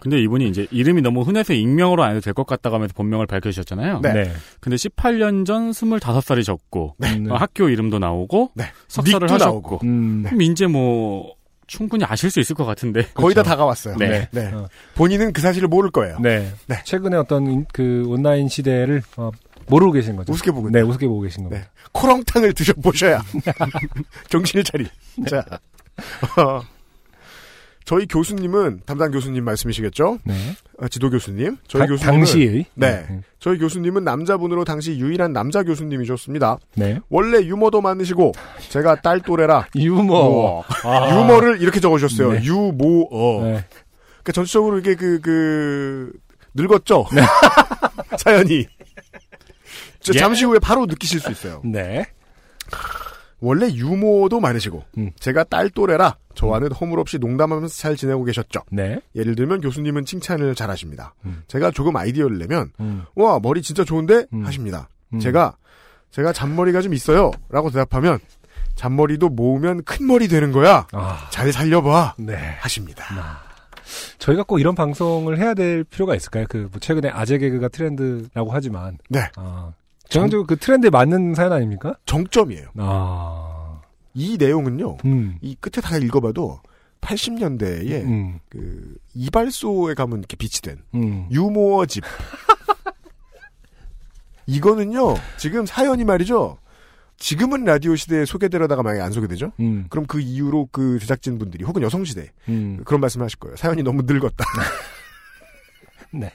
근데 0.00 0.20
이분이 0.22 0.48
이제 0.48 0.66
이름이 0.70 1.02
너무 1.02 1.22
흔해서 1.22 1.52
익명으로 1.54 2.04
안 2.04 2.12
해도 2.12 2.20
될 2.20 2.32
것 2.34 2.46
같다고 2.46 2.76
하면서 2.76 2.94
본명을 2.94 3.26
밝혀주셨잖아요. 3.26 4.00
네. 4.02 4.12
네. 4.12 4.32
근데 4.60 4.76
18년 4.76 5.44
전 5.44 5.70
25살이 5.72 6.44
적고 6.44 6.94
네. 6.98 7.20
어, 7.28 7.34
학교 7.34 7.68
이름도 7.68 7.98
나오고 7.98 8.52
네. 8.54 8.66
석사를 8.86 9.26
닉도 9.26 9.34
하셨고 9.34 9.50
나오고. 9.52 9.80
음. 9.82 10.22
그럼 10.26 10.42
이제 10.42 10.66
뭐 10.68 11.34
충분히 11.66 12.04
아실 12.04 12.30
수 12.30 12.38
있을 12.40 12.54
것 12.54 12.64
같은데. 12.64 13.02
거의 13.14 13.34
다 13.34 13.42
그렇죠. 13.42 13.50
다가왔어요. 13.50 13.96
네. 13.96 14.28
네. 14.30 14.46
어. 14.52 14.68
본인은 14.94 15.32
그 15.32 15.40
사실을 15.40 15.66
모를 15.68 15.90
거예요. 15.90 16.18
네. 16.20 16.48
네. 16.66 16.76
최근에 16.84 17.16
어떤 17.16 17.46
인- 17.50 17.66
그 17.72 18.04
온라인 18.06 18.48
시대를 18.48 19.02
어, 19.16 19.30
모르고 19.66 19.92
계신 19.92 20.14
거죠. 20.16 20.32
우습게 20.32 20.50
보고 20.52 20.70
네. 20.70 20.80
우습게 20.80 21.06
보고 21.08 21.20
계신 21.22 21.42
겁니다. 21.44 21.64
네. 21.64 21.70
코렁탕을 21.92 22.54
드셔보셔야 22.54 23.20
정신을 24.30 24.64
차리. 24.64 24.86
자, 25.28 25.44
어, 26.38 26.62
저희 27.88 28.04
교수님은 28.04 28.82
담당 28.84 29.10
교수님 29.10 29.42
말씀이시겠죠? 29.44 30.18
네. 30.24 30.34
아, 30.78 30.88
지도 30.88 31.08
교수님. 31.08 31.56
저희 31.68 31.80
다- 31.80 31.86
교수님은 31.86 32.18
당시의 32.18 32.66
네. 32.74 33.06
음, 33.08 33.22
저희 33.38 33.56
교수님은 33.56 34.04
남자분으로 34.04 34.66
당시 34.66 34.98
유일한 34.98 35.32
남자 35.32 35.62
교수님이셨습니다. 35.62 36.58
네. 36.74 37.00
원래 37.08 37.38
유머도 37.38 37.80
많으시고 37.80 38.32
제가 38.68 39.00
딸 39.00 39.20
또래라 39.20 39.68
유머. 39.74 40.64
아. 40.84 41.16
유머를 41.18 41.62
이렇게 41.62 41.80
적어주셨어요. 41.80 42.32
네. 42.32 42.44
유모어. 42.44 43.44
네. 43.44 43.64
그러니까 44.22 44.32
전체적으로 44.34 44.78
이게 44.80 44.94
그, 44.94 45.18
그, 45.22 46.12
늙었죠? 46.52 47.06
사연이. 48.22 48.66
저 50.00 50.12
예. 50.14 50.18
잠시 50.18 50.44
후에 50.44 50.58
바로 50.58 50.84
느끼실 50.84 51.20
수 51.20 51.30
있어요. 51.30 51.62
네. 51.64 52.04
원래 53.40 53.70
유머도 53.72 54.40
많으시고, 54.40 54.84
음. 54.98 55.10
제가 55.18 55.44
딸 55.44 55.70
또래라 55.70 56.18
저와는 56.38 56.70
허물없이 56.70 57.18
농담하면서 57.18 57.74
잘 57.74 57.96
지내고 57.96 58.22
계셨죠. 58.22 58.60
네. 58.70 59.00
예를 59.16 59.34
들면 59.34 59.60
교수님은 59.60 60.04
칭찬을 60.04 60.54
잘 60.54 60.70
하십니다. 60.70 61.12
음. 61.24 61.42
제가 61.48 61.72
조금 61.72 61.96
아이디어를 61.96 62.38
내면, 62.38 62.70
음. 62.78 63.02
와, 63.16 63.40
머리 63.40 63.60
진짜 63.60 63.82
좋은데? 63.82 64.26
음. 64.32 64.46
하십니다. 64.46 64.88
음. 65.12 65.18
제가, 65.18 65.56
제가 66.12 66.32
잔머리가 66.32 66.80
좀 66.80 66.94
있어요. 66.94 67.32
라고 67.48 67.70
대답하면, 67.70 68.20
잔머리도 68.76 69.30
모으면 69.30 69.82
큰 69.82 70.06
머리 70.06 70.28
되는 70.28 70.52
거야. 70.52 70.86
아, 70.92 71.28
잘 71.30 71.52
살려봐. 71.52 72.14
네. 72.18 72.36
하십니다. 72.60 73.04
저희가 74.20 74.44
꼭 74.44 74.60
이런 74.60 74.76
방송을 74.76 75.38
해야 75.38 75.54
될 75.54 75.82
필요가 75.82 76.14
있을까요? 76.14 76.44
그, 76.48 76.68
뭐 76.70 76.78
최근에 76.78 77.08
아재 77.08 77.38
개그가 77.38 77.66
트렌드라고 77.66 78.52
하지만. 78.52 78.96
네. 79.08 79.28
아, 79.34 79.72
전형적으로 80.08 80.46
그 80.46 80.56
트렌드에 80.56 80.90
맞는 80.90 81.34
사연 81.34 81.52
아닙니까? 81.52 81.94
정점이에요. 82.06 82.68
아, 82.76 83.47
이 84.14 84.36
내용은요, 84.38 84.98
음. 85.04 85.38
이 85.40 85.56
끝에 85.60 85.82
다 85.82 85.96
읽어봐도 85.96 86.60
80년대에 87.00 88.04
음, 88.04 88.40
그 88.48 88.96
이발소에 89.14 89.94
가면 89.94 90.18
이렇게 90.18 90.36
비치된 90.36 90.78
음. 90.94 91.28
유모어 91.30 91.86
집. 91.86 92.04
이거는요, 94.46 95.14
지금 95.36 95.66
사연이 95.66 96.04
말이죠. 96.04 96.58
지금은 97.18 97.64
라디오 97.64 97.96
시대에 97.96 98.24
소개되려다가 98.24 98.82
만약에 98.82 99.02
안 99.02 99.12
소개되죠? 99.12 99.52
음, 99.60 99.86
그럼 99.90 100.06
그 100.06 100.20
이후로 100.20 100.68
그 100.70 100.98
제작진분들이 101.00 101.64
혹은 101.64 101.82
여성 101.82 102.04
시대 102.04 102.30
음. 102.48 102.80
그런 102.84 103.00
말씀 103.00 103.20
하실 103.22 103.38
거예요. 103.40 103.56
사연이 103.56 103.82
너무 103.82 104.02
늙었다. 104.06 104.44
네. 106.12 106.32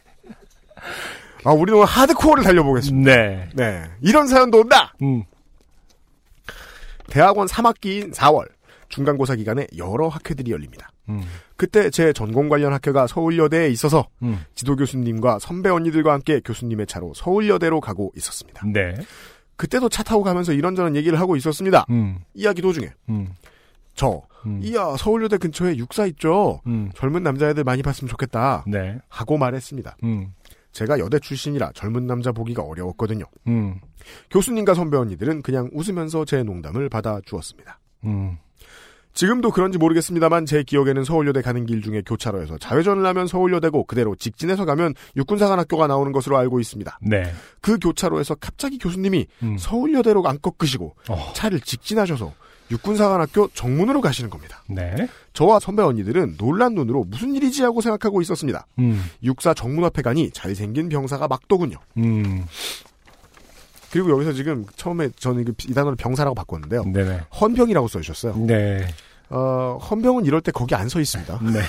아, 1.45 1.51
우리는 1.51 1.77
오늘 1.77 1.85
하드코어를 1.85 2.43
달려보겠습니다. 2.43 3.11
네. 3.11 3.49
네. 3.53 3.83
이런 4.01 4.27
사연도 4.27 4.59
온다! 4.59 4.93
음, 5.01 5.23
대학원 7.13 7.45
3학기인 7.47 8.11
4월, 8.11 8.47
중간고사 8.89 9.35
기간에 9.35 9.67
여러 9.77 10.07
학회들이 10.07 10.49
열립니다. 10.49 10.89
음, 11.09 11.21
그때 11.55 11.91
제 11.91 12.11
전공 12.11 12.49
관련 12.49 12.73
학회가 12.73 13.05
서울여대에 13.05 13.69
있어서 13.69 14.07
음. 14.23 14.43
지도 14.55 14.75
교수님과 14.75 15.37
선배 15.37 15.69
언니들과 15.69 16.11
함께 16.11 16.41
교수님의 16.43 16.87
차로 16.87 17.13
서울여대로 17.13 17.81
가고 17.81 18.11
있었습니다. 18.17 18.65
네. 18.65 18.95
그때도 19.57 19.89
차 19.89 20.01
타고 20.01 20.23
가면서 20.23 20.53
이런저런 20.53 20.95
얘기를 20.95 21.19
하고 21.19 21.35
있었습니다. 21.35 21.85
음, 21.91 22.17
이야기 22.33 22.63
도중에 22.63 22.89
음, 23.09 23.29
저 23.93 24.23
음. 24.47 24.61
이야 24.63 24.95
서울여대 24.97 25.37
근처에 25.37 25.77
육사 25.77 26.07
있죠. 26.07 26.61
음. 26.65 26.89
젊은 26.95 27.21
남자애들 27.21 27.63
많이 27.63 27.83
봤으면 27.83 28.09
좋겠다 28.09 28.63
네. 28.65 28.97
하고 29.07 29.37
말했습니다. 29.37 29.97
음, 30.73 30.83
제가 30.83 30.99
여대 30.99 31.19
출신이라 31.19 31.71
젊은 31.73 32.07
남자 32.07 32.31
보기가 32.31 32.63
어려웠거든요. 32.63 33.25
음, 33.47 33.79
교수님과 34.31 34.73
선배 34.73 34.97
언니들은 34.97 35.41
그냥 35.43 35.69
웃으면서 35.71 36.25
제 36.25 36.43
농담을 36.43 36.89
받아주었습니다. 36.89 37.79
음. 38.05 38.37
지금도 39.13 39.51
그런지 39.51 39.77
모르겠습니다만 39.77 40.47
제 40.47 40.63
기억에는 40.63 41.03
서울여대 41.03 41.43
가는 41.43 41.67
길 41.67 41.83
중에 41.83 42.01
교차로에서 42.03 42.57
자회전을 42.57 43.05
하면 43.05 43.27
서울여대고 43.27 43.85
그대로 43.85 44.15
직진해서 44.15 44.65
가면 44.65 44.95
육군사관학교가 45.15 45.85
나오는 45.85 46.11
것으로 46.11 46.35
알고 46.37 46.59
있습니다. 46.59 46.97
네. 47.03 47.31
그 47.61 47.77
교차로에서 47.77 48.33
갑자기 48.33 48.79
교수님이 48.79 49.27
음. 49.43 49.57
서울여대로 49.59 50.27
안 50.27 50.39
꺾으시고 50.41 50.95
어. 51.09 51.33
차를 51.35 51.59
직진하셔서 51.59 52.33
육군사관학교 52.73 53.49
정문으로 53.53 54.01
가시는 54.01 54.29
겁니다. 54.29 54.63
네. 54.67 55.07
저와 55.33 55.59
선배 55.59 55.83
언니들은 55.83 56.37
놀란 56.37 56.73
눈으로 56.73 57.03
무슨 57.03 57.35
일이지 57.35 57.61
하고 57.63 57.81
생각하고 57.81 58.21
있었습니다. 58.21 58.65
음, 58.79 59.03
육사 59.23 59.53
정문 59.53 59.83
앞에 59.85 60.01
가니 60.01 60.31
잘생긴 60.31 60.89
병사가 60.89 61.27
막더군요. 61.27 61.77
음. 61.97 62.45
그리고 63.91 64.09
여기서 64.11 64.33
지금 64.33 64.65
처음에 64.75 65.09
저는 65.19 65.45
그이 65.45 65.73
단어를 65.73 65.95
병사라고 65.95 66.33
바꿨는데요. 66.33 66.83
네네. 66.85 67.21
헌병이라고 67.39 67.87
써주셨어요. 67.87 68.35
네. 68.47 68.87
어, 69.29 69.77
헌병은 69.89 70.25
이럴 70.25 70.41
때 70.41 70.51
거기 70.51 70.73
안 70.75 70.89
서 70.89 70.99
있습니다. 70.99 71.39
네. 71.43 71.61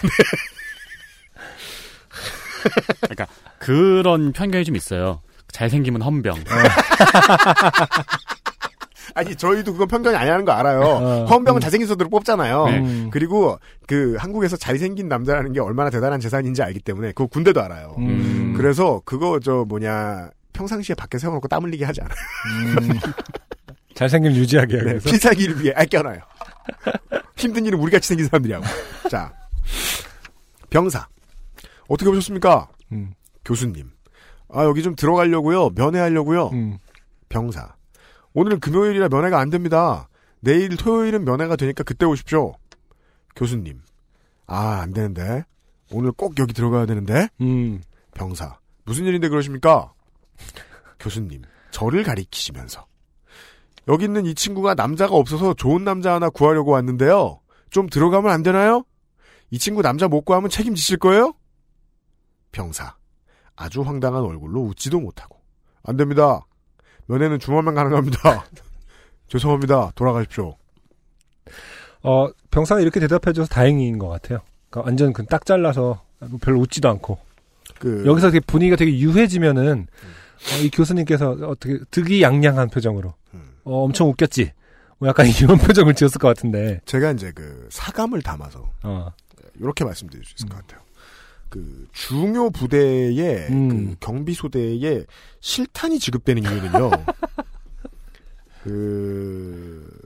그러니까 3.03 3.27
그런 3.59 4.33
편견이 4.33 4.65
좀 4.65 4.75
있어요. 4.77 5.21
잘생기면 5.53 6.01
헌병. 6.03 6.35
아니 9.15 9.36
저희도 9.36 9.73
그건 9.73 9.86
편견이 9.89 10.16
아니라는 10.16 10.45
거 10.45 10.53
알아요. 10.53 10.81
어, 10.81 11.24
헌병은 11.27 11.59
음. 11.59 11.61
잘생긴 11.61 11.86
선들을 11.86 12.11
뽑잖아요. 12.11 12.66
네. 12.66 12.78
음. 12.81 13.11
그리고 13.12 13.59
그 13.86 14.16
한국에서 14.19 14.57
잘생긴 14.57 15.09
남자라는 15.09 15.53
게 15.53 15.61
얼마나 15.61 15.89
대단한 15.89 16.19
재산인지 16.20 16.62
알기 16.62 16.81
때문에 16.81 17.12
그 17.12 17.28
군대도 17.28 17.62
알아요. 17.62 17.95
음. 17.99 18.55
그래서 18.57 19.01
그거 19.05 19.39
저 19.39 19.65
뭐냐 19.69 20.31
평상시에 20.53 20.95
밖에 20.97 21.19
세워놓고 21.19 21.47
땀 21.47 21.62
흘리게 21.65 21.85
하지 21.85 22.01
않아요. 22.01 22.16
음. 22.91 22.99
잘생김 23.95 24.32
유지하게 24.32 24.77
네, 24.77 24.82
그래서. 24.82 25.11
필살기를 25.11 25.62
위해 25.62 25.73
아껴놔요. 25.77 26.19
힘든 27.36 27.65
일은 27.66 27.78
우리 27.78 27.93
같이 27.93 28.09
생긴 28.09 28.27
사람들이 28.27 28.53
하고. 28.55 28.66
자 29.09 29.32
병사 30.70 31.07
어떻게 31.89 32.11
보셨습니까? 32.11 32.69
음. 32.91 33.12
교수님. 33.45 33.91
아 34.53 34.65
여기 34.65 34.82
좀 34.82 34.97
들어가려고요. 34.97 35.70
면회하려고요. 35.77 36.49
음. 36.49 36.78
병사. 37.28 37.74
오늘 38.35 38.59
금요일이라 38.59 39.09
면회가 39.09 39.39
안 39.39 39.48
됩니다. 39.48 40.09
내일 40.40 40.77
토요일은 40.77 41.24
면회가 41.24 41.56
되니까 41.56 41.85
그때 41.85 42.05
오십시오. 42.05 42.52
교수님. 43.36 43.81
아, 44.47 44.81
안 44.81 44.93
되는데. 44.93 45.44
오늘 45.90 46.12
꼭 46.12 46.39
여기 46.39 46.52
들어가야 46.52 46.85
되는데. 46.86 47.28
음. 47.40 47.81
병사. 48.12 48.59
무슨 48.85 49.06
일인데 49.06 49.28
그러십니까? 49.28 49.93
교수님. 50.98 51.43
저를 51.70 52.02
가리키시면서. 52.02 52.86
여기 53.86 54.05
있는 54.05 54.27
이 54.27 54.35
친구가 54.35 54.74
남자가 54.74 55.15
없어서 55.15 55.55
좋은 55.55 55.85
남자 55.85 56.15
하나 56.15 56.28
구하려고 56.28 56.73
왔는데요. 56.73 57.40
좀 57.70 57.89
들어가면 57.89 58.32
안 58.32 58.43
되나요? 58.43 58.85
이 59.51 59.59
친구 59.59 59.82
남자 59.82 60.09
못 60.09 60.23
구하면 60.23 60.51
책임지실 60.51 60.98
거예요? 60.98 61.35
병사. 62.51 62.97
아주 63.56 63.82
황당한 63.82 64.23
얼굴로 64.23 64.62
웃지도 64.62 65.01
못하고. 65.01 65.40
안 65.85 65.97
됩니다. 65.97 66.40
면회는 67.07 67.39
주말만 67.39 67.75
가능합니다. 67.75 68.45
죄송합니다. 69.29 69.93
돌아가십시오. 69.95 70.57
어, 72.03 72.29
병사가 72.51 72.81
이렇게 72.81 73.01
대답해줘서 73.01 73.49
다행인 73.49 73.99
것 73.99 74.09
같아요. 74.09 74.41
그러니까 74.71 74.89
완전 74.89 75.13
그 75.13 75.25
딱 75.27 75.47
잘라서 75.47 76.03
별로 76.41 76.61
웃지도 76.61 76.89
않고. 76.89 77.19
그 77.79 78.05
여기서 78.07 78.31
되게 78.31 78.41
분위기가 78.41 78.77
되게 78.77 78.97
유해지면은, 78.99 79.87
어, 79.89 80.63
이 80.63 80.71
교수님께서 80.71 81.31
어떻게 81.31 81.79
득이양양한 81.91 82.69
표정으로, 82.71 83.15
음. 83.35 83.55
어, 83.65 83.85
엄청 83.85 84.09
웃겼지. 84.09 84.53
뭐 84.99 85.09
약간 85.09 85.27
이런 85.41 85.59
표정을 85.59 85.95
지었을 85.95 86.19
것 86.19 86.29
같은데, 86.29 86.81
제가 86.85 87.13
이제 87.13 87.33
그 87.35 87.67
사감을 87.71 88.23
담아서 88.23 88.71
어, 88.83 89.11
이렇게 89.59 89.85
말씀드릴 89.85 90.25
수 90.25 90.35
있을 90.37 90.49
것 90.49 90.59
같아요. 90.59 90.81
그 91.55 91.87
중요 91.93 92.51
부대의 92.51 93.47
음. 93.51 93.69
그 93.69 93.97
경비 94.01 94.35
소대에 94.35 95.05
실탄이 95.41 95.99
지급되는 95.99 96.43
이유는요. 96.43 96.91
그 98.65 100.05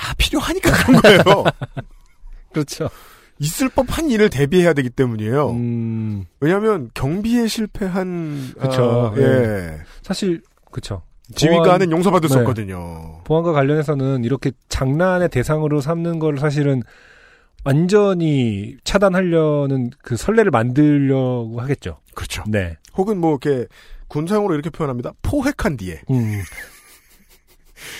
다 0.00 0.14
필요하니까 0.16 0.70
그런 0.72 1.02
거예요. 1.02 1.44
그렇죠. 2.52 2.88
있을 3.38 3.68
법한 3.68 4.10
일을 4.10 4.30
대비해야 4.30 4.72
되기 4.72 4.88
때문이에요. 4.88 5.50
음, 5.50 6.24
왜냐하면 6.40 6.90
경비에 6.94 7.46
실패한 7.46 8.54
그쵸, 8.58 9.12
아, 9.14 9.20
예. 9.20 9.80
사실, 10.02 10.42
그쵸. 10.70 11.02
지휘관은 11.34 11.92
용서받을 11.92 12.28
수 12.28 12.36
네. 12.36 12.40
없거든요. 12.40 13.20
보안과 13.24 13.52
관련해서는 13.52 14.24
이렇게 14.24 14.52
장난의 14.68 15.28
대상으로 15.28 15.80
삼는 15.80 16.18
걸 16.18 16.38
사실은 16.38 16.82
완전히 17.64 18.76
차단하려는 18.84 19.90
그 20.02 20.16
선례를 20.16 20.50
만들려고 20.50 21.60
하겠죠. 21.60 21.98
그렇죠. 22.14 22.42
네. 22.46 22.76
혹은 22.96 23.18
뭐 23.18 23.30
이렇게 23.32 23.66
군사용어로 24.08 24.54
이렇게 24.54 24.70
표현합니다. 24.70 25.12
포획한 25.22 25.76
뒤에 25.76 26.00
음, 26.10 26.42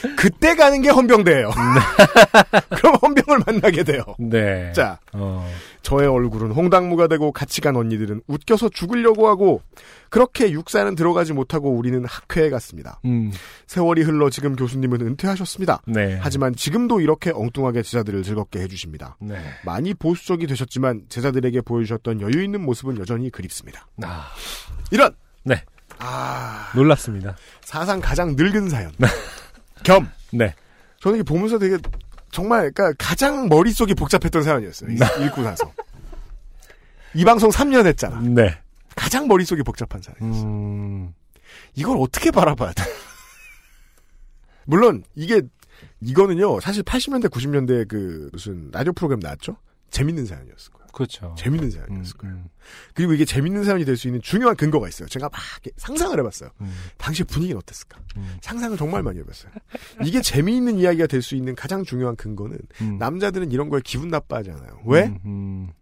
그때 0.16 0.54
가는 0.56 0.82
게 0.82 0.88
헌병대예요. 0.90 1.50
그럼 2.76 2.96
헌병을 3.00 3.42
만나게 3.46 3.84
돼요. 3.84 4.02
네. 4.18 4.72
자, 4.72 4.98
어, 5.12 5.48
저의 5.82 6.08
얼굴은 6.08 6.52
홍당무가 6.52 7.06
되고 7.06 7.32
같이 7.32 7.60
간 7.60 7.76
언니들은 7.76 8.22
웃겨서 8.26 8.68
죽으려고 8.68 9.28
하고 9.28 9.62
그렇게 10.08 10.50
육사는 10.50 10.94
들어가지 10.94 11.32
못하고 11.32 11.70
우리는 11.70 12.04
학회에 12.04 12.50
갔습니다. 12.50 13.00
음, 13.04 13.32
세월이 13.66 14.02
흘러 14.02 14.30
지금 14.30 14.56
교수님은 14.56 15.00
은퇴하셨습니다. 15.00 15.82
네. 15.86 16.18
하지만 16.20 16.54
지금도 16.54 17.00
이렇게 17.00 17.30
엉뚱하게 17.34 17.82
제자들을 17.82 18.22
즐겁게 18.22 18.60
해주십니다. 18.60 19.16
네. 19.20 19.36
많이 19.64 19.94
보수적이 19.94 20.46
되셨지만 20.46 21.04
제자들에게 21.08 21.60
보여주셨던 21.62 22.20
여유 22.20 22.42
있는 22.42 22.60
모습은 22.62 22.98
여전히 22.98 23.30
그립습니다. 23.30 23.86
아, 24.02 24.26
이런 24.90 25.14
네. 25.44 25.62
아 25.98 26.70
놀랍습니다. 26.74 27.36
사상 27.62 28.00
가장 28.00 28.34
늙은 28.36 28.68
사연 28.68 28.92
겸 29.84 30.08
네. 30.32 30.54
저는 31.00 31.20
이게 31.20 31.22
보면서 31.24 31.58
되게 31.58 31.78
정말 32.30 32.70
그러니까 32.72 32.92
가장 32.98 33.48
머릿속이 33.48 33.94
복잡했던 33.94 34.42
사연이었어요. 34.42 34.90
네. 34.90 35.26
읽고 35.26 35.42
나서 35.42 35.72
이 37.14 37.24
방송 37.24 37.50
3년 37.50 37.86
했잖아. 37.86 38.20
네. 38.20 38.58
가장 38.96 39.26
머릿속이 39.28 39.62
복잡한 39.62 40.02
사람이 40.02 40.42
음, 40.42 41.14
이걸 41.74 41.96
어떻게 41.98 42.30
바라봐야 42.30 42.72
돼? 42.72 42.84
물론 44.64 45.02
이게 45.14 45.42
이거는요. 46.00 46.60
사실 46.60 46.82
80년대 46.82 47.30
90년대 47.30 47.88
그 47.88 48.28
무슨 48.32 48.70
라디오 48.70 48.92
프로그램 48.92 49.20
나왔죠? 49.20 49.56
재밌는 49.90 50.26
사연이었을 50.26 50.72
거예요. 50.72 50.79
그렇죠. 50.92 51.34
재밌는 51.38 51.66
음, 51.66 51.70
사연이었을 51.70 52.16
거예요. 52.18 52.34
음, 52.36 52.48
그리고 52.94 53.12
이게 53.12 53.24
재밌는 53.24 53.64
사연이 53.64 53.84
될 53.84 53.96
수 53.96 54.08
있는 54.08 54.20
중요한 54.22 54.56
근거가 54.56 54.88
있어요. 54.88 55.08
제가 55.08 55.28
막 55.30 55.40
상상을 55.76 56.18
해봤어요. 56.18 56.50
음, 56.60 56.74
당시 56.98 57.22
분위기는 57.24 57.58
어땠을까? 57.58 58.00
음, 58.16 58.38
상상을 58.42 58.76
정말 58.76 59.02
많이 59.02 59.18
해봤어요. 59.20 59.52
이게 60.04 60.20
재미있는 60.22 60.78
이야기가 60.78 61.06
될 61.06 61.22
수 61.22 61.36
있는 61.36 61.54
가장 61.54 61.84
중요한 61.84 62.16
근거는 62.16 62.58
음. 62.80 62.98
남자들은 62.98 63.52
이런 63.52 63.68
거에 63.68 63.80
기분 63.84 64.08
나빠하지 64.08 64.50
않아요. 64.50 64.80
왜? 64.86 65.04
음, 65.04 65.18
음, 65.24 65.72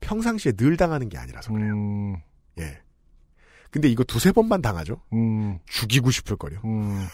평상시에 0.00 0.52
늘 0.52 0.76
당하는 0.76 1.08
게 1.08 1.18
아니라서 1.18 1.52
그래요. 1.52 1.74
음, 1.74 2.16
예. 2.58 2.80
근데 3.70 3.88
이거 3.88 4.02
두세 4.02 4.32
번만 4.32 4.62
당하죠? 4.62 5.00
음, 5.12 5.58
죽이고 5.66 6.10
싶을. 6.10 6.36
음, 6.64 7.06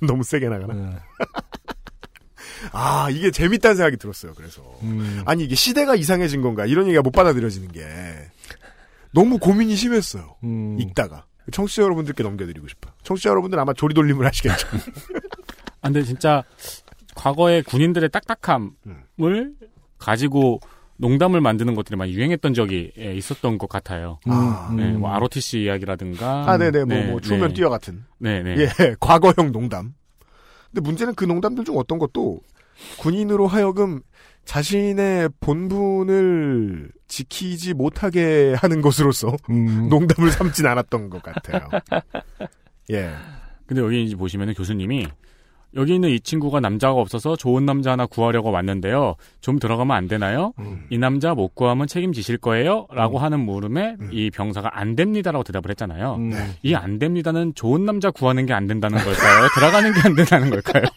너무 0.06 0.22
세게 0.24 0.48
나가나? 0.48 1.00
네. 2.62 2.68
아, 2.72 3.08
이게 3.10 3.30
재밌다는 3.30 3.76
생각이 3.76 3.96
들었어요, 3.96 4.34
그래서. 4.34 4.62
음, 4.82 5.22
아니, 5.26 5.44
이게 5.44 5.54
시대가 5.54 5.94
이상해진 5.94 6.42
건가? 6.42 6.66
이런 6.66 6.86
얘기가 6.86 7.02
못 7.02 7.10
받아들여지는 7.10 7.72
게. 7.72 7.82
너무 9.12 9.38
고민이 9.38 9.74
심했어요. 9.76 10.36
음, 10.44 10.76
읽다가. 10.80 11.24
청취자 11.50 11.82
여러분들께 11.82 12.22
넘겨드리고 12.22 12.68
싶어요. 12.68 12.92
청취자 13.02 13.30
여러분들 13.30 13.58
아마 13.58 13.72
조리돌림을 13.72 14.24
하시겠죠. 14.26 14.68
아, 15.80 15.88
근데 15.88 16.02
진짜 16.04 16.44
과거의 17.14 17.62
군인들의 17.64 18.10
딱딱함을 18.10 18.70
음. 18.86 19.56
가지고 19.98 20.60
농담을 21.00 21.40
만드는 21.40 21.74
것들이 21.74 21.96
많이 21.96 22.12
유행했던 22.12 22.52
적이 22.52 22.92
예, 22.98 23.14
있었던 23.14 23.56
것 23.58 23.68
같아요. 23.68 24.20
아, 24.26 24.68
음, 24.70 24.76
네, 24.76 24.92
뭐 24.92 25.10
ROTC 25.10 25.62
이야기라든가. 25.62 26.44
아, 26.46 26.58
네네, 26.58 26.84
뭐, 26.84 26.94
네, 26.94 27.06
뭐, 27.10 27.20
추우면 27.20 27.48
네. 27.48 27.54
뛰어 27.54 27.70
같은. 27.70 28.04
네, 28.18 28.42
네. 28.42 28.56
예, 28.58 28.68
과거형 29.00 29.50
농담. 29.50 29.94
근데 30.72 30.80
문제는 30.80 31.14
그 31.14 31.24
농담들 31.24 31.64
중 31.64 31.76
어떤 31.76 31.98
것도 31.98 32.40
군인으로 32.98 33.46
하여금 33.46 34.00
자신의 34.44 35.30
본분을 35.40 36.90
지키지 37.08 37.74
못하게 37.74 38.54
하는 38.56 38.80
것으로서 38.80 39.36
음, 39.50 39.88
농담을 39.90 40.30
삼진 40.30 40.66
않았던 40.66 41.10
것 41.10 41.22
같아요. 41.22 41.68
예. 42.90 43.10
근데 43.66 43.82
여기 43.82 44.02
이제 44.02 44.16
보시면은 44.16 44.54
교수님이 44.54 45.06
여기 45.74 45.94
있는 45.94 46.10
이 46.10 46.18
친구가 46.18 46.58
남자가 46.60 46.94
없어서 46.94 47.36
좋은 47.36 47.64
남자 47.64 47.92
하나 47.92 48.06
구하려고 48.06 48.50
왔는데요. 48.50 49.14
좀 49.40 49.58
들어가면 49.58 49.96
안 49.96 50.08
되나요? 50.08 50.52
음. 50.58 50.86
이 50.90 50.98
남자 50.98 51.34
못 51.34 51.54
구하면 51.54 51.86
책임지실 51.86 52.38
거예요? 52.38 52.86
라고 52.90 53.18
음. 53.18 53.22
하는 53.22 53.40
물음에 53.40 53.96
음. 54.00 54.10
이 54.12 54.30
병사가 54.30 54.78
안 54.78 54.96
됩니다라고 54.96 55.44
대답을 55.44 55.70
했잖아요. 55.70 56.14
음, 56.16 56.32
이안 56.62 56.98
됩니다는 56.98 57.54
좋은 57.54 57.84
남자 57.84 58.10
구하는 58.10 58.46
게 58.46 58.52
안 58.52 58.66
된다는 58.66 58.98
걸까요? 58.98 59.48
들어가는 59.54 59.92
게 59.94 60.00
안 60.04 60.14
된다는 60.16 60.50
걸까요? 60.50 60.82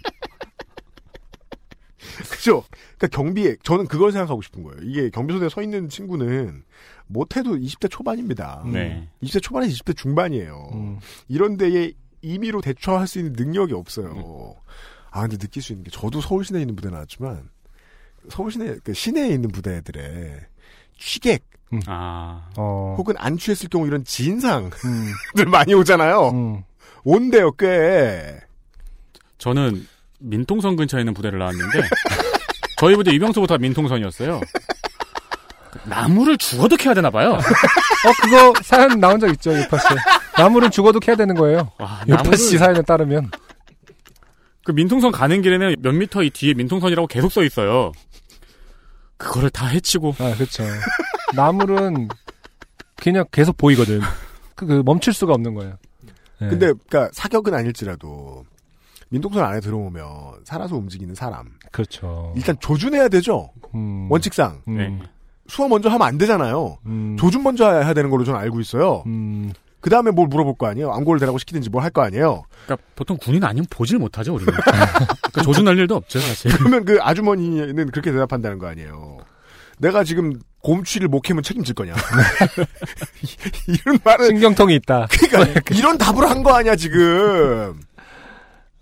그죠? 2.31 2.63
그러니까 2.97 3.07
경비에 3.15 3.55
저는 3.63 3.87
그걸 3.87 4.11
생각하고 4.11 4.41
싶은 4.41 4.63
거예요. 4.63 4.79
이게 4.83 5.09
경비소대에 5.09 5.49
서 5.49 5.61
있는 5.61 5.89
친구는 5.89 6.63
못해도 7.07 7.55
20대 7.57 7.89
초반입니다. 7.89 8.63
네. 8.71 9.07
20대 9.23 9.41
초반에서 9.41 9.71
20대 9.73 9.95
중반이에요. 9.95 10.69
음, 10.73 10.99
이런 11.27 11.57
데에 11.57 11.91
임의로 12.23 12.61
대처할 12.61 13.07
수 13.07 13.19
있는 13.19 13.33
능력이 13.33 13.73
없어요. 13.73 14.55
아 15.11 15.21
근데 15.21 15.37
느낄 15.37 15.61
수 15.61 15.73
있는 15.73 15.83
게 15.83 15.91
저도 15.91 16.21
서울 16.21 16.43
시내에 16.43 16.61
있는 16.61 16.75
부대 16.75 16.89
나왔지만 16.89 17.49
서울 18.29 18.51
시내 18.51 18.77
그 18.83 18.93
시내에 18.93 19.27
있는 19.29 19.51
부대들의 19.51 20.39
취객 20.97 21.43
아. 21.85 22.49
어, 22.57 22.95
혹은 22.97 23.15
안 23.17 23.37
취했을 23.37 23.67
경우 23.69 23.85
이런 23.87 24.03
진상들 24.03 24.77
음, 24.85 25.49
많이 25.51 25.73
오잖아요. 25.73 26.29
음, 26.29 26.63
온대요 27.03 27.51
꽤. 27.51 28.39
저는 29.37 29.87
민통선 30.19 30.75
근처에 30.75 31.01
있는 31.01 31.13
부대를 31.13 31.37
나왔는데 31.39 31.81
저희 32.77 32.95
부대 32.95 33.11
이병수부터 33.11 33.57
민통선이었어요. 33.57 34.41
나무를 35.85 36.37
죽어도 36.37 36.77
캐야 36.77 36.93
되나 36.93 37.09
봐요. 37.09 37.33
어, 37.33 38.11
그거 38.21 38.53
사연 38.63 38.99
나온 38.99 39.19
적 39.19 39.27
있죠, 39.29 39.57
요파 39.57 39.77
씨. 39.77 39.87
나무는 40.38 40.72
죽어도 40.72 40.99
캐야 40.99 41.15
되는 41.15 41.35
거예요. 41.35 41.72
와, 41.80 42.01
요파 42.07 42.35
씨 42.35 42.57
사연에 42.57 42.81
따르면. 42.81 43.30
그 44.65 44.72
민통선 44.72 45.11
가는 45.11 45.41
길에는 45.41 45.76
몇 45.81 45.91
미터 45.93 46.23
이 46.23 46.30
뒤에 46.30 46.53
민통선이라고 46.53 47.07
계속 47.07 47.31
써 47.31 47.43
있어요. 47.43 47.91
그거를 49.18 49.49
다 49.49 49.68
해치고 49.68 50.15
아, 50.19 50.34
그렇죠. 50.35 50.64
나물은 51.35 52.07
그냥 52.95 53.26
계속 53.31 53.57
보이거든. 53.57 54.01
그, 54.55 54.65
그 54.65 54.81
멈출 54.85 55.14
수가 55.14 55.34
없는 55.34 55.53
거예요. 55.53 55.77
네. 56.39 56.49
근데 56.49 56.73
그러니까 56.88 57.10
사격은 57.14 57.53
아닐지라도 57.53 58.45
민통선 59.10 59.43
안에 59.43 59.60
들어오면 59.60 60.05
살아서 60.43 60.76
움직이는 60.76 61.14
사람 61.14 61.45
그렇죠. 61.72 62.34
일단 62.35 62.57
조준해야 62.60 63.10
되죠. 63.10 63.51
음, 63.76 64.07
원칙상 64.10 64.61
음, 64.68 64.77
네. 64.77 64.99
수화 65.47 65.68
먼저 65.68 65.89
하면 65.89 66.07
안 66.07 66.18
되잖아요. 66.18 66.77
음, 66.85 67.15
조준 67.19 67.43
먼저 67.43 67.69
해야 67.69 67.93
되는 67.93 68.10
걸로 68.10 68.23
저는 68.23 68.39
알고 68.39 68.60
있어요. 68.60 69.03
음, 69.05 69.51
그 69.84 69.89
다음에 69.89 70.11
뭘 70.11 70.30
물어볼 70.30 70.55
거 70.57 70.65
아니에요. 70.68 70.91
암고를 70.93 71.19
대라고 71.19 71.38
시키든지 71.38 71.69
뭘 71.69 71.84
할 71.84 71.91
거 71.91 72.01
아니에요. 72.01 72.43
그러니까 72.65 72.88
보통 72.95 73.18
군인 73.19 73.43
아니면 73.43 73.68
보질 73.69 73.97
못하죠 73.99 74.34
우리는. 74.34 74.53
그러니까 74.64 75.41
조준할 75.43 75.77
일도 75.77 75.97
없죠 75.97 76.19
사실. 76.22 76.51
그러면 76.57 76.85
그 76.85 76.97
아주머니는 77.01 77.91
그렇게 77.91 78.14
대답한다는 78.14 78.60
거 78.60 78.68
아니에요. 78.68 79.18
내가 79.80 80.05
지금 80.05 80.39
곰취를 80.61 81.10
못 81.10 81.19
캐면 81.19 81.43
책임질 81.43 81.76
거냐. 81.76 81.93
이런 83.68 83.99
말은 84.05 84.27
신경통이 84.30 84.76
있다. 84.76 85.07
그러니까 85.11 85.61
이런 85.76 85.97
답을 85.97 86.30
한 86.30 86.43
거 86.43 86.53
아니야 86.53 86.77
지금. 86.77 87.77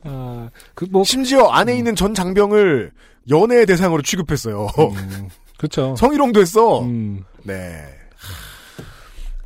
아, 0.04 0.50
그 0.76 0.86
뭐, 0.92 1.04
심지어 1.04 1.48
안에 1.48 1.76
있는 1.76 1.96
전 1.96 2.14
장병을 2.14 2.92
연애의 3.30 3.66
대상으로 3.66 4.02
취급했어요. 4.04 4.68
음, 4.78 5.30
그렇죠. 5.58 5.96
성희롱도 5.98 6.42
했어. 6.42 6.82
음, 6.84 7.24
네. 7.44 7.84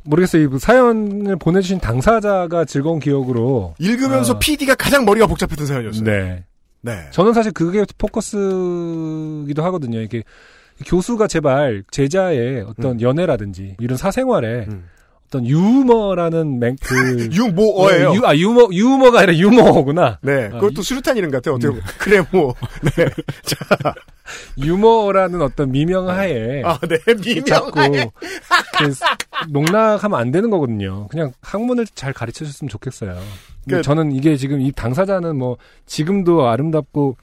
모르겠어요. 0.06 0.42
이 0.42 0.58
사연을 0.58 1.36
보내주신 1.36 1.80
당사자가 1.80 2.64
즐거운 2.64 2.98
기억으로. 3.00 3.74
읽으면서 3.78 4.34
아. 4.34 4.38
PD가 4.38 4.74
가장 4.74 5.04
머리가 5.04 5.26
복잡했던 5.26 5.66
사연이었어요. 5.66 6.04
네. 6.04 6.44
네. 6.82 7.08
저는 7.10 7.32
사실 7.32 7.52
그게 7.52 7.84
포커스기도 7.98 9.64
하거든요. 9.64 10.00
이게 10.00 10.22
교수가 10.84 11.26
제발 11.26 11.82
제자의 11.90 12.62
어떤 12.62 13.00
연애라든지 13.00 13.76
이런 13.80 13.96
사생활에 13.96 14.66
음. 14.68 14.84
어떤 15.26 15.46
유머라는 15.46 16.58
맹, 16.58 16.76
그. 16.80 17.28
유모어예요. 17.34 18.14
유, 18.14 18.24
아, 18.24 18.36
유머, 18.36 18.68
유머가 18.72 19.20
아니라 19.20 19.36
유머구나. 19.36 20.18
네. 20.22 20.46
아, 20.46 20.58
그것도 20.60 20.80
이- 20.80 20.84
수류탄 20.84 21.16
이름 21.16 21.30
같아요. 21.30 21.54
어떻게 21.56 21.68
음. 21.68 21.72
보면. 21.80 21.84
그래, 21.98 22.22
뭐. 22.32 22.54
네. 22.96 23.06
자. 23.44 23.94
유머라는 24.58 25.42
어떤 25.42 25.70
미명하에. 25.72 26.62
아, 26.64 26.78
네. 26.80 26.98
자꾸 27.44 27.80
미명. 27.80 28.10
이렇게 28.80 28.94
농락하면 29.48 30.18
안 30.18 30.30
되는 30.30 30.50
거거든요. 30.50 31.06
그냥 31.08 31.32
학문을 31.40 31.86
잘 31.94 32.12
가르쳐 32.12 32.44
줬으면 32.44 32.68
좋겠어요. 32.68 33.16
그- 33.68 33.82
저는 33.82 34.12
이게 34.12 34.36
지금 34.36 34.60
이 34.60 34.70
당사자는 34.72 35.36
뭐 35.36 35.56
지금도 35.86 36.46
아름답고 36.48 37.16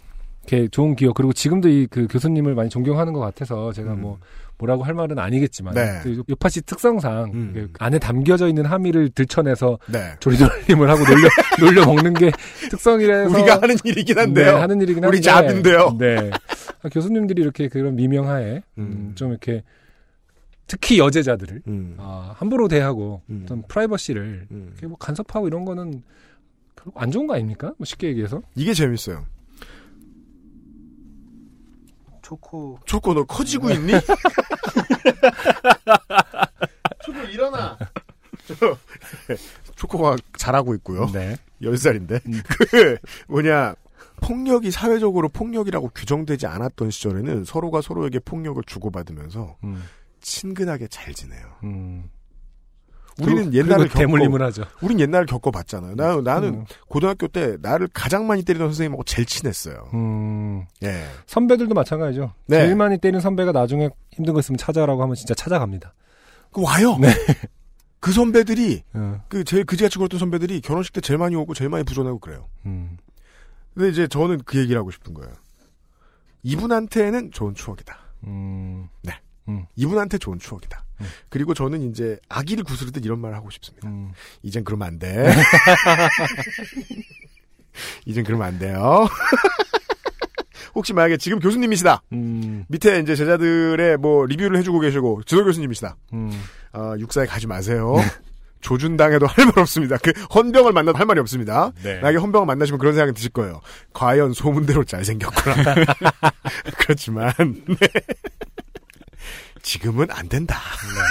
이렇게 0.45 0.67
좋은 0.67 0.95
기억 0.95 1.15
그리고 1.15 1.31
지금도 1.31 1.69
이 1.69 1.87
그 1.89 2.07
교수님을 2.09 2.53
많이 2.53 2.69
존경하는 2.69 3.13
것 3.13 3.19
같아서 3.21 3.71
제가 3.71 3.93
뭐 3.93 4.17
뭐라고 4.57 4.83
할 4.83 4.93
말은 4.93 5.19
아니겠지만 5.19 5.73
네. 5.73 5.99
그 6.03 6.23
요파 6.29 6.49
씨 6.49 6.61
특성상 6.61 7.31
음. 7.33 7.51
그 7.53 7.71
안에 7.79 7.99
담겨져 7.99 8.47
있는 8.47 8.65
함의를 8.65 9.09
들춰내서 9.09 9.79
네. 9.87 10.13
조리돌림을 10.19 10.89
하고 10.89 11.03
놀려 11.03 11.27
놀려 11.59 11.85
먹는 11.85 12.13
게 12.13 12.31
특성이라서 12.69 13.35
우리가 13.35 13.61
하는 13.61 13.75
일이긴 13.83 14.19
한데요. 14.19 14.53
네, 14.53 14.59
하는 14.59 14.81
일이긴 14.81 15.03
한데 15.03 15.17
우리 15.17 15.21
잡인데요. 15.21 15.95
네. 15.97 16.29
아, 16.83 16.89
교수님들이 16.89 17.41
이렇게 17.41 17.67
그런 17.67 17.95
미명하에 17.95 18.61
음, 18.77 18.83
음. 18.83 19.11
좀 19.15 19.31
이렇게 19.31 19.63
특히 20.67 20.99
여제자들을 20.99 21.61
음. 21.67 21.95
아, 21.97 22.33
함부로 22.37 22.67
대하고 22.67 23.21
음. 23.29 23.41
어떤 23.43 23.63
프라이버시를 23.67 24.47
음. 24.51 24.75
뭐 24.83 24.97
간섭하고 24.97 25.47
이런 25.47 25.65
거는 25.65 26.03
결국 26.75 27.01
안 27.01 27.11
좋은 27.11 27.27
거 27.27 27.35
아닙니까? 27.35 27.73
뭐 27.77 27.85
쉽게 27.85 28.07
얘기해서 28.07 28.41
이게 28.55 28.73
재밌어요. 28.73 29.25
초코 32.23 32.79
초코 32.85 33.13
너 33.13 33.23
커지고 33.25 33.69
있니? 33.69 33.93
초코 37.03 37.19
일어나. 37.29 37.77
저, 38.47 38.77
초코가 39.75 40.15
잘하고 40.37 40.73
있고요. 40.75 41.07
네. 41.11 41.35
10살인데. 41.61 42.25
음. 42.25 42.41
그, 42.71 42.97
뭐냐. 43.27 43.75
폭력이 44.21 44.71
사회적으로 44.71 45.27
폭력이라고 45.27 45.89
규정되지 45.89 46.47
않았던 46.47 46.91
시절에는 46.91 47.43
서로가 47.43 47.81
서로에게 47.81 48.19
폭력을 48.19 48.61
주고받으면서 48.65 49.57
음, 49.65 49.83
친근하게 50.21 50.87
잘 50.87 51.13
지내요. 51.13 51.45
음, 51.63 52.09
우리는 53.21 53.53
옛날을 53.53 53.89
대물림을 53.89 54.41
하죠. 54.43 54.63
우린 54.81 54.99
옛날을 54.99 55.25
겪어봤잖아요. 55.27 55.95
나, 55.95 56.19
나는 56.21 56.49
음. 56.49 56.65
고등학교 56.87 57.27
때 57.27 57.57
나를 57.61 57.87
가장 57.93 58.25
많이 58.27 58.43
때리던 58.43 58.69
선생님하고 58.69 59.03
제일 59.03 59.25
친했어요. 59.25 59.89
음, 59.93 60.65
예. 60.83 61.05
선배들도 61.27 61.73
마찬가지죠. 61.75 62.33
네. 62.47 62.61
제일 62.61 62.75
많이 62.75 62.97
때린 62.97 63.19
선배가 63.19 63.51
나중에 63.51 63.89
힘든 64.11 64.33
거 64.33 64.39
있으면 64.39 64.57
찾아라고 64.57 65.01
하면 65.03 65.15
진짜 65.15 65.35
찾아갑니다. 65.35 65.93
그 66.51 66.61
와요. 66.61 66.97
네. 66.99 67.09
그 67.99 68.11
선배들이 68.11 68.83
어, 68.93 69.21
그 69.29 69.43
제일 69.43 69.63
그지같이 69.63 69.97
굴었던 69.97 70.19
선배들이 70.19 70.61
결혼식 70.61 70.93
때 70.93 71.01
제일 71.01 71.17
많이 71.17 71.35
오고 71.35 71.53
제일 71.53 71.69
많이 71.69 71.83
부전하고 71.83 72.19
그래요. 72.19 72.47
음. 72.65 72.97
근데 73.73 73.89
이제 73.89 74.07
저는 74.07 74.41
그 74.45 74.57
얘기를 74.59 74.77
하고 74.77 74.91
싶은 74.91 75.13
거예요. 75.13 75.31
이분한테는 76.43 77.31
좋은 77.31 77.55
추억이다. 77.55 77.97
음, 78.25 78.89
이분한테 79.75 80.17
좋은 80.17 80.39
추억이다. 80.39 80.83
음. 81.03 81.07
그리고 81.29 81.53
저는 81.53 81.89
이제 81.91 82.17
아기를 82.29 82.63
구스르듯 82.63 83.03
이런 83.05 83.19
말을 83.19 83.35
하고 83.35 83.49
싶습니다. 83.49 83.87
음. 83.87 84.11
이젠 84.41 84.63
그러면 84.63 84.87
안 84.87 84.99
돼. 84.99 85.31
이젠 88.05 88.23
그러면 88.23 88.47
안 88.47 88.59
돼요. 88.59 89.07
혹시 90.75 90.93
만약에 90.93 91.17
지금 91.17 91.39
교수님이시다. 91.39 92.01
음, 92.13 92.65
밑에 92.67 92.99
이제 92.99 93.15
제자들의 93.15 93.97
뭐 93.97 94.25
리뷰를 94.25 94.57
해주고 94.57 94.79
계시고 94.79 95.21
지도 95.25 95.43
교수님이시다. 95.43 95.95
음. 96.13 96.31
어, 96.73 96.95
육사에 96.97 97.27
가지 97.27 97.45
마세요. 97.45 97.95
조준당해도 98.61 99.27
할 99.27 99.45
말 99.45 99.59
없습니다. 99.59 99.97
그 99.97 100.11
헌병을 100.33 100.71
만나도 100.71 100.97
할 100.97 101.05
말이 101.05 101.19
없습니다. 101.19 101.71
네. 101.83 101.95
만약에 101.99 102.17
헌병을 102.17 102.45
만나시면 102.47 102.79
그런 102.79 102.93
생각이 102.93 103.13
드실 103.13 103.29
거예요. 103.31 103.59
과연 103.93 104.33
소문대로 104.33 104.83
잘생겼구나. 104.85 105.75
그렇지만 106.79 107.33
네. 107.67 107.87
지금은 109.63 110.11
안 110.11 110.29
된다. 110.29 110.59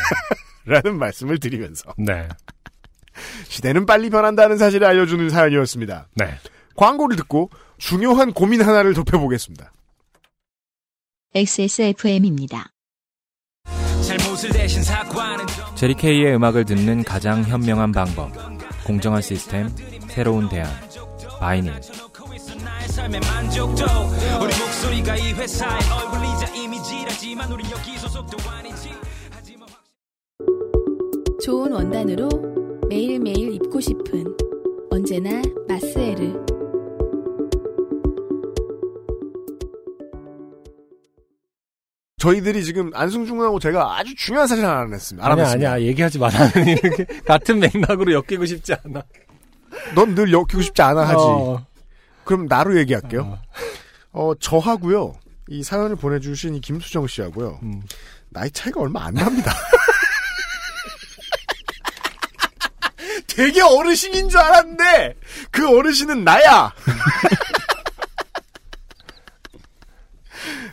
라는 0.64 0.96
말씀을 0.98 1.40
드리면서 1.40 1.92
네. 1.98 2.28
시대는 3.48 3.84
빨리 3.84 4.10
변한다는 4.10 4.56
사실을 4.56 4.86
알려주는 4.86 5.28
사연이었습니다. 5.28 6.08
네. 6.14 6.38
광고를 6.76 7.16
듣고 7.16 7.50
중요한 7.78 8.32
고민 8.32 8.62
하나를 8.62 8.94
좁혀보겠습니다. 8.94 9.72
XSFM입니다. 11.34 12.68
제리 15.74 15.94
K의 15.94 16.34
음악을 16.34 16.64
듣는 16.64 17.02
가장 17.04 17.42
현명한 17.42 17.92
방법. 17.92 18.30
공정한 18.84 19.22
시스템, 19.22 19.68
새로운 20.08 20.48
대안. 20.48 20.68
바이닐. 21.40 21.72
좋은 31.42 31.72
원단으로 31.72 32.28
매일매일 32.88 33.54
입고 33.54 33.80
싶은 33.80 34.24
언제나 34.90 35.42
마스에르. 35.68 36.40
저희들이 42.18 42.62
지금 42.64 42.90
안승준하고 42.94 43.58
제가 43.58 43.98
아주 43.98 44.14
중요한 44.14 44.46
사실 44.46 44.64
하나 44.64 44.78
알아냈습니다. 44.80 45.26
아니야. 45.28 45.50
아니야. 45.50 45.80
얘기하지 45.80 46.20
마. 46.20 46.28
나는 46.30 46.68
이렇게 46.68 47.04
같은 47.26 47.58
맥락으로 47.58 48.12
엮이고 48.12 48.44
싶지 48.46 48.74
않아. 48.74 49.02
넌 49.96 50.14
늘 50.14 50.32
엮이고 50.32 50.60
싶지 50.60 50.80
않아 50.82 51.02
하지. 51.02 51.16
어. 51.18 51.66
그럼 52.24 52.46
나로 52.46 52.78
얘기할게요. 52.78 53.22
어. 53.22 54.30
어, 54.30 54.34
저하고요. 54.36 55.14
이 55.52 55.62
사연을 55.62 55.96
보내주신 55.96 56.54
이 56.54 56.60
김수정 56.62 57.06
씨하고요. 57.06 57.60
음. 57.62 57.82
나이 58.30 58.50
차이가 58.50 58.80
얼마 58.80 59.04
안 59.04 59.12
납니다. 59.12 59.52
되게 63.28 63.60
어르신인 63.60 64.30
줄 64.30 64.40
알았는데 64.40 65.14
그 65.50 65.68
어르신은 65.68 66.24
나야. 66.24 66.72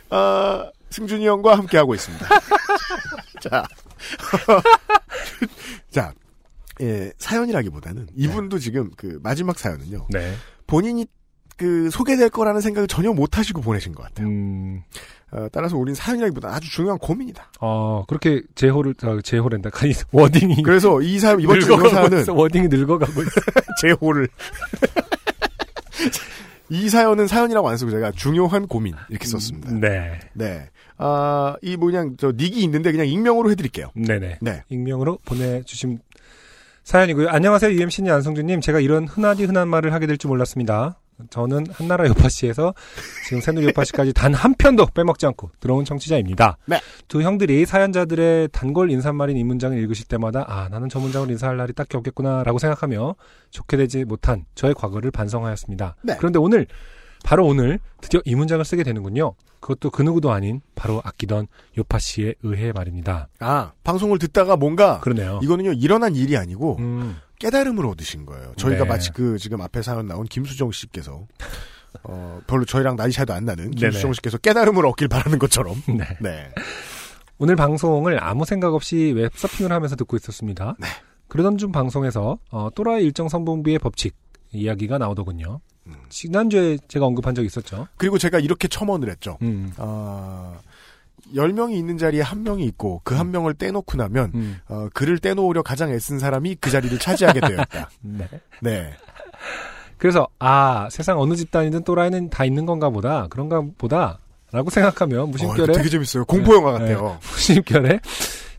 아, 0.08 0.70
승준이 0.88 1.26
형과 1.26 1.58
함께 1.58 1.76
하고 1.76 1.94
있습니다. 1.94 2.26
자, 3.42 3.62
자, 5.90 6.14
예, 6.80 7.12
사연이라기보다는 7.18 8.08
이분도 8.16 8.58
지금 8.58 8.90
그 8.96 9.20
마지막 9.22 9.58
사연은요. 9.58 10.06
네. 10.08 10.34
본인이 10.66 11.04
그 11.60 11.90
소개될 11.90 12.30
거라는 12.30 12.62
생각을 12.62 12.88
전혀 12.88 13.12
못 13.12 13.36
하시고 13.36 13.60
보내신 13.60 13.94
것 13.94 14.02
같아요. 14.02 14.26
음, 14.28 14.82
어, 15.30 15.46
따라서 15.52 15.76
우린 15.76 15.94
사연이라기보다 15.94 16.48
아주 16.48 16.70
중요한 16.70 16.96
고민이다. 16.98 17.52
어, 17.60 18.02
그렇게 18.08 18.40
제호를, 18.54 18.94
아, 19.02 19.18
제호랜다. 19.22 19.68
아니, 19.78 19.92
워딩이. 20.10 20.62
그래서 20.62 21.02
이 21.02 21.18
사연 21.18 21.38
이번 21.38 21.60
주 21.60 21.66
사연은 21.66 22.20
있어. 22.22 22.32
워딩이 22.32 22.68
늙어가고 22.68 23.12
있어. 23.20 23.30
제호를 23.82 24.28
이 26.70 26.88
사연은 26.88 27.26
사연이라고 27.26 27.68
안 27.68 27.76
쓰고 27.76 27.90
제가 27.90 28.12
중요한 28.12 28.66
고민 28.66 28.94
이렇게 29.10 29.26
썼습니다. 29.26 29.70
네. 29.72 30.18
네. 30.32 30.70
아, 30.96 31.56
이 31.60 31.76
뭐냐 31.76 32.06
저 32.16 32.32
닉이 32.32 32.62
있는데 32.62 32.90
그냥 32.92 33.06
익명으로 33.06 33.50
해드릴게요. 33.50 33.90
네네. 33.94 34.38
네. 34.40 34.62
익명으로 34.70 35.18
보내주신 35.26 35.98
사연이고요. 36.84 37.28
안녕하세요. 37.28 37.72
UMC님, 37.74 38.10
안성준님. 38.12 38.60
제가 38.62 38.80
이런 38.80 39.06
흔하디 39.06 39.44
흔한 39.44 39.68
말을 39.68 39.92
하게 39.92 40.06
될 40.06 40.16
줄 40.16 40.28
몰랐습니다. 40.28 40.98
저는 41.28 41.66
한나라 41.72 42.06
요파씨에서 42.08 42.72
지금 43.26 43.40
새누리 43.40 43.66
요파씨까지 43.66 44.12
단 44.14 44.30
한 44.34 44.54
편도 44.54 44.86
빼먹지 44.86 45.26
않고 45.26 45.50
들어온 45.60 45.84
청취자입니다. 45.84 46.56
네. 46.66 46.80
두 47.08 47.20
형들이 47.22 47.66
사연자들의 47.66 48.48
단골 48.52 48.90
인사말인 48.90 49.36
이 49.36 49.44
문장을 49.44 49.76
읽으실 49.76 50.06
때마다 50.06 50.44
아 50.48 50.68
나는 50.68 50.88
저 50.88 50.98
문장을 51.00 51.28
인사할 51.30 51.56
날이 51.56 51.72
딱히 51.74 51.96
없겠구나라고 51.96 52.58
생각하며 52.58 53.14
좋게 53.50 53.76
되지 53.76 54.04
못한 54.04 54.44
저의 54.54 54.74
과거를 54.74 55.10
반성하였습니다. 55.10 55.96
네. 56.02 56.16
그런데 56.18 56.38
오늘 56.38 56.66
바로 57.22 57.44
오늘 57.46 57.80
드디어 58.00 58.22
이 58.24 58.34
문장을 58.34 58.64
쓰게 58.64 58.82
되는군요. 58.82 59.34
그것도 59.60 59.90
그 59.90 60.00
누구도 60.02 60.32
아닌 60.32 60.62
바로 60.74 61.02
아끼던 61.04 61.48
요파 61.76 61.98
씨에 61.98 62.34
의해 62.42 62.72
말입니다. 62.72 63.28
아, 63.40 63.72
방송을 63.84 64.18
듣다가 64.18 64.56
뭔가 64.56 65.00
그러네요. 65.00 65.40
이거는요 65.42 65.72
일어난 65.74 66.14
일이 66.14 66.38
아니고 66.38 66.76
음, 66.78 67.16
깨달음을 67.40 67.84
얻으신 67.86 68.26
거예요. 68.26 68.52
저희가 68.56 68.84
네. 68.84 68.88
마치 68.88 69.10
그 69.10 69.38
지금 69.38 69.60
앞에 69.60 69.82
사연 69.82 70.06
나온 70.06 70.24
김수정 70.24 70.70
씨께서 70.70 71.26
어, 72.04 72.40
별로 72.46 72.64
저희랑 72.64 72.96
나이 72.96 73.10
차이도 73.10 73.32
안 73.32 73.44
나는. 73.44 73.72
김수정 73.72 74.12
씨께서 74.12 74.38
깨달음을 74.38 74.86
얻길 74.86 75.08
바라는 75.08 75.38
것처럼. 75.40 75.82
네. 75.88 76.06
네. 76.20 76.50
오늘 77.38 77.56
방송을 77.56 78.22
아무 78.22 78.44
생각 78.44 78.74
없이 78.74 79.12
웹서핑을 79.16 79.72
하면서 79.72 79.96
듣고 79.96 80.16
있었습니다. 80.16 80.76
네. 80.78 80.86
그러던 81.28 81.58
중 81.58 81.72
방송에서 81.72 82.38
어, 82.50 82.68
또라이 82.74 83.04
일정 83.04 83.28
성분비의 83.28 83.78
법칙 83.78 84.14
이야기가 84.52 84.98
나오더군요. 84.98 85.60
음. 85.86 85.94
지난주에 86.10 86.76
제가 86.88 87.06
언급한 87.06 87.34
적이 87.34 87.46
있었죠. 87.46 87.88
그리고 87.96 88.18
제가 88.18 88.38
이렇게 88.38 88.68
첨언을 88.68 89.08
했죠. 89.08 89.38
음, 89.42 89.72
아, 89.78 90.58
10명이 91.34 91.72
있는 91.74 91.98
자리에 91.98 92.20
한 92.22 92.42
명이 92.42 92.64
있고 92.66 93.00
그 93.04 93.14
한 93.20 93.30
명을 93.30 93.54
떼놓고 93.54 93.96
나면 93.96 94.32
음, 94.34 94.58
어, 94.68 94.88
그를 94.94 95.18
떼놓으려 95.18 95.62
가장 95.62 95.90
애쓴 95.90 96.18
사람이 96.18 96.56
그 96.60 96.70
자리를 96.70 96.98
차지하게 96.98 97.40
되었다. 97.40 97.90
네. 98.00 98.28
네. 98.62 98.92
그래서 99.98 100.26
아 100.38 100.88
세상 100.90 101.20
어느 101.20 101.34
집단이든 101.34 101.84
또라이는 101.84 102.30
다 102.30 102.44
있는 102.46 102.64
건가 102.64 102.88
보다 102.88 103.26
그런가 103.28 103.62
보다라고 103.76 104.70
생각하며 104.70 105.22
어, 105.22 105.26
무심결에 105.26 105.72
되게 105.74 105.88
재밌어요. 105.90 106.24
공포 106.24 106.54
영화 106.54 106.78
네. 106.78 106.94
같아요. 106.94 107.18
무심결에 107.32 108.00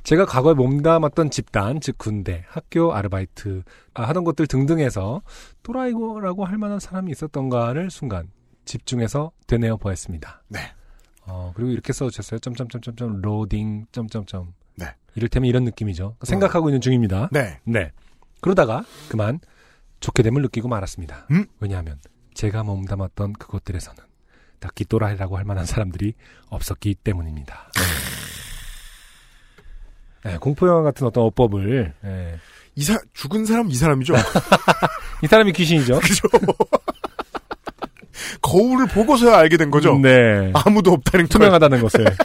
제가 0.04 0.26
과거에 0.26 0.54
몸담았던 0.54 1.30
집단 1.32 1.80
즉 1.80 1.98
군대, 1.98 2.44
학교 2.48 2.94
아르바이트 2.94 3.64
아, 3.94 4.04
하던 4.04 4.24
것들 4.24 4.48
등등에서 4.48 5.22
또라이라고 5.64 6.46
할 6.46 6.58
만한 6.58 6.80
사람이 6.80 7.12
있었던가를 7.12 7.90
순간 7.92 8.30
집중해서 8.66 9.32
되뇌어 9.48 9.78
보았습니다. 9.78 10.44
네. 10.48 10.60
어, 11.32 11.54
그리고 11.56 11.72
이렇게 11.72 11.94
써주셨어요. 11.94 12.40
점점점점점 12.40 13.22
로딩 13.22 13.86
점점점. 13.92 14.54
네. 14.76 14.88
이를테면 15.16 15.48
이런 15.48 15.64
느낌이죠. 15.64 16.18
생각하고 16.24 16.70
있는 16.70 16.82
중입니다. 16.82 17.30
네. 17.32 17.60
네. 17.64 17.92
그러다가 18.42 18.84
그만 19.10 19.40
좋게 20.02 20.24
됨을 20.24 20.42
느끼고 20.42 20.68
말았습니다. 20.68 21.28
음? 21.32 21.46
왜냐하면 21.60 22.00
제가 22.34 22.64
몸담았던 22.64 23.34
그곳들에서는 23.34 24.04
딱히 24.60 24.84
또라이라고 24.86 25.38
할 25.38 25.46
만한 25.46 25.66
사람들이 25.66 26.14
없었기 26.50 26.96
때문입니다. 26.96 27.72
네, 30.24 30.38
공포영화 30.38 30.84
같은 30.84 31.08
어떤 31.08 31.24
어법을 31.26 31.94
예. 32.04 32.40
이 32.76 32.84
사, 32.84 33.00
죽은 33.14 33.46
사람 33.46 33.70
이 33.70 33.76
사람이죠. 33.76 34.14
이 35.24 35.28
사람이 35.28 35.52
귀신이죠. 35.54 36.00
그죠? 36.02 36.28
거울을 38.52 38.88
보고서야 38.88 39.38
알게 39.38 39.56
된 39.58 39.72
거죠. 39.72 39.98
네. 39.98 40.52
아무도 40.54 40.92
없다는 40.92 41.26
걸. 41.26 41.30
투명하다는 41.30 41.82
것을. 41.82 42.06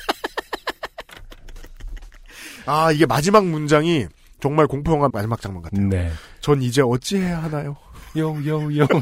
아, 2.67 2.91
이게 2.91 3.07
마지막 3.07 3.47
문장이 3.47 4.07
정말 4.41 4.67
공포영화 4.67 5.09
마지막 5.13 5.41
장면 5.41 5.63
같아요. 5.63 5.87
네. 5.89 6.11
전 6.41 6.61
이제 6.63 6.83
어찌해야 6.83 7.43
하나요? 7.45 7.77
요요요요. 8.17 8.87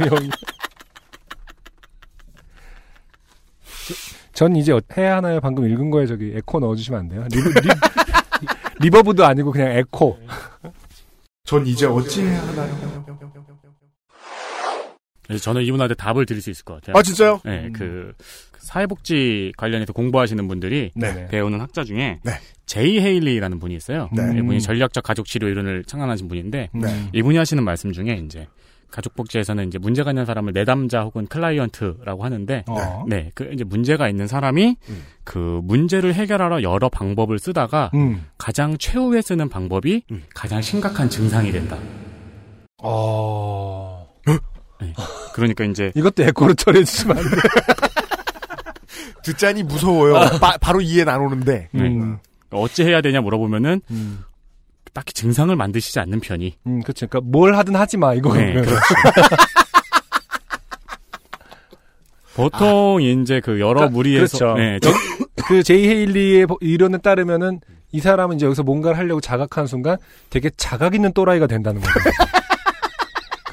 전 4.34 4.56
이제 4.56 4.72
어- 4.72 4.80
해야 4.96 5.16
하나요? 5.16 5.40
방금 5.40 5.68
읽은 5.70 5.90
거에 5.90 6.06
저기 6.06 6.32
에코 6.34 6.59
넣어주시면 6.60 7.01
안 7.01 7.09
돼요? 7.09 7.24
reverb도 8.81 9.24
아니고 9.24 9.52
그냥 9.52 9.70
에코. 9.72 10.18
전 11.44 11.66
이제 11.66 11.86
어찌 11.86 12.22
해야 12.22 12.40
하나요? 12.42 13.05
그래서 15.26 15.42
저는 15.42 15.62
이분한테 15.62 15.94
답을 15.94 16.26
드릴 16.26 16.42
수 16.42 16.51
있을 16.51 16.64
것 16.64 16.74
같아요. 16.74 16.96
아 16.96 17.02
진짜요? 17.02 17.40
네, 17.44 17.70
그 17.72 18.12
사회복지 18.59 19.52
관련해서 19.56 19.92
공부하시는 19.92 20.46
분들이 20.48 20.90
네. 20.94 21.26
배우는 21.28 21.60
학자 21.60 21.84
중에 21.84 22.20
네. 22.22 22.32
제이 22.66 23.01
헤일리라는 23.01 23.59
분이 23.59 23.74
있어요. 23.76 24.09
네. 24.12 24.22
이분이 24.38 24.60
전략적 24.60 25.05
가족 25.05 25.26
치료 25.26 25.48
이론을 25.48 25.84
창안하신 25.84 26.28
분인데 26.28 26.70
네. 26.72 27.09
이분이 27.12 27.36
하시는 27.36 27.62
말씀 27.62 27.92
중에 27.92 28.22
이제 28.24 28.46
가족복지에서는 28.90 29.66
이제 29.66 29.78
문제가 29.78 30.12
있는 30.12 30.24
사람을 30.24 30.52
내담자 30.52 31.02
혹은 31.02 31.26
클라이언트라고 31.26 32.24
하는데 32.24 32.64
어. 32.68 33.05
네, 33.09 33.30
그 33.34 33.51
이제 33.52 33.64
문제가 33.64 34.09
있는 34.09 34.26
사람이 34.28 34.76
음. 34.88 35.02
그 35.24 35.60
문제를 35.64 36.14
해결하러 36.14 36.62
여러 36.62 36.88
방법을 36.88 37.38
쓰다가 37.38 37.90
음. 37.94 38.24
가장 38.38 38.78
최후에 38.78 39.20
쓰는 39.20 39.48
방법이 39.48 40.05
음. 40.12 40.22
가장 40.34 40.62
심각한 40.62 41.10
증상이 41.10 41.51
된다. 41.51 41.76
어. 42.82 43.94
그러니까 45.35 45.65
이제 45.65 45.93
이것도 45.94 46.23
에코로 46.24 46.55
처리해주시면 46.55 47.16
안 47.19 47.23
돼. 47.24 47.31
듣자니 49.24 49.62
무서워요. 49.62 50.15
바, 50.40 50.56
바로 50.59 50.81
이해 50.81 51.02
안 51.06 51.20
오는데. 51.20 51.69
네. 51.73 51.81
음. 51.82 52.19
어찌 52.51 52.85
해야 52.85 53.01
되냐 53.01 53.20
물어보면은 53.20 53.81
음. 53.90 54.24
딱히 54.93 55.12
증상을 55.12 55.55
만드시지 55.56 55.98
않는 55.98 56.20
편이 56.20 56.56
음, 56.69 56.82
그쵸. 56.82 57.06
그니까 57.09 57.27
뭘 57.28 57.56
하든 57.56 57.74
하지 57.74 57.97
마, 57.97 58.15
이거. 58.15 58.32
네, 58.35 58.52
그렇죠. 58.52 58.70
보통 62.35 63.01
이제 63.01 63.40
그 63.40 63.61
여러 63.61 63.74
그러니까 63.74 63.93
무리에서 63.97 64.39
그렇죠. 64.39 64.59
네, 64.59 64.78
그 65.47 65.62
제이 65.62 65.86
헤일리의 65.89 66.47
보- 66.47 66.59
이론에 66.61 66.98
따르면은 66.98 67.61
이 67.93 68.01
사람은 68.01 68.36
이제 68.36 68.47
여기서 68.47 68.65
뭔가를 68.65 68.98
하려고 68.98 69.20
자각하는 69.20 69.66
순간 69.69 69.97
되게 70.31 70.51
자각 70.56 70.94
있는 70.97 71.12
또라이가 71.12 71.47
된다는 71.47 71.81
거죠. 71.81 71.93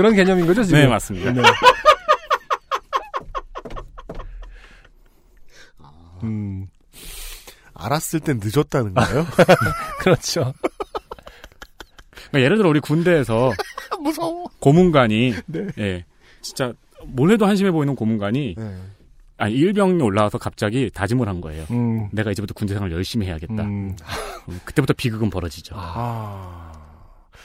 그런 0.02 0.16
개념인 0.16 0.48
거죠, 0.48 0.64
지금? 0.64 0.80
네, 0.80 0.88
맞습니다. 0.88 1.32
네. 1.32 1.42
음, 6.24 6.68
알았을 7.76 8.20
땐 8.20 8.40
늦었다는 8.44 8.96
거예요? 8.96 9.26
그렇죠. 10.02 10.54
그러니까 12.30 12.42
예를 12.42 12.58
들어 12.58 12.70
우리 12.70 12.80
군대에서 12.80 13.52
무서워. 14.02 14.46
고문관이 14.60 15.36
네. 15.46 15.68
예 15.78 16.06
진짜 16.42 16.74
뭘 17.06 17.30
해도 17.32 17.46
한심해 17.46 17.70
보이는 17.72 17.96
고문관이 17.96 18.56
네. 18.58 18.78
아니 19.38 19.54
일병이 19.56 20.02
올라와서 20.02 20.38
갑자기 20.38 20.90
다짐을 20.92 21.28
한 21.28 21.42
거예요. 21.42 21.66
음, 21.72 22.10
내가 22.12 22.32
이제부터 22.32 22.54
군대 22.56 22.74
생활 22.74 22.92
열심히 22.92 23.28
해야겠다. 23.28 23.64
음, 23.64 23.96
음, 24.50 24.60
그때부터 24.66 24.94
비극은 24.94 25.30
벌어지죠. 25.30 25.76
아. 25.78 26.72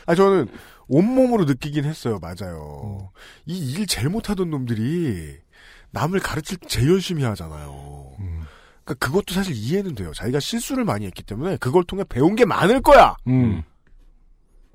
아, 0.09 0.15
저는 0.15 0.47
온몸으로 0.89 1.45
느끼긴 1.45 1.85
했어요. 1.85 2.19
맞아요. 2.21 3.11
이일 3.45 3.87
제일 3.87 4.09
못하던 4.09 4.51
놈들이 4.51 5.37
남을 5.91 6.21
가르칠 6.21 6.59
때 6.59 6.67
제일 6.69 6.91
열심히 6.91 7.25
하잖아요. 7.25 8.15
음, 8.19 8.43
그러니까 8.85 9.07
그것도 9.07 9.35
사실 9.35 9.55
이해는 9.55 9.95
돼요. 9.95 10.13
자기가 10.15 10.41
실수를 10.41 10.85
많이 10.85 11.07
했기 11.07 11.23
때문에 11.23 11.57
그걸 11.57 11.85
통해 11.85 12.05
배운 12.09 12.37
게 12.37 12.45
많을 12.45 12.81
거야. 12.83 13.17
음, 13.27 13.63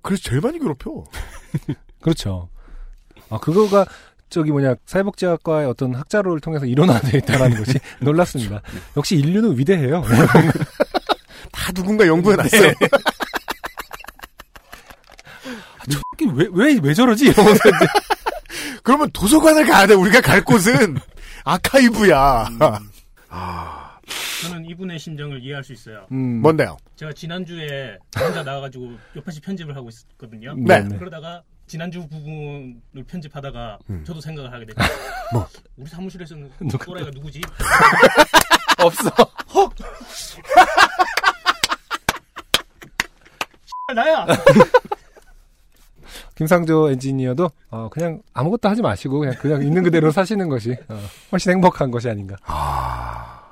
그래서 0.01 0.23
제일 0.23 0.41
많이 0.41 0.59
괴롭혀. 0.59 1.03
그렇죠. 2.01 2.49
아, 3.29 3.37
그거가 3.37 3.85
저기 4.29 4.51
뭐냐, 4.51 4.75
사회복지학과의 4.85 5.67
어떤 5.67 5.93
학자로를 5.93 6.39
통해서 6.39 6.65
일어나되어 6.65 7.19
있다는 7.19 7.57
것이 7.57 7.79
놀랐습니다. 7.99 8.61
역시 8.97 9.17
인류는 9.17 9.57
위대해요. 9.57 10.01
다 11.51 11.71
누군가 11.73 12.07
연구해 12.07 12.37
놨어요. 12.37 12.71
왜, 16.33 16.47
왜, 16.51 16.79
왜 16.81 16.93
저러지? 16.93 17.27
이러면서 17.27 17.69
이제 17.69 17.77
그러면 18.83 19.09
도서관을 19.11 19.65
가야 19.65 19.87
돼. 19.87 19.93
우리가 19.93 20.21
갈 20.21 20.43
곳은 20.43 20.97
아카이브야. 21.43 22.47
아, 23.29 23.97
저는 24.43 24.65
이분의 24.65 24.99
심정을 24.99 25.43
이해할 25.43 25.63
수 25.63 25.73
있어요. 25.73 26.05
음, 26.11 26.41
뭔데요? 26.41 26.77
제가 26.95 27.13
지난주에 27.13 27.97
혼자 28.19 28.43
나와가지고 28.43 28.91
요파시 29.15 29.41
편집을 29.41 29.75
하고 29.75 29.89
있었거든요. 29.89 30.55
네. 30.57 30.83
그러다가 30.97 31.41
지난주 31.67 32.05
부분을 32.07 33.03
편집하다가 33.07 33.79
음. 33.89 34.03
저도 34.05 34.19
생각을 34.19 34.51
하게 34.51 34.65
됐죠. 34.65 34.79
뭐? 35.31 35.47
우리 35.77 35.89
사무실에서는 35.89 36.51
또라이가 36.85 37.11
누구지? 37.11 37.41
없어. 38.83 39.09
나야! 43.95 44.25
김상조 46.41 46.89
엔지니어도 46.89 47.51
어, 47.69 47.87
그냥 47.91 48.19
아무것도 48.33 48.67
하지 48.67 48.81
마시고 48.81 49.19
그냥 49.19 49.35
그냥 49.39 49.61
있는 49.61 49.83
그대로 49.83 50.09
사시는 50.11 50.49
것이 50.49 50.75
어, 50.87 50.99
훨씬 51.31 51.51
행복한 51.51 51.91
것이 51.91 52.09
아닌가. 52.09 52.35
아, 52.45 53.51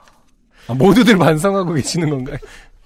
모두들 0.70 1.16
반성하고 1.20 1.74
계시는 1.74 2.10
건가요? 2.10 2.38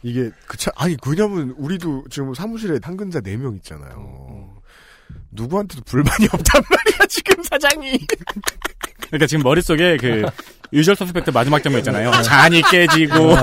이게 0.01 0.29
그차 0.45 0.71
아니 0.75 0.97
왜냐면 1.07 1.55
우리도 1.57 2.03
지금 2.09 2.33
사무실에 2.33 2.79
상근자 2.83 3.21
4명 3.21 3.55
있잖아요. 3.57 4.49
누구한테도 5.31 5.83
불만이 5.85 6.25
없단 6.33 6.61
말이야 6.69 7.07
지금 7.07 7.41
사장이. 7.41 7.97
그러니까 9.07 9.25
지금 9.25 9.43
머릿속에 9.43 9.95
그 9.95 10.25
유절 10.73 10.97
서스펙트 10.97 11.29
마지막 11.29 11.63
장면 11.63 11.79
있잖아요. 11.79 12.11
잔이 12.23 12.61
깨지고 12.63 13.37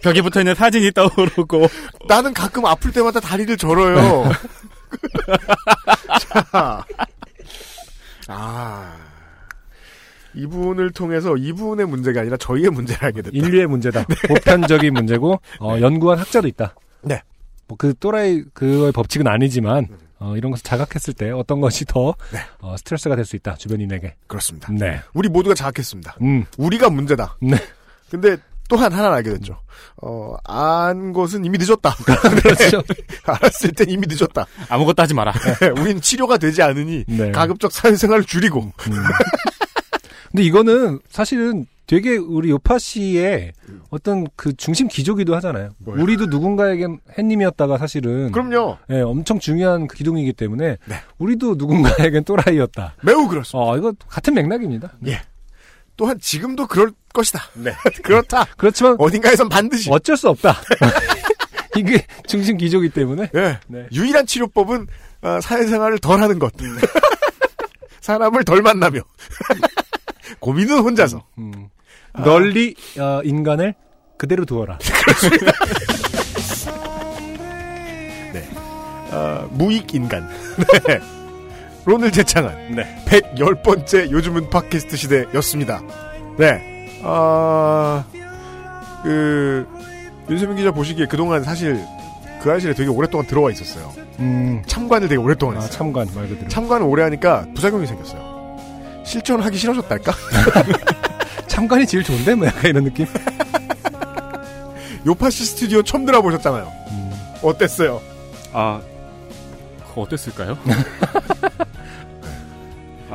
벽에 0.00 0.22
붙어 0.22 0.40
있는 0.40 0.54
사진이 0.54 0.92
떠오르고 0.92 1.68
나는 2.08 2.32
가끔 2.32 2.64
아플 2.64 2.90
때마다 2.90 3.20
다리를 3.20 3.54
절어요. 3.58 4.30
자, 6.20 6.84
아 8.28 8.96
이분을 10.34 10.90
통해서 10.92 11.36
이분의 11.36 11.86
문제가 11.86 12.20
아니라 12.20 12.36
저희의 12.36 12.70
문제를 12.70 13.04
알게 13.04 13.22
됐다. 13.22 13.36
인류의 13.36 13.66
문제다. 13.66 14.04
보편적인 14.28 14.92
문제고 14.92 15.40
어, 15.60 15.76
연구한 15.80 16.18
학자도 16.18 16.46
있다. 16.48 16.74
네. 17.02 17.22
뭐 17.68 17.76
그 17.78 17.94
또라이 17.98 18.42
그거의 18.52 18.92
법칙은 18.92 19.26
아니지만 19.26 19.88
어, 20.18 20.36
이런 20.36 20.50
것을 20.50 20.62
자각했을 20.64 21.14
때 21.14 21.30
어떤 21.30 21.60
것이 21.60 21.84
더 21.84 22.14
네. 22.32 22.38
어, 22.60 22.76
스트레스가 22.76 23.16
될 23.16 23.24
수 23.24 23.36
있다 23.36 23.54
주변인에게. 23.56 24.14
그렇습니다. 24.26 24.70
네. 24.72 25.00
우리 25.14 25.28
모두가 25.28 25.54
자각했습니다. 25.54 26.16
음. 26.22 26.44
우리가 26.58 26.90
문제다. 26.90 27.36
네. 27.40 27.56
근데 28.10 28.36
또한 28.68 28.92
하나를 28.92 29.16
알게 29.16 29.30
됐죠. 29.34 29.60
어, 30.02 30.34
안 30.44 31.12
것은 31.12 31.44
이미 31.44 31.58
늦었다. 31.58 31.94
그렇죠. 32.42 32.82
알았을 33.24 33.72
땐 33.72 33.90
이미 33.90 34.06
늦었다. 34.08 34.46
아무것도 34.68 35.02
하지 35.02 35.14
마라. 35.14 35.32
우린 35.78 36.00
치료가 36.00 36.38
되지 36.38 36.62
않으니 36.62 37.04
네. 37.06 37.30
가급적 37.32 37.72
사회생활을 37.72 38.24
줄이고. 38.24 38.60
음. 38.60 38.92
근데 40.30 40.42
이거는 40.42 41.00
사실은 41.08 41.66
되게 41.86 42.16
우리 42.16 42.50
요파 42.50 42.78
씨의 42.78 43.52
어떤 43.90 44.26
그 44.34 44.54
중심 44.56 44.88
기조기도 44.88 45.36
하잖아요. 45.36 45.70
뭐요? 45.78 46.02
우리도 46.02 46.26
누군가에겐 46.26 46.98
햇님이었다가 47.16 47.78
사실은 47.78 48.32
그럼요. 48.32 48.78
예, 48.90 49.00
엄청 49.00 49.38
중요한 49.38 49.86
그 49.86 49.96
기둥이기 49.96 50.32
때문에 50.32 50.78
네. 50.84 50.96
우리도 51.18 51.54
누군가에겐 51.56 52.24
또라이였다. 52.24 52.96
매우 53.02 53.28
그렇습니다. 53.28 53.70
어, 53.70 53.76
이거 53.76 53.92
같은 54.08 54.34
맥락입니다. 54.34 54.94
예. 55.06 55.20
또한 55.96 56.18
지금도 56.20 56.66
그럴 56.66 56.92
것이다. 57.12 57.42
그렇다. 58.02 58.46
그렇지만 58.56 58.96
어딘가에선 58.98 59.48
반드시. 59.48 59.90
어쩔 59.90 60.16
수 60.16 60.28
없다. 60.28 60.56
이게 61.76 62.06
중심 62.26 62.56
기조기 62.56 62.90
때문에. 62.90 63.30
예. 63.34 63.58
네. 63.66 63.86
유일한 63.92 64.26
치료법은 64.26 64.86
어, 65.22 65.40
사회생활을 65.40 65.98
덜 65.98 66.20
하는 66.20 66.38
것. 66.38 66.52
사람을 68.00 68.44
덜 68.44 68.62
만나며. 68.62 69.00
고민은 70.38 70.78
혼자서. 70.78 71.24
음. 71.38 71.68
널리 72.24 72.74
어, 72.98 73.20
인간을 73.24 73.74
그대로 74.16 74.44
두어라. 74.44 74.78
어, 79.10 79.48
무익 79.52 79.94
인간. 79.94 80.28
네. 80.86 81.15
론을 81.86 82.10
제창한 82.10 82.74
네. 82.74 83.04
110번째 83.06 84.10
요즘은 84.10 84.50
팟캐스트 84.50 84.96
시대였습니다. 84.96 85.80
네. 86.36 87.00
아, 87.02 88.04
그, 89.04 89.66
윤세민 90.28 90.56
기자 90.56 90.72
보시기에 90.72 91.06
그동안 91.06 91.44
사실 91.44 91.80
그 92.42 92.50
아실에 92.52 92.74
되게 92.74 92.90
오랫동안 92.90 93.26
들어와 93.26 93.52
있었어요. 93.52 93.92
음. 94.18 94.62
참관을 94.66 95.08
되게 95.08 95.20
오랫동안 95.20 95.56
아, 95.56 95.60
했어요. 95.60 95.72
참관 95.72 96.08
말 96.14 96.28
그대로. 96.28 96.48
참관을 96.48 96.84
오래 96.86 97.04
하니까 97.04 97.46
부작용이 97.54 97.86
생겼어요. 97.86 98.36
실전하기 99.04 99.56
싫어졌달까? 99.56 100.12
참관이 101.46 101.86
제일 101.86 102.02
좋은데 102.02 102.34
뭐 102.34 102.48
약간 102.48 102.64
이런 102.70 102.82
느낌. 102.84 103.06
요파시 105.06 105.44
스튜디오 105.44 105.82
처음 105.84 106.04
들어보셨잖아요. 106.04 106.72
음. 106.90 107.12
어땠어요? 107.42 108.02
아, 108.52 108.80
그거 109.88 110.00
어땠을까요? 110.02 110.58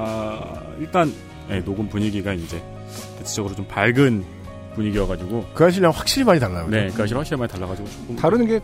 아, 0.02 0.62
일단 0.80 1.14
네, 1.48 1.64
녹음 1.64 1.88
분위기가 1.90 2.34
이제 2.34 2.62
대체적으로 3.18 3.56
좀 3.56 3.66
밝은 3.68 4.24
분위기여가지고 4.76 5.48
그 5.54 5.66
아실랑 5.66 5.92
확실히 5.92 6.24
많이 6.26 6.40
달라요. 6.40 6.68
네, 6.70 6.90
그러니까 6.94 7.18
확실히 7.18 7.38
많이 7.40 7.52
달라가지고 7.52 7.90
조금 7.90 8.16
다루는 8.16 8.48
게 8.48 8.60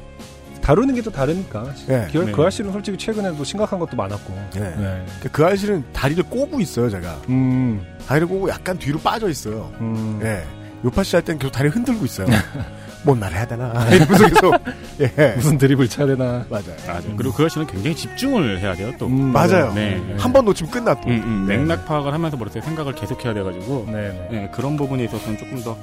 다루는 0.61 0.95
게 0.95 1.01
또 1.01 1.11
다르니까. 1.11 1.73
네. 1.87 2.07
그, 2.11 2.17
네. 2.17 2.31
그 2.31 2.43
아씨는 2.43 2.73
솔직히 2.73 2.97
최근에 2.97 3.37
도 3.37 3.43
심각한 3.43 3.79
것도 3.79 3.95
많았고. 3.95 4.33
네. 4.55 4.75
네. 4.75 5.05
그 5.31 5.45
아저씨는 5.45 5.85
다리를 5.93 6.23
꼬고 6.25 6.59
있어요, 6.59 6.89
제가. 6.89 7.21
음, 7.29 7.85
다리를 8.05 8.27
꼬고 8.27 8.49
약간 8.49 8.77
뒤로 8.77 8.99
빠져 8.99 9.29
있어요. 9.29 9.71
음. 9.79 10.19
예. 10.23 10.43
요파 10.83 11.03
씨 11.03 11.15
할 11.15 11.23
땐 11.23 11.39
계속 11.39 11.51
다리 11.51 11.69
흔들고 11.69 12.03
있어요. 12.05 12.27
뭔말 13.07 13.33
해야 13.33 13.47
되나. 13.47 13.71
이러면서 13.89 14.27
계속. 14.29 14.53
예. 14.99 15.33
무슨 15.35 15.57
드립을 15.57 15.87
쳐야 15.87 16.07
되나. 16.07 16.45
맞아요. 16.49 16.65
맞아요. 16.85 17.01
그리고 17.17 17.33
그 17.33 17.43
아저씨는 17.43 17.65
굉장히 17.67 17.95
집중을 17.95 18.59
해야 18.59 18.73
돼요, 18.75 18.91
또. 18.99 19.07
음, 19.07 19.31
맞아요. 19.31 19.71
네. 19.73 19.99
한 20.19 20.31
번 20.33 20.45
놓치면 20.45 20.71
끝나 20.71 20.93
또. 20.93 21.07
음, 21.09 21.21
음, 21.25 21.45
네. 21.47 21.57
맥락 21.57 21.85
파악을 21.85 22.13
하면서 22.13 22.35
뭐랄까 22.37 22.61
생각을 22.61 22.93
계속 22.93 23.23
해야 23.25 23.33
돼가지고 23.33 23.85
네, 23.87 23.93
네. 23.93 24.27
네, 24.31 24.49
그런 24.53 24.75
부분에 24.77 25.05
있어서는 25.05 25.37
조금 25.37 25.63
더 25.63 25.77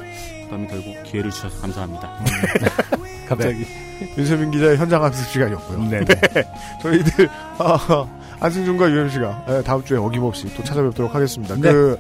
부담이 0.45 0.69
들고 0.69 1.03
기회를 1.05 1.31
주셔서 1.31 1.61
감사합니다. 1.61 2.11
갑자기. 3.29 3.65
윤세민 4.19 4.51
기자의 4.51 4.77
현장 4.77 5.03
학습 5.03 5.27
시간이었고요. 5.31 5.79
네. 5.89 6.05
저희들 6.83 7.29
아, 7.59 8.07
안승준과 8.41 8.91
유현 8.91 9.09
씨가 9.09 9.63
다음 9.65 9.83
주에 9.85 9.97
어김없이 9.97 10.53
또 10.55 10.63
찾아뵙도록 10.63 11.15
하겠습니다. 11.15 11.55
네. 11.55 11.73
그 11.73 11.99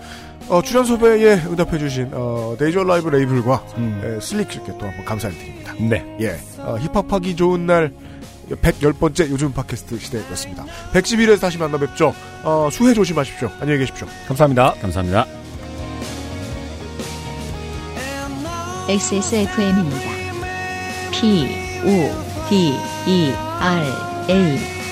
어, 0.48 0.60
출연 0.62 0.84
섭외에 0.84 1.34
응답해주신 1.46 2.10
어, 2.12 2.56
Daze 2.59 2.84
Alive 2.84 3.09
레이블과 3.08 3.64
음. 3.78 4.00
에, 4.04 4.20
슬릭 4.20 4.52
씨께 4.52 4.72
또 4.78 4.86
한번 4.86 5.04
감사를 5.04 5.36
드립니다. 5.36 5.72
네. 5.78 6.04
예, 6.20 6.38
어, 6.58 6.76
힙합하기 6.78 7.34
좋은 7.36 7.66
날 7.66 7.92
110번째 8.50 9.30
요즘 9.30 9.52
팟캐스트 9.52 9.98
시대였습니다. 9.98 10.66
111에서 10.92 11.40
다시 11.40 11.56
만나 11.58 11.78
뵙죠. 11.78 12.14
어, 12.42 12.68
수해 12.70 12.92
조심하십시오. 12.92 13.50
안녕히 13.60 13.78
계십시오. 13.80 14.06
감사합니다. 14.28 14.74
감사합니다. 14.82 15.26
XSFM입니다. 18.86 20.10
P, 21.10 21.48
O, 21.86 22.48
D, 22.50 22.74
E, 23.06 23.32
R, 23.32 23.86
A. 24.28 24.84